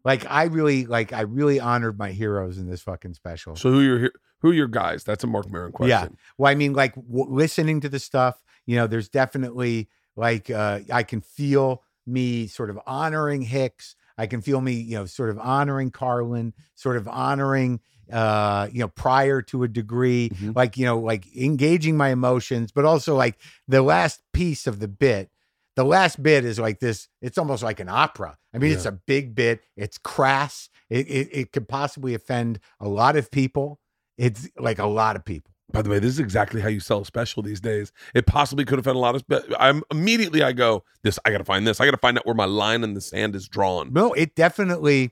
Like 0.04 0.24
I 0.30 0.44
really 0.44 0.86
like 0.86 1.12
I 1.12 1.22
really 1.22 1.58
honored 1.58 1.98
my 1.98 2.12
heroes 2.12 2.58
in 2.58 2.68
this 2.70 2.82
fucking 2.82 3.14
special. 3.14 3.56
So 3.56 3.70
who 3.72 3.80
your 3.80 4.10
who 4.40 4.50
are 4.50 4.54
your 4.54 4.68
guys? 4.68 5.02
That's 5.02 5.24
a 5.24 5.26
Marc 5.26 5.50
Maron 5.50 5.72
question. 5.72 6.10
Yeah. 6.12 6.16
Well, 6.38 6.50
I 6.50 6.54
mean, 6.54 6.74
like 6.74 6.94
w- 6.94 7.26
listening 7.28 7.80
to 7.80 7.88
the 7.88 7.98
stuff, 7.98 8.40
you 8.66 8.76
know, 8.76 8.86
there's 8.86 9.08
definitely 9.08 9.88
like 10.14 10.48
uh, 10.48 10.80
I 10.92 11.02
can 11.02 11.20
feel 11.22 11.82
me 12.06 12.46
sort 12.46 12.70
of 12.70 12.78
honoring 12.86 13.42
Hicks. 13.42 13.96
I 14.16 14.26
can 14.28 14.40
feel 14.42 14.60
me, 14.60 14.74
you 14.74 14.96
know, 14.96 15.06
sort 15.06 15.28
of 15.30 15.38
honoring 15.40 15.90
Carlin, 15.90 16.54
sort 16.76 16.96
of 16.96 17.08
honoring, 17.08 17.80
uh, 18.12 18.68
you 18.72 18.78
know, 18.80 18.88
Pryor 18.88 19.42
to 19.42 19.64
a 19.64 19.68
degree, 19.68 20.30
Mhm. 20.30 20.54
like 20.54 20.76
you 20.76 20.84
know, 20.84 21.00
like 21.00 21.26
engaging 21.36 21.96
my 21.96 22.10
emotions, 22.10 22.70
but 22.70 22.84
also 22.84 23.16
like 23.16 23.38
the 23.66 23.82
last 23.82 24.22
piece 24.32 24.68
of 24.68 24.78
the 24.78 24.88
bit. 24.88 25.30
The 25.76 25.84
last 25.84 26.22
bit 26.22 26.44
is 26.44 26.58
like 26.58 26.80
this. 26.80 27.08
It's 27.20 27.38
almost 27.38 27.62
like 27.62 27.80
an 27.80 27.88
opera. 27.88 28.36
I 28.54 28.58
mean, 28.58 28.72
it's 28.72 28.86
a 28.86 28.92
big 28.92 29.34
bit. 29.34 29.60
It's 29.76 29.98
crass. 29.98 30.70
It, 30.88 31.06
it 31.06 31.28
it 31.32 31.52
could 31.52 31.68
possibly 31.68 32.14
offend 32.14 32.60
a 32.80 32.88
lot 32.88 33.16
of 33.16 33.30
people. 33.30 33.78
It's 34.16 34.48
like 34.58 34.78
a 34.78 34.86
lot 34.86 35.16
of 35.16 35.24
people. 35.24 35.52
By 35.72 35.82
the 35.82 35.90
way, 35.90 35.98
this 35.98 36.10
is 36.12 36.18
exactly 36.20 36.60
how 36.60 36.68
you 36.68 36.80
sell 36.80 37.00
a 37.00 37.04
special 37.04 37.42
these 37.42 37.60
days. 37.60 37.92
It 38.14 38.26
possibly 38.26 38.64
could 38.64 38.78
have 38.78 38.86
had 38.86 38.96
a 38.96 38.98
lot 38.98 39.16
of. 39.16 39.20
Spe- 39.22 39.52
I'm 39.58 39.82
immediately 39.90 40.42
I 40.42 40.52
go 40.52 40.84
this. 41.02 41.18
I 41.24 41.30
got 41.30 41.38
to 41.38 41.44
find 41.44 41.66
this. 41.66 41.80
I 41.80 41.84
got 41.84 41.90
to 41.90 41.98
find 41.98 42.16
out 42.16 42.24
where 42.24 42.34
my 42.34 42.44
line 42.46 42.82
in 42.82 42.94
the 42.94 43.00
sand 43.00 43.36
is 43.36 43.46
drawn. 43.46 43.92
No, 43.92 44.12
it 44.14 44.34
definitely 44.34 45.10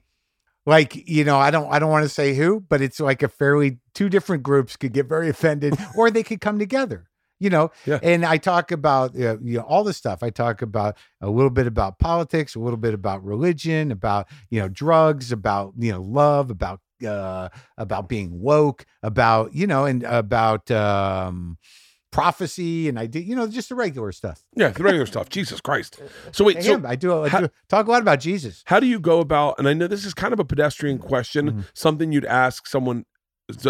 like, 0.65 1.09
you 1.09 1.25
know, 1.25 1.39
I 1.39 1.51
don't 1.51 1.71
I 1.71 1.79
don't 1.79 1.91
want 1.91 2.05
to 2.05 2.09
say 2.09 2.35
who, 2.35 2.61
but 2.61 2.81
it's 2.81 3.01
like 3.01 3.23
a 3.23 3.29
fairly 3.29 3.79
two 3.95 4.09
different 4.09 4.43
groups 4.43 4.77
could 4.77 4.93
get 4.93 5.07
very 5.07 5.29
offended 5.29 5.77
or 5.97 6.11
they 6.11 6.23
could 6.23 6.41
come 6.41 6.59
together. 6.59 7.11
You 7.41 7.51
know, 7.51 7.71
Yeah. 7.85 7.99
and 8.03 8.25
I 8.25 8.37
talk 8.39 8.71
about 8.71 9.15
you 9.15 9.39
know 9.43 9.61
all 9.63 9.85
the 9.85 9.93
stuff. 9.93 10.23
I 10.23 10.31
talk 10.31 10.63
about 10.63 10.97
a 11.21 11.29
little 11.29 11.51
bit 11.51 11.67
about 11.67 11.99
politics, 11.99 12.55
a 12.55 12.61
little 12.61 12.77
bit 12.79 12.95
about 12.95 13.25
religion, 13.25 13.91
about 13.91 14.29
you 14.51 14.61
know 14.61 14.69
drugs, 14.69 15.33
about 15.33 15.75
you 15.79 15.93
know 15.93 16.01
love, 16.01 16.51
about 16.51 16.81
uh 17.07 17.49
about 17.77 18.09
being 18.09 18.41
woke, 18.41 18.87
about 19.03 19.53
you 19.55 19.67
know, 19.67 19.85
and 19.85 20.05
about 20.05 20.71
um 20.71 21.59
prophecy, 22.13 22.89
and 22.89 22.99
I 22.99 23.07
did 23.07 23.25
you 23.27 23.35
know 23.35 23.47
just 23.49 23.69
the 23.69 23.75
regular 23.75 24.13
stuff. 24.13 24.45
Yeah, 24.57 24.69
the 24.69 24.85
regular 24.85 25.07
stuff. 25.07 25.29
Jesus 25.29 25.61
Christ. 25.61 26.01
So 26.33 26.45
wait. 26.45 26.59
I, 26.59 26.61
So. 26.61 26.83
I 26.87 26.95
do, 26.95 27.23
I 27.25 27.29
how- 27.29 27.41
do 27.41 27.49
talk 27.69 27.89
a 27.89 27.91
lot 27.91 28.03
about 28.03 28.21
Jesus. 28.21 28.63
how 28.67 28.79
do 28.79 28.87
you 28.87 29.01
go 29.01 29.19
about? 29.21 29.59
And 29.59 29.69
I 29.69 29.73
know 29.73 29.89
this 29.89 30.05
is 30.05 30.15
kind 30.15 30.33
of 30.33 30.39
a 30.39 30.45
pedestrian 30.45 30.99
question, 30.99 31.51
Mhm. 31.51 31.65
something 31.75 32.13
you'd 32.13 32.25
ask 32.25 32.69
someone, 32.69 33.05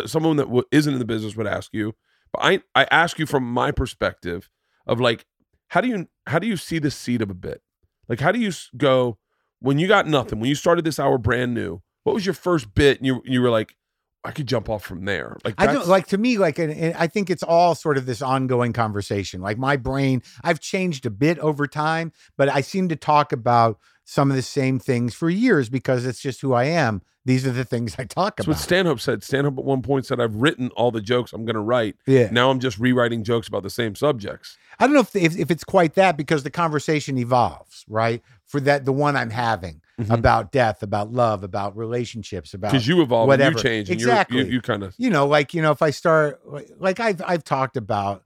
someone 0.06 0.36
that 0.36 0.44
w- 0.44 0.64
isn't 0.70 0.92
in 0.92 0.98
the 0.98 1.04
business 1.06 1.34
would 1.36 1.46
ask 1.46 1.70
you. 1.72 1.94
But 2.34 2.44
I 2.44 2.60
I 2.74 2.86
ask 2.90 3.18
you 3.18 3.26
from 3.26 3.44
my 3.44 3.70
perspective 3.70 4.50
of 4.86 5.00
like, 5.00 5.24
how 5.68 5.80
do 5.80 5.88
you 5.88 6.08
how 6.26 6.38
do 6.38 6.46
you 6.46 6.56
see 6.56 6.78
the 6.78 6.90
seed 6.90 7.22
of 7.22 7.30
a 7.30 7.34
bit? 7.34 7.62
Like, 8.08 8.20
how 8.20 8.32
do 8.32 8.40
you 8.40 8.50
go 8.76 9.18
when 9.60 9.78
you 9.78 9.86
got 9.86 10.06
nothing? 10.08 10.40
When 10.40 10.48
you 10.48 10.56
started 10.56 10.84
this 10.84 10.98
hour 10.98 11.16
brand 11.16 11.54
new, 11.54 11.80
what 12.02 12.14
was 12.14 12.26
your 12.26 12.34
first 12.34 12.74
bit? 12.74 12.98
And 12.98 13.06
you 13.06 13.22
you 13.24 13.40
were 13.40 13.50
like, 13.50 13.76
I 14.24 14.32
could 14.32 14.48
jump 14.48 14.68
off 14.68 14.84
from 14.84 15.04
there. 15.04 15.36
Like 15.44 15.54
I 15.58 15.66
don't 15.66 15.86
like 15.86 16.08
to 16.08 16.18
me 16.18 16.38
like 16.38 16.58
and, 16.58 16.72
and 16.72 16.94
I 16.94 17.06
think 17.06 17.30
it's 17.30 17.44
all 17.44 17.76
sort 17.76 17.96
of 17.96 18.06
this 18.06 18.20
ongoing 18.20 18.72
conversation. 18.72 19.40
Like 19.40 19.58
my 19.58 19.76
brain, 19.76 20.22
I've 20.42 20.60
changed 20.60 21.06
a 21.06 21.10
bit 21.10 21.38
over 21.38 21.68
time, 21.68 22.12
but 22.36 22.48
I 22.48 22.62
seem 22.62 22.88
to 22.88 22.96
talk 22.96 23.32
about 23.32 23.78
some 24.04 24.30
of 24.30 24.36
the 24.36 24.42
same 24.42 24.80
things 24.80 25.14
for 25.14 25.30
years 25.30 25.68
because 25.68 26.04
it's 26.04 26.20
just 26.20 26.40
who 26.40 26.52
I 26.52 26.64
am. 26.64 27.02
These 27.26 27.46
are 27.46 27.52
the 27.52 27.64
things 27.64 27.96
I 27.98 28.04
talk 28.04 28.36
That's 28.36 28.46
what. 28.46 28.58
Stanhope 28.58 29.00
said. 29.00 29.22
Stanhope 29.22 29.58
at 29.58 29.64
one 29.64 29.80
point 29.80 30.04
said, 30.04 30.20
"I've 30.20 30.34
written 30.36 30.68
all 30.76 30.90
the 30.90 31.00
jokes 31.00 31.32
I'm 31.32 31.44
going 31.46 31.54
to 31.54 31.60
write. 31.60 31.96
yeah. 32.06 32.28
Now 32.30 32.50
I'm 32.50 32.60
just 32.60 32.78
rewriting 32.78 33.24
jokes 33.24 33.48
about 33.48 33.62
the 33.62 33.70
same 33.70 33.94
subjects." 33.94 34.56
I 34.78 34.86
don't 34.86 34.94
know 34.94 35.00
if, 35.00 35.16
if 35.16 35.36
if 35.38 35.50
it's 35.50 35.64
quite 35.64 35.94
that 35.94 36.16
because 36.18 36.42
the 36.42 36.50
conversation 36.50 37.16
evolves, 37.16 37.84
right? 37.88 38.22
For 38.46 38.60
that 38.60 38.84
the 38.84 38.92
one 38.92 39.16
I'm 39.16 39.30
having 39.30 39.80
Mhm. 39.98 40.10
about 40.12 40.50
death, 40.52 40.82
about 40.82 41.12
love, 41.12 41.44
about 41.44 41.76
relationships, 41.76 42.52
about 42.52 42.72
Because 42.72 42.86
you 42.88 43.00
evolve, 43.00 43.22
and 43.22 43.28
whatever. 43.28 43.56
you 43.56 43.62
change, 43.62 43.88
and 43.90 43.94
Exactly. 43.98 44.38
you're, 44.38 44.46
you 44.46 44.52
you 44.54 44.60
kind 44.60 44.82
of 44.82 44.94
you 44.98 45.08
know, 45.08 45.26
like 45.26 45.54
you 45.54 45.62
know, 45.62 45.70
if 45.70 45.80
I 45.82 45.90
start 45.90 46.40
like- 46.46 46.68
like 46.78 47.00
I've 47.00 47.22
I've 47.24 47.44
talked 47.44 47.76
about, 47.76 48.24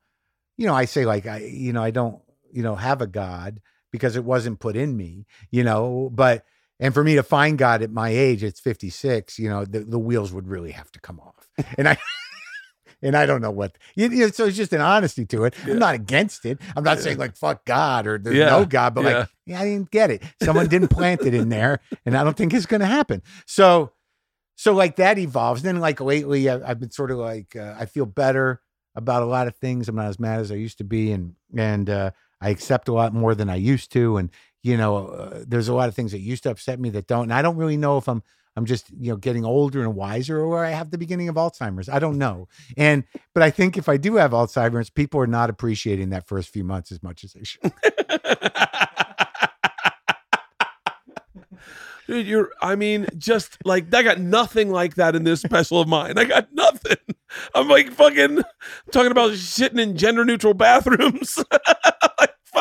you 0.57 0.67
know, 0.67 0.75
I 0.75 0.87
say 0.87 1.05
like 1.05 1.27
I 1.27 1.39
you 1.39 1.73
know 1.73 1.83
I 1.83 1.91
don't 1.93 2.21
you 2.51 2.63
know 2.65 2.75
have 2.75 3.01
a 3.03 3.07
God 3.07 3.61
because 3.93 4.17
it 4.17 4.25
wasn't 4.25 4.59
put 4.59 4.77
in 4.77 4.97
me, 4.97 5.27
you 5.53 5.63
know, 5.63 6.11
but 6.13 6.45
and 6.81 6.95
for 6.95 7.03
me 7.05 7.15
to 7.17 7.23
find 7.23 7.59
God 7.59 7.83
at 7.83 7.91
my 7.91 8.11
age, 8.11 8.43
it's 8.45 8.61
56, 8.61 9.39
you 9.39 9.49
know, 9.49 9.65
the, 9.65 9.81
the 9.81 9.99
wheels 9.99 10.33
would 10.33 10.49
really 10.49 10.71
have 10.73 10.91
to 10.93 11.01
come 11.01 11.21
off, 11.21 11.49
and 11.77 11.89
I. 11.89 11.97
And 13.01 13.17
I 13.17 13.27
don't 13.27 13.41
know 13.41 13.53
what, 13.53 13.79
you 13.95 14.09
you 14.09 14.25
know, 14.25 14.29
so 14.33 14.47
it's 14.47 14.57
just 14.57 14.73
an 14.73 14.81
honesty 14.81 15.25
to 15.27 15.45
it. 15.45 15.55
Yeah. 15.65 15.75
I'm 15.75 15.79
not 15.79 15.95
against 15.95 16.45
it. 16.45 16.59
I'm 16.77 16.83
not 16.83 16.99
saying 16.99 17.17
like 17.17 17.37
fuck 17.37 17.65
God 17.65 18.09
or 18.09 18.19
there's 18.19 18.35
Yeah. 18.35 18.51
no 18.51 18.65
God, 18.67 18.93
but 18.97 19.05
Yeah. 19.05 19.19
like, 19.19 19.29
yeah, 19.47 19.61
I 19.61 19.65
didn't 19.67 19.93
get 19.93 20.11
it. 20.11 20.25
Someone 20.43 20.67
didn't 20.67 20.89
plant 20.89 21.21
it 21.23 21.33
in 21.33 21.49
there, 21.49 21.79
and 22.05 22.17
I 22.17 22.25
don't 22.25 22.37
think 22.37 22.53
it's 22.53 22.67
going 22.67 22.81
to 22.81 22.87
happen. 22.89 23.23
So, 23.47 23.93
so 24.57 24.73
like 24.75 24.97
that 24.97 25.17
evolves. 25.17 25.63
Then 25.63 25.79
like 25.79 26.01
lately, 26.01 26.51
I, 26.51 26.55
I've 26.71 26.81
been 26.81 26.91
sort 26.91 27.13
of 27.13 27.19
like 27.19 27.55
uh, 27.55 27.77
I 27.79 27.87
feel 27.87 28.05
better 28.05 28.63
about 28.97 29.23
a 29.23 29.27
lot 29.27 29.47
of 29.47 29.55
things. 29.59 29.89
I'm 29.89 29.95
not 29.95 30.07
as 30.07 30.19
mad 30.19 30.41
as 30.41 30.51
I 30.51 30.57
used 30.57 30.79
to 30.79 30.85
be, 30.85 31.13
and 31.13 31.35
and 31.57 31.89
uh, 31.89 32.11
I 32.41 32.49
accept 32.51 32.89
a 32.89 32.93
lot 32.93 33.15
more 33.15 33.37
than 33.37 33.49
I 33.49 33.57
used 33.57 33.93
to. 33.93 34.17
And 34.17 34.29
you 34.63 34.77
know, 34.77 35.09
uh, 35.09 35.45
there's 35.47 35.69
a 35.69 35.75
lot 35.75 35.89
of 35.89 35.95
things 35.95 36.13
that 36.13 36.21
used 36.21 36.43
to 36.45 36.51
upset 36.51 36.81
me 36.81 36.91
that 36.91 37.07
don't. 37.07 37.25
And 37.25 37.35
I 37.35 37.43
don't 37.43 37.57
really 37.57 37.77
know 37.77 37.99
if 37.99 38.09
I'm 38.09 38.23
I'm 38.57 38.67
just 38.67 38.91
you 38.91 39.11
know 39.11 39.17
getting 39.17 39.45
older 39.45 39.83
and 39.83 39.95
wiser, 39.95 40.41
or 40.41 40.65
I 40.65 40.71
have 40.71 40.91
the 40.91 40.99
beginning 40.99 41.29
of 41.29 41.37
Alzheimer's. 41.37 41.89
I 41.89 42.01
don't 42.01 42.19
know. 42.19 42.49
And 42.77 43.05
but 43.33 43.45
I 43.45 43.51
think 43.51 43.79
if 43.79 43.89
I 43.89 43.97
do 43.97 44.17
have 44.17 44.33
Alzheimer's, 44.33 44.91
people 44.91 45.21
are 45.21 45.29
not 45.29 45.49
appreciating 45.49 46.11
that 46.11 46.27
first 46.27 46.49
few 46.49 46.65
months 46.65 46.91
as 46.91 47.01
much 47.03 47.23
as 47.23 47.35
they 47.35 47.45
should. 47.45 47.73
Dude, 52.09 52.27
you're, 52.27 52.51
I 52.63 52.75
mean, 52.75 53.07
just 53.19 53.59
like, 53.67 53.95
I 53.95 54.03
got 54.03 54.19
nothing 54.19 54.71
like 54.71 54.95
that 54.95 55.15
in 55.15 55.25
this 55.25 55.43
special 55.43 55.83
of 55.83 55.89
mine. 55.89 56.17
I 56.17 56.25
got 56.25 56.49
nothing. 56.55 56.97
I'm 57.55 57.69
like 57.69 57.93
fucking 57.93 58.41
talking 58.91 59.11
about 59.11 59.33
shitting 59.33 59.79
in 59.79 59.95
gender 59.95 60.25
neutral 60.25 60.55
bathrooms. 60.55 61.45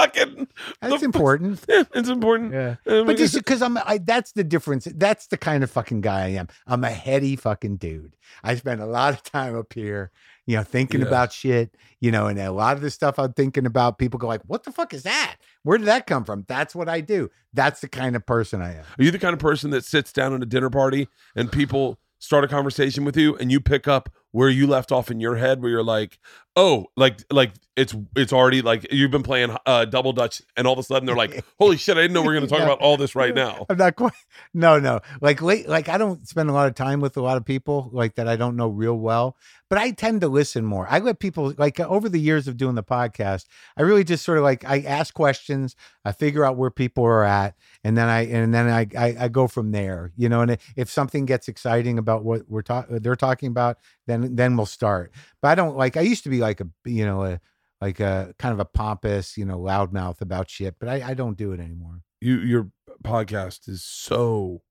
fucking. 0.02 0.48
That's 0.82 1.00
the- 1.00 1.06
important. 1.06 1.64
Yeah, 1.68 1.84
it's 1.96 2.10
important. 2.10 2.54
Yeah. 2.54 2.76
But 2.86 3.18
just 3.18 3.36
because 3.36 3.62
I'm, 3.62 3.78
I, 3.78 4.00
that's 4.00 4.32
the 4.34 4.44
difference. 4.44 4.88
That's 4.96 5.28
the 5.28 5.38
kind 5.38 5.64
of 5.64 5.72
fucking 5.72 6.02
guy 6.02 6.26
I 6.26 6.28
am. 6.30 6.48
I'm 6.66 6.84
a 6.84 6.90
heady 6.90 7.36
fucking 7.36 7.78
dude. 7.78 8.16
I 8.44 8.56
spend 8.56 8.82
a 8.82 8.86
lot 8.86 9.14
of 9.14 9.24
time 9.24 9.58
up 9.58 9.74
here, 9.74 10.12
you 10.46 10.56
know, 10.58 10.64
thinking 10.64 11.02
Yeah. 11.02 11.08
about 11.08 11.34
shit, 11.34 11.76
you 12.00 12.12
know, 12.12 12.28
and 12.28 12.40
a 12.40 12.52
lot 12.52 12.76
of 12.76 12.82
the 12.82 12.92
stuff 12.92 13.18
I'm 13.20 13.34
thinking 13.34 13.66
about, 13.66 13.98
people 13.98 14.18
go 14.20 14.28
like, 14.28 14.42
"What 14.48 14.64
the 14.64 14.72
fuck 14.72 14.94
is 14.94 15.04
that? 15.04 15.38
Where 15.64 15.78
did 15.78 15.88
that 15.88 16.08
come 16.08 16.24
from?" 16.26 16.46
That's 16.48 16.76
what 16.76 16.88
I 16.90 17.02
do. 17.02 17.30
That's 17.54 17.82
the 17.82 17.88
kind 17.90 18.16
of 18.16 18.26
person 18.26 18.62
I 18.62 18.76
am. 18.76 18.84
Are 19.00 19.04
you 19.04 19.12
the 19.12 19.20
kind 19.20 19.34
of 19.34 19.40
person 19.40 19.72
that 19.72 19.84
sits 19.86 20.12
down 20.14 20.34
at 20.34 20.44
a 20.44 20.46
dinner 20.46 20.70
party 20.70 21.08
and 21.36 21.52
people 21.52 22.00
start 22.20 22.44
a 22.44 22.48
conversation 22.48 23.06
with 23.06 23.16
you 23.16 23.36
and 23.38 23.52
you 23.52 23.60
pick 23.60 23.88
up 23.88 24.10
where 24.32 24.50
you 24.50 24.68
left 24.68 24.92
off 24.92 25.10
in 25.10 25.20
your 25.20 25.36
head 25.36 25.62
where 25.62 25.72
you're 25.72 25.84
like, 25.84 26.20
oh, 26.56 26.86
like 26.96 27.24
like 27.32 27.54
it's 27.76 27.96
it's 28.16 28.34
already 28.34 28.62
like 28.62 28.86
you've 28.92 29.12
been 29.12 29.24
playing 29.24 29.56
uh 29.66 29.86
double 29.86 30.12
dutch 30.12 30.42
and 30.56 30.66
all 30.66 30.74
of 30.74 30.80
a 30.80 30.84
sudden 30.84 31.06
they're 31.06 31.16
like, 31.16 31.44
holy 31.60 31.78
shit, 31.78 31.98
I 31.98 32.02
didn't 32.02 32.14
know 32.14 32.22
we 32.24 32.30
are 32.30 32.34
gonna 32.34 32.48
talk 32.48 32.60
Yeah. 32.60 32.66
about 32.66 32.80
all 32.80 32.98
this 32.98 33.16
right 33.16 33.34
now. 33.34 33.66
I'm 33.70 33.78
not 33.78 33.96
quite. 33.96 34.14
No, 34.54 34.80
no. 34.80 35.00
Like 35.22 35.42
late, 35.42 35.68
like 35.70 35.88
I 35.90 35.98
don't 35.98 36.28
spend 36.28 36.50
a 36.50 36.54
lot 36.54 36.68
of 36.68 36.76
time 36.76 37.00
with 37.00 37.18
a 37.18 37.22
lot 37.22 37.38
of 37.38 37.46
people 37.46 37.90
like 37.94 38.16
that 38.16 38.28
I 38.28 38.36
don't 38.36 38.56
know 38.56 38.68
real 38.68 38.96
well. 38.96 39.38
But 39.70 39.80
I 39.80 39.92
tend 39.92 40.22
to 40.22 40.30
listen 40.30 40.64
more. 40.64 40.88
I 40.90 41.00
let 41.00 41.20
people 41.20 41.54
like 41.58 41.78
over 41.82 42.08
the 42.08 42.20
years 42.22 42.48
of 42.48 42.56
doing 42.56 42.76
the 42.76 42.84
podcast. 42.84 43.46
I 43.76 43.82
really 43.82 44.06
just 44.06 44.24
sort 44.24 44.38
of 44.38 44.44
like 44.46 44.64
I 44.64 44.80
ask 44.80 45.14
questions. 45.14 45.76
I 46.06 46.14
figure 46.14 46.46
out 46.46 46.56
where 46.56 46.72
people 46.72 47.04
are 47.04 47.26
at, 47.26 47.54
and 47.84 47.98
then 47.98 48.08
I 48.08 48.22
and 48.28 48.54
then 48.54 48.70
I 48.70 48.88
I, 48.98 49.16
I 49.26 49.28
go 49.28 49.48
from 49.48 49.72
there. 49.72 50.14
You 50.16 50.30
know, 50.30 50.40
and 50.40 50.58
if 50.78 50.90
something 50.90 51.26
gets 51.26 51.50
exciting 51.50 51.98
about 52.00 52.24
what 52.24 52.44
we're 52.48 52.62
talking, 52.62 53.00
they're 53.00 53.18
talking 53.18 53.50
about, 53.50 53.78
then 54.06 54.27
then 54.36 54.58
we'll 54.58 54.66
start. 54.66 55.12
But 55.42 55.50
I 55.50 55.56
don't 55.56 55.78
like. 55.78 55.98
I 55.98 56.02
used 56.02 56.24
to 56.24 56.30
be 56.30 56.40
like 56.40 56.62
a 56.62 56.68
you 56.86 57.06
know 57.06 57.24
a 57.24 57.40
like 57.80 58.00
a 58.00 58.34
kind 58.40 58.54
of 58.54 58.60
a 58.60 58.66
pompous 58.66 59.38
you 59.38 59.46
know 59.46 59.58
loudmouth 59.60 60.22
about 60.22 60.50
shit. 60.50 60.76
But 60.80 60.90
I 60.90 61.10
I 61.10 61.14
don't 61.14 61.38
do 61.38 61.52
it 61.54 61.60
anymore. 61.60 62.02
You 62.22 62.38
your 62.40 62.72
podcast 63.04 63.70
is 63.70 63.84
so 63.84 64.62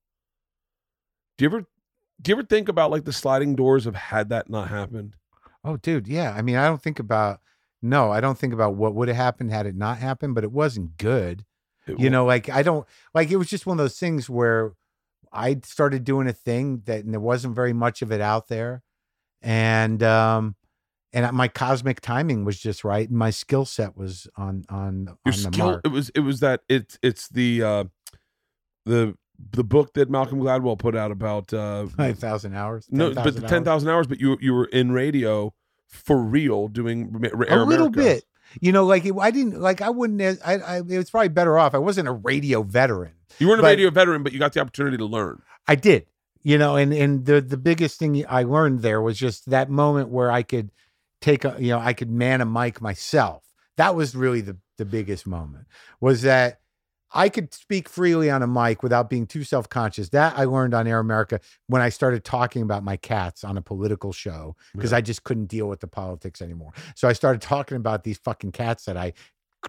do 1.37 1.45
you 1.45 1.49
ever 1.49 1.65
do 2.21 2.31
you 2.31 2.35
ever 2.37 2.45
think 2.45 2.67
about 2.69 2.91
like 2.91 3.05
the 3.05 3.13
sliding 3.13 3.55
doors 3.55 3.85
of 3.85 3.95
had 3.95 4.29
that 4.29 4.49
not 4.49 4.69
happened? 4.69 5.15
Oh, 5.63 5.77
dude, 5.77 6.07
yeah. 6.07 6.33
I 6.35 6.41
mean, 6.41 6.55
I 6.55 6.65
don't 6.65 6.81
think 6.81 6.99
about 6.99 7.39
no, 7.81 8.11
I 8.11 8.21
don't 8.21 8.37
think 8.37 8.53
about 8.53 8.75
what 8.75 8.95
would 8.95 9.07
have 9.07 9.17
happened 9.17 9.51
had 9.51 9.65
it 9.67 9.75
not 9.75 9.99
happened, 9.99 10.33
but 10.33 10.43
it 10.43 10.51
wasn't 10.51 10.97
good. 10.97 11.45
It 11.85 11.99
You 11.99 12.07
wa- 12.07 12.11
know, 12.11 12.25
like 12.25 12.49
I 12.49 12.63
don't 12.63 12.87
like 13.13 13.29
it 13.31 13.35
was 13.37 13.47
just 13.49 13.65
one 13.65 13.79
of 13.79 13.83
those 13.83 13.99
things 13.99 14.29
where 14.29 14.73
I 15.31 15.59
started 15.63 16.03
doing 16.03 16.27
a 16.27 16.33
thing 16.33 16.81
that 16.85 17.03
and 17.03 17.13
there 17.13 17.19
wasn't 17.19 17.55
very 17.55 17.73
much 17.73 18.01
of 18.01 18.11
it 18.11 18.21
out 18.21 18.47
there. 18.47 18.81
And 19.41 20.01
um 20.03 20.55
and 21.13 21.35
my 21.35 21.47
cosmic 21.47 22.01
timing 22.01 22.43
was 22.45 22.59
just 22.59 22.83
right 22.83 23.07
and 23.07 23.17
my 23.17 23.29
skill 23.29 23.65
set 23.65 23.95
was 23.95 24.27
on 24.37 24.65
on 24.69 25.05
your 25.05 25.09
on 25.09 25.17
the 25.25 25.33
skill 25.33 25.65
mark. 25.65 25.81
it 25.85 25.89
was 25.91 26.09
it 26.09 26.19
was 26.21 26.39
that 26.41 26.61
it's 26.69 26.97
it's 27.01 27.27
the 27.29 27.63
uh 27.63 27.83
the 28.85 29.15
the 29.51 29.63
book 29.63 29.93
that 29.93 30.09
Malcolm 30.09 30.39
Gladwell 30.39 30.77
put 30.77 30.95
out 30.95 31.11
about 31.11 31.53
uh 31.53 31.85
5,000 31.97 32.55
hours. 32.55 32.87
no 32.89 33.13
but 33.13 33.35
the 33.35 33.41
10,000 33.47 33.89
hours. 33.89 34.07
but 34.07 34.19
you 34.19 34.37
you 34.41 34.53
were 34.53 34.65
in 34.65 34.91
radio 34.91 35.53
for 35.87 36.17
real 36.17 36.67
doing 36.67 37.13
Air 37.47 37.61
a 37.61 37.65
little 37.65 37.87
America. 37.87 37.91
bit. 37.91 38.23
You 38.61 38.71
know, 38.71 38.85
like 38.85 39.05
it, 39.05 39.13
I 39.19 39.29
didn't 39.31 39.59
like 39.59 39.81
I 39.81 39.89
wouldn't 39.89 40.21
I, 40.45 40.53
I 40.55 40.77
it 40.77 40.85
was 40.97 41.09
probably 41.09 41.27
better 41.29 41.57
off. 41.57 41.73
I 41.73 41.79
wasn't 41.79 42.07
a 42.07 42.13
radio 42.13 42.63
veteran. 42.63 43.11
You 43.39 43.49
weren't 43.49 43.59
a 43.59 43.63
radio 43.63 43.89
veteran, 43.89 44.23
but 44.23 44.31
you 44.33 44.39
got 44.39 44.53
the 44.53 44.61
opportunity 44.61 44.97
to 44.97 45.05
learn. 45.05 45.41
I 45.67 45.75
did. 45.75 46.07
You 46.47 46.57
know, 46.57 46.77
and 46.77 46.93
and 46.93 47.25
the 47.25 47.41
the 47.41 47.57
biggest 47.57 47.99
thing 47.99 48.23
I 48.25 48.43
learned 48.43 48.79
there 48.79 49.01
was 49.01 49.17
just 49.17 49.49
that 49.49 49.69
moment 49.69 50.07
where 50.07 50.31
I 50.31 50.43
could 50.43 50.71
take 51.19 51.43
a 51.43 51.57
you 51.59 51.71
know, 51.71 51.79
I 51.79 51.91
could 51.91 52.09
man 52.09 52.39
a 52.39 52.45
mic 52.45 52.79
myself. 52.79 53.43
That 53.75 53.95
was 53.95 54.15
really 54.15 54.39
the 54.39 54.55
the 54.77 54.85
biggest 54.85 55.27
moment. 55.27 55.67
Was 55.99 56.21
that 56.21 56.61
I 57.13 57.27
could 57.27 57.53
speak 57.53 57.89
freely 57.89 58.29
on 58.29 58.43
a 58.43 58.47
mic 58.47 58.81
without 58.81 59.09
being 59.09 59.27
too 59.27 59.43
self-conscious. 59.43 60.07
That 60.11 60.37
I 60.37 60.45
learned 60.45 60.73
on 60.73 60.87
Air 60.87 60.99
America 60.99 61.41
when 61.67 61.81
I 61.81 61.89
started 61.89 62.23
talking 62.23 62.61
about 62.61 62.81
my 62.81 62.95
cats 62.95 63.43
on 63.43 63.57
a 63.57 63.61
political 63.61 64.13
show 64.13 64.55
because 64.73 64.93
I 64.93 65.01
just 65.01 65.25
couldn't 65.25 65.47
deal 65.47 65.67
with 65.67 65.81
the 65.81 65.87
politics 65.87 66.41
anymore. 66.41 66.71
So 66.95 67.09
I 67.09 67.13
started 67.13 67.41
talking 67.41 67.75
about 67.75 68.05
these 68.05 68.19
fucking 68.19 68.53
cats 68.53 68.85
that 68.85 68.95
I 68.95 69.11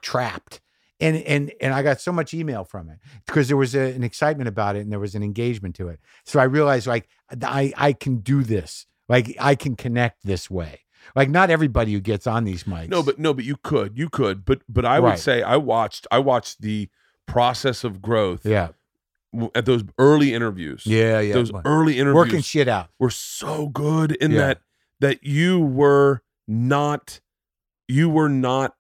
trapped. 0.01 0.61
And 1.01 1.17
and 1.19 1.53
and 1.61 1.73
I 1.73 1.83
got 1.83 2.01
so 2.01 2.11
much 2.13 2.35
email 2.35 2.65
from 2.65 2.89
it 2.91 2.99
because 3.27 3.47
there 3.49 3.57
was 3.57 3.75
a, 3.75 3.93
an 3.95 4.03
excitement 4.03 4.49
about 4.49 4.75
it 4.77 4.81
and 4.81 4.91
there 4.91 4.99
was 4.99 5.15
an 5.15 5.23
engagement 5.23 5.77
to 5.77 5.89
it. 5.89 6.01
So 6.25 6.41
I 6.41 6.45
realized 6.45 6.87
like 6.89 7.09
I 7.43 7.73
I 7.77 7.93
can 7.93 8.19
do 8.19 8.43
this. 8.43 8.87
Like 9.09 9.37
I 9.41 9.55
can 9.55 9.77
connect 9.77 10.25
this 10.27 10.51
way. 10.51 10.81
Like 11.15 11.31
not 11.31 11.51
everybody 11.51 11.93
who 11.93 12.01
gets 12.01 12.27
on 12.27 12.45
these 12.45 12.65
mics. 12.65 12.89
No, 12.91 13.03
but 13.03 13.19
no, 13.19 13.33
but 13.33 13.45
you 13.45 13.57
could, 13.63 13.97
you 13.97 14.09
could, 14.09 14.45
but 14.45 14.63
but 14.69 14.85
I 14.85 14.99
would 15.01 15.09
Right. 15.11 15.19
say 15.19 15.43
I 15.43 15.57
watched, 15.57 16.07
I 16.11 16.19
watched 16.19 16.61
the 16.63 16.89
process 17.27 17.85
of 17.85 18.03
growth 18.03 18.45
yeah, 18.45 18.69
at 19.55 19.65
those 19.65 19.85
early 19.99 20.35
interviews. 20.35 20.83
yeah, 20.85 21.21
yeah. 21.21 21.33
those 21.33 21.53
early 21.65 21.99
interviews 21.99 22.15
working 22.27 22.41
shit 22.43 22.67
out. 22.69 22.89
were 22.99 23.11
so 23.11 23.69
good 23.69 24.13
in 24.17 24.33
Yeah. 24.33 24.39
that 24.39 24.61
that 25.01 25.25
you 25.25 25.61
were 25.61 26.23
not, 26.49 27.21
you 27.87 28.11
were 28.11 28.29
not 28.29 28.75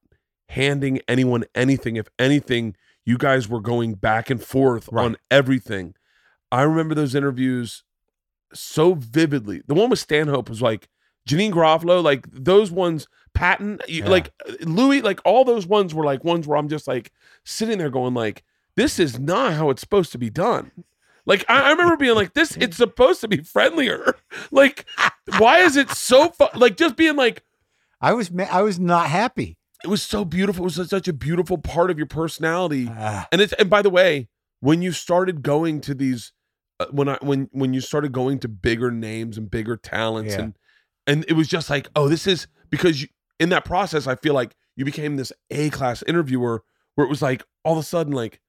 handing 0.48 1.00
anyone 1.08 1.44
anything. 1.54 1.96
If 1.96 2.08
anything, 2.18 2.74
you 3.04 3.18
guys 3.18 3.48
were 3.48 3.60
going 3.60 3.94
back 3.94 4.30
and 4.30 4.42
forth 4.42 4.88
Right. 4.90 5.04
on 5.04 5.16
everything. 5.30 5.94
I 6.50 6.62
remember 6.62 6.94
those 6.94 7.14
interviews 7.14 7.84
so 8.54 8.94
vividly. 8.94 9.62
The 9.66 9.74
one 9.74 9.90
with 9.90 9.98
Stanhope 9.98 10.48
was 10.48 10.62
like 10.62 10.88
Janeane 11.28 11.52
Garofalo, 11.52 12.02
like 12.02 12.26
those 12.32 12.70
ones, 12.70 13.06
Patton, 13.34 13.80
Yeah. 13.86 14.08
like 14.08 14.32
uh, 14.48 14.52
Louis, 14.62 15.02
like 15.02 15.20
all 15.24 15.44
those 15.44 15.66
ones 15.66 15.94
were 15.94 16.04
like 16.04 16.24
ones 16.24 16.46
where 16.46 16.56
I'm 16.56 16.68
just 16.68 16.88
like 16.88 17.12
sitting 17.44 17.76
there 17.78 17.90
going 17.90 18.14
like, 18.14 18.42
this 18.76 18.98
is 18.98 19.18
not 19.18 19.52
how 19.54 19.68
it's 19.70 19.80
supposed 19.82 20.12
to 20.12 20.18
be 20.18 20.30
done. 20.30 20.70
Like 21.26 21.44
I, 21.46 21.64
I 21.64 21.70
remember 21.72 21.98
being 21.98 22.14
like, 22.14 22.32
this, 22.32 22.56
it's 22.56 22.78
supposed 22.78 23.20
to 23.20 23.28
be 23.28 23.42
friendlier. 23.42 24.14
Like, 24.50 24.86
why 25.36 25.58
is 25.58 25.76
it 25.76 25.90
so 25.90 26.30
fu-? 26.30 26.46
like 26.58 26.76
just 26.78 26.96
being 26.96 27.16
like, 27.16 27.42
I 28.00 28.14
was 28.14 28.30
I 28.50 28.62
was 28.62 28.78
not 28.78 29.08
happy. 29.08 29.57
It 29.84 29.88
was 29.88 30.02
so 30.02 30.24
beautiful. 30.24 30.64
It 30.66 30.76
was 30.76 30.88
such 30.90 31.08
a 31.08 31.12
beautiful 31.12 31.58
part 31.58 31.90
of 31.90 31.98
your 31.98 32.06
personality. 32.06 32.88
Ah, 32.90 33.28
And 33.32 33.40
it's 33.40 33.52
and 33.54 33.68
by 33.70 33.82
the 33.82 33.90
way, 33.90 34.28
when 34.60 34.82
you 34.82 34.92
started 34.92 35.42
going 35.42 35.80
to 35.82 35.94
these, 35.94 36.32
uh, 36.80 36.86
when 36.90 37.08
I 37.08 37.18
when 37.20 37.48
when 37.52 37.72
you 37.74 37.80
started 37.80 38.12
going 38.12 38.38
to 38.40 38.48
bigger 38.48 38.90
names 38.90 39.38
and 39.38 39.50
bigger 39.50 39.76
talents 39.76 40.34
Yeah. 40.34 40.40
and 40.42 40.54
and 41.06 41.24
it 41.28 41.32
was 41.34 41.48
just 41.48 41.70
like, 41.70 41.88
oh, 41.96 42.08
this 42.08 42.26
is 42.26 42.46
because 42.70 43.00
you, 43.02 43.08
in 43.40 43.48
that 43.50 43.64
process, 43.64 44.06
I 44.06 44.16
feel 44.16 44.34
like 44.34 44.54
you 44.76 44.84
became 44.84 45.16
this 45.16 45.32
A 45.50 45.70
class 45.70 46.02
interviewer 46.06 46.62
where 46.94 47.06
it 47.06 47.10
was 47.10 47.22
like 47.22 47.44
all 47.64 47.72
of 47.74 47.78
a 47.78 47.82
sudden 47.82 48.12
like, 48.12 48.40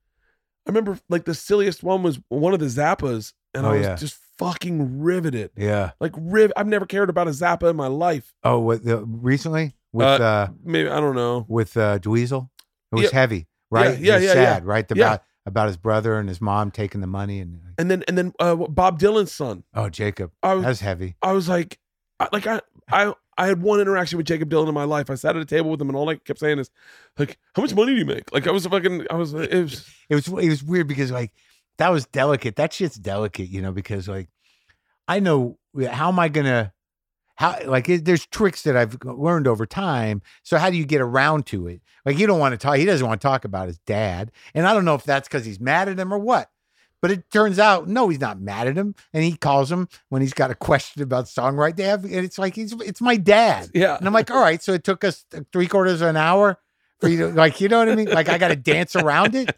I 0.68 0.72
remember 0.72 1.00
like 1.10 1.26
the 1.26 1.34
silliest 1.36 1.84
one 1.84 2.04
was 2.04 2.20
one 2.30 2.54
of 2.54 2.60
the 2.60 2.66
Zappas, 2.66 3.34
and 3.54 3.66
Oh, 3.66 3.70
I 3.70 3.74
was 3.78 3.86
yeah. 3.86 3.96
just 3.96 4.18
fucking 4.40 5.00
riveted. 5.02 5.52
yeah. 5.56 5.92
Like 6.00 6.14
riv, 6.18 6.52
I've 6.58 6.68
never 6.68 6.86
cared 6.86 7.10
about 7.10 7.28
a 7.28 7.32
Zappa 7.32 7.70
in 7.70 7.76
my 7.76 7.88
life. 7.88 8.34
Oh, 8.44 8.60
what 8.60 8.84
the 8.84 8.98
recently 9.06 9.74
with 9.92 10.06
Uh, 10.06 10.24
uh, 10.24 10.48
Maybe 10.64 10.90
I 10.90 11.00
don't 11.00 11.16
know. 11.16 11.46
with 11.48 11.76
uh 11.78 12.00
Dweezil? 12.00 12.50
It 12.92 12.96
was 12.96 13.04
Yeah. 13.06 13.10
heavy, 13.14 13.48
right? 13.72 14.00
yeah, 14.00 14.18
yeah, 14.18 14.26
yeah. 14.28 14.34
sad, 14.34 14.66
right? 14.66 14.86
Yeah. 14.94 15.06
About 15.06 15.24
about 15.46 15.68
his 15.68 15.78
brother 15.78 16.20
and 16.20 16.30
his 16.30 16.40
mom 16.42 16.70
taking 16.70 17.02
the 17.02 17.08
money 17.08 17.40
and 17.40 17.60
And 17.78 17.90
then 17.90 18.04
and 18.08 18.18
then 18.18 18.34
uh, 18.40 18.56
Bob 18.56 19.00
Dylan's 19.00 19.32
son. 19.32 19.64
oh, 19.74 19.90
Jakob, 19.90 20.32
I 20.44 20.54
was 20.54 20.64
that's 20.66 20.80
heavy. 20.82 21.16
I 21.24 21.32
was 21.32 21.48
like, 21.50 21.80
I, 22.20 22.28
like 22.32 22.46
I, 22.46 22.62
I, 22.92 23.14
I 23.38 23.48
had 23.48 23.62
one 23.62 23.80
interaction 23.80 24.18
with 24.18 24.28
Jakob 24.28 24.50
Dylan 24.50 24.68
in 24.68 24.74
my 24.74 24.84
life. 24.84 25.10
I 25.10 25.16
sat 25.16 25.36
at 25.36 25.42
a 25.42 25.46
table 25.46 25.72
with 25.72 25.80
him, 25.82 25.88
and 25.90 25.96
all 25.96 26.10
I 26.10 26.16
kept 26.16 26.40
saying 26.40 26.60
is, 26.60 26.70
like, 27.18 27.40
how 27.56 27.62
much 27.62 27.74
money 27.74 27.94
do 27.94 28.00
you 28.00 28.06
make? 28.06 28.32
Like, 28.34 28.48
I 28.48 28.52
was 28.52 28.68
fucking, 28.68 29.08
I 29.10 29.16
was, 29.16 29.34
it 29.34 29.54
was, 29.64 29.88
it 30.10 30.16
was 30.16 30.28
it 30.28 30.50
was 30.50 30.62
weird 30.64 30.88
because 30.90 31.10
like 31.10 31.32
that 31.78 31.90
was 31.90 32.06
delicate. 32.08 32.58
That 32.58 32.74
shit's 32.74 32.98
delicate, 32.98 33.48
you 33.48 33.62
know, 33.62 33.72
because 33.72 34.08
like 34.10 34.28
I 35.08 35.20
know 35.22 35.58
how 35.90 36.10
am 36.10 36.20
I 36.20 36.28
gonna 36.28 36.74
how 37.40 37.58
like 37.66 37.88
it, 37.88 38.04
there's 38.04 38.26
tricks 38.26 38.64
that 38.64 38.76
I've 38.76 38.98
learned 39.06 39.48
over 39.48 39.66
time. 39.66 40.22
So 40.44 40.58
how 40.58 40.70
do 40.70 40.76
you 40.76 40.86
get 40.86 41.00
around 41.00 41.46
to 41.48 41.68
it? 41.68 41.82
Like 42.06 42.20
you 42.20 42.28
don't 42.28 42.38
want 42.38 42.52
to 42.52 42.58
talk. 42.58 42.76
He 42.76 42.84
doesn't 42.84 43.08
want 43.08 43.22
to 43.22 43.26
talk 43.26 43.46
about 43.46 43.68
his 43.68 43.78
dad, 43.80 44.34
and 44.54 44.68
I 44.68 44.74
don't 44.74 44.84
know 44.84 44.96
if 44.96 45.06
that's 45.06 45.30
because 45.30 45.46
he's 45.46 45.58
mad 45.58 45.88
at 45.88 45.98
him 45.98 46.14
or 46.14 46.20
what. 46.20 46.52
But 47.02 47.12
it 47.12 47.32
turns 47.32 47.58
out, 47.58 47.88
no, 47.88 48.10
he's 48.10 48.20
not 48.20 48.42
mad 48.42 48.68
at 48.68 48.76
him, 48.76 48.94
and 49.14 49.24
he 49.24 49.38
calls 49.38 49.72
him 49.72 49.88
when 50.10 50.22
he's 50.22 50.34
got 50.34 50.52
a 50.52 50.56
question 50.70 51.02
about 51.02 51.26
songwriting. 51.28 51.78
They 51.78 51.84
have, 51.84 52.04
and 52.04 52.14
it's 52.14 52.38
like 52.38 52.56
he's, 52.56 52.74
it's 52.82 53.00
my 53.00 53.16
dad, 53.16 53.70
Yeah. 53.74 53.96
and 53.96 54.06
I'm 54.06 54.12
like, 54.14 54.30
all 54.30 54.42
right, 54.42 54.62
so 54.62 54.74
it 54.74 54.84
took 54.84 55.06
us 55.06 55.24
three 55.54 55.68
quarters 55.68 56.02
of 56.02 56.10
an 56.10 56.18
hour 56.18 56.60
for 57.00 57.08
you 57.08 57.20
to, 57.20 57.28
like, 57.34 57.62
you 57.62 57.70
know 57.70 57.80
what 57.80 57.88
I 57.88 57.96
mean? 57.96 58.10
Like, 58.10 58.28
I 58.28 58.38
got 58.38 58.50
to 58.50 58.58
dance 58.58 58.98
around 58.98 59.34
it, 59.34 59.56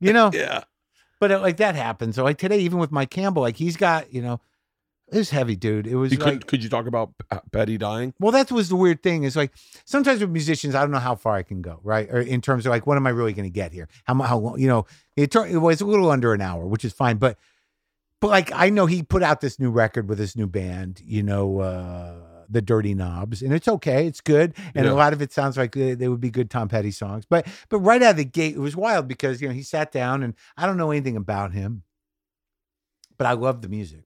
you 0.00 0.12
know? 0.12 0.32
Yeah. 0.34 0.64
But 1.20 1.30
it, 1.30 1.38
like 1.38 1.58
that 1.58 1.76
happens. 1.76 2.16
So 2.16 2.24
like 2.24 2.38
today, 2.38 2.58
even 2.58 2.78
with 2.78 2.90
Mike 2.90 3.10
Campbell, 3.10 3.42
like 3.42 3.56
he's 3.56 3.76
got, 3.76 4.12
you 4.12 4.22
know, 4.22 4.40
it 5.10 5.16
was 5.18 5.30
heavy, 5.30 5.56
dude. 5.56 5.86
It 5.86 5.96
was 5.96 6.12
You 6.12 6.18
like, 6.18 6.46
could 6.46 6.62
you 6.62 6.68
talk 6.68 6.86
about 6.86 7.12
Petty 7.50 7.78
dying? 7.78 8.12
well, 8.20 8.32
that 8.32 8.50
was 8.50 8.68
the 8.68 8.76
weird 8.76 9.02
thing. 9.02 9.24
Is 9.24 9.36
like 9.36 9.52
sometimes 9.84 10.20
with 10.20 10.30
musicians, 10.30 10.74
I 10.74 10.80
don't 10.82 10.90
know 10.90 10.98
how 10.98 11.14
far 11.14 11.34
I 11.34 11.42
can 11.42 11.62
go, 11.62 11.80
right? 11.82 12.08
Or 12.10 12.20
in 12.20 12.40
terms 12.40 12.66
of 12.66 12.70
like, 12.70 12.86
what 12.86 12.96
am 12.96 13.06
I 13.06 13.10
really 13.10 13.32
going 13.32 13.48
to 13.48 13.54
get 13.54 13.72
here? 13.72 13.88
How 14.04 14.14
how 14.22 14.38
long? 14.38 14.58
You 14.60 14.68
know, 14.68 14.86
it, 15.16 15.34
it 15.34 15.58
was 15.58 15.80
a 15.80 15.86
little 15.86 16.10
under 16.10 16.32
an 16.34 16.40
hour, 16.40 16.66
which 16.66 16.84
is 16.84 16.92
fine. 16.92 17.16
But 17.16 17.38
but 18.20 18.28
like 18.28 18.50
I 18.54 18.68
know 18.70 18.86
he 18.86 19.02
put 19.02 19.22
out 19.22 19.40
this 19.40 19.58
new 19.58 19.70
record 19.70 20.08
with 20.08 20.18
this 20.18 20.36
new 20.36 20.46
band, 20.46 21.00
you 21.04 21.22
know, 21.22 21.60
uh 21.60 22.14
the 22.50 22.62
Dirty 22.62 22.94
Knobs, 22.94 23.42
and 23.42 23.52
it's 23.52 23.68
okay, 23.68 24.06
it's 24.06 24.22
good, 24.22 24.54
and 24.74 24.86
Yeah. 24.86 24.92
a 24.92 24.94
lot 24.94 25.12
of 25.12 25.20
it 25.20 25.34
sounds 25.34 25.58
like 25.58 25.74
they, 25.74 25.92
they 25.92 26.08
would 26.08 26.20
be 26.20 26.30
good 26.30 26.48
Tom 26.48 26.68
Petty 26.68 26.90
songs. 26.90 27.26
But 27.28 27.46
but 27.68 27.80
right 27.80 28.02
out 28.02 28.12
of 28.12 28.16
the 28.16 28.24
gate, 28.24 28.54
it 28.56 28.58
was 28.58 28.74
wild 28.74 29.06
because 29.06 29.42
you 29.42 29.48
know 29.48 29.52
he 29.54 29.62
sat 29.62 29.92
down, 29.92 30.22
and 30.22 30.34
I 30.56 30.64
don't 30.64 30.78
know 30.78 30.90
anything 30.90 31.14
about 31.16 31.52
him, 31.52 31.82
but 33.18 33.26
I 33.26 33.32
love 33.34 33.60
the 33.60 33.68
music. 33.68 34.04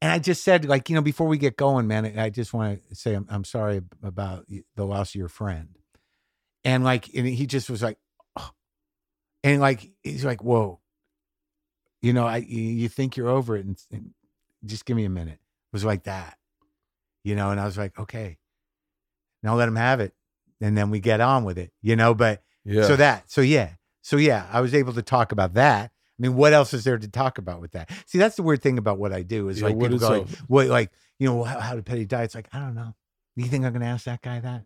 And 0.00 0.12
I 0.12 0.18
just 0.18 0.44
said, 0.44 0.66
like, 0.66 0.90
you 0.90 0.94
know, 0.94 1.02
before 1.02 1.26
we 1.26 1.38
get 1.38 1.56
going, 1.56 1.86
man, 1.86 2.18
I 2.18 2.28
just 2.28 2.52
want 2.52 2.86
to 2.88 2.94
say 2.94 3.14
I'm, 3.14 3.26
I'm 3.30 3.44
sorry 3.44 3.80
about 4.02 4.46
the 4.76 4.84
loss 4.84 5.10
of 5.10 5.14
your 5.14 5.28
friend. 5.28 5.78
And 6.62 6.84
like, 6.84 7.08
and 7.14 7.26
he 7.26 7.46
just 7.46 7.70
was 7.70 7.82
like, 7.82 7.98
"Oh." 8.36 8.50
and 9.42 9.60
like, 9.60 9.90
he's 10.02 10.24
like, 10.24 10.42
whoa, 10.42 10.80
you 12.02 12.12
know, 12.12 12.26
I 12.26 12.38
you 12.38 12.62
you 12.62 12.88
think 12.90 13.16
you're 13.16 13.28
over 13.28 13.56
it, 13.56 13.64
and, 13.64 13.78
and 13.90 14.10
just 14.64 14.84
give 14.84 14.96
me 14.96 15.04
a 15.06 15.10
minute. 15.10 15.34
It 15.40 15.72
was 15.72 15.84
like 15.84 16.04
that, 16.04 16.36
you 17.22 17.34
know. 17.34 17.50
And 17.50 17.58
I 17.58 17.64
was 17.64 17.78
like, 17.78 17.98
okay, 17.98 18.36
now 19.42 19.54
let 19.54 19.68
him 19.68 19.76
have 19.76 20.00
it, 20.00 20.12
and 20.60 20.76
then 20.76 20.90
we 20.90 21.00
get 21.00 21.20
on 21.22 21.44
with 21.44 21.56
it, 21.58 21.72
you 21.80 21.96
know. 21.96 22.14
But 22.14 22.42
Yeah. 22.64 22.86
so 22.86 22.96
that, 22.96 23.30
so 23.30 23.40
yeah, 23.40 23.70
so 24.02 24.16
yeah, 24.16 24.46
I 24.52 24.60
was 24.60 24.74
able 24.74 24.92
to 24.94 25.02
talk 25.02 25.32
about 25.32 25.54
that. 25.54 25.92
I 26.18 26.22
mean, 26.22 26.36
what 26.36 26.52
else 26.52 26.72
is 26.72 26.84
there 26.84 26.96
to 26.96 27.08
talk 27.08 27.38
about 27.38 27.60
with 27.60 27.72
that? 27.72 27.90
See, 28.06 28.18
that's 28.18 28.36
the 28.36 28.42
weird 28.42 28.62
thing 28.62 28.78
about 28.78 28.98
what 28.98 29.12
I 29.12 29.22
do 29.22 29.48
is 29.48 29.60
Yeah, 29.60 29.66
like 29.66 29.76
what 29.76 29.90
people 29.90 29.96
is 29.96 30.02
go, 30.02 30.08
like, 30.20 30.28
what, 30.46 30.66
like 30.68 30.90
you 31.18 31.28
know, 31.28 31.42
how, 31.42 31.58
how 31.60 31.74
did 31.74 31.84
Petty 31.86 32.04
die? 32.04 32.22
It's 32.22 32.34
like 32.34 32.48
I 32.52 32.60
don't 32.60 32.74
know. 32.74 32.94
You 33.36 33.46
think 33.46 33.64
I'm 33.64 33.72
going 33.72 33.82
to 33.82 33.88
ask 33.88 34.04
that 34.04 34.22
guy 34.22 34.38
that? 34.40 34.64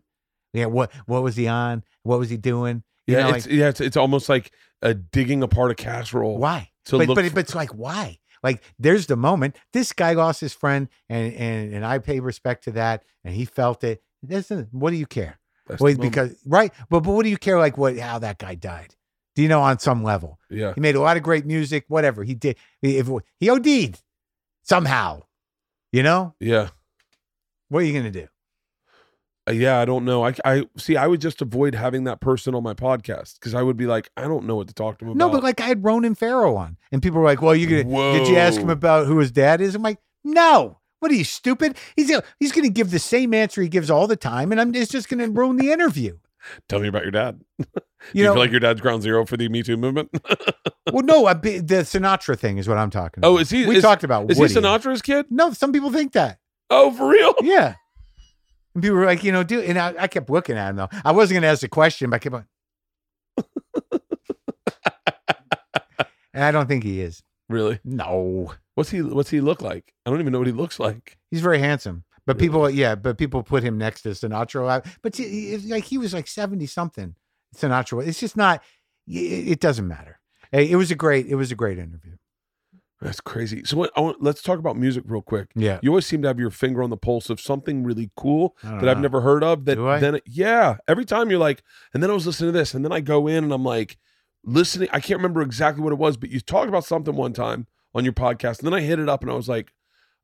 Yeah. 0.53 0.67
What 0.67 0.91
What 1.05 1.23
was 1.23 1.35
he 1.35 1.47
on? 1.47 1.83
What 2.03 2.19
was 2.19 2.29
he 2.29 2.37
doing? 2.37 2.83
You 3.07 3.15
yeah, 3.15 3.23
know, 3.23 3.33
it's 3.33 3.47
like, 3.47 3.55
yeah, 3.55 3.69
it's, 3.69 3.81
it's 3.81 3.97
almost 3.97 4.29
like 4.29 4.51
uh, 4.83 4.93
digging 5.11 5.41
apart 5.41 5.71
a 5.71 5.75
casserole. 5.75 6.37
why? 6.37 6.69
but 6.89 7.07
but, 7.07 7.15
for- 7.15 7.29
but 7.31 7.37
it's 7.39 7.55
like 7.55 7.71
why? 7.71 8.19
Like 8.43 8.63
there's 8.77 9.07
the 9.07 9.15
moment 9.15 9.57
this 9.73 9.91
guy 9.93 10.13
lost 10.13 10.41
his 10.41 10.53
friend, 10.53 10.87
and 11.09 11.33
and 11.33 11.73
and 11.73 11.85
I 11.85 11.97
pay 11.97 12.19
respect 12.19 12.63
to 12.65 12.71
that, 12.71 13.03
and 13.23 13.33
he 13.33 13.45
felt 13.45 13.83
it. 13.83 14.01
Listen, 14.21 14.67
what 14.71 14.91
do 14.91 14.97
you 14.97 15.05
care? 15.05 15.39
That's 15.67 15.81
Well, 15.81 15.95
because 15.95 16.35
right, 16.45 16.71
but 16.89 17.01
but 17.01 17.11
what 17.11 17.23
do 17.23 17.29
you 17.29 17.37
care? 17.37 17.59
Like 17.59 17.77
what? 17.77 17.97
How 17.97 18.19
that 18.19 18.37
guy 18.37 18.55
died? 18.55 18.95
You 19.39 19.47
know 19.47 19.61
on 19.61 19.79
some 19.79 20.03
level? 20.03 20.39
yeah, 20.49 20.73
He 20.73 20.81
made 20.81 20.95
a 20.95 21.01
lot 21.01 21.17
of 21.17 21.23
great 21.23 21.45
music. 21.45 21.85
Whatever 21.87 22.23
he 22.23 22.35
did, 22.35 22.57
if 22.81 23.09
he 23.39 23.49
OD'd 23.49 24.01
somehow, 24.63 25.23
you 25.91 26.03
know 26.03 26.35
yeah, 26.39 26.69
what 27.69 27.79
are 27.83 27.85
you 27.85 27.93
gonna 27.93 28.11
do? 28.11 28.27
Uh, 29.47 29.53
yeah. 29.53 29.79
I 29.79 29.85
don't 29.85 30.05
know. 30.05 30.25
I 30.25 30.33
I 30.45 30.67
see. 30.77 30.97
I 30.97 31.07
would 31.07 31.21
just 31.21 31.41
avoid 31.41 31.73
having 31.73 32.03
that 32.03 32.19
person 32.19 32.53
on 32.53 32.63
my 32.63 32.73
podcast 32.73 33.39
because 33.39 33.53
I 33.55 33.63
would 33.63 33.77
be 33.77 33.87
like, 33.87 34.09
I 34.17 34.23
don't 34.23 34.45
know 34.45 34.55
what 34.55 34.67
to 34.67 34.73
talk 34.73 34.99
to 34.99 35.05
him 35.05 35.11
about. 35.11 35.17
No, 35.17 35.29
but 35.31 35.43
like 35.43 35.61
I 35.61 35.65
had 35.65 35.83
Ronan 35.83 36.15
Farrow 36.15 36.55
on, 36.55 36.77
and 36.91 37.01
people 37.01 37.19
were 37.19 37.25
like, 37.25 37.41
"Well, 37.41 37.55
you 37.55 37.65
gonna 37.67 38.13
did 38.13 38.27
you 38.27 38.37
ask 38.37 38.59
him 38.59 38.69
about 38.69 39.07
who 39.07 39.19
his 39.19 39.31
dad 39.31 39.61
is?" 39.61 39.75
I'm 39.75 39.81
like, 39.81 39.99
"No." 40.23 40.77
What 40.99 41.11
are 41.13 41.15
you 41.15 41.23
stupid? 41.23 41.77
He's 41.95 42.11
he's 42.41 42.51
going 42.51 42.67
to 42.67 42.73
give 42.73 42.91
the 42.91 42.99
same 42.99 43.33
answer 43.33 43.61
he 43.61 43.69
gives 43.69 43.89
all 43.89 44.05
the 44.05 44.17
time, 44.17 44.51
and 44.51 44.59
I'm 44.59 44.75
it's 44.75 44.91
just 44.91 45.07
going 45.07 45.19
to 45.19 45.31
ruin 45.31 45.55
the 45.55 45.71
interview. 45.71 46.17
Tell 46.67 46.79
me 46.79 46.89
about 46.89 47.03
your 47.03 47.11
dad. 47.11 47.39
You 48.13 48.19
you 48.19 48.23
know, 48.23 48.33
feel 48.33 48.41
like 48.43 48.51
your 48.51 48.61
dad's 48.61 48.79
ground 48.81 49.01
zero 49.03 49.25
for 49.25 49.35
the 49.35 49.49
Me 49.49 49.61
Too 49.61 49.75
movement? 49.75 50.09
well, 50.91 51.03
no, 51.03 51.25
I, 51.25 51.33
the 51.33 51.83
Sinatra 51.83 52.37
thing 52.39 52.57
is 52.57 52.67
what 52.67 52.77
I'm 52.77 52.89
talking 52.89 53.23
oh, 53.23 53.31
about. 53.31 53.37
oh, 53.37 53.41
is 53.41 53.49
he? 53.49 53.65
we 53.67 53.75
is, 53.77 53.83
talked 53.83 54.03
about 54.05 54.31
Is 54.31 54.37
Woody. 54.39 54.53
he 54.53 54.59
Sinatra's 54.59 55.01
kid? 55.01 55.25
No, 55.29 55.51
some 55.51 55.73
people 55.73 55.91
think 55.91 56.13
that. 56.13 56.39
Oh, 56.69 56.91
for 56.91 57.09
real? 57.09 57.33
Yeah. 57.43 57.75
And 58.75 58.83
people 58.83 58.97
were 58.97 59.05
like, 59.05 59.23
you 59.23 59.31
know, 59.31 59.43
dude, 59.43 59.65
and 59.65 59.77
I, 59.77 59.93
I 59.99 60.07
kept 60.07 60.29
looking 60.29 60.55
at 60.55 60.69
him 60.69 60.75
though. 60.77 60.89
I 61.03 61.11
wasn't 61.11 61.35
going 61.35 61.41
to 61.41 61.47
ask 61.49 61.61
the 61.61 61.67
question, 61.67 62.09
but 62.09 62.17
I 62.17 62.19
kept 62.19 62.35
on. 62.35 62.45
and 66.33 66.43
I 66.43 66.51
don't 66.51 66.67
think 66.67 66.83
he 66.83 67.01
is. 67.01 67.23
Really? 67.49 67.79
No. 67.83 68.53
What's 68.75 68.91
he? 68.91 69.01
What's 69.01 69.29
he 69.29 69.41
look 69.41 69.61
like? 69.61 69.93
I 70.05 70.09
don't 70.09 70.19
even 70.19 70.31
know 70.31 70.37
what 70.39 70.47
he 70.47 70.53
looks 70.53 70.79
like. 70.79 71.17
He's 71.31 71.41
very 71.41 71.59
handsome. 71.59 72.03
But 72.25 72.35
Really? 72.37 72.47
people, 72.47 72.69
yeah, 72.69 72.93
but 72.95 73.17
people 73.17 73.41
put 73.41 73.63
him 73.63 73.77
next 73.79 74.03
to 74.03 74.09
Sinatra. 74.09 74.85
But 75.01 75.15
he- 75.15 75.57
he- 75.57 75.67
like 75.73 75.83
he 75.83 75.97
was 75.97 76.13
like 76.13 76.27
70 76.27 76.67
something. 76.67 77.15
Sinatra. 77.55 78.05
It's 78.07 78.19
just 78.19 78.37
not, 78.37 78.61
it, 79.07 79.59
doesn't 79.59 79.87
matter. 79.87 80.19
Hey, 80.51 80.69
It 80.69 80.75
was 80.75 80.91
a 80.91 80.95
great, 80.95 81.27
it 81.27 81.35
was 81.35 81.51
a 81.51 81.55
great 81.55 81.77
interview. 81.79 82.15
That's 83.01 83.21
crazy. 83.21 83.63
So 83.63 83.77
what, 83.77 83.91
I 83.95 84.01
want, 84.01 84.21
let's 84.21 84.41
talk 84.41 84.59
about 84.59 84.75
music 84.75 85.03
real 85.07 85.21
quick. 85.21 85.47
Yeah. 85.55 85.79
You 85.81 85.91
always 85.91 86.05
seem 86.05 86.21
to 86.23 86.27
have 86.27 86.37
your 86.39 86.49
finger 86.49 86.83
on 86.83 86.89
the 86.89 86.97
pulse 86.97 87.29
of 87.29 87.39
something 87.39 87.83
really 87.83 88.11
cool 88.17 88.57
that 88.61 88.89
I've 88.89 88.99
never 88.99 89.21
heard 89.21 89.41
of. 89.43 89.63
That 89.65 89.75
Do 89.75 89.87
I? 89.87 89.99
then, 89.99 90.19
yeah, 90.25 90.77
every 90.87 91.05
time 91.05 91.29
you're 91.29 91.39
like, 91.39 91.63
and 91.93 92.03
then 92.03 92.09
I 92.09 92.13
was 92.13 92.27
listening 92.27 92.51
to 92.51 92.59
this, 92.59 92.73
and 92.73 92.83
then 92.83 92.91
I 92.91 92.99
go 92.99 93.27
in 93.27 93.45
and 93.45 93.53
I'm 93.53 93.63
like, 93.63 93.97
listening. 94.43 94.89
I 94.91 94.99
can't 94.99 95.17
remember 95.19 95.41
exactly 95.41 95.81
what 95.83 95.93
it 95.93 95.99
was, 95.99 96.17
but 96.17 96.29
you 96.29 96.39
talked 96.41 96.67
about 96.67 96.83
something 96.83 97.15
one 97.15 97.31
time 97.33 97.67
on 97.95 98.03
your 98.03 98.13
podcast, 98.13 98.59
and 98.59 98.67
then 98.67 98.73
I 98.73 98.81
hit 98.81 98.99
it 98.99 99.07
up 99.07 99.21
and 99.21 99.31
I 99.31 99.35
was 99.35 99.47
like, 99.47 99.71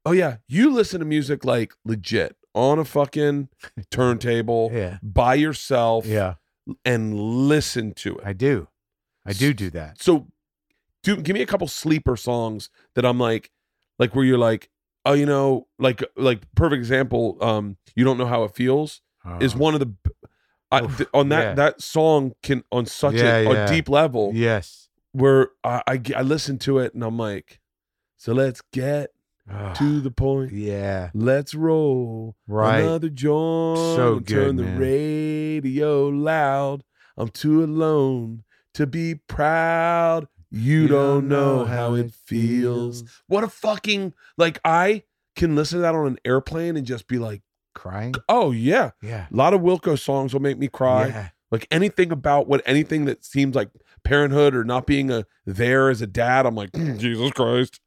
oh 0.06 0.12
yeah, 0.12 0.38
you 0.48 0.72
listen 0.74 1.00
to 1.00 1.06
music 1.06 1.46
like 1.46 1.74
legit 1.86 2.36
on 2.54 2.78
a 2.80 2.86
fucking 2.86 3.50
turntable 3.90 4.70
Yeah. 4.74 4.98
by 5.02 5.36
yourself 5.36 6.06
Yeah. 6.06 6.36
And 6.84 7.20
listen 7.20 7.94
to 7.96 8.18
it. 8.18 8.24
I 8.26 8.34
do. 8.34 8.68
I 9.26 9.34
do 9.34 9.54
do 9.54 9.70
that. 9.72 10.02
So, 10.02 10.28
do 11.04 11.18
give 11.18 11.34
me 11.34 11.42
a 11.42 11.46
couple 11.46 11.68
sleeper 11.68 12.16
songs 12.18 12.70
that 12.96 13.06
I'm 13.06 13.20
like, 13.20 13.52
like 14.00 14.16
where 14.16 14.26
you're 14.26 14.38
like, 14.38 14.70
oh, 15.06 15.14
you 15.14 15.26
know, 15.26 15.68
like 15.80 16.04
like 16.16 16.42
perfect 16.56 16.80
example. 16.80 17.38
Um, 17.42 17.78
you 17.96 18.04
don't 18.04 18.18
know 18.18 18.26
how 18.28 18.44
it 18.44 18.54
feels 18.56 19.02
is 19.40 19.56
Uh, 19.56 19.58
one 19.58 19.74
of 19.74 19.80
the. 19.80 19.94
I, 20.72 20.82
th- 20.82 21.10
on 21.14 21.30
that 21.30 21.42
yeah. 21.44 21.54
that 21.54 21.82
song 21.82 22.34
can 22.44 22.64
on 22.72 22.86
such 22.86 23.14
Yeah, 23.16 23.38
a, 23.38 23.44
yeah. 23.54 23.66
a 23.66 23.68
deep 23.68 23.88
level 23.88 24.32
Yes. 24.34 24.90
where 25.12 25.50
I 25.64 26.02
I 26.16 26.22
listen 26.24 26.58
to 26.60 26.80
it 26.80 26.94
and 26.96 27.04
I'm 27.04 27.18
like, 27.18 27.60
so 28.18 28.34
let's 28.34 28.62
get. 28.74 29.12
To 29.76 30.00
the 30.02 30.12
point. 30.12 30.52
yeah. 30.52 31.10
Let's 31.14 31.54
roll 31.54 32.36
Right. 32.48 32.80
another 32.82 33.10
joint. 33.10 33.78
So 33.78 34.18
and 34.18 34.28
Turn 34.28 34.56
good, 34.56 34.58
the 34.58 34.64
man. 34.64 34.80
radio 34.80 36.08
loud. 36.08 36.84
I'm 37.18 37.30
too 37.30 37.64
alone 37.64 38.44
to 38.74 38.86
be 38.88 39.16
proud. 39.16 40.28
You, 40.52 40.88
don't 40.88 41.28
know 41.28 41.66
how 41.66 41.96
it 41.96 42.14
feels. 42.14 43.04
What 43.28 43.44
a 43.44 43.50
fucking 43.50 44.14
like 44.38 44.60
I 44.64 45.04
can 45.36 45.56
listen 45.56 45.78
to 45.80 45.82
that 45.82 45.96
on 45.96 46.08
an 46.08 46.18
airplane 46.24 46.78
and 46.78 46.86
just 46.86 47.08
be 47.08 47.18
like, 47.20 47.42
Crying. 47.74 48.16
oh 48.30 48.52
yeah. 48.52 48.92
Yeah. 49.02 49.28
A 49.32 49.36
lot 49.36 49.54
of 49.54 49.60
Wilco 49.62 50.00
songs 50.00 50.32
will 50.34 50.42
make 50.42 50.58
me 50.58 50.70
cry. 50.70 51.08
Yeah. 51.08 51.30
Like 51.52 51.68
anything 51.72 52.12
about 52.12 52.48
what 52.48 52.62
anything 52.66 53.04
that 53.06 53.26
seems 53.26 53.54
like 53.56 53.70
parenthood 54.06 54.56
or 54.56 54.64
not 54.64 54.88
being 54.88 55.12
a 55.12 55.26
there 55.46 55.90
as 55.90 56.02
a 56.02 56.08
dad, 56.08 56.46
I'm 56.46 56.56
like, 56.56 56.72
"Mm, 56.72 56.98
Jesus 57.00 57.32
Christ. 57.32 57.82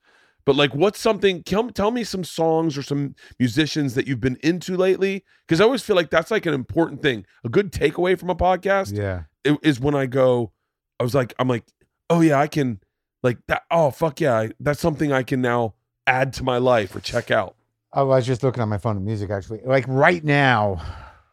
But 0.49 0.57
like, 0.57 0.75
what's 0.75 0.99
something? 0.99 1.43
Tell, 1.43 1.69
tell 1.69 1.91
me 1.91 2.05
some 2.05 2.25
songs 2.25 2.79
or 2.79 2.83
some 2.83 3.15
musicians 3.39 3.95
that 3.97 4.07
you've 4.07 4.23
been 4.23 4.39
into 4.43 4.79
lately, 4.79 5.23
because 5.47 5.61
I 5.61 5.65
always 5.65 5.83
feel 5.83 5.95
like 5.95 6.09
that's 6.09 6.31
like 6.31 6.47
an 6.47 6.55
important 6.55 7.03
thing. 7.03 7.27
A 7.45 7.51
good 7.51 7.71
takeaway 7.71 8.19
from 8.19 8.31
a 8.31 8.35
podcast 8.35 8.97
Yeah. 8.97 9.25
is 9.63 9.79
when 9.79 9.95
I 9.95 10.07
go, 10.07 10.53
I 10.99 11.03
was 11.03 11.15
like, 11.15 11.35
I'm 11.39 11.49
like, 11.49 11.65
oh 12.09 12.23
yeah, 12.23 12.39
I 12.41 12.47
can, 12.47 12.81
like 13.23 13.37
that. 13.49 13.65
Oh 13.71 13.91
fuck 13.91 14.23
yeah, 14.23 14.39
I, 14.39 14.51
that's 14.59 14.81
something 14.81 15.13
I 15.13 15.23
can 15.23 15.43
now 15.43 15.75
add 16.07 16.33
to 16.33 16.45
my 16.45 16.57
life 16.57 16.97
or 16.97 17.01
check 17.01 17.31
out. 17.31 17.55
Oh, 17.93 18.09
I 18.09 18.17
was 18.17 18.27
just 18.27 18.43
looking 18.43 18.63
on 18.63 18.71
my 18.71 18.79
phone 18.79 18.97
at 18.97 19.03
music 19.03 19.29
actually. 19.29 19.61
Like 19.67 19.85
right 19.87 20.25
now. 20.25 20.81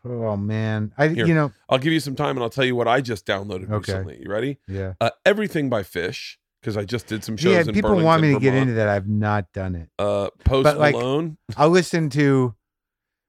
Oh 0.04 0.36
man. 0.36 0.92
I 0.98 1.08
Here. 1.08 1.26
you 1.26 1.34
know, 1.34 1.54
I'll 1.70 1.80
give 1.80 1.94
you 1.94 2.02
some 2.02 2.16
time 2.16 2.32
and 2.36 2.40
I'll 2.44 2.50
tell 2.50 2.66
you 2.66 2.76
what 2.76 2.90
I 2.90 3.00
just 3.00 3.26
downloaded 3.26 3.72
Okay. 3.72 3.94
recently. 3.94 4.20
You 4.22 4.30
ready? 4.30 4.60
yeah. 4.68 4.96
Uh, 5.00 5.12
Everything 5.26 5.70
by 5.70 5.84
Phish, 5.84 6.36
because 6.66 6.78
I 6.78 6.84
just 6.84 7.06
did 7.06 7.24
some 7.24 7.38
shows. 7.38 7.68
Yeah, 7.68 7.72
people 7.72 7.96
want 8.02 8.24
me 8.24 8.30
to 8.30 8.40
Burlington, 8.40 8.40
get 8.42 8.54
into 8.56 8.74
that. 8.74 8.88
I've 8.88 9.08
not 9.08 9.54
done 9.54 9.76
it. 9.76 9.90
Uh, 10.00 10.32
Post 10.44 10.64
But, 10.64 10.80
like, 10.80 10.96
Malone. 10.96 11.38
I'll 11.56 11.70
listen 11.70 12.10
to 12.12 12.56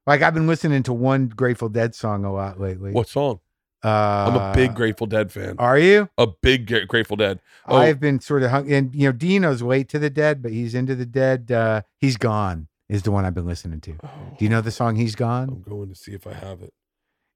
like 0.07 0.23
I've 0.23 0.33
been 0.33 0.47
listening 0.47 0.83
to 0.85 0.95
one 0.95 1.29
Grateful 1.29 1.69
Dead 1.69 1.95
song 1.95 2.25
a 2.25 2.33
lot 2.33 2.59
lately. 2.59 2.93
What 2.93 3.09
song? 3.09 3.41
Uh, 3.85 3.89
I'm 3.89 4.37
a 4.37 4.55
big 4.55 4.75
Grateful 4.75 5.07
Dead 5.07 5.31
fan. 5.31 5.57
Are 5.59 5.79
you? 5.79 6.09
A 6.17 6.27
big 6.27 6.67
Gra- 6.67 6.87
Grateful 6.87 7.17
Dead. 7.17 7.41
Oh. 7.67 7.77
I've 7.77 8.01
been 8.01 8.21
sort 8.21 8.43
of 8.43 8.51
hung 8.51 8.73
and 8.73 8.95
you 8.95 9.09
know, 9.09 9.13
Dino's 9.13 9.61
late 9.61 9.91
to 9.91 9.99
the 9.99 10.09
dead, 10.09 10.43
but 10.43 10.53
he's 10.53 10.75
into 10.75 10.95
the 10.95 11.07
dead. 11.07 11.53
Uh 11.53 11.83
he's 11.99 12.17
gone 12.17 12.69
is 12.89 13.03
the 13.03 13.11
one 13.11 13.25
I've 13.27 13.35
been 13.35 13.47
listening 13.47 13.81
to. 13.83 13.97
Oh, 14.03 14.09
Do 14.39 14.45
you 14.45 14.49
know 14.49 14.61
the 14.61 14.71
song 14.71 14.97
He's 14.97 15.17
Gone? 15.17 15.49
I'm 15.49 15.63
going 15.63 15.89
to 15.89 15.95
see 15.95 16.13
if 16.13 16.27
I 16.27 16.33
have 16.35 16.63
it. 16.63 16.73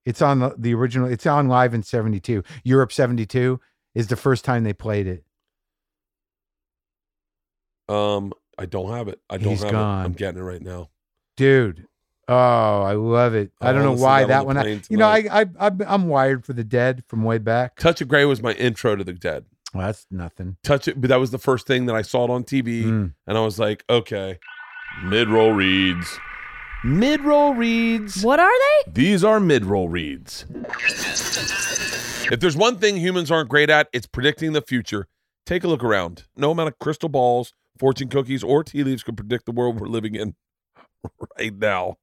It's 0.06 0.22
on 0.22 0.38
the, 0.38 0.54
the 0.56 0.72
original. 0.74 1.08
It's 1.08 1.26
on 1.26 1.48
live 1.48 1.74
in 1.74 1.82
'72. 1.82 2.42
Europe 2.64 2.92
'72 2.92 3.60
is 3.94 4.06
the 4.06 4.16
first 4.16 4.44
time 4.44 4.64
they 4.64 4.72
played 4.72 5.06
it. 5.06 5.24
Um, 7.90 8.32
I 8.58 8.66
don't 8.66 8.90
have 8.92 9.08
it. 9.08 9.20
I 9.28 9.36
don't 9.38 9.50
He's 9.50 9.62
have 9.62 9.72
gone. 9.72 10.02
it. 10.02 10.04
I'm 10.04 10.12
getting 10.12 10.40
it 10.40 10.44
right 10.44 10.62
now. 10.62 10.90
dude. 11.36 11.86
Oh, 12.28 12.82
I 12.82 12.92
love 12.92 13.34
it. 13.34 13.50
I 13.60 13.68
I'll 13.68 13.74
don't 13.74 13.82
know 13.82 13.92
why 14.00 14.24
that 14.24 14.46
on 14.46 14.54
that 14.54 14.64
one. 14.64 14.78
I, 14.78 14.80
you 14.88 14.96
know, 14.96 15.08
I, 15.08 15.24
I, 15.42 15.46
I'm 15.58 15.80
I'm 15.84 16.06
wired 16.08 16.44
for 16.46 16.52
the 16.52 16.62
dead 16.62 17.02
from 17.08 17.24
way 17.24 17.38
back. 17.38 17.76
Touch 17.76 18.00
of 18.00 18.06
Grey 18.06 18.24
was 18.24 18.40
my 18.40 18.52
intro 18.52 18.94
to 18.94 19.02
the 19.02 19.12
Dead. 19.12 19.46
Well, 19.74 19.86
that's 19.86 20.06
nothing. 20.12 20.56
Touch 20.62 20.86
it, 20.86 21.00
but 21.00 21.08
that 21.08 21.18
was 21.18 21.32
the 21.32 21.38
first 21.38 21.66
thing 21.66 21.86
that 21.86 21.96
I 21.96 22.02
saw 22.02 22.24
it 22.24 22.30
on 22.30 22.44
TV, 22.44 22.84
Mm. 22.84 23.14
and 23.26 23.36
I 23.36 23.40
was 23.40 23.58
like, 23.58 23.84
okay, 23.90 24.38
mid 25.02 25.28
roll 25.28 25.50
reads, 25.52 26.20
mid 26.84 27.20
roll 27.22 27.54
reads. 27.54 28.22
What 28.22 28.38
are 28.38 28.52
they? 28.86 28.92
These 28.92 29.24
are 29.24 29.40
mid 29.40 29.64
roll 29.64 29.88
reads. 29.88 30.44
If 32.32 32.38
there's 32.38 32.56
one 32.56 32.78
thing 32.78 32.96
humans 32.96 33.30
aren't 33.32 33.48
great 33.48 33.70
at, 33.70 33.88
it's 33.92 34.06
predicting 34.06 34.52
the 34.52 34.62
future. 34.62 35.08
Take 35.46 35.64
a 35.64 35.68
look 35.68 35.82
around. 35.82 36.24
No 36.36 36.52
amount 36.52 36.68
of 36.68 36.78
crystal 36.78 37.08
balls, 37.08 37.54
fortune 37.78 38.08
cookies, 38.08 38.44
or 38.44 38.64
tea 38.64 38.84
leaves 38.84 39.02
can 39.02 39.16
predict 39.16 39.46
the 39.46 39.52
world 39.52 39.80
we're 39.80 39.88
living 39.88 40.14
in 40.14 40.34
right 41.38 41.56
now. 41.56 41.96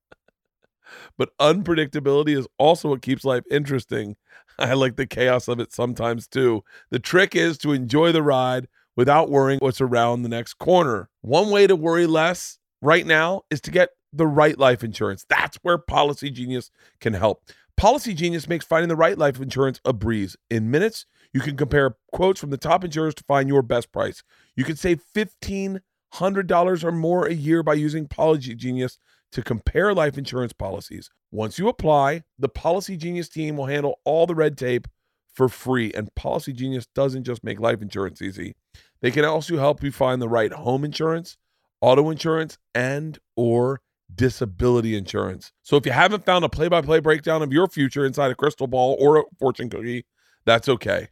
But 1.17 1.29
unpredictability 1.39 2.37
is 2.37 2.47
also 2.57 2.89
what 2.89 3.01
keeps 3.01 3.25
life 3.25 3.43
interesting. 3.51 4.15
I 4.59 4.73
like 4.73 4.95
the 4.95 5.05
chaos 5.05 5.47
of 5.47 5.59
it 5.59 5.73
sometimes 5.73 6.27
too. 6.27 6.63
The 6.89 6.99
trick 6.99 7.35
is 7.35 7.57
to 7.59 7.73
enjoy 7.73 8.11
the 8.11 8.23
ride 8.23 8.67
without 8.95 9.29
worrying 9.29 9.59
what's 9.61 9.81
around 9.81 10.23
the 10.23 10.29
next 10.29 10.55
corner. 10.55 11.09
One 11.21 11.49
way 11.49 11.67
to 11.67 11.75
worry 11.75 12.07
less 12.07 12.57
right 12.81 13.05
now 13.05 13.43
is 13.49 13.61
to 13.61 13.71
get 13.71 13.89
the 14.13 14.27
right 14.27 14.57
life 14.57 14.83
insurance. 14.83 15.25
That's 15.29 15.57
where 15.57 15.77
Policygenius 15.77 16.71
can 16.99 17.13
help. 17.13 17.43
Policygenius 17.79 18.49
makes 18.49 18.65
finding 18.65 18.89
the 18.89 18.95
right 18.95 19.17
life 19.17 19.39
insurance 19.39 19.79
a 19.85 19.93
breeze. 19.93 20.35
In 20.49 20.71
minutes, 20.71 21.05
you 21.33 21.41
can 21.41 21.57
compare 21.57 21.95
quotes 22.11 22.39
from 22.39 22.49
the 22.49 22.57
top 22.57 22.83
insurers 22.83 23.15
to 23.15 23.23
find 23.23 23.49
your 23.49 23.61
best 23.61 23.91
price. 23.91 24.23
You 24.55 24.63
can 24.63 24.75
save 24.75 25.01
$1,500 25.15 26.83
or 26.83 26.91
more 26.91 27.25
a 27.25 27.33
year 27.33 27.63
by 27.63 27.73
using 27.73 28.07
Policygenius 28.07 28.97
to 29.31 29.41
compare 29.41 29.93
life 29.93 30.17
insurance 30.17 30.53
policies. 30.53 31.09
Once 31.31 31.59
you 31.59 31.67
apply, 31.67 32.23
the 32.39 32.49
Policygenius 32.49 33.29
team 33.29 33.57
will 33.57 33.65
handle 33.65 33.99
all 34.05 34.25
the 34.25 34.35
red 34.35 34.57
tape 34.57 34.87
for 35.33 35.49
free. 35.49 35.91
And 35.93 36.09
Policygenius 36.15 36.87
doesn't 36.95 37.25
just 37.25 37.43
make 37.43 37.59
life 37.59 37.81
insurance 37.81 38.21
easy. 38.21 38.55
They 39.01 39.11
can 39.11 39.25
also 39.25 39.57
help 39.57 39.83
you 39.83 39.91
find 39.91 40.21
the 40.21 40.29
right 40.29 40.51
home 40.51 40.83
insurance, 40.83 41.37
auto 41.81 42.09
insurance, 42.09 42.57
and 42.73 43.19
or 43.35 43.81
disability 44.13 44.95
insurance. 44.95 45.51
So 45.61 45.75
if 45.75 45.85
you 45.85 45.91
haven't 45.91 46.25
found 46.25 46.45
a 46.45 46.49
play-by-play 46.49 47.01
breakdown 47.01 47.41
of 47.41 47.51
your 47.51 47.67
future 47.67 48.05
inside 48.05 48.31
a 48.31 48.35
crystal 48.35 48.67
ball 48.67 48.95
or 48.99 49.17
a 49.17 49.23
fortune 49.37 49.69
cookie, 49.69 50.05
that's 50.45 50.69
okay. 50.69 51.09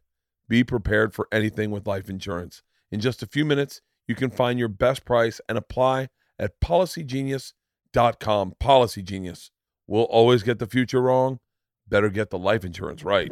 Be 0.47 0.63
prepared 0.63 1.13
for 1.13 1.27
anything 1.31 1.71
with 1.71 1.87
life 1.87 2.09
insurance. 2.09 2.61
In 2.91 2.99
just 2.99 3.23
a 3.23 3.27
few 3.27 3.45
minutes, 3.45 3.81
you 4.07 4.15
can 4.15 4.29
find 4.29 4.59
your 4.59 4.67
best 4.67 5.05
price 5.05 5.41
and 5.49 5.57
apply 5.57 6.09
at 6.37 6.59
policygenius.com. 6.61 8.53
Policygenius. 8.61 9.49
We'll 9.87 10.03
always 10.03 10.43
get 10.43 10.59
the 10.59 10.67
future 10.67 11.01
wrong. 11.01 11.39
Better 11.87 12.09
get 12.09 12.29
the 12.29 12.39
life 12.39 12.63
insurance 12.65 13.03
right. 13.03 13.31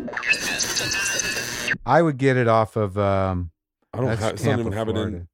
I 1.85 2.01
would 2.01 2.17
get 2.17 2.37
it 2.37 2.47
off 2.47 2.75
of. 2.75 2.97
um 2.97 3.51
I 3.93 3.99
don't 3.99 4.17
have, 4.17 4.33
it's 4.33 4.43
not 4.43 4.59
even 4.59 4.71
have 4.71 4.89
it 4.89 4.97
in. 4.97 5.27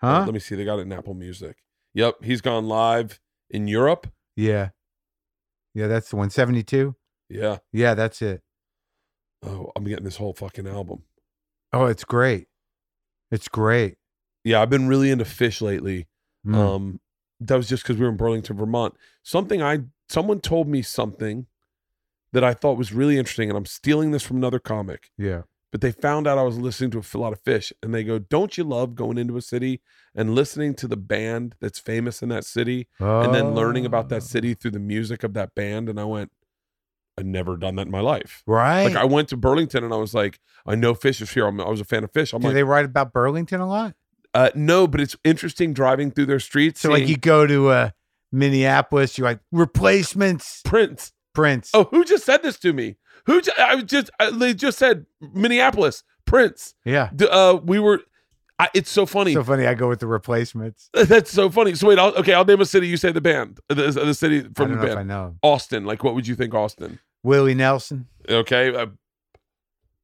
Huh? 0.00 0.22
Let 0.24 0.34
me 0.34 0.40
see. 0.40 0.56
They 0.56 0.64
got 0.64 0.78
it 0.78 0.82
in 0.82 0.92
Apple 0.92 1.14
Music. 1.14 1.58
Yep, 1.94 2.24
he's 2.24 2.40
gone 2.40 2.66
live 2.66 3.20
in 3.50 3.68
Europe. 3.68 4.08
Yeah, 4.36 4.70
yeah. 5.74 5.86
That's 5.86 6.08
the 6.10 6.16
one 6.16 6.30
seventy 6.30 6.62
two. 6.62 6.96
Yeah. 7.28 7.58
Yeah, 7.72 7.94
that's 7.94 8.20
it. 8.22 8.42
Oh, 9.44 9.70
I'm 9.76 9.84
getting 9.84 10.04
this 10.04 10.16
whole 10.16 10.34
fucking 10.34 10.66
album. 10.66 11.02
Oh, 11.72 11.86
it's 11.86 12.04
great. 12.04 12.48
It's 13.30 13.48
great. 13.48 13.96
Yeah, 14.44 14.60
I've 14.62 14.70
been 14.70 14.88
really 14.88 15.10
into 15.10 15.24
Phish 15.24 15.60
lately. 15.60 16.08
Mm. 16.46 16.54
Um, 16.54 17.00
that 17.40 17.56
was 17.56 17.68
just 17.68 17.82
because 17.82 17.96
we 17.96 18.04
were 18.04 18.10
in 18.10 18.16
Burlington, 18.16 18.56
Vermont. 18.56 18.94
Something 19.22 19.62
I 19.62 19.80
someone 20.08 20.40
told 20.40 20.66
me 20.68 20.82
something 20.82 21.46
that 22.32 22.42
I 22.44 22.54
thought 22.54 22.78
was 22.78 22.92
really 22.92 23.18
interesting, 23.18 23.48
and 23.48 23.56
I'm 23.56 23.66
stealing 23.66 24.10
this 24.10 24.22
from 24.22 24.36
another 24.38 24.58
comic. 24.58 25.10
yeah. 25.16 25.42
But 25.72 25.82
they 25.82 25.92
found 25.92 26.26
out 26.26 26.36
I 26.36 26.42
was 26.42 26.58
listening 26.58 26.90
to 26.90 26.98
a 26.98 27.18
lot 27.18 27.32
of 27.32 27.44
Phish, 27.44 27.72
and 27.80 27.94
they 27.94 28.02
go, 28.02 28.18
"Don't 28.18 28.58
you 28.58 28.64
love 28.64 28.96
going 28.96 29.18
into 29.18 29.36
a 29.36 29.40
city 29.42 29.80
and 30.16 30.34
listening 30.34 30.74
to 30.74 30.88
the 30.88 30.96
band 30.96 31.54
that's 31.60 31.78
famous 31.78 32.22
in 32.22 32.28
that 32.30 32.44
city, 32.44 32.88
and 32.98 33.32
then 33.32 33.54
learning 33.54 33.86
about 33.86 34.08
that 34.08 34.16
Oh. 34.22 34.26
city 34.34 34.54
through 34.54 34.72
the 34.72 34.80
music 34.80 35.22
of 35.22 35.32
that 35.34 35.54
band?" 35.54 35.88
And 35.88 36.00
I 36.00 36.04
went, 36.04 36.32
"I've 37.20 37.26
never 37.26 37.56
done 37.56 37.76
that 37.76 37.86
in 37.86 37.90
my 37.92 38.00
life." 38.00 38.42
Right. 38.46 38.84
Like 38.84 38.96
I 38.96 39.04
went 39.04 39.28
to 39.28 39.36
Burlington, 39.36 39.84
and 39.84 39.92
I 39.92 39.96
was 39.96 40.14
like, 40.14 40.40
"I 40.66 40.74
know 40.74 40.94
Phish 40.94 41.20
is 41.20 41.30
here. 41.32 41.46
I'm, 41.46 41.60
I 41.60 41.68
was 41.68 41.80
a 41.80 41.84
fan 41.84 42.02
of 42.04 42.12
Phish." 42.12 42.32
I'm 42.34 42.40
Do 42.40 42.48
like, 42.48 42.54
they 42.54 42.64
write 42.64 42.84
about 42.84 43.12
Burlington 43.12 43.60
a 43.60 43.68
lot? 43.68 43.94
uh, 44.34 44.50
"No," 44.54 44.86
but 44.86 45.00
it's 45.00 45.16
interesting 45.24 45.72
driving 45.72 46.10
through 46.10 46.26
their 46.26 46.40
streets. 46.40 46.80
So 46.80 46.90
like 46.90 47.06
you 47.08 47.16
go 47.16 47.46
to 47.46 47.68
uh, 47.68 47.90
Minneapolis, 48.32 49.18
you're 49.18 49.26
like 49.28 49.40
replacements, 49.52 50.62
Prince. 50.64 51.12
Prince. 51.34 51.70
Oh, 51.74 51.84
who 51.90 52.04
just 52.04 52.24
said 52.24 52.42
this 52.42 52.58
to 52.60 52.72
me? 52.72 52.96
Who 53.26 53.40
ju- 53.40 53.52
I 53.58 53.80
just 53.82 54.10
I, 54.18 54.30
they 54.30 54.54
just 54.54 54.78
said 54.78 55.06
Minneapolis 55.20 56.02
Prince. 56.24 56.74
yeah. 56.84 57.10
D- 57.14 57.28
Uh, 57.30 57.54
we 57.62 57.78
were. 57.78 58.00
I, 58.58 58.68
it's 58.74 58.90
so 58.90 59.06
funny. 59.06 59.32
So 59.32 59.42
funny. 59.42 59.66
I 59.66 59.72
go 59.72 59.88
with 59.88 60.00
the 60.00 60.06
replacements. 60.06 60.90
That's 60.94 61.30
so 61.30 61.48
funny. 61.48 61.74
So 61.74 61.88
wait, 61.88 61.98
I'll, 61.98 62.14
okay, 62.16 62.34
I'll 62.34 62.44
name 62.44 62.60
a 62.60 62.66
city. 62.66 62.88
You 62.88 62.98
say 62.98 63.10
the 63.10 63.20
band, 63.20 63.58
the, 63.68 63.74
the 63.74 64.12
city 64.12 64.40
I 64.40 64.48
from 64.54 64.76
the 64.78 64.86
if 64.86 64.96
I 64.98 65.02
know 65.02 65.36
Austin. 65.42 65.84
Like, 65.86 66.04
what 66.04 66.14
would 66.14 66.26
you 66.26 66.34
think, 66.34 66.52
Austin? 66.52 66.98
Willie 67.22 67.54
Nelson. 67.54 68.06
Okay, 68.28 68.74
uh, 68.74 68.86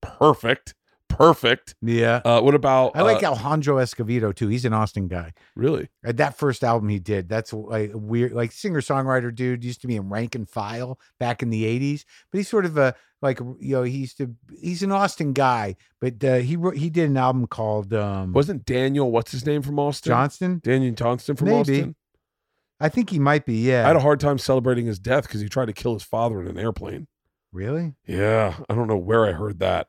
perfect, 0.00 0.74
perfect. 1.08 1.74
Yeah. 1.82 2.20
Uh, 2.24 2.40
what 2.40 2.54
about? 2.54 2.92
I 2.94 3.02
like 3.02 3.22
uh, 3.22 3.28
Alejandro 3.32 3.76
Escovedo 3.76 4.34
too. 4.34 4.48
He's 4.48 4.64
an 4.64 4.72
Austin 4.72 5.08
guy. 5.08 5.32
really. 5.54 5.88
Uh, 6.06 6.12
That 6.12 6.36
first 6.38 6.64
album 6.64 6.88
he 6.88 6.98
did, 6.98 7.28
that's 7.28 7.52
like 7.52 7.92
a 7.92 7.98
weird, 7.98 8.32
like 8.32 8.52
singer 8.52 8.80
songwriter 8.80 9.34
dude. 9.34 9.64
Used 9.64 9.80
to 9.82 9.86
be 9.86 9.96
in 9.96 10.08
Rank 10.08 10.34
and 10.34 10.48
File 10.48 10.98
back 11.18 11.42
in 11.42 11.50
the 11.50 11.64
'80s, 11.64 12.04
but 12.30 12.38
he's 12.38 12.48
sort 12.48 12.64
of 12.64 12.76
a 12.76 12.94
like 13.22 13.38
you 13.60 13.76
know 13.76 13.82
he 13.82 13.98
used 13.98 14.18
to. 14.18 14.34
He's 14.60 14.82
an 14.82 14.92
Austin 14.92 15.32
guy, 15.32 15.76
but 16.00 16.22
uh, 16.22 16.36
he 16.36 16.56
wrote, 16.56 16.76
he 16.76 16.90
did 16.90 17.08
an 17.08 17.16
album 17.16 17.46
called 17.46 17.92
um, 17.94 18.32
Wasn't 18.32 18.64
Daniel? 18.64 19.10
What's 19.10 19.32
his 19.32 19.46
name 19.46 19.62
from 19.62 19.78
Austin? 19.78 20.10
Johnston. 20.10 20.60
Daniel 20.62 20.94
Johnston 20.94 21.36
from 21.36 21.48
Maybe. 21.48 21.60
Austin. 21.60 21.96
I 22.80 22.88
think 22.88 23.10
he 23.10 23.18
might 23.18 23.46
be. 23.46 23.68
Yeah. 23.68 23.84
I 23.84 23.88
had 23.88 23.96
a 23.96 24.00
hard 24.00 24.20
time 24.20 24.38
celebrating 24.38 24.86
his 24.86 24.98
death 24.98 25.24
because 25.24 25.40
he 25.40 25.48
tried 25.48 25.66
to 25.66 25.72
kill 25.72 25.94
his 25.94 26.02
father 26.02 26.40
in 26.40 26.46
an 26.46 26.58
airplane. 26.58 27.06
really? 27.52 27.94
Yeah, 28.06 28.56
I 28.68 28.74
don't 28.74 28.88
know 28.88 28.96
where 28.96 29.26
I 29.26 29.32
heard 29.32 29.58
that. 29.60 29.88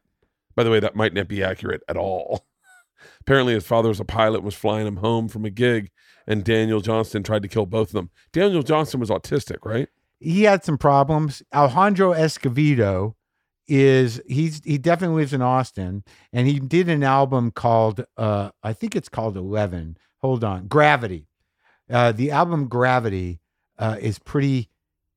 By 0.56 0.64
the 0.64 0.72
way, 0.72 0.80
that 0.80 0.96
might 0.96 1.14
not 1.14 1.28
be 1.28 1.44
accurate 1.44 1.84
at 1.88 1.98
all. 1.98 2.46
Apparently, 3.22 3.54
his 3.54 3.66
father 3.68 3.90
was 3.90 4.00
a 4.00 4.06
pilot, 4.06 4.42
was 4.42 4.56
flying 4.56 4.88
him 4.88 4.98
home 4.98 5.28
from 5.28 5.46
a 5.46 5.50
gig, 5.50 5.92
and 6.26 6.44
Daniel 6.44 6.82
Johnston 6.82 7.24
tried 7.24 7.44
to 7.44 7.48
kill 7.48 7.66
both 7.66 7.90
of 7.90 7.94
them. 7.94 8.10
Daniel 8.32 8.64
Johnston 8.64 9.00
was 9.00 9.10
autistic, 9.10 9.58
right? 9.64 9.90
he 10.20 10.44
had 10.44 10.64
some 10.64 10.78
problems. 10.78 11.44
Alejandro 11.54 12.12
Escovedo 12.14 13.14
is 13.68 14.22
he's 14.28 14.62
he 14.64 14.78
definitely 14.78 15.18
lives 15.18 15.34
in 15.34 15.42
Austin 15.42 16.04
and 16.32 16.48
he 16.48 16.58
did 16.58 16.88
an 16.88 17.04
album 17.04 17.52
called 17.52 18.04
uh 18.16 18.50
I 18.64 18.74
think 18.74 18.96
it's 18.96 19.10
called 19.10 19.36
11. 19.38 19.98
Hold 20.22 20.44
on. 20.44 20.68
Gravity. 20.68 21.27
Uh 21.90 22.12
the 22.12 22.32
album 22.32 22.68
Gravity 22.68 23.40
uh 23.78 23.98
is 24.00 24.20
pretty 24.20 24.70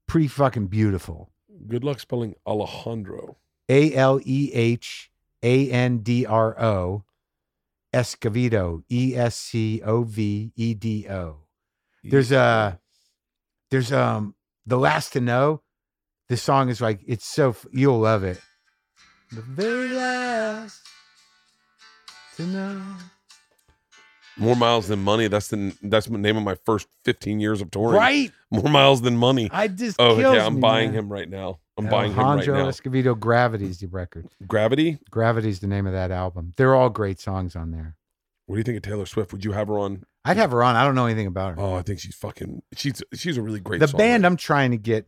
pretty 0.06 0.28
fucking 0.28 0.66
beautiful. 0.66 1.30
Good 1.66 1.84
luck 1.84 2.00
spelling 2.00 2.34
Alejandro. 2.46 3.36
A 3.68 3.94
L 3.94 4.20
E 4.24 4.50
H 4.52 5.10
A 5.42 5.70
N 5.70 5.98
D 5.98 6.26
R 6.26 6.60
O 6.60 7.04
Escovedo 7.92 8.82
E 8.90 9.14
S 9.16 9.36
C 9.36 9.80
O 9.84 10.02
V 10.02 10.52
E 10.56 10.74
D 10.74 11.06
O. 11.08 11.38
There's 12.02 12.32
a 12.32 12.80
there's 13.70 13.92
um 13.92 14.34
the 14.66 14.78
last 14.78 15.12
to 15.12 15.20
know 15.20 15.62
this 16.28 16.42
song 16.42 16.68
is 16.68 16.80
like 16.80 17.00
it's 17.06 17.26
so 17.26 17.54
you'll 17.72 18.00
love 18.00 18.24
it 18.24 18.40
the 19.32 19.42
very 19.42 19.90
last 19.90 20.80
to 22.36 22.46
know 22.46 22.82
more 24.40 24.56
miles 24.56 24.88
than 24.88 24.98
money. 25.04 25.28
That's 25.28 25.48
the 25.48 25.74
that's 25.82 26.06
the 26.06 26.18
name 26.18 26.36
of 26.36 26.42
my 26.42 26.56
first 26.66 26.88
15 27.04 27.38
years 27.40 27.60
of 27.60 27.70
touring. 27.70 27.96
right 27.96 28.32
More 28.50 28.68
miles 28.70 29.02
than 29.02 29.16
money. 29.16 29.48
i 29.52 29.68
just 29.68 29.96
Oh, 30.00 30.18
yeah, 30.18 30.44
I'm 30.46 30.54
me, 30.56 30.60
buying 30.60 30.90
man. 30.92 30.98
him 31.04 31.12
right 31.12 31.28
now. 31.28 31.58
I'm 31.78 31.88
buying 31.88 32.12
him 32.12 32.18
right 32.18 32.46
now. 32.46 32.66
Escovedo 32.68 33.18
Gravity's 33.18 33.78
the 33.78 33.86
record 33.86 34.28
Gravity. 34.46 34.98
Gravity's 35.10 35.60
the 35.60 35.66
name 35.66 35.86
of 35.86 35.92
that 35.92 36.10
album 36.10 36.52
they're 36.56 36.74
all 36.74 36.90
great 36.90 37.20
songs 37.20 37.54
on 37.56 37.70
there 37.70 37.96
What 38.46 38.56
do 38.56 38.58
you 38.58 38.64
think 38.64 38.76
of 38.76 38.82
Taylor 38.82 39.06
Swift? 39.06 39.32
Would 39.32 39.44
you 39.44 39.52
have 39.52 39.68
her 39.68 39.78
on? 39.78 40.04
I'd 40.24 40.36
have 40.36 40.50
her 40.50 40.62
on 40.62 40.76
I 40.76 40.84
don't 40.84 40.94
know 40.94 41.06
anything 41.06 41.26
about 41.26 41.54
her 41.54 41.60
Oh, 41.60 41.74
I 41.74 41.82
think 41.82 42.00
she's 42.00 42.14
fucking. 42.16 42.62
She's 42.76 43.02
she's 43.14 43.36
a 43.38 43.42
really 43.42 43.60
great. 43.60 43.80
the 43.80 43.88
band 43.88 44.26
I'm 44.26 44.36
trying 44.36 44.72
to 44.72 44.76
get 44.76 45.06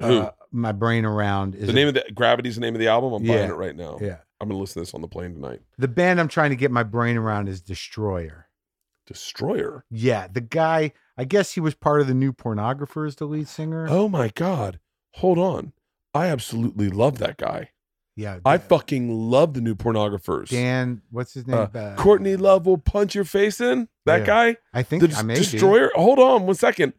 uh, 0.00 0.30
my 0.50 0.72
brain 0.72 1.04
around 1.04 1.54
is 1.54 1.66
the 1.68 1.72
name 1.72 1.88
of 1.88 1.94
the 1.94 2.04
Gravity's 2.14 2.56
the 2.56 2.60
name 2.60 2.74
of 2.74 2.80
the 2.80 2.88
album. 2.88 3.12
I'm 3.12 3.24
Yeah. 3.24 3.36
buying 3.38 3.50
it 3.50 3.54
right 3.54 3.76
now. 3.76 3.98
yeah 4.00 4.16
I'm 4.44 4.48
gonna 4.50 4.60
listen 4.60 4.74
to 4.74 4.80
this 4.80 4.94
on 4.94 5.00
the 5.00 5.08
plane 5.08 5.34
tonight. 5.34 5.60
the 5.78 5.88
band 5.88 6.20
I'm 6.20 6.28
trying 6.28 6.50
to 6.50 6.56
get 6.56 6.70
my 6.70 6.82
brain 6.82 7.16
around 7.16 7.48
is 7.48 7.60
Destroyer 7.60 8.48
Destroyer. 9.06 9.84
Yeah, 9.90 10.28
the 10.32 10.40
guy, 10.40 10.92
I 11.18 11.24
guess 11.24 11.52
he 11.52 11.60
was 11.60 11.74
part 11.74 12.00
of 12.00 12.06
the 12.06 12.14
new 12.14 12.32
pornographers, 12.32 13.16
the 13.16 13.26
lead 13.26 13.48
singer. 13.48 13.86
Oh 13.88 14.08
my 14.08 14.28
god. 14.34 14.80
Hold 15.14 15.38
on. 15.38 15.72
I 16.14 16.26
absolutely 16.28 16.88
love 16.88 17.18
that 17.18 17.36
guy. 17.36 17.70
Yeah. 18.16 18.38
I 18.44 18.56
Dan- 18.56 18.66
fucking 18.68 19.10
love 19.10 19.54
the 19.54 19.60
new 19.60 19.74
pornographers. 19.74 20.48
Dan, 20.48 21.02
what's 21.10 21.34
his 21.34 21.46
name? 21.46 21.56
Uh, 21.74 21.78
Uh, 21.78 21.96
Courtney 21.96 22.36
Love 22.36 22.64
will 22.66 22.78
punch 22.78 23.14
your 23.14 23.24
face 23.24 23.60
in. 23.60 23.88
That 24.06 24.20
Yeah. 24.20 24.26
guy, 24.26 24.56
I 24.72 24.82
think 24.82 25.02
the 25.02 25.14
I 25.16 25.22
be. 25.22 25.34
destroyer. 25.34 25.90
Hold 25.94 26.18
on 26.18 26.46
one 26.46 26.54
second. 26.54 26.94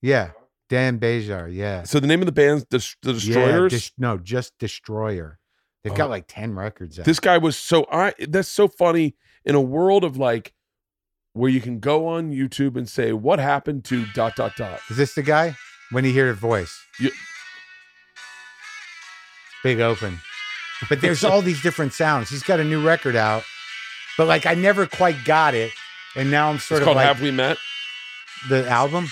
Yeah. 0.00 0.30
Dan 0.68 0.98
Bejar. 1.00 1.52
Yeah. 1.52 1.82
So 1.82 1.98
the 2.00 2.06
name 2.06 2.20
of 2.20 2.26
the 2.26 2.32
band's 2.32 2.64
Des- 2.64 2.78
the 3.02 3.12
Yeah, 3.12 3.14
Destroyers. 3.14 3.72
Dis- 3.72 3.92
no, 3.98 4.16
just 4.18 4.56
Destroyer. 4.58 5.38
They've 5.84 5.92
Oh. 5.92 5.96
got 5.96 6.10
like 6.10 6.24
10 6.28 6.54
records 6.54 6.98
out. 6.98 7.04
this 7.04 7.18
guy 7.20 7.38
was 7.38 7.56
so 7.56 7.86
I. 7.90 8.14
That's 8.28 8.48
so 8.48 8.68
funny 8.68 9.14
in 9.44 9.54
a 9.54 9.60
world 9.60 10.04
of 10.04 10.16
like 10.16 10.52
where 11.32 11.50
you 11.50 11.60
can 11.60 11.80
go 11.80 12.06
on 12.08 12.30
YouTube 12.32 12.76
and 12.76 12.88
say 12.88 13.12
what 13.12 13.38
happened 13.38 13.84
to 13.86 14.06
dot 14.14 14.36
dot 14.36 14.54
dot. 14.56 14.80
Is 14.90 14.96
this 14.96 15.14
the 15.14 15.22
guy? 15.22 15.56
When 15.90 16.04
you 16.04 16.12
hear 16.12 16.28
his 16.28 16.38
voice. 16.38 16.74
You- 17.00 17.10
Big 19.62 19.80
open. 19.80 20.18
But 20.88 21.00
there's 21.00 21.22
all 21.22 21.42
these 21.42 21.62
different 21.62 21.92
sounds. 21.92 22.28
He's 22.30 22.42
got 22.42 22.58
a 22.60 22.64
new 22.64 22.84
record 22.84 23.14
out. 23.14 23.44
But 24.18 24.26
like 24.26 24.46
I 24.46 24.54
never 24.54 24.86
quite 24.86 25.24
got 25.24 25.54
it. 25.54 25.72
And 26.16 26.30
now 26.30 26.48
I'm 26.50 26.56
It's 26.56 26.64
sort 26.64 26.80
of 26.82 26.84
called 26.86 26.96
like 26.96 27.06
Have 27.06 27.20
We 27.22 27.30
Met. 27.30 27.56
the 28.48 28.68
album. 28.68 29.08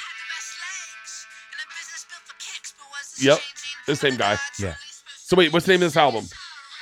Yep, 3.21 3.39
the 3.87 3.97
same 3.97 4.17
guy. 4.17 4.39
Yeah. 4.59 4.75
So 5.17 5.37
wait, 5.37 5.53
what's 5.53 5.67
the 5.67 5.73
name 5.73 5.83
of 5.83 5.89
this 5.93 5.97
album? 5.97 6.25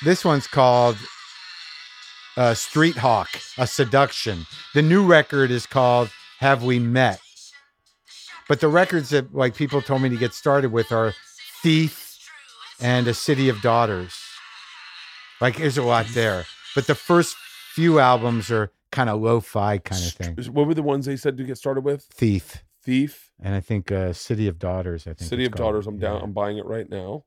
This 0.05 0.25
one's 0.25 0.47
called 0.47 0.97
uh, 2.37 2.55
Street 2.55 2.97
Hawk, 2.97 3.29
a 3.57 3.67
seduction. 3.67 4.47
The 4.75 4.83
new 4.83 5.05
record 5.05 5.51
is 5.51 5.67
called 5.67 6.11
Have 6.39 6.63
We 6.63 6.79
Met? 6.79 7.21
But 8.49 8.61
the 8.61 8.69
records 8.69 9.11
that 9.11 9.35
like 9.35 9.55
people 9.55 9.83
told 9.83 10.03
me 10.03 10.09
to 10.09 10.17
get 10.17 10.35
started 10.35 10.73
with 10.73 10.93
are 10.93 11.15
Thief 11.63 12.19
and 12.81 13.09
A 13.09 13.15
City 13.15 13.49
of 13.49 13.61
Daughters. 13.61 14.15
Like 15.41 15.57
there's 15.57 15.79
a 15.79 15.83
lot 15.83 16.07
there. 16.15 16.45
But 16.75 16.87
the 16.87 16.95
first 16.95 17.37
few 17.75 17.99
albums 17.99 18.51
are 18.51 18.71
kind 18.93 19.11
of 19.11 19.21
lo-fi 19.21 19.79
kind 19.79 20.03
of 20.05 20.13
thing. 20.13 20.37
What 20.53 20.67
were 20.67 20.75
the 20.75 20.83
ones 20.83 21.07
they 21.07 21.17
said 21.17 21.37
to 21.37 21.45
get 21.45 21.59
started 21.59 21.85
with? 21.85 22.05
Thief 22.05 22.63
Thief, 22.89 23.33
and 23.39 23.55
I 23.55 23.61
think 23.61 23.93
uh, 23.93 24.15
City 24.15 24.49
of 24.49 24.59
Daughters. 24.59 25.07
I 25.07 25.13
think 25.13 25.29
City 25.29 25.45
of 25.45 25.53
called. 25.53 25.75
Daughters. 25.75 25.87
I'm 25.87 25.99
down. 25.99 26.23
I'm 26.23 26.33
buying 26.33 26.57
it 26.57 26.65
right 26.65 26.89
now. 26.89 27.25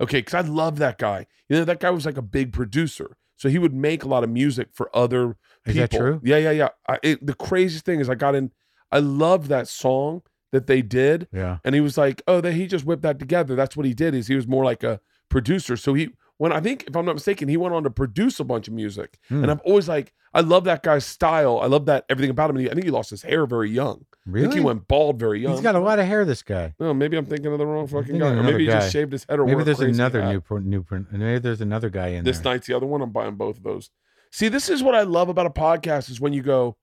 Okay, 0.00 0.18
because 0.18 0.34
I 0.34 0.40
love 0.40 0.78
that 0.78 0.98
guy. 0.98 1.26
You 1.48 1.56
know, 1.58 1.64
that 1.64 1.80
guy 1.80 1.90
was 1.90 2.04
like 2.06 2.16
a 2.16 2.22
big 2.22 2.52
producer, 2.52 3.16
so 3.36 3.48
he 3.48 3.58
would 3.58 3.74
make 3.74 4.02
a 4.04 4.08
lot 4.08 4.24
of 4.24 4.30
music 4.30 4.68
for 4.72 4.90
other 4.94 5.36
Is 5.64 5.74
people. 5.74 5.80
that 5.80 5.90
true? 5.90 6.20
Yeah, 6.24 6.38
yeah, 6.38 6.50
yeah. 6.50 6.68
I, 6.88 6.98
it, 7.02 7.24
the 7.26 7.34
craziest 7.34 7.84
thing 7.84 8.00
is, 8.00 8.08
I 8.10 8.14
got 8.14 8.34
in. 8.34 8.50
I 8.92 8.98
loved 9.00 9.48
that 9.48 9.68
song 9.68 10.22
that 10.52 10.66
they 10.66 10.80
did, 10.82 11.28
Yeah. 11.32 11.58
and 11.64 11.74
he 11.74 11.80
was 11.80 11.98
like, 11.98 12.22
"Oh, 12.28 12.40
that 12.40 12.52
he 12.52 12.66
just 12.66 12.84
whipped 12.84 13.02
that 13.02 13.18
together." 13.18 13.54
That's 13.56 13.76
what 13.76 13.84
he 13.86 13.94
did. 13.94 14.14
Is 14.14 14.26
he 14.28 14.34
was 14.36 14.46
more 14.46 14.64
like 14.64 14.82
a 14.84 15.00
producer. 15.28 15.76
So 15.76 15.94
he, 15.94 16.10
when 16.38 16.52
I 16.52 16.60
think, 16.60 16.84
if 16.88 16.96
I'm 16.96 17.04
not 17.06 17.14
mistaken, 17.14 17.48
he 17.48 17.56
went 17.56 17.74
on 17.74 17.82
to 17.84 17.90
produce 17.90 18.38
a 18.40 18.44
bunch 18.44 18.68
of 18.68 18.74
music. 18.74 19.18
Hmm. 19.28 19.42
And 19.42 19.50
I'm 19.50 19.60
always 19.64 19.88
like, 19.88 20.12
I 20.34 20.40
love 20.40 20.64
that 20.64 20.82
guy's 20.82 21.06
style. 21.06 21.60
I 21.60 21.66
love 21.66 21.86
that 21.86 22.04
everything 22.10 22.30
about 22.30 22.50
him. 22.50 22.56
And 22.56 22.64
he- 22.66 22.70
I 22.70 22.74
think 22.74 22.84
he 22.84 22.90
lost 22.90 23.08
his 23.10 23.22
hair 23.22 23.46
very 23.46 23.70
young. 23.70 24.04
I 24.12 24.16
Really? 24.30 24.46
think 24.48 24.54
he 24.54 24.60
went 24.60 24.86
bald 24.88 25.18
very 25.18 25.40
young. 25.40 25.52
He's 25.52 25.62
got 25.62 25.76
a 25.76 25.80
lot 25.80 25.98
of 25.98 26.06
hair. 26.06 26.24
This 26.24 26.42
guy. 26.42 26.74
No, 26.80 26.92
maybe 26.92 27.16
I'm 27.16 27.24
thinking 27.26 27.50
of 27.52 27.58
the 27.58 27.66
wrong 27.66 27.86
fucking 27.86 28.18
guy. 28.18 28.30
Or 28.32 28.42
maybe 28.42 28.64
he 28.64 28.66
guy. 28.66 28.80
just 28.80 28.92
shaved 28.92 29.12
his 29.12 29.24
head 29.28 29.38
or 29.38 29.46
Maybe 29.46 29.62
there's 29.64 29.80
another 29.80 30.20
hat. 30.22 30.32
new. 30.32 30.40
por- 30.40 30.60
new. 30.60 30.82
por- 30.82 31.06
Maybe 31.10 31.38
there's 31.38 31.60
another 31.60 31.88
guy 31.90 32.08
in 32.08 32.24
This 32.24 32.38
there. 32.40 32.52
night's 32.52 32.66
the 32.66 32.74
other 32.74 32.86
one. 32.86 33.00
I'm 33.02 33.12
buying 33.12 33.36
both 33.36 33.56
of 33.58 33.62
those. 33.62 33.88
See, 34.32 34.48
this 34.48 34.68
is 34.68 34.82
what 34.82 34.94
I 34.94 35.02
love 35.02 35.28
about 35.30 35.46
a 35.46 35.50
podcast 35.50 36.10
is 36.10 36.20
when 36.20 36.32
you 36.34 36.42
go, 36.42 36.76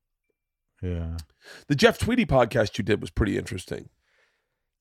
Yeah. 0.81 1.17
the 1.67 1.75
Jeff 1.75 1.99
Tweedy 1.99 2.25
podcast 2.25 2.77
you 2.77 2.83
did 2.83 3.01
was 3.01 3.11
pretty 3.11 3.37
interesting. 3.37 3.89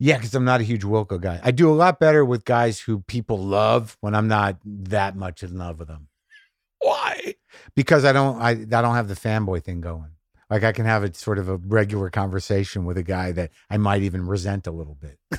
Yeah, 0.05 0.17
because 0.17 0.35
I'm 0.35 0.45
not 0.45 0.61
a 0.61 0.65
huge 0.65 0.83
Wilco 0.83 1.21
guy. 1.21 1.39
I 1.45 1.53
do 1.53 1.71
a 1.71 1.79
lot 1.79 2.01
better 2.01 2.25
with 2.25 2.45
guys 2.45 2.81
who 2.81 3.03
people 3.03 3.39
love 3.39 3.97
when 4.01 4.17
I'm 4.17 4.27
not 4.27 4.57
that 4.65 5.15
much 5.15 5.45
in 5.45 5.57
love 5.57 5.79
with 5.79 5.87
them. 5.87 6.09
Why? 6.81 7.37
Because 7.77 8.05
I 8.05 8.11
don't 8.11 8.43
I, 8.43 8.51
I 8.51 8.55
don't 8.65 8.97
have 8.97 9.07
the 9.07 9.15
fanboy 9.15 9.63
thing 9.63 9.81
going. 9.81 10.11
Like 10.51 10.65
I 10.65 10.73
can 10.73 10.87
have 10.87 11.05
a 11.05 11.15
sort 11.15 11.39
of 11.39 11.49
a 11.49 11.57
regular 11.57 12.11
conversation 12.11 12.85
with 12.85 12.99
a 12.99 13.05
guy 13.05 13.31
that 13.31 13.53
I 13.71 13.77
might 13.77 14.03
even 14.03 14.27
resent 14.27 14.67
a 14.67 14.73
little 14.73 14.97
bit. 14.97 15.21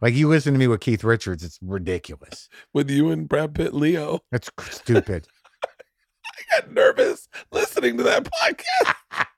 like 0.00 0.14
you 0.14 0.28
listen 0.28 0.54
to 0.54 0.58
me 0.58 0.68
with 0.68 0.80
Keith 0.80 1.04
Richards, 1.04 1.44
it's 1.44 1.58
ridiculous. 1.60 2.48
With 2.72 2.88
you 2.88 3.10
and 3.10 3.28
Brad 3.28 3.54
Pitt, 3.54 3.74
Leo. 3.74 4.20
That's 4.32 4.50
stupid. 4.70 5.28
I 5.66 6.58
got 6.58 6.72
nervous 6.72 7.28
listening 7.52 7.98
to 7.98 8.02
that 8.04 8.24
podcast. 8.24 9.26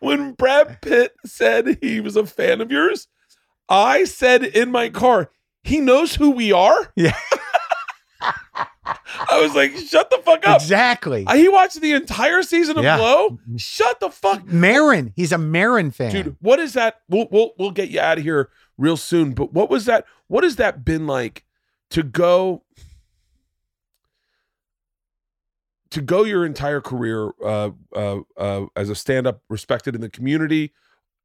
when 0.00 0.32
Brad 0.32 0.80
Pitt 0.80 1.14
said 1.24 1.78
he 1.80 2.00
was 2.00 2.16
a 2.16 2.26
fan 2.26 2.60
of 2.60 2.70
yours, 2.70 3.08
I 3.68 4.04
said 4.04 4.42
in 4.44 4.70
my 4.70 4.88
car, 4.88 5.30
he 5.64 5.80
knows 5.80 6.14
who 6.14 6.30
we 6.30 6.52
are. 6.52 6.92
Yeah. 6.96 7.16
I 9.30 9.40
was 9.40 9.54
like, 9.54 9.76
shut 9.76 10.10
the 10.10 10.18
fuck 10.18 10.46
up. 10.46 10.60
exactly. 10.60 11.24
Uh, 11.26 11.34
he 11.34 11.48
watched 11.48 11.80
the 11.80 11.92
entire 11.92 12.42
season 12.42 12.76
of 12.78 12.84
Yeah. 12.84 12.96
Glow. 12.98 13.30
Mm. 13.48 13.58
Shut 13.60 14.00
the 14.00 14.10
fuck 14.10 14.40
up. 14.40 14.46
Maron, 14.46 15.12
he's 15.16 15.32
a 15.32 15.38
Maron 15.38 15.90
fan. 15.90 16.10
dude 16.12 16.36
what 16.40 16.58
is 16.58 16.72
that 16.74 17.00
we'll, 17.08 17.28
we'll 17.30 17.52
we'll 17.58 17.70
get 17.70 17.88
you 17.90 18.00
out 18.00 18.18
of 18.18 18.24
here 18.24 18.50
real 18.78 18.96
soon 18.96 19.32
but 19.32 19.52
what 19.52 19.70
was 19.70 19.84
that 19.86 20.04
what 20.28 20.42
has 20.44 20.56
that 20.56 20.84
been 20.84 21.06
like 21.06 21.44
to 21.90 22.02
go 22.02 22.62
to 25.92 26.00
go 26.02 26.24
your 26.24 26.44
entire 26.44 26.80
career 26.80 27.30
uh, 27.44 27.70
uh, 27.94 28.18
uh, 28.36 28.66
as 28.76 28.88
a 28.90 28.94
stand-up 28.94 29.42
respected 29.48 29.94
in 29.94 30.00
the 30.00 30.10
community 30.10 30.72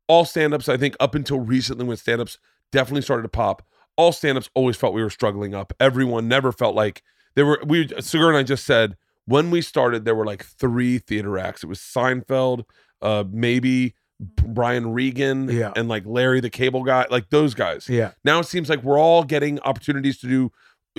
all 0.07 0.23
stand-ups 0.25 0.69
i 0.69 0.77
think 0.77 0.95
up 0.99 1.15
until 1.15 1.39
recently 1.39 1.85
when 1.85 1.97
stand-ups 1.97 2.37
definitely 2.71 3.01
started 3.01 3.23
to 3.23 3.29
pop 3.29 3.61
all 3.95 4.11
stand-ups 4.11 4.49
always 4.53 4.75
felt 4.77 4.93
we 4.93 5.01
were 5.01 5.09
struggling 5.09 5.53
up 5.55 5.73
everyone 5.79 6.27
never 6.27 6.51
felt 6.51 6.75
like 6.75 7.01
there 7.35 7.45
were 7.45 7.59
we 7.65 7.87
Segura 7.99 8.29
and 8.29 8.37
i 8.37 8.43
just 8.43 8.65
said 8.65 8.95
when 9.25 9.51
we 9.51 9.61
started 9.61 10.05
there 10.05 10.15
were 10.15 10.25
like 10.25 10.43
three 10.45 10.97
theater 10.99 11.37
acts 11.37 11.63
it 11.63 11.67
was 11.67 11.79
seinfeld 11.79 12.63
uh 13.01 13.23
maybe 13.29 13.95
brian 14.19 14.91
regan 14.93 15.47
Yeah. 15.49 15.73
and 15.75 15.87
like 15.87 16.03
larry 16.05 16.39
the 16.39 16.49
cable 16.49 16.83
guy 16.83 17.05
like 17.11 17.29
those 17.29 17.53
guys 17.53 17.87
Yeah. 17.87 18.11
now 18.23 18.39
it 18.39 18.45
seems 18.45 18.69
like 18.69 18.81
we're 18.83 18.99
all 18.99 19.23
getting 19.23 19.59
opportunities 19.61 20.17
to 20.19 20.27
do 20.27 20.51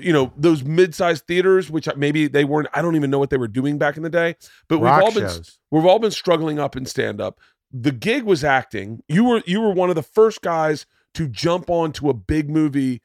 you 0.02 0.12
know 0.12 0.32
those 0.36 0.64
mid-sized 0.64 1.26
theaters 1.26 1.70
which 1.70 1.88
maybe 1.96 2.26
they 2.28 2.44
weren't 2.44 2.68
i 2.74 2.82
don't 2.82 2.96
even 2.96 3.10
know 3.10 3.18
what 3.18 3.30
they 3.30 3.36
were 3.36 3.48
doing 3.48 3.78
back 3.78 3.96
in 3.96 4.02
the 4.02 4.10
day 4.10 4.34
but 4.68 4.78
Rock 4.78 4.96
we've 4.96 5.04
all 5.04 5.12
been 5.12 5.28
shows. 5.28 5.58
we've 5.70 5.84
all 5.86 5.98
been 5.98 6.10
struggling 6.10 6.58
up 6.58 6.76
in 6.76 6.84
stand 6.86 7.20
up 7.20 7.40
the 7.72 7.92
gig 7.92 8.24
was 8.24 8.42
acting 8.44 9.02
you 9.08 9.24
were 9.24 9.42
you 9.46 9.60
were 9.60 9.72
one 9.72 9.88
of 9.90 9.94
the 9.96 10.02
first 10.02 10.40
guys 10.42 10.86
to 11.14 11.28
jump 11.28 11.68
onto 11.70 12.08
a 12.08 12.14
big 12.14 12.48
movie 12.50 13.02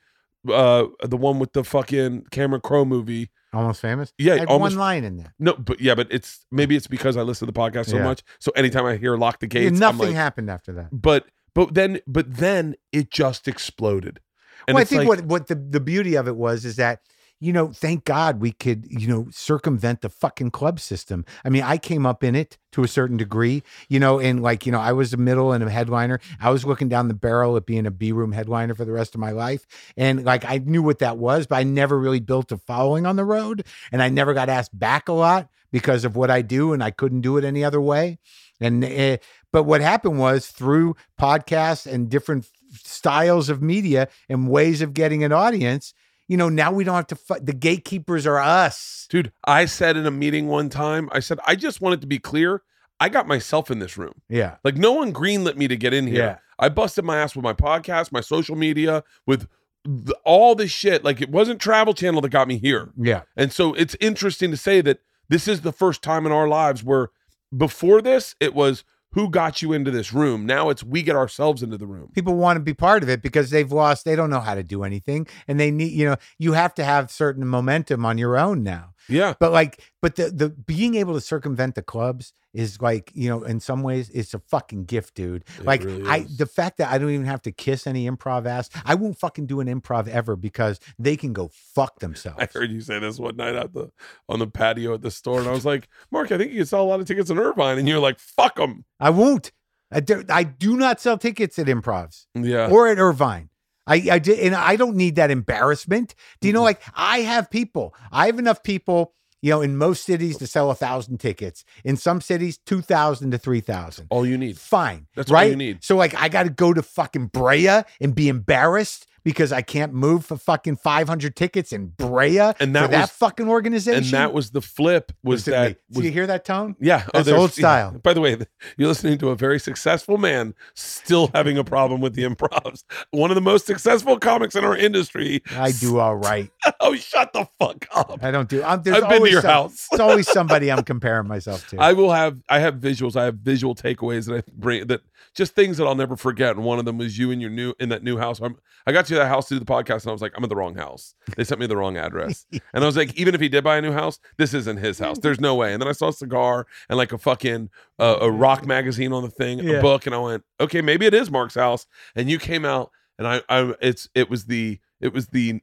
uh 0.52 0.86
the 1.04 1.18
one 1.18 1.40
with 1.40 1.54
the 1.54 1.64
fucking 1.64 2.26
Cameron 2.32 2.62
Crowe 2.62 2.86
movie 2.86 3.30
Almost 3.54 3.82
famous. 3.82 4.12
Yeah, 4.18 4.34
I 4.34 4.38
had 4.40 4.48
almost- 4.48 4.72
one 4.76 4.80
line 4.80 5.04
in 5.04 5.18
there. 5.18 5.34
no 5.40 5.54
but 5.54 5.80
yeah 5.80 5.94
but 5.96 6.08
it's 6.12 6.46
maybe 6.52 6.76
it's 6.76 6.88
because 6.88 7.16
i 7.18 7.22
listen 7.22 7.46
to 7.48 7.52
the 7.54 7.58
podcast 7.60 7.86
so 7.90 7.98
Yeah. 7.98 8.04
much 8.04 8.24
so 8.40 8.52
anytime 8.56 8.86
i 8.86 8.98
hear 8.98 9.16
lock 9.16 9.40
the 9.40 9.48
gates 9.48 9.74
I'm 9.74 9.80
nothing 9.80 10.08
like, 10.08 10.16
happened 10.16 10.50
after 10.50 10.74
that. 10.74 10.90
but 10.92 11.28
but 11.54 11.74
then 11.76 12.00
but 12.08 12.36
then 12.38 12.76
it 12.92 13.12
just 13.12 13.48
exploded 13.48 14.20
and 14.68 14.76
well, 14.76 14.82
I 14.82 14.86
think 14.86 15.00
like- 15.00 15.08
what 15.08 15.26
what 15.26 15.48
the, 15.48 15.56
the 15.56 15.80
beauty 15.80 16.16
of 16.16 16.28
it 16.28 16.36
was 16.36 16.66
is 16.66 16.76
that 16.78 17.02
you 17.40 17.52
know, 17.52 17.74
thank 17.74 18.06
God 18.06 18.40
we 18.40 18.54
could 18.54 18.86
you 18.90 19.06
know 19.06 19.28
circumvent 19.30 20.00
the 20.00 20.10
fucking 20.10 20.52
club 20.52 20.80
system. 20.80 21.26
I 21.44 21.50
mean, 21.50 21.64
I 21.64 21.78
came 21.78 22.06
up 22.06 22.24
in 22.24 22.36
it 22.36 22.58
to 22.72 22.84
a 22.84 22.88
certain 22.88 23.18
degree, 23.18 23.64
you 23.90 24.00
know, 24.00 24.18
and 24.18 24.42
like 24.42 24.66
you 24.66 24.72
know, 24.72 24.80
I 24.80 24.94
was 24.94 25.14
a 25.14 25.18
middle 25.18 25.52
and 25.52 25.62
a 25.62 25.70
headliner. 25.70 26.22
I 26.40 26.52
was 26.52 26.66
looking 26.66 26.88
down 26.88 27.10
the 27.10 27.14
barrel 27.14 27.58
at 27.58 27.66
being 27.66 27.86
a 27.86 27.92
B 27.92 28.14
room 28.14 28.32
headliner 28.32 28.76
for 28.76 28.86
the 28.86 28.94
rest 28.94 29.14
of 29.14 29.20
my 29.20 29.32
life, 29.32 29.66
and 29.98 30.24
like 30.24 30.46
I 30.46 30.60
knew 30.60 30.82
what 30.82 31.00
that 31.00 31.18
was, 31.18 31.46
but 31.46 31.58
I 31.58 31.64
never 31.64 32.00
really 32.00 32.22
built 32.22 32.52
a 32.54 32.58
following 32.58 33.06
on 33.06 33.18
the 33.18 33.26
road, 33.26 33.66
and 33.92 34.02
I 34.02 34.08
never 34.08 34.34
got 34.34 34.48
asked 34.48 34.78
back 34.78 35.10
a 35.10 35.14
lot 35.14 35.50
because 35.70 36.06
of 36.06 36.16
what 36.16 36.32
I 36.32 36.44
do, 36.44 36.72
and 36.72 36.82
I 36.82 36.92
couldn't 36.92 37.22
do 37.22 37.36
it 37.36 37.44
any 37.44 37.66
other 37.66 37.82
way. 37.82 38.20
And 38.62 38.86
uh, 38.86 39.18
but 39.52 39.64
what 39.64 39.82
happened 39.82 40.18
was 40.18 40.48
through 40.48 40.96
podcasts 41.20 41.92
and 41.92 42.10
different 42.10 42.48
styles 42.74 43.50
of 43.50 43.62
media 43.62 44.08
and 44.30 44.50
ways 44.50 44.82
of 44.82 44.94
getting 44.94 45.24
an 45.24 45.32
audience, 45.32 45.94
you 46.28 46.38
know, 46.38 46.50
now 46.50 46.72
we 46.72 46.84
don't 46.84 46.96
have 46.96 47.08
to 47.08 47.16
fight. 47.16 47.46
The 47.46 47.54
gatekeepers 47.54 48.26
are 48.26 48.40
us. 48.40 49.08
Dude, 49.10 49.32
I 49.46 49.66
said 49.66 49.98
in 49.98 50.06
a 50.06 50.12
meeting 50.12 50.48
one 50.48 50.70
time, 50.70 51.10
I 51.12 51.20
said, 51.20 51.40
I 51.46 51.56
just 51.56 51.82
wanted 51.82 52.02
to 52.02 52.08
be 52.08 52.20
clear. 52.20 52.64
I 53.00 53.10
got 53.10 53.28
myself 53.28 53.70
in 53.70 53.80
this 53.80 53.98
room. 53.98 54.14
Yeah. 54.30 54.56
Like 54.64 54.78
no 54.78 54.94
one 54.94 55.12
greenlit 55.12 55.58
me 55.58 55.68
to 55.68 55.76
get 55.76 55.94
in 55.94 56.08
here. 56.08 56.18
Yeah. 56.18 56.38
I 56.60 56.70
busted 56.70 57.04
my 57.04 57.18
ass 57.18 57.36
with 57.36 57.44
my 57.44 57.54
podcast, 57.54 58.12
my 58.12 58.22
social 58.22 58.56
media, 58.56 59.04
with 59.28 59.48
the, 59.84 60.16
all 60.24 60.56
this 60.56 60.72
shit. 60.72 61.04
Like 61.04 61.22
it 61.22 61.30
wasn't 61.30 61.60
Travel 61.60 61.94
Channel 61.94 62.22
that 62.22 62.30
got 62.30 62.48
me 62.48 62.58
here. 62.58 62.92
Yeah. 62.98 63.24
And 63.36 63.52
so 63.52 63.74
it's 63.74 63.98
interesting 64.00 64.52
to 64.52 64.58
say 64.58 64.80
that 64.82 65.00
this 65.28 65.48
is 65.48 65.62
the 65.62 65.74
first 65.74 66.02
time 66.02 66.26
in 66.26 66.32
our 66.32 66.48
lives 66.48 66.84
where 66.84 67.10
before 67.56 68.02
this, 68.02 68.36
it 68.40 68.54
was 68.54 68.84
who 69.14 69.30
got 69.30 69.62
you 69.62 69.74
into 69.74 69.92
this 69.92 70.14
room. 70.14 70.46
Now 70.46 70.70
it's 70.70 70.84
we 70.84 71.02
get 71.02 71.16
ourselves 71.16 71.64
into 71.64 71.78
the 71.78 71.88
room. 71.88 72.10
People 72.14 72.36
want 72.36 72.58
to 72.58 72.62
be 72.62 72.74
part 72.74 73.04
of 73.04 73.10
it 73.10 73.22
because 73.22 73.50
they've 73.50 73.72
lost, 73.72 74.06
they 74.06 74.16
don't 74.16 74.30
know 74.30 74.40
how 74.40 74.56
to 74.56 74.64
do 74.64 74.84
anything. 74.84 75.28
And 75.48 75.60
they 75.60 75.72
need, 75.72 75.92
you 75.92 76.06
know, 76.06 76.16
you 76.38 76.54
have 76.54 76.74
to 76.76 76.84
have 76.84 77.12
certain 77.12 77.48
momentum 77.48 78.06
on 78.06 78.18
your 78.18 78.38
own 78.38 78.64
now. 78.64 78.93
Yeah. 79.10 79.34
But 79.40 79.52
like, 79.52 79.84
but 80.02 80.16
the 80.16 80.30
the 80.32 80.50
being 80.50 80.96
able 80.96 81.14
to 81.14 81.22
circumvent 81.22 81.76
the 81.76 81.82
clubs 81.82 82.34
is 82.54 82.80
like, 82.82 83.12
you 83.16 83.28
know, 83.30 83.42
in 83.44 83.60
some 83.60 83.82
ways, 83.82 84.10
it's 84.14 84.34
a 84.36 84.40
fucking 84.40 84.86
gift, 84.86 85.16
dude. 85.16 85.44
It 85.60 85.66
like, 85.66 85.84
really 85.84 86.08
I 86.08 86.26
the 86.38 86.46
fact 86.46 86.78
that 86.78 86.92
I 86.92 86.98
don't 86.98 87.10
even 87.10 87.26
have 87.26 87.42
to 87.44 87.52
kiss 87.52 87.88
any 87.88 88.08
improv 88.10 88.46
ass, 88.46 88.70
I 88.86 88.96
won't 88.96 89.18
fucking 89.18 89.48
do 89.48 89.60
an 89.60 89.68
improv 89.68 90.08
ever 90.08 90.36
because 90.36 90.80
they 91.00 91.16
can 91.18 91.34
go 91.34 91.50
fuck 91.54 92.00
themselves. 92.00 92.38
I 92.40 92.48
heard 92.54 92.72
you 92.72 92.82
say 92.82 93.00
this 93.00 93.20
one 93.20 93.36
night 93.38 93.56
at 93.56 93.74
the 93.74 93.90
on 94.30 94.40
the 94.40 94.48
patio 94.48 94.94
at 94.94 95.02
the 95.02 95.12
store, 95.12 95.40
and 95.40 95.48
I 95.50 95.52
was 95.52 95.66
like, 95.74 95.90
Marc, 96.12 96.32
I 96.32 96.38
think 96.38 96.52
you 96.52 96.58
can 96.58 96.66
sell 96.68 96.84
a 96.84 96.86
lot 96.86 97.00
of 97.00 97.08
tickets 97.08 97.30
in 97.30 97.40
Irvine, 97.40 97.78
and 97.80 97.88
you're 97.88 98.00
like, 98.00 98.20
fuck 98.20 98.56
them. 98.56 98.86
I 99.00 99.10
won't. 99.10 99.52
I 99.92 100.00
do, 100.00 100.24
I 100.30 100.44
do 100.44 100.76
not 100.76 101.00
sell 101.00 101.20
tickets 101.20 101.60
at 101.60 101.68
improvs 101.68 102.26
Yeah. 102.34 102.68
or 102.72 102.88
at 102.88 102.98
Irvine. 102.98 103.50
I, 103.86 103.96
I 104.12 104.20
did, 104.20 104.40
and 104.40 104.56
I 104.56 104.76
don't 104.76 104.96
need 104.96 105.16
that 105.18 105.30
embarrassment. 105.32 106.16
Do 106.42 106.48
you 106.48 106.54
know? 106.54 106.62
Mhm. 106.62 106.66
Like 106.66 106.82
I 106.96 107.20
have 107.20 107.50
people. 107.50 107.94
I 108.12 108.26
have 108.28 108.40
enough 108.40 108.64
people. 108.64 109.14
You 109.42 109.50
know, 109.50 109.62
in 109.62 109.76
most 109.76 110.06
cities 110.06 110.38
to 110.38 110.48
sell 110.48 110.72
a 110.72 110.76
thousand 110.76 111.18
tickets. 111.18 111.66
In 111.84 111.98
some 111.98 112.22
cities, 112.22 112.58
two 112.66 112.82
thousand 112.82 113.32
to 113.32 113.38
three 113.38 113.60
thousand. 113.60 114.08
all 114.10 114.26
you 114.26 114.38
need. 114.38 114.58
Fine, 114.58 115.08
That's 115.18 115.30
all 115.30 115.36
right. 115.36 115.50
you 115.50 115.58
need. 115.58 115.84
So 115.84 115.98
like, 115.98 116.16
I 116.16 116.30
got 116.30 116.44
to 116.44 116.50
go 116.50 116.74
to 116.74 116.82
fucking 116.82 117.26
Brea 117.28 117.82
and 118.00 118.16
be 118.16 118.30
embarrassed 118.30 119.06
because 119.24 119.52
I 119.52 119.62
can't 119.62 119.94
move 119.94 120.26
for 120.26 120.38
fucking 120.38 120.78
five 120.78 121.08
hundred 121.08 121.36
tickets 121.36 121.72
in 121.72 121.88
Brea 121.88 122.40
And 122.40 122.56
for 122.60 122.66
that 122.72 122.92
that 122.92 123.10
fucking 123.10 123.48
organization. 123.48 124.04
And 124.04 124.14
that 124.14 124.34
was 124.34 124.52
the 124.52 124.62
flip. 124.62 125.12
Was 125.24 125.48
Listen 125.48 125.54
that? 125.54 125.78
Do 125.92 126.00
Was, 126.00 126.06
you 126.06 126.12
hear 126.12 126.28
that 126.28 126.46
tone? 126.46 126.76
yeah, 126.80 127.04
oh, 127.08 127.10
That's 127.14 127.26
there's- 127.28 127.40
old 127.42 127.52
style. 127.54 127.92
By 128.04 128.14
the 128.14 128.22
way, 128.22 128.38
you're 128.78 128.88
listening 128.88 129.18
to 129.20 129.30
a 129.30 129.36
very 129.36 129.60
successful 129.60 130.18
man 130.18 130.54
still 130.76 131.30
having 131.34 131.58
a 131.58 131.64
problem 131.64 132.02
with 132.02 132.16
the 132.16 132.24
improvs. 132.24 132.84
One 133.12 133.32
of 133.32 133.36
the 133.36 133.42
most 133.42 133.66
successful 133.66 134.18
comics 134.20 134.56
in 134.56 134.64
our 134.64 134.76
industry. 134.76 135.42
I 135.52 135.72
do 135.72 136.00
all 136.00 136.16
right. 136.16 136.50
Oh, 136.80 136.96
shut 136.96 137.34
the 137.34 137.48
fuck 137.60 137.86
up! 137.96 138.20
I 138.24 138.32
don't 138.32 138.50
do. 138.50 138.64
I'm, 138.64 138.82
there's 138.84 139.02
I've 139.02 139.10
been 139.10 139.24
to 139.24 139.30
your 139.32 139.42
some- 139.42 139.50
house. 139.52 139.88
It's 139.92 140.00
always 140.00 140.28
somebody 140.30 140.72
I'm 140.72 140.84
comparing 140.84 141.28
myself 141.28 141.68
to. 141.70 141.78
I 141.80 141.94
will 141.94 142.12
have 142.12 142.38
I 142.50 142.60
have 142.60 142.76
visuals. 142.76 143.16
I 143.16 143.26
have 143.26 143.36
visual 143.36 143.76
takeaways 143.76 144.26
that 144.28 144.36
I 144.38 144.52
bring 144.54 144.88
that 144.88 145.02
just 145.36 145.56
things 145.56 145.78
that 145.78 145.86
I'll 145.86 145.96
never 145.96 146.16
forget. 146.16 146.56
And 146.56 146.64
one 146.66 146.80
of 146.80 146.86
them 146.86 146.98
was 146.98 147.18
you 147.18 147.32
in 147.32 147.40
your 147.40 147.50
new 147.50 147.74
in 147.80 147.90
that 147.90 148.04
new 148.04 148.18
house. 148.18 148.40
I'm, 148.42 148.56
I 148.86 148.92
got 148.92 149.06
to 149.08 149.16
that 149.16 149.28
house 149.28 149.48
to 149.48 149.56
do 149.56 149.60
the 149.60 149.66
podcast, 149.66 150.02
and 150.04 150.10
I 150.10 150.12
was 150.12 150.22
like, 150.22 150.34
I'm 150.36 150.44
at 150.44 150.50
the 150.50 150.56
wrong 150.56 150.76
house. 150.76 151.16
They 151.38 151.44
sent 151.44 151.60
me 151.60 151.68
the 151.68 151.78
wrong 151.78 151.98
address, 151.98 152.46
and 152.74 152.84
I 152.84 152.86
was 152.86 152.98
like, 152.98 153.14
even 153.16 153.34
if 153.36 153.42
he 153.42 153.50
did 153.50 153.64
buy 153.64 153.78
a 153.78 153.82
new 153.82 153.92
house, 153.94 154.20
this 154.38 154.54
isn't 154.54 154.78
his 154.78 155.00
house. 155.00 155.20
There's 155.20 155.40
no 155.40 155.56
way. 155.56 155.74
And 155.74 155.82
then 155.82 155.88
I 155.88 155.94
saw 155.94 156.10
a 156.10 156.14
cigar 156.14 156.68
and 156.90 156.98
like 156.98 157.12
a 157.14 157.18
fucking 157.18 157.70
uh, 158.00 158.18
a 158.22 158.30
rock 158.32 158.66
magazine 158.66 159.14
on 159.14 159.24
the 159.24 159.30
thing, 159.30 159.60
Yeah. 159.60 159.74
a 159.78 159.82
book, 159.82 160.06
and 160.06 160.14
I 160.14 160.20
went, 160.20 160.44
okay, 160.60 160.82
maybe 160.82 161.06
it 161.06 161.14
is 161.14 161.30
Marc's 161.32 161.56
house. 161.56 161.86
And 162.16 162.30
you 162.30 162.40
came 162.40 162.66
out, 162.66 162.92
and 163.18 163.28
I, 163.28 163.42
I 163.50 163.74
it's 163.82 164.10
it 164.16 164.30
was 164.30 164.46
the 164.46 164.80
it 165.00 165.14
was 165.14 165.28
the 165.28 165.62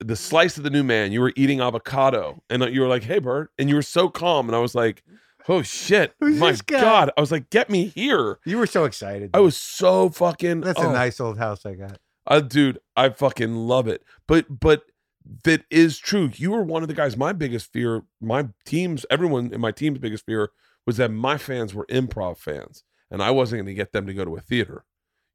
the 0.00 0.16
slice 0.16 0.56
of 0.56 0.64
the 0.64 0.70
new 0.70 0.82
man. 0.82 1.12
You 1.12 1.20
were 1.20 1.32
eating 1.36 1.60
avocado, 1.60 2.42
and 2.50 2.62
you 2.74 2.80
were 2.80 2.88
like, 2.88 3.04
"Hey, 3.04 3.18
Bert," 3.20 3.50
and 3.58 3.68
you 3.68 3.76
were 3.76 3.82
so 3.82 4.08
calm, 4.08 4.48
and 4.48 4.56
I 4.56 4.58
was 4.58 4.74
like, 4.74 5.02
"Oh 5.48 5.62
shit, 5.62 6.14
Who's 6.20 6.38
my 6.38 6.50
this 6.52 6.62
guy? 6.62 6.80
god!" 6.80 7.10
I 7.16 7.20
was 7.20 7.32
like, 7.32 7.50
"Get 7.50 7.68
me 7.70 7.86
here!" 7.88 8.38
you 8.44 8.58
were 8.58 8.66
so 8.66 8.84
excited. 8.84 9.30
I 9.34 9.40
was 9.40 9.56
so 9.56 10.08
fucking. 10.10 10.60
That's 10.62 10.80
oh, 10.80 10.90
a 10.90 10.92
nice 10.92 11.20
old 11.20 11.38
house 11.38 11.64
I 11.66 11.74
got. 11.74 11.98
uh, 12.26 12.40
dude. 12.40 12.78
I 12.96 13.08
fucking 13.10 13.54
love 13.54 13.88
it. 13.88 14.02
But 14.26 14.46
but 14.60 14.84
that 15.44 15.64
is 15.70 15.98
true. 15.98 16.30
You 16.34 16.50
were 16.50 16.62
one 16.62 16.82
of 16.82 16.88
the 16.88 16.94
guys. 16.94 17.16
My 17.16 17.32
biggest 17.32 17.72
fear, 17.72 18.02
my 18.20 18.48
team's, 18.66 19.06
everyone 19.10 19.52
in 19.52 19.60
my 19.60 19.70
team's 19.72 19.98
biggest 19.98 20.26
fear 20.26 20.50
was 20.86 20.96
that 20.96 21.10
my 21.10 21.38
fans 21.38 21.72
were 21.74 21.86
improv 21.86 22.38
fans, 22.38 22.82
and 23.10 23.22
I 23.22 23.30
wasn't 23.30 23.58
going 23.60 23.66
to 23.66 23.74
get 23.74 23.92
them 23.92 24.06
to 24.06 24.14
go 24.14 24.24
to 24.24 24.36
a 24.36 24.40
theater. 24.40 24.84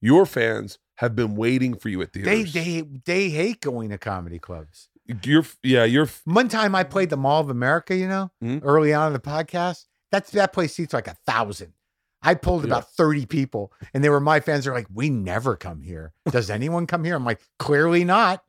Your 0.01 0.25
fans 0.25 0.77
have 0.95 1.15
been 1.15 1.35
waiting 1.35 1.75
for 1.75 1.89
you 1.89 2.01
at 2.01 2.11
theaters. 2.13 2.51
they 2.53 2.61
they 2.81 2.81
they 3.05 3.29
hate 3.29 3.61
going 3.61 3.89
to 3.89 3.97
comedy 3.97 4.39
clubs. 4.39 4.89
you're 5.23 5.45
yeah, 5.63 5.85
you're 5.85 6.09
One 6.25 6.49
time 6.49 6.75
I 6.75 6.83
played 6.83 7.09
the 7.09 7.17
Mall 7.17 7.39
of 7.41 7.49
America, 7.49 7.95
you 7.95 8.07
know, 8.07 8.29
Mhm. 8.43 8.59
early 8.63 8.93
on 8.93 9.07
in 9.07 9.13
the 9.13 9.19
podcast. 9.19 9.85
That's 10.11 10.31
that 10.31 10.53
place 10.53 10.73
seats 10.75 10.93
like 10.93 11.07
a 11.07 11.17
thousand. 11.25 11.73
I 12.21 12.33
pulled 12.33 12.61
Yeah. 12.63 12.67
about 12.67 12.91
30 12.93 13.25
people, 13.27 13.71
and 13.93 14.03
they 14.03 14.09
were 14.09 14.19
my 14.19 14.39
fans. 14.39 14.65
They're 14.65 14.73
like, 14.73 14.87
We 14.93 15.09
never 15.09 15.55
come 15.55 15.81
here. 15.81 16.13
Does 16.31 16.49
anyone 16.49 16.87
come 16.87 17.03
here? 17.03 17.15
I'm 17.15 17.25
like, 17.25 17.41
clearly 17.59 18.03
not. 18.03 18.43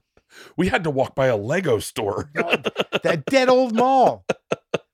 we 0.56 0.68
had 0.68 0.84
to 0.84 0.90
walk 0.90 1.14
by 1.14 1.26
a 1.26 1.36
Lego 1.36 1.78
store. 1.78 2.30
That 3.04 3.24
dead 3.26 3.48
old 3.48 3.74
mall. 3.76 4.24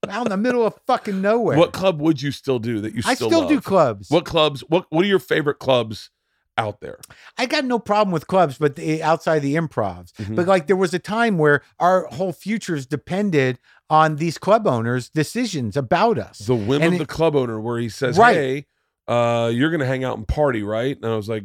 Out 0.09 0.27
in 0.27 0.31
the 0.31 0.37
middle 0.37 0.67
of 0.67 0.75
fucking 0.87 1.23
nowhere. 1.23 1.57
What 1.57 1.73
club 1.73 2.01
would 2.03 2.21
you 2.21 2.31
still 2.33 2.59
do 2.59 2.81
that 2.83 2.95
you 2.95 3.01
I 3.07 3.15
still, 3.15 3.29
still 3.31 3.49
do 3.49 3.61
clubs. 3.63 4.11
What 4.11 4.27
clubs? 4.27 4.61
What 4.69 4.85
What 4.91 5.05
are 5.07 5.09
your 5.09 5.19
favorite 5.19 5.59
clubs 5.59 6.11
out 6.57 6.81
there? 6.81 6.99
I 7.39 7.47
got 7.47 7.65
no 7.65 7.79
problem 7.79 8.13
with 8.13 8.27
clubs, 8.27 8.59
but 8.59 8.77
the, 8.77 9.03
outside 9.03 9.41
the 9.41 9.55
improvs. 9.57 10.13
Mhm. 10.15 10.37
But 10.37 10.47
like 10.47 10.67
there 10.67 10.77
was 10.77 10.95
a 10.95 10.99
time 10.99 11.39
where 11.39 11.63
our 11.81 12.07
whole 12.13 12.33
futures 12.33 12.87
depended 12.87 13.59
on 13.91 14.17
these 14.17 14.39
club 14.39 14.67
owners' 14.67 15.09
decisions 15.09 15.77
about 15.77 16.19
us. 16.19 16.39
The 16.39 16.55
whim 16.55 16.83
And 16.83 16.95
of 16.95 16.95
it- 16.95 16.99
the 16.99 17.07
club 17.13 17.37
owner, 17.37 17.61
where 17.61 17.79
he 17.79 17.89
says, 17.89 18.17
Right. 18.17 18.37
"Hey, 18.37 18.67
uh, 19.07 19.51
you're 19.53 19.71
gonna 19.71 19.85
hang 19.85 20.03
out 20.05 20.17
and 20.17 20.27
party, 20.27 20.63
right?" 20.63 20.97
And 20.97 21.05
I 21.13 21.17
was 21.17 21.29
like, 21.29 21.45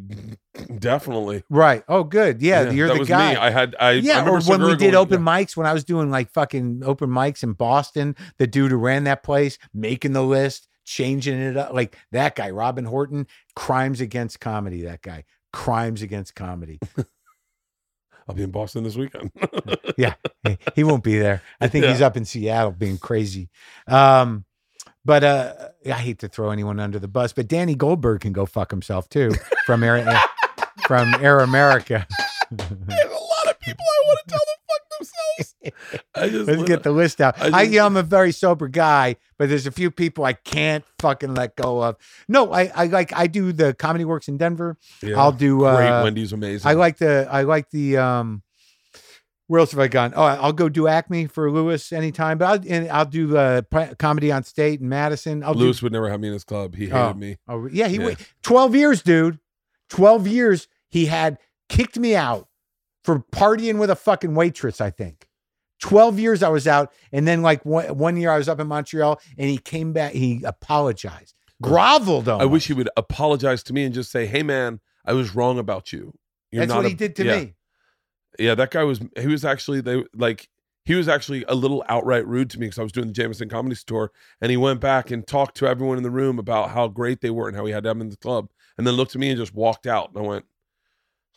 "Definitely." 0.79 1.43
right. 1.49 1.83
Oh, 1.87 2.03
good. 2.03 2.41
Yeah, 2.41 2.69
you're 2.71 2.87
that 2.87 2.93
the 2.93 2.99
was 2.99 3.09
guy. 3.09 3.31
me. 3.33 3.37
I 3.37 3.49
had. 3.49 3.75
I 3.79 3.87
I 3.87 3.91
yeah, 3.93 4.19
remember 4.19 4.39
or 4.39 4.41
when 4.57 4.63
we 4.63 4.75
did 4.75 4.95
open 4.95 5.21
mics, 5.21 5.57
when 5.57 5.67
I 5.67 5.73
was 5.73 5.83
doing 5.83 6.09
like 6.09 6.31
fucking 6.31 6.81
open 6.85 7.09
mics 7.09 7.43
in 7.43 7.53
Boston, 7.53 8.15
the 8.37 8.47
dude 8.47 8.71
who 8.71 8.77
ran 8.77 9.03
that 9.05 9.23
place, 9.23 9.57
making 9.73 10.13
the 10.13 10.23
list, 10.23 10.67
changing 10.89 11.39
it 11.39 11.55
up, 11.55 11.71
like 11.71 11.95
that 12.11 12.35
guy, 12.35 12.49
Robin 12.49 12.83
Horton, 12.85 13.27
crimes 13.55 14.01
against 14.01 14.39
comedy. 14.39 14.81
That 14.83 15.01
guy, 15.03 15.25
crimes 15.53 16.01
against 16.01 16.33
comedy. 16.35 16.79
I'll 18.27 18.35
be 18.35 18.43
in 18.43 18.51
Boston 18.51 18.83
this 18.83 18.95
weekend. 18.95 19.31
yeah, 19.97 20.13
he- 20.75 20.83
won't 20.83 21.03
be 21.03 21.17
there. 21.17 21.41
I 21.61 21.67
think 21.67 21.85
Yeah. 21.85 21.91
he's 21.91 22.01
up 22.01 22.15
in 22.17 22.25
Seattle 22.25 22.71
being 22.71 22.97
crazy. 22.97 23.49
Um, 23.87 24.45
but 25.05 25.23
uh, 25.23 25.53
I 25.85 25.91
hate 25.93 26.19
to 26.19 26.27
throw 26.27 26.49
anyone 26.51 26.79
under 26.79 26.99
the 26.99 27.07
bus, 27.07 27.33
but 27.33 27.47
Danny 27.47 27.73
Goldberg 27.75 28.21
can 28.21 28.33
go 28.33 28.45
fuck 28.45 28.69
himself 28.71 29.09
too 29.09 29.31
from 29.65 29.83
Air 29.83 30.03
from 30.87 31.13
Air 31.15 31.39
America. 31.39 32.05
There's 32.51 32.69
a 32.71 32.73
lot 32.73 33.47
of 33.47 33.59
people 33.61 33.85
I 33.85 34.01
want 34.07 34.19
to 34.27 34.29
tell 34.29 34.39
them 34.39 34.59
fuck 34.67 34.97
themselves. 34.99 35.15
I 35.37 35.41
just 35.41 35.55
Let's 36.15 36.63
get 36.63 36.83
the 36.83 36.91
list 36.91 37.21
out. 37.21 37.39
I 37.41 37.45
I, 37.47 37.49
just- 37.63 37.71
yeah, 37.73 37.85
I'm 37.85 37.97
a 37.97 38.03
very 38.03 38.31
sober 38.31 38.67
guy, 38.67 39.15
but 39.37 39.49
there's 39.49 39.67
a 39.67 39.71
few 39.71 39.91
people 39.91 40.25
I 40.25 40.33
can't 40.33 40.83
fucking 40.99 41.33
let 41.35 41.55
go 41.55 41.81
of. 41.83 41.97
No, 42.27 42.51
I, 42.53 42.71
I 42.75 42.85
like 42.87 43.11
I 43.15 43.27
do 43.27 43.51
the 43.51 43.73
Comedy 43.73 44.05
Works 44.05 44.27
in 44.27 44.37
Denver. 44.37 44.77
Yeah. 45.01 45.19
I'll 45.19 45.31
do. 45.31 45.59
Great. 45.59 45.87
Uh, 45.89 46.03
Wende's 46.03 46.33
amazing. 46.33 46.67
I 46.69 46.73
like 46.73 46.97
the. 46.97 47.27
I 47.29 47.43
like 47.43 47.69
the. 47.71 47.97
um 47.97 48.43
Where 49.47 49.59
else 49.59 49.71
have 49.71 49.79
I 49.79 49.87
gone? 49.87 50.13
Oh, 50.15 50.21
I'll 50.23 50.53
go 50.53 50.69
do 50.69 50.87
Acme 50.87 51.25
for 51.27 51.49
Louis 51.51 51.91
anytime, 51.91 52.37
but 52.37 52.45
I'll, 52.45 52.71
and 52.71 52.89
I'll 52.91 53.05
do 53.05 53.35
uh, 53.37 53.61
comedy 53.97 54.31
on 54.31 54.43
State 54.43 54.79
in 54.81 54.89
Madison. 54.89 55.43
I'll 55.43 55.53
Louis 55.55 55.79
do. 55.79 55.85
would 55.85 55.93
never 55.93 56.09
have 56.09 56.19
me 56.19 56.27
in 56.27 56.33
his 56.33 56.43
club. 56.43 56.75
He 56.75 56.85
hated 56.85 56.97
Oh. 56.97 57.13
me. 57.13 57.37
Oh, 57.47 57.67
yeah, 57.71 57.87
he 57.87 57.97
Yeah. 57.97 58.15
twelve 58.43 58.75
years, 58.75 59.01
dude. 59.01 59.39
Twelve 59.89 60.27
years. 60.27 60.67
He 60.89 61.05
had 61.07 61.37
kicked 61.67 61.97
me 61.97 62.15
out 62.15 62.47
for 63.03 63.19
partying 63.31 63.79
with 63.79 63.89
a 63.89 63.95
fucking 63.95 64.35
waitress. 64.35 64.81
I 64.81 64.89
think. 64.91 65.27
12 65.79 66.19
years 66.19 66.43
I 66.43 66.49
was 66.49 66.67
out. 66.67 66.91
And 67.11 67.27
then, 67.27 67.41
like, 67.41 67.65
one, 67.65 67.97
one 67.97 68.17
year 68.17 68.31
I 68.31 68.37
was 68.37 68.49
up 68.49 68.59
in 68.59 68.67
Montreal 68.67 69.19
and 69.37 69.49
he 69.49 69.57
came 69.57 69.93
back. 69.93 70.13
He 70.13 70.41
apologized, 70.43 71.35
groveled 71.61 72.27
on 72.27 72.41
I 72.41 72.45
wish 72.45 72.67
he 72.67 72.73
would 72.73 72.89
apologize 72.97 73.63
to 73.63 73.73
me 73.73 73.83
and 73.83 73.93
just 73.93 74.11
say, 74.11 74.25
"Hey, 74.25 74.43
man, 74.43 74.79
I 75.05 75.13
was 75.13 75.35
wrong 75.35 75.59
about 75.59 75.91
you." 75.91 76.13
You're 76.51 76.65
That's 76.65 76.75
what 76.75 76.85
a- 76.85 76.89
he 76.89 76.95
did 76.95 77.15
to 77.17 77.25
yeah. 77.25 77.39
me. 77.39 77.53
Yeah, 78.37 78.55
that 78.55 78.71
guy 78.71 78.83
was. 78.83 79.01
He 79.19 79.27
was 79.27 79.43
actually 79.43 79.81
they 79.81 80.03
like. 80.13 80.49
He 80.85 80.95
was 80.95 81.07
actually 81.07 81.45
a 81.47 81.53
little 81.53 81.83
outright 81.87 82.25
rude 82.25 82.49
to 82.51 82.59
me 82.59 82.65
because 82.65 82.79
I 82.79 82.83
was 82.83 82.91
doing 82.91 83.07
the 83.07 83.13
Jameson 83.13 83.47
Comedy 83.47 83.75
Store, 83.75 84.11
and 84.41 84.49
he 84.49 84.57
went 84.57 84.79
back 84.79 85.11
and 85.11 85.27
talked 85.27 85.57
to 85.57 85.67
everyone 85.67 85.97
in 85.97 86.03
the 86.03 86.09
room 86.09 86.39
about 86.39 86.71
how 86.71 86.87
great 86.87 87.21
they 87.21 87.29
were 87.29 87.47
and 87.47 87.55
how 87.55 87.65
he 87.65 87.71
had 87.71 87.83
them 87.83 88.01
in 88.01 88.09
the 88.09 88.17
club, 88.17 88.49
and 88.77 88.87
then 88.87 88.95
looked 88.95 89.13
at 89.13 89.19
me 89.19 89.29
and 89.29 89.37
just 89.37 89.53
walked 89.53 89.85
out. 89.85 90.09
And 90.15 90.25
I 90.25 90.27
went, 90.27 90.45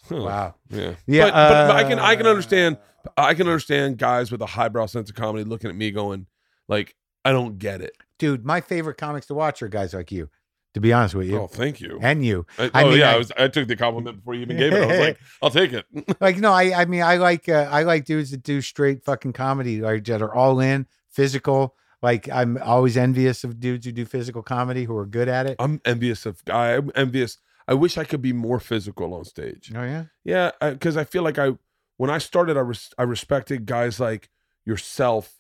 huh, 0.09 0.17
Wow. 0.17 0.55
yeah, 0.71 0.95
Yeah. 1.07 1.25
But, 1.27 1.33
but, 1.33 1.67
but 1.69 1.77
I 1.77 1.85
can 1.89 1.99
I 1.99 2.17
can 2.17 2.27
uh, 2.27 2.31
understand 2.31 2.79
I 3.17 3.35
can 3.35 3.47
understand 3.47 3.99
guys 3.99 4.31
with 4.31 4.41
a 4.43 4.47
highbrow 4.47 4.87
sense 4.87 5.11
of 5.11 5.17
comedy 5.17 5.45
looking 5.45 5.71
at 5.71 5.77
me 5.77 5.91
going 5.91 6.27
like 6.69 6.95
I 7.25 7.33
don't 7.33 7.59
get 7.59 7.81
it. 7.81 7.97
Dude, 8.19 8.45
my 8.45 8.61
favorite 8.61 8.97
comics 8.99 9.27
to 9.27 9.35
watch 9.35 9.63
are 9.63 9.69
guys 9.69 9.95
like 9.95 10.11
you, 10.13 10.29
to 10.75 10.81
be 10.81 10.93
honest 10.93 11.15
with 11.15 11.29
you. 11.29 11.39
Oh, 11.41 11.47
thank 11.47 11.81
you. 11.81 11.99
And 12.03 12.25
you. 12.25 12.47
I, 12.59 12.71
I 12.75 12.83
oh 12.85 12.91
mean, 12.91 12.99
yeah, 13.01 13.11
I- 13.11 13.15
I, 13.15 13.17
was 13.19 13.33
I 13.37 13.49
took 13.49 13.69
the 13.69 13.77
compliment 13.77 14.19
before 14.19 14.35
you 14.35 14.43
even 14.43 14.57
gave 14.57 14.73
it. 14.73 14.83
I 14.83 14.87
was 14.87 14.99
like, 14.99 15.19
I'll 15.43 15.51
take 15.51 15.73
it. 15.73 15.87
Like, 16.21 16.39
no, 16.39 16.53
I 16.53 16.83
I 16.83 16.85
mean 16.85 17.03
I 17.03 17.17
like 17.17 17.49
uh, 17.49 17.69
I 17.71 17.83
like 17.83 18.05
dudes 18.05 18.31
that 18.33 18.43
do 18.43 18.61
straight 18.61 19.05
fucking 19.05 19.33
comedy, 19.33 19.81
like 19.81 20.05
that 20.05 20.23
are 20.23 20.35
all 20.35 20.61
in, 20.61 20.87
physical. 21.11 21.75
Like 22.01 22.29
I'm 22.29 22.59
always 22.59 22.97
envious 22.97 23.45
of 23.45 23.61
dudes 23.61 23.87
who 23.87 23.93
do 23.93 24.05
physical 24.05 24.43
comedy 24.43 24.85
who 24.85 24.97
are 24.97 25.07
good 25.07 25.29
at 25.29 25.47
it. 25.47 25.57
I'm 25.61 25.81
envious 25.85 26.27
of 26.27 26.45
guy. 26.45 26.75
I'm 26.75 26.91
envious. 26.97 27.39
I 27.69 27.75
wish 27.75 27.97
I 27.99 28.05
could 28.05 28.23
be 28.23 28.33
more 28.33 28.59
physical 28.61 29.15
on 29.15 29.25
stage. 29.25 29.73
Oh 29.75 29.83
yeah. 29.83 30.05
Yeah, 30.25 30.51
because 30.61 30.97
I, 30.97 31.05
feel 31.05 31.23
like 31.23 31.39
I 31.39 31.53
when 31.97 32.11
I 32.11 32.19
started, 32.19 32.57
I 32.57 32.61
res- 32.61 32.93
I 32.99 33.03
respected 33.05 33.67
guys 33.67 34.01
like 34.01 34.29
yourself, 34.65 35.35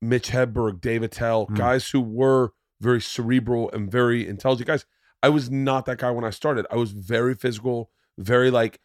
Mitch 0.00 0.30
Hedberg, 0.30 0.80
Dave 0.80 1.02
Attell, 1.02 1.46
Mm. 1.46 1.56
guys 1.56 1.90
who 1.90 2.00
were 2.00 2.52
very 2.80 3.00
cerebral 3.00 3.70
and 3.72 3.90
very 3.90 4.26
intelligent 4.28 4.66
guys. 4.66 4.84
I 5.22 5.28
was 5.28 5.50
not 5.50 5.86
that 5.86 5.98
guy 5.98 6.10
when 6.10 6.24
I 6.24 6.30
started. 6.30 6.66
I 6.70 6.76
was 6.76 6.90
very 6.92 7.34
physical, 7.34 7.90
very 8.18 8.50
like 8.50 8.80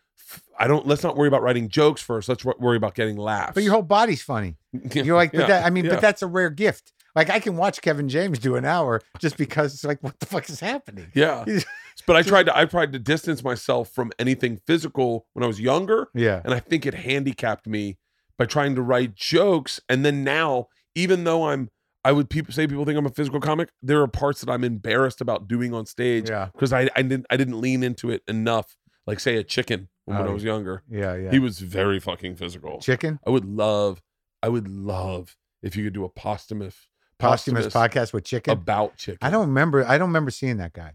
I 0.59 0.67
don't. 0.67 0.85
Let's 0.85 1.03
not 1.03 1.15
worry 1.15 1.27
about 1.27 1.41
writing 1.41 1.69
jokes 1.69 2.01
first. 2.01 2.27
Let's 2.29 2.43
wor- 2.45 2.55
worry 2.59 2.77
about 2.77 2.95
getting 2.95 3.17
laughs. 3.17 3.53
But 3.53 3.63
your 3.63 3.73
whole 3.73 3.81
body's 3.83 4.21
funny. 4.21 4.57
You're 4.93 5.15
like, 5.15 5.31
but 5.31 5.41
Yeah, 5.41 5.47
that, 5.47 5.65
I 5.65 5.69
mean, 5.69 5.85
yeah. 5.85 5.91
but 5.91 6.01
that's 6.01 6.21
a 6.21 6.27
rare 6.27 6.49
gift. 6.49 6.91
Like 7.15 7.29
I 7.31 7.39
can 7.39 7.55
watch 7.57 7.81
Kevin 7.81 8.09
James 8.09 8.37
do 8.37 8.55
an 8.55 8.65
hour 8.65 9.01
just 9.19 9.37
because 9.37 9.73
it's 9.73 9.83
like, 9.83 10.03
what 10.03 10.19
the 10.19 10.25
fuck 10.27 10.47
is 10.49 10.59
happening? 10.59 11.11
yeah. 11.15 11.43
But 12.05 12.15
I 12.15 12.21
tried 12.21 12.45
to. 12.47 12.57
I 12.57 12.65
tried 12.65 12.93
to 12.93 12.99
distance 12.99 13.43
myself 13.43 13.89
from 13.89 14.11
anything 14.19 14.59
physical 14.67 15.25
when 15.33 15.43
I 15.43 15.47
was 15.47 15.59
younger, 15.59 16.09
Yeah. 16.13 16.41
and 16.45 16.53
I 16.53 16.59
think 16.59 16.85
it 16.85 16.93
handicapped 16.93 17.65
me 17.67 17.97
by 18.37 18.45
trying 18.45 18.75
to 18.75 18.81
write 18.81 19.15
jokes. 19.15 19.79
And 19.89 20.05
then 20.05 20.23
now, 20.23 20.67
even 20.95 21.23
though 21.23 21.45
I'm, 21.47 21.69
I 22.05 22.11
would 22.11 22.29
people 22.29 22.53
say 22.53 22.67
people 22.67 22.85
think 22.85 22.97
I'm 22.97 23.05
a 23.05 23.09
physical 23.11 23.39
comic. 23.41 23.69
There 23.81 24.01
are 24.01 24.07
parts 24.07 24.41
that 24.41 24.49
I'm 24.51 24.63
embarrassed 24.63 25.21
about 25.21 25.47
doing 25.47 25.73
on 25.73 25.85
stage 25.85 26.29
Yeah. 26.29 26.49
because 26.53 26.71
I 26.71 26.89
I 26.95 27.01
didn't 27.01 27.25
I 27.29 27.35
didn't 27.37 27.59
lean 27.59 27.83
into 27.83 28.09
it 28.11 28.21
enough. 28.27 28.75
Like 29.07 29.19
say 29.19 29.37
a 29.37 29.43
chicken 29.43 29.89
when, 30.05 30.17
when 30.17 30.27
I 30.27 30.29
Oh, 30.29 30.33
was 30.33 30.43
younger. 30.43 30.83
Yeah. 30.89 31.15
Yeah. 31.15 31.31
He 31.31 31.39
was 31.39 31.59
very 31.59 31.99
fucking 31.99 32.35
physical. 32.35 32.79
Chicken 32.79 33.19
I 33.25 33.29
would 33.31 33.45
love, 33.45 34.01
I 34.43 34.49
would 34.49 34.67
love 34.67 35.35
if 35.63 35.75
you 35.75 35.83
could 35.83 35.93
do 35.93 36.05
a 36.05 36.09
posthumous 36.09 36.87
posthumous 37.19 37.67
podcast 37.73 38.13
with 38.13 38.23
chicken. 38.23 38.51
about 38.53 38.95
chicken. 38.97 39.17
I 39.21 39.29
don't 39.31 39.47
remember. 39.47 39.83
I 39.85 39.97
don't 39.97 40.09
remember 40.09 40.29
seeing 40.31 40.57
that 40.57 40.73
guy. 40.73 40.93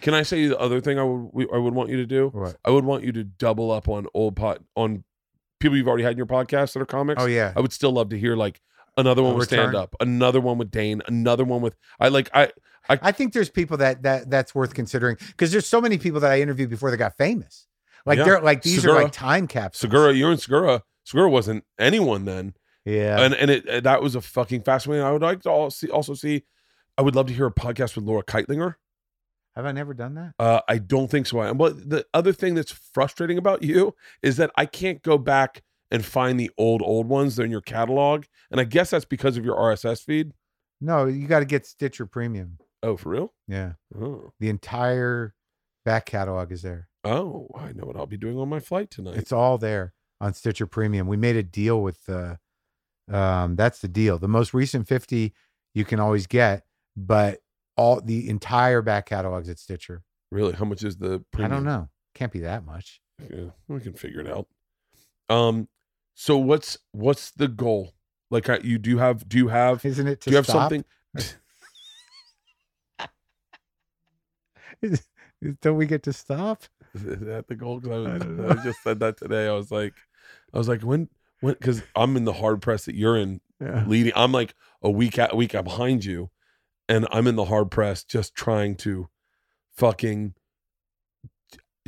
Can 0.00 0.14
I 0.14 0.22
say 0.22 0.46
the 0.46 0.58
other 0.58 0.80
thing 0.80 0.98
I 0.98 1.02
would 1.04 1.30
we- 1.32 1.48
I 1.52 1.58
would 1.58 1.74
want 1.74 1.90
you 1.90 1.96
to 1.98 2.06
do? 2.06 2.28
What? 2.28 2.56
I 2.64 2.70
would 2.70 2.84
want 2.84 3.04
you 3.04 3.12
to 3.12 3.24
double 3.24 3.70
up 3.70 3.88
on 3.88 4.06
old 4.14 4.36
pot 4.36 4.60
on 4.76 5.04
people 5.60 5.76
you've 5.76 5.88
already 5.88 6.04
had 6.04 6.12
in 6.12 6.16
your 6.18 6.26
podcast 6.26 6.72
that 6.72 6.80
are 6.80 6.86
comics. 6.86 7.22
Oh 7.22 7.26
yeah. 7.26 7.52
I 7.56 7.60
would 7.60 7.72
still 7.72 7.92
love 7.92 8.08
to 8.10 8.18
hear 8.18 8.36
like 8.36 8.60
another 8.96 9.22
one 9.22 9.36
with 9.36 9.48
Stanhope, 9.48 9.94
another 10.00 10.40
one 10.40 10.58
with 10.58 10.70
Dane, 10.70 11.02
another 11.06 11.44
one 11.44 11.60
with 11.62 11.76
I 12.00 12.08
like 12.08 12.30
I 12.34 12.50
I 12.88 13.12
think 13.12 13.32
there's 13.32 13.50
people 13.50 13.76
that 13.78 14.02
that 14.02 14.28
that's 14.30 14.54
worth 14.54 14.74
considering 14.74 15.16
because 15.28 15.52
there's 15.52 15.66
so 15.66 15.80
many 15.80 15.98
people 15.98 16.20
that 16.20 16.30
I 16.32 16.40
interviewed 16.40 16.70
before 16.70 16.90
they 16.90 16.96
got 16.96 17.16
famous. 17.16 17.66
Like 18.04 18.18
Yeah. 18.18 18.24
they're 18.24 18.40
like 18.40 18.62
these 18.62 18.84
are 18.84 18.92
like 18.92 19.12
time 19.12 19.46
capsules. 19.46 19.80
Segura. 19.80 20.12
You're 20.12 20.32
in 20.32 20.38
Segura. 20.38 20.82
Segura 21.04 21.28
wasn't 21.30 21.64
anyone 21.78 22.24
then, 22.24 22.54
Yeah. 22.84 23.20
and 23.20 23.34
and 23.34 23.50
it 23.50 23.84
that 23.84 24.02
was 24.02 24.14
a 24.14 24.20
fucking 24.20 24.62
fascinating. 24.62 25.04
I 25.04 25.10
would 25.12 25.22
like 25.22 25.42
to 25.42 25.50
all 25.50 25.70
see, 25.70 25.88
also 25.88 26.14
see. 26.14 26.44
I 26.98 27.02
would 27.02 27.14
love 27.16 27.26
to 27.28 27.32
hear 27.32 27.46
a 27.46 27.52
podcast 27.52 27.94
with 27.96 28.04
Laura 28.04 28.22
Kightlinger. 28.22 28.74
Have 29.56 29.66
I 29.66 29.72
never 29.72 29.92
done 29.94 30.14
that? 30.14 30.32
Uh, 30.38 30.60
I 30.68 30.78
don't 30.78 31.10
think 31.10 31.26
so. 31.26 31.40
And 31.40 31.58
but 31.58 31.88
the 31.90 32.06
other 32.14 32.32
thing 32.32 32.54
that's 32.54 32.72
frustrating 32.72 33.36
about 33.38 33.62
you 33.62 33.94
is 34.22 34.36
that 34.38 34.50
I 34.56 34.66
can't 34.66 35.02
go 35.02 35.18
back 35.18 35.62
and 35.90 36.04
find 36.04 36.40
the 36.40 36.50
old 36.56 36.80
old 36.82 37.06
ones. 37.08 37.36
They're 37.36 37.44
in 37.44 37.50
your 37.50 37.60
catalog, 37.60 38.24
and 38.50 38.60
I 38.60 38.64
guess 38.64 38.90
that's 38.90 39.04
because 39.04 39.36
of 39.36 39.44
your 39.44 39.56
RSS 39.56 40.02
feed. 40.04 40.32
No, 40.80 41.04
you 41.04 41.26
got 41.28 41.40
to 41.40 41.44
get 41.44 41.66
Stitcher 41.66 42.06
Premium. 42.06 42.58
Oh, 42.82 42.96
for 42.96 43.10
real? 43.10 43.32
Yeah. 43.46 43.74
Oh, 43.96 44.32
The 44.40 44.48
entire 44.48 45.34
back 45.84 46.06
catalog 46.06 46.50
is 46.50 46.62
there. 46.62 46.88
oh, 47.04 47.48
I 47.54 47.72
know 47.72 47.84
what 47.84 47.96
I'll 47.96 48.06
be 48.06 48.16
doing 48.16 48.38
on 48.38 48.48
my 48.48 48.58
flight 48.60 48.90
tonight. 48.90 49.16
It's 49.16 49.32
all 49.32 49.58
there 49.58 49.92
on 50.20 50.32
Stitcher 50.34 50.66
Premium. 50.66 51.06
We 51.06 51.16
made 51.16 51.36
a 51.36 51.42
deal 51.42 51.82
with 51.82 51.98
uh 52.08 52.36
um 53.14 53.56
that's 53.56 53.80
the 53.80 53.88
deal. 53.88 54.18
The 54.18 54.28
most 54.28 54.54
recent 54.54 54.88
50 54.88 55.34
you 55.74 55.84
can 55.84 56.00
always 56.00 56.26
get, 56.26 56.64
but 56.96 57.40
all 57.82 58.00
the 58.00 58.28
entire 58.28 58.82
back 58.82 59.06
catalog's 59.06 59.48
at 59.48 59.58
Stitcher. 59.58 60.02
really? 60.30 60.52
How 60.52 60.64
much 60.64 60.84
is 60.84 60.96
the? 60.96 61.24
I 61.36 61.48
don't 61.48 61.64
know. 61.64 61.88
Can't 62.14 62.32
be 62.32 62.40
that 62.40 62.64
much. 62.64 63.00
Yeah, 63.28 63.46
we 63.68 63.80
can 63.80 63.94
figure 63.94 64.20
it 64.20 64.28
out. 64.28 64.46
Um, 65.28 65.68
so 66.14 66.38
what's 66.38 66.78
what's 66.92 67.30
the 67.32 67.48
goal? 67.48 67.94
Like, 68.30 68.48
I, 68.48 68.58
you 68.62 68.78
do 68.78 68.90
you 68.90 68.98
have 68.98 69.28
do 69.28 69.38
you 69.38 69.48
have 69.48 69.84
Isn't 69.84 70.06
it 70.06 70.20
to 70.22 70.30
do 70.30 70.32
you 70.32 70.36
have 70.36 70.46
stop? 70.46 70.70
something? 70.70 70.84
Don't 75.60 75.76
we 75.76 75.86
get 75.86 76.02
to 76.04 76.12
stop? 76.12 76.64
Is 76.94 77.02
that 77.20 77.46
the 77.48 77.54
goal? 77.56 77.80
Because 77.80 78.06
I, 78.06 78.14
I 78.14 78.18
was- 78.28 78.58
I 78.58 78.62
just 78.64 78.82
said 78.82 79.00
that 79.00 79.16
today. 79.16 79.48
I 79.48 79.52
was 79.52 79.70
like, 79.70 79.94
I 80.54 80.58
was 80.58 80.68
like, 80.68 80.82
when 80.82 81.08
when 81.40 81.54
because 81.54 81.82
I'm 81.96 82.16
in 82.16 82.24
the 82.24 82.32
hard 82.32 82.62
press 82.62 82.84
that 82.84 82.94
you're 82.94 83.16
in 83.16 83.40
Yeah. 83.60 83.84
leading. 83.86 84.12
I'm 84.14 84.32
like 84.32 84.54
a 84.82 84.90
week 84.90 85.18
a 85.18 85.34
week 85.34 85.52
behind 85.52 86.04
you, 86.04 86.30
and 86.88 87.06
I'm 87.10 87.26
in 87.26 87.36
the 87.36 87.44
hard 87.46 87.70
press 87.70 88.04
just 88.04 88.34
trying 88.34 88.76
to 88.76 89.08
fucking 89.76 90.34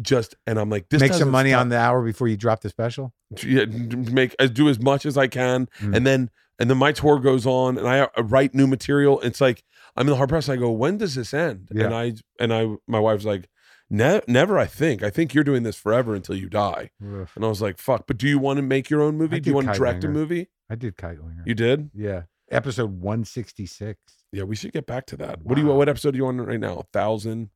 just 0.03 0.35
and 0.47 0.59
I'm 0.59 0.71
like 0.71 0.89
this 0.89 1.01
Make 1.01 1.13
some 1.13 1.31
money 1.31 1.51
stop. 1.51 1.61
on 1.61 1.69
the 1.69 1.79
hour 1.79 2.03
before 2.03 2.27
you 2.29 2.37
drop 2.37 2.63
the 2.63 2.69
special. 2.69 3.13
yeah, 3.45 3.65
make 3.67 4.35
do 4.53 4.69
as 4.69 4.81
much 4.81 5.07
as 5.07 5.17
I 5.17 5.29
can, 5.29 5.69
Mm. 5.81 5.97
and 5.97 6.07
then 6.07 6.31
and 6.59 6.71
then 6.71 6.79
my 6.79 6.93
tour 6.93 7.19
goes 7.19 7.47
on, 7.47 7.79
and 7.79 7.87
I 7.89 8.01
uh, 8.01 8.23
write 8.23 8.55
new 8.55 8.67
material. 8.67 9.21
It's 9.21 9.41
like 9.41 9.63
I'm 9.97 10.07
in 10.07 10.11
the 10.11 10.17
hard 10.17 10.29
press. 10.29 10.49
I 10.49 10.57
go, 10.57 10.71
when 10.73 10.99
does 10.99 11.15
this 11.15 11.33
end? 11.35 11.69
Yeah. 11.73 11.87
And 11.87 11.95
I 11.95 12.13
and 12.41 12.53
I, 12.55 12.67
my 12.89 12.99
wife's 13.01 13.25
like, 13.25 13.49
ne- 13.91 14.21
never. 14.29 14.59
I 14.59 14.67
think. 14.67 15.03
I 15.03 15.11
think 15.11 15.33
you're 15.35 15.45
doing 15.45 15.63
this 15.65 15.77
forever 15.77 16.15
until 16.15 16.37
you 16.37 16.49
die. 16.49 16.91
Ugh. 17.03 17.29
And 17.37 17.45
I 17.45 17.49
was 17.49 17.61
like, 17.63 17.79
fuck. 17.79 18.07
But 18.07 18.19
do 18.19 18.29
you 18.29 18.39
want 18.39 18.57
to 18.59 18.63
make 18.63 18.89
your 18.91 19.01
own 19.03 19.17
movie? 19.17 19.39
Do 19.41 19.51
you 19.51 19.55
want 19.55 19.69
to 19.69 19.75
direct 19.75 20.03
a 20.05 20.09
movie? 20.09 20.49
I 20.71 20.75
did 20.77 20.97
Kightlinger. 20.97 21.47
You 21.47 21.55
did. 21.55 21.91
yeah. 21.95 22.23
Episode 22.51 23.01
166. 23.01 23.99
Yeah, 24.35 24.43
we 24.43 24.57
should 24.57 24.73
get 24.73 24.85
back 24.85 25.07
to 25.07 25.17
that. 25.19 25.43
What 25.43 25.55
do 25.55 25.61
you? 25.61 25.69
Wow. 25.69 25.77
What 25.77 25.89
episode 25.89 26.15
are 26.15 26.17
you 26.17 26.27
on 26.27 26.41
right 26.41 26.59
now? 26.59 26.79
A 26.79 26.83
thousand. 26.93 27.51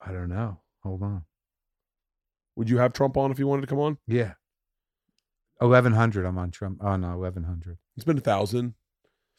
I 0.00 0.12
don't 0.12 0.30
know. 0.30 0.60
Hold 0.82 1.02
on. 1.02 1.24
Would 2.56 2.70
you 2.70 2.78
have 2.78 2.94
Trump 2.94 3.18
on 3.18 3.30
if 3.30 3.38
you 3.38 3.46
wanted 3.46 3.62
to 3.62 3.66
come 3.66 3.78
on? 3.78 3.98
Yeah. 4.06 4.32
1100. 5.58 6.24
I'm 6.24 6.38
on 6.38 6.50
Trump. 6.50 6.78
Oh, 6.80 6.96
no. 6.96 7.18
1100. 7.18 7.76
It's 7.96 8.04
been 8.04 8.16
a 8.16 8.22
thousand. 8.22 8.74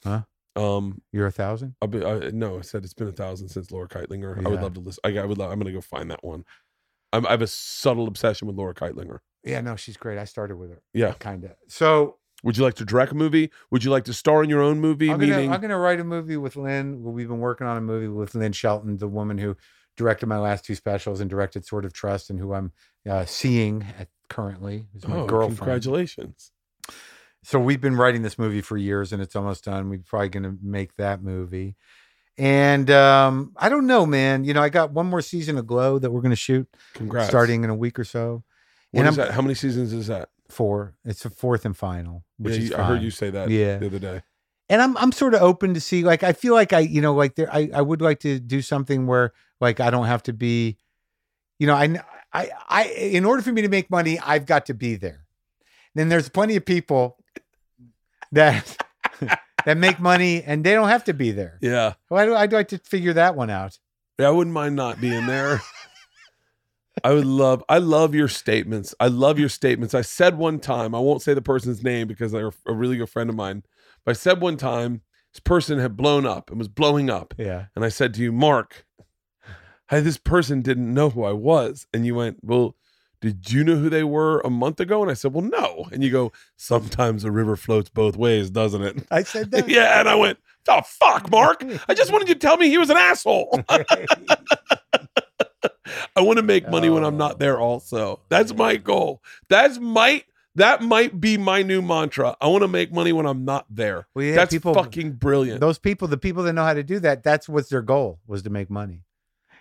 Huh? 0.03 0.21
Um, 0.55 1.01
You're 1.11 1.27
a 1.27 1.31
thousand? 1.31 1.75
I'll 1.81 1.87
be, 1.87 2.05
I, 2.05 2.29
no, 2.31 2.59
I 2.59 2.61
said 2.61 2.83
it's 2.83 2.93
been 2.93 3.07
a 3.07 3.11
thousand 3.11 3.49
since 3.49 3.71
Laura 3.71 3.87
Kightlinger. 3.87 4.45
I 4.45 4.49
would 4.49 4.61
love 4.61 4.75
to 4.75 4.79
listen. 4.79 5.01
I, 5.03 5.17
I 5.17 5.25
would. 5.25 5.39
Love, 5.39 5.51
I'm 5.51 5.57
going 5.57 5.73
to 5.73 5.73
go 5.73 5.81
find 5.81 6.11
that 6.11 6.23
one. 6.23 6.45
I'm, 7.11 7.25
I 7.25 7.31
have 7.31 7.41
a 7.41 7.47
subtle 7.47 8.07
obsession 8.07 8.47
with 8.47 8.55
Laura 8.55 8.75
Kightlinger. 8.75 9.19
Yeah, 9.43 9.61
no, 9.61 9.75
she's 9.75 9.97
great. 9.97 10.19
I 10.19 10.25
started 10.25 10.57
with 10.57 10.69
her. 10.69 10.81
Yeah. 10.93 11.13
Kind 11.13 11.43
of. 11.43 11.55
So 11.67 12.17
Would 12.43 12.57
you 12.57 12.63
like 12.63 12.73
to 12.75 12.85
direct 12.85 13.13
a 13.13 13.15
movie? 13.15 13.49
Would 13.71 13.83
you 13.83 13.91
like 13.91 14.03
to 14.05 14.13
star 14.13 14.43
in 14.43 14.49
your 14.49 14.61
own 14.61 14.79
movie? 14.79 15.09
I'm 15.09 15.17
gonna, 15.19 15.31
Meaning, 15.31 15.53
I'm 15.53 15.61
gonna 15.61 15.77
write 15.77 15.99
a 15.99 16.03
movie 16.03 16.37
with 16.37 16.55
Lynn. 16.55 17.01
We've 17.01 17.27
been 17.27 17.39
working 17.39 17.65
on 17.67 17.77
a 17.77 17.81
movie 17.81 18.09
with 18.09 18.35
Lynn 18.35 18.51
Shelton, 18.51 18.97
the 18.97 19.07
woman 19.07 19.37
who 19.37 19.55
directed 19.95 20.27
my 20.27 20.37
last 20.37 20.65
two 20.65 20.75
specials 20.75 21.21
and 21.21 21.29
directed 21.29 21.65
Sword 21.65 21.85
of 21.85 21.93
Trust, 21.93 22.29
and 22.29 22.39
who 22.39 22.53
I'm 22.53 22.73
uh, 23.09 23.25
seeing 23.25 23.85
at, 23.97 24.09
currently. 24.29 24.85
Is 24.93 25.07
my 25.07 25.19
oh, 25.19 25.25
girlfriend. 25.25 25.57
congratulations! 25.57 26.51
So 27.43 27.59
we've 27.59 27.81
been 27.81 27.95
writing 27.95 28.23
this 28.23 28.37
movie 28.37 28.61
for 28.61 28.75
years, 28.75 29.13
and 29.13 29.21
it's 29.21 29.35
almost 29.35 29.63
done. 29.63 29.89
We're 29.89 29.99
probably 29.99 30.29
gonna 30.29 30.55
make 30.61 30.95
that 30.97 31.23
movie. 31.23 31.75
And 32.37 32.89
um, 32.89 33.53
I 33.55 33.69
don't 33.69 33.87
know, 33.87 34.05
man. 34.05 34.43
You 34.43 34.53
know, 34.53 34.61
I 34.61 34.69
got 34.69 34.91
one 34.91 35.05
more 35.05 35.21
season 35.21 35.57
of 35.57 35.67
Glow 35.67 35.97
that 35.99 36.11
we're 36.11 36.21
gonna 36.21 36.35
shoot 36.35 36.67
Congrats. 36.93 37.29
starting 37.29 37.63
in 37.63 37.69
a 37.69 37.75
week 37.75 37.97
or 37.99 38.03
so. 38.03 38.43
What 38.91 39.01
and 39.01 39.09
is 39.09 39.17
I'm- 39.17 39.27
that? 39.27 39.33
How 39.33 39.41
many 39.41 39.53
seasons 39.53 39.93
is 39.93 40.07
that? 40.07 40.27
Four. 40.53 40.95
It's 41.03 41.25
a 41.25 41.29
fourth 41.29 41.65
and 41.65 41.75
final, 41.75 42.23
which 42.37 42.57
Yeah, 42.57 42.61
you- 42.69 42.75
I 42.77 42.83
heard 42.83 43.01
you 43.01 43.11
say 43.11 43.29
that 43.31 43.49
Yeah. 43.49 43.77
the 43.77 43.87
other 43.87 43.99
day. 43.99 44.21
and 44.69 44.81
I'm 44.81 44.95
I'm 44.97 45.11
sort 45.11 45.33
of 45.33 45.41
open 45.41 45.73
to 45.73 45.81
see 45.81 46.03
like 46.03 46.23
I 46.23 46.33
feel 46.33 46.53
like 46.53 46.71
I 46.73 46.79
you 46.79 47.01
know 47.01 47.13
like 47.13 47.35
there 47.35 47.53
I, 47.53 47.69
I 47.73 47.81
would 47.81 48.01
like 48.01 48.19
to 48.21 48.39
do 48.39 48.61
something 48.61 49.07
where 49.07 49.33
like 49.59 49.79
I 49.79 49.89
don't 49.89 50.05
have 50.05 50.23
to 50.23 50.33
be 50.33 50.77
you 51.59 51.67
know 51.67 51.75
I 51.75 51.95
I 52.33 52.49
I 52.69 52.83
in 52.85 53.25
order 53.25 53.41
for 53.41 53.51
me 53.51 53.61
to 53.63 53.69
make 53.69 53.89
money 53.91 54.17
I've 54.19 54.45
got 54.45 54.65
to 54.67 54.73
be 54.73 54.95
there. 54.95 55.25
Then 55.95 56.09
there's 56.09 56.29
plenty 56.29 56.55
of 56.55 56.65
people 56.65 57.17
that 58.31 58.77
that 59.65 59.77
make 59.77 59.99
money 59.99 60.43
and 60.43 60.63
they 60.63 60.73
don't 60.73 60.89
have 60.89 61.03
to 61.05 61.13
be 61.13 61.31
there. 61.31 61.57
Yeah, 61.61 61.93
Why 62.09 62.25
do 62.25 62.35
I'd 62.35 62.51
like 62.53 62.69
to 62.69 62.77
figure 62.79 63.13
that 63.13 63.35
one 63.35 63.49
out? 63.49 63.77
yeah. 64.19 64.27
I 64.27 64.31
wouldn't 64.31 64.53
mind 64.53 64.75
not 64.75 64.99
being 65.01 65.25
there. 65.27 65.61
I 67.03 67.11
would 67.13 67.25
love. 67.25 67.63
I 67.67 67.79
love 67.79 68.15
your 68.15 68.27
statements. 68.27 68.95
I 68.99 69.07
love 69.07 69.37
your 69.39 69.49
statements. 69.49 69.93
I 69.93 70.01
said 70.01 70.37
one 70.37 70.59
time. 70.59 70.95
I 70.95 70.99
won't 70.99 71.21
say 71.21 71.33
the 71.33 71.41
person's 71.41 71.83
name 71.83 72.07
because 72.07 72.31
they're 72.31 72.51
a 72.65 72.73
really 72.73 72.97
good 72.97 73.09
friend 73.09 73.29
of 73.29 73.35
mine. 73.35 73.63
But 74.05 74.11
I 74.11 74.13
said 74.13 74.39
one 74.41 74.57
time 74.57 75.01
this 75.33 75.39
person 75.41 75.79
had 75.79 75.97
blown 75.97 76.25
up 76.25 76.49
and 76.49 76.59
was 76.59 76.67
blowing 76.67 77.09
up, 77.09 77.33
Yeah. 77.37 77.65
and 77.75 77.83
I 77.83 77.89
said 77.89 78.13
to 78.15 78.21
you, 78.21 78.31
Marc, 78.31 78.85
hey, 79.89 79.99
this 80.01 80.17
person 80.17 80.61
didn't 80.61 80.93
know 80.93 81.09
who 81.09 81.23
I 81.23 81.31
was. 81.33 81.87
And 81.93 82.05
you 82.05 82.15
went, 82.15 82.37
Well, 82.41 82.75
did 83.21 83.51
you 83.51 83.63
know 83.63 83.75
who 83.75 83.89
they 83.89 84.03
were 84.03 84.39
a 84.41 84.49
month 84.49 84.79
ago? 84.79 85.01
And 85.01 85.09
I 85.09 85.13
said, 85.13 85.33
Well, 85.33 85.43
no. 85.45 85.87
And 85.91 86.03
you 86.03 86.11
go, 86.11 86.31
Sometimes 86.57 87.23
a 87.23 87.31
river 87.31 87.55
floats 87.55 87.89
both 87.89 88.15
ways, 88.17 88.49
doesn't 88.49 88.81
it? 88.83 89.05
I 89.11 89.23
said 89.23 89.51
that. 89.51 89.67
yeah. 89.69 89.99
And 89.99 90.07
I 90.09 90.15
went, 90.15 90.37
Oh, 90.67 90.81
fuck, 90.85 91.29
Marc. 91.31 91.63
I 91.89 91.93
just 91.93 92.11
wanted 92.11 92.27
you 92.29 92.35
to 92.35 92.39
tell 92.39 92.55
me 92.57 92.69
he 92.69 92.77
was 92.77 92.89
an 92.89 92.97
asshole. 92.97 93.61
I 96.15 96.21
want 96.21 96.37
to 96.37 96.43
make 96.43 96.69
money 96.69 96.89
when 96.89 97.03
I'm 97.03 97.15
Oh. 97.15 97.17
not 97.17 97.39
there, 97.39 97.59
also. 97.59 98.19
That's 98.29 98.53
my 98.53 98.75
goal. 98.77 99.21
That's 99.49 99.79
might. 99.79 100.25
That 100.55 100.83
might 100.83 101.19
be 101.19 101.35
my 101.39 101.63
new 101.63 101.81
mantra. 101.81 102.37
I 102.39 102.45
want 102.47 102.61
to 102.61 102.67
make 102.67 102.93
money 102.93 103.11
when 103.11 103.25
I'm 103.25 103.43
not 103.43 103.65
there. 103.71 104.05
Well, 104.13 104.23
yeah, 104.23 104.35
That's 104.35 104.53
people- 104.53 104.75
fucking 104.75 105.13
brilliant. 105.13 105.59
Those 105.61 105.79
people, 105.79 106.07
the 106.07 106.17
people 106.17 106.43
that 106.43 106.53
know 106.53 106.63
how 106.63 106.75
to 106.75 106.83
do 106.83 106.99
that, 106.99 107.23
that's 107.23 107.49
what's 107.49 107.69
their 107.69 107.81
goal 107.81 108.19
was 108.27 108.43
to 108.43 108.51
make 108.51 108.69
money. 108.69 109.01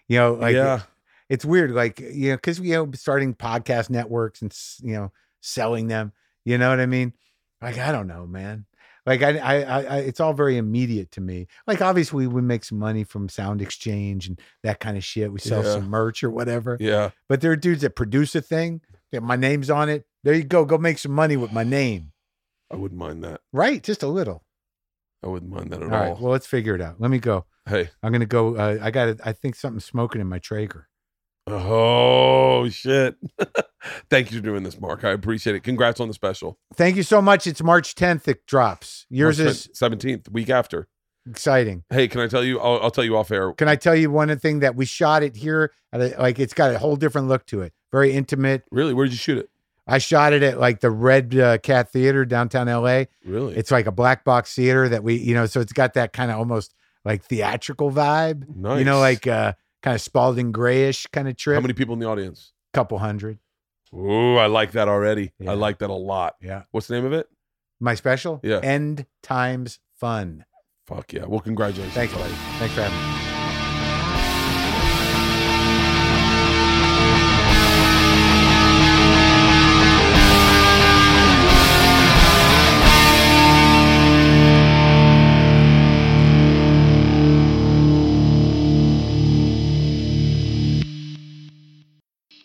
You 0.07 0.19
know, 0.19 0.35
like 0.35 0.55
yeah. 0.55 0.83
it's 1.31 1.47
weird 1.47 1.71
like 1.71 1.99
you 2.01 2.31
know 2.31 2.37
because 2.37 2.61
you 2.61 2.75
know 2.75 2.91
starting 2.93 3.35
podcast 3.35 3.89
networks 3.89 4.43
and 4.43 4.55
you 4.83 4.93
know 4.95 5.13
selling 5.41 5.89
them 5.89 6.13
you 6.45 6.59
know 6.59 6.69
what 6.69 6.79
i 6.81 6.87
mean 6.87 7.13
like 7.63 7.79
i 7.79 7.91
don't 7.91 8.07
know 8.07 8.27
man 8.27 8.67
like 9.07 9.23
I, 9.23 9.39
I 9.39 9.55
i 9.83 9.97
it's 9.99 10.21
all 10.21 10.33
very 10.33 10.57
immediate 10.57 11.11
to 11.13 11.21
me 11.21 11.47
like 11.67 11.81
obviously 11.83 12.27
we 12.27 12.41
make 12.43 12.65
some 12.65 12.79
money 12.79 13.05
from 13.05 13.29
SoundExchange 13.29 14.29
and 14.29 14.41
that 14.63 14.79
kind 14.81 14.97
of 14.97 15.05
shit 15.05 15.33
we 15.33 15.39
sell 15.41 15.65
Yeah. 15.65 15.73
some 15.75 15.89
merch 15.89 16.23
or 16.23 16.31
whatever 16.31 16.77
Yeah. 16.81 17.11
but 17.29 17.41
there 17.41 17.51
are 17.53 17.57
dudes 17.57 17.83
that 17.83 17.97
produce 17.97 18.35
a 18.35 18.41
thing 18.41 18.81
Yeah, 19.13 19.21
my 19.21 19.37
name's 19.37 19.69
on 19.71 19.89
it. 19.91 20.07
There 20.25 20.35
you 20.35 20.45
go. 20.45 20.65
Go 20.65 20.79
make 20.79 20.99
some 20.99 21.13
money 21.13 21.37
with 21.37 21.53
my 21.53 21.65
name. 21.65 22.13
I 22.71 22.77
wouldn't 22.77 22.99
mind 22.99 23.23
that. 23.25 23.41
Right? 23.53 23.83
Just 23.83 24.03
a 24.03 24.07
little. 24.07 24.45
I 25.23 25.27
wouldn't 25.27 25.53
mind 25.53 25.71
that 25.73 25.83
at 25.83 25.89
All 25.93 25.95
all. 25.95 26.01
right. 26.13 26.19
Well, 26.21 26.33
let's 26.33 26.47
figure 26.47 26.75
it 26.77 26.81
out. 26.81 26.99
Let 27.01 27.11
me 27.11 27.19
go. 27.19 27.45
hey. 27.69 27.91
I'm 28.03 28.11
gonna 28.13 28.25
go. 28.25 28.57
Uh, 28.57 28.79
I 28.81 28.91
got. 28.91 29.17
I 29.25 29.33
think 29.33 29.57
something's 29.57 29.85
smoking 29.85 30.21
in 30.23 30.29
my 30.29 30.39
Traeger. 30.39 30.89
Oh 31.49 32.69
shit. 32.71 33.17
Thank 34.11 34.31
you 34.31 34.39
for 34.39 34.45
doing 34.45 34.63
this, 34.63 34.81
Marc. 34.81 35.05
I 35.05 35.11
appreciate 35.11 35.57
it. 35.57 35.61
Congrats 35.65 36.01
on 36.01 36.09
the 36.09 36.15
special. 36.15 36.59
Thank 36.75 36.97
you 36.97 37.03
so 37.03 37.21
much. 37.23 37.47
It's 37.47 37.63
March 37.63 37.95
10th. 37.95 38.29
It 38.29 38.47
drops. 38.47 39.07
Yours 39.11 39.41
is 39.41 39.69
seventeenth, 39.73 40.31
week 40.31 40.51
after. 40.51 40.89
exciting. 41.29 41.85
Hey, 41.91 42.09
can 42.09 42.21
I 42.21 42.27
tell 42.27 42.45
you? 42.45 42.61
I'll, 42.61 42.81
I'll 42.83 42.91
tell 42.91 43.05
you 43.05 43.17
off 43.17 43.31
air. 43.31 43.53
Can 43.53 43.69
I 43.69 43.77
tell 43.77 43.95
you 43.95 44.11
one 44.11 44.37
thing 44.39 44.61
that 44.61 44.75
we 44.77 44.85
shot 44.85 45.23
it 45.23 45.37
here? 45.37 45.73
At 45.93 46.01
a, 46.01 46.15
like 46.21 46.39
it's 46.39 46.55
got 46.55 46.73
a 46.75 46.79
whole 46.79 46.97
different 46.97 47.29
look 47.29 47.47
to 47.47 47.61
it. 47.63 47.73
Very 47.93 48.13
intimate. 48.13 48.65
Really? 48.71 48.95
Where 48.95 49.05
did 49.07 49.13
you 49.13 49.19
shoot 49.19 49.39
it? 49.39 49.51
I 49.87 49.99
shot 49.99 50.33
it 50.33 50.43
at 50.45 50.61
like 50.61 50.81
the 50.81 50.91
Red 50.91 51.37
uh, 51.37 51.59
Cat 51.59 51.91
Theater 51.91 52.25
downtown 52.25 52.69
LA. 52.69 53.05
Really? 53.25 53.57
It's 53.57 53.71
like 53.71 53.87
a 53.87 53.93
black 53.93 54.25
box 54.25 54.55
theater 54.55 54.89
that 54.89 55.03
we, 55.03 55.17
you 55.17 55.35
know, 55.35 55.47
so 55.47 55.61
it's 55.61 55.73
got 55.73 55.95
that 55.95 56.13
kind 56.13 56.31
of 56.31 56.39
almost 56.39 56.73
like 57.05 57.25
theatrical 57.25 57.91
vibe. 57.91 58.45
nice. 58.57 58.79
You 58.79 58.85
know, 58.85 59.01
like 59.01 59.27
uh 59.27 59.53
kind 59.83 59.95
of 59.97 60.01
Spalding 60.01 60.53
Grayish 60.53 61.09
kind 61.09 61.29
of 61.29 61.37
trip. 61.37 61.57
how 61.57 61.61
many 61.61 61.75
people 61.75 61.95
in 61.95 61.99
the 61.99 62.07
audience? 62.07 62.53
A 62.73 62.77
Couple 62.77 62.99
hundred. 62.99 63.39
Ooh, 63.95 64.37
I 64.37 64.47
like 64.47 64.73
that 64.73 64.89
already. 64.89 65.33
Yeah. 65.39 65.51
I 65.51 65.55
like 65.55 65.79
that 65.79 65.91
a 65.91 65.95
lot. 65.95 66.37
Yeah. 66.41 66.63
What's 66.71 66.87
the 66.87 66.95
name 66.95 67.05
of 67.05 67.13
it? 67.13 67.29
My 67.81 67.95
special? 67.95 68.41
Yeah. 68.43 68.61
End 68.63 69.07
Times 69.23 69.81
Fun. 69.97 70.45
Fuck 70.87 71.13
yeah. 71.13 71.27
Well, 71.27 71.41
congratulations. 71.41 71.95
Thanks, 71.95 72.15
buddy. 72.15 72.33
Thanks 72.59 72.75
for 72.75 72.83
having 72.83 72.99
me. 72.99 73.13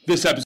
This 0.05 0.23
episode. 0.23 0.43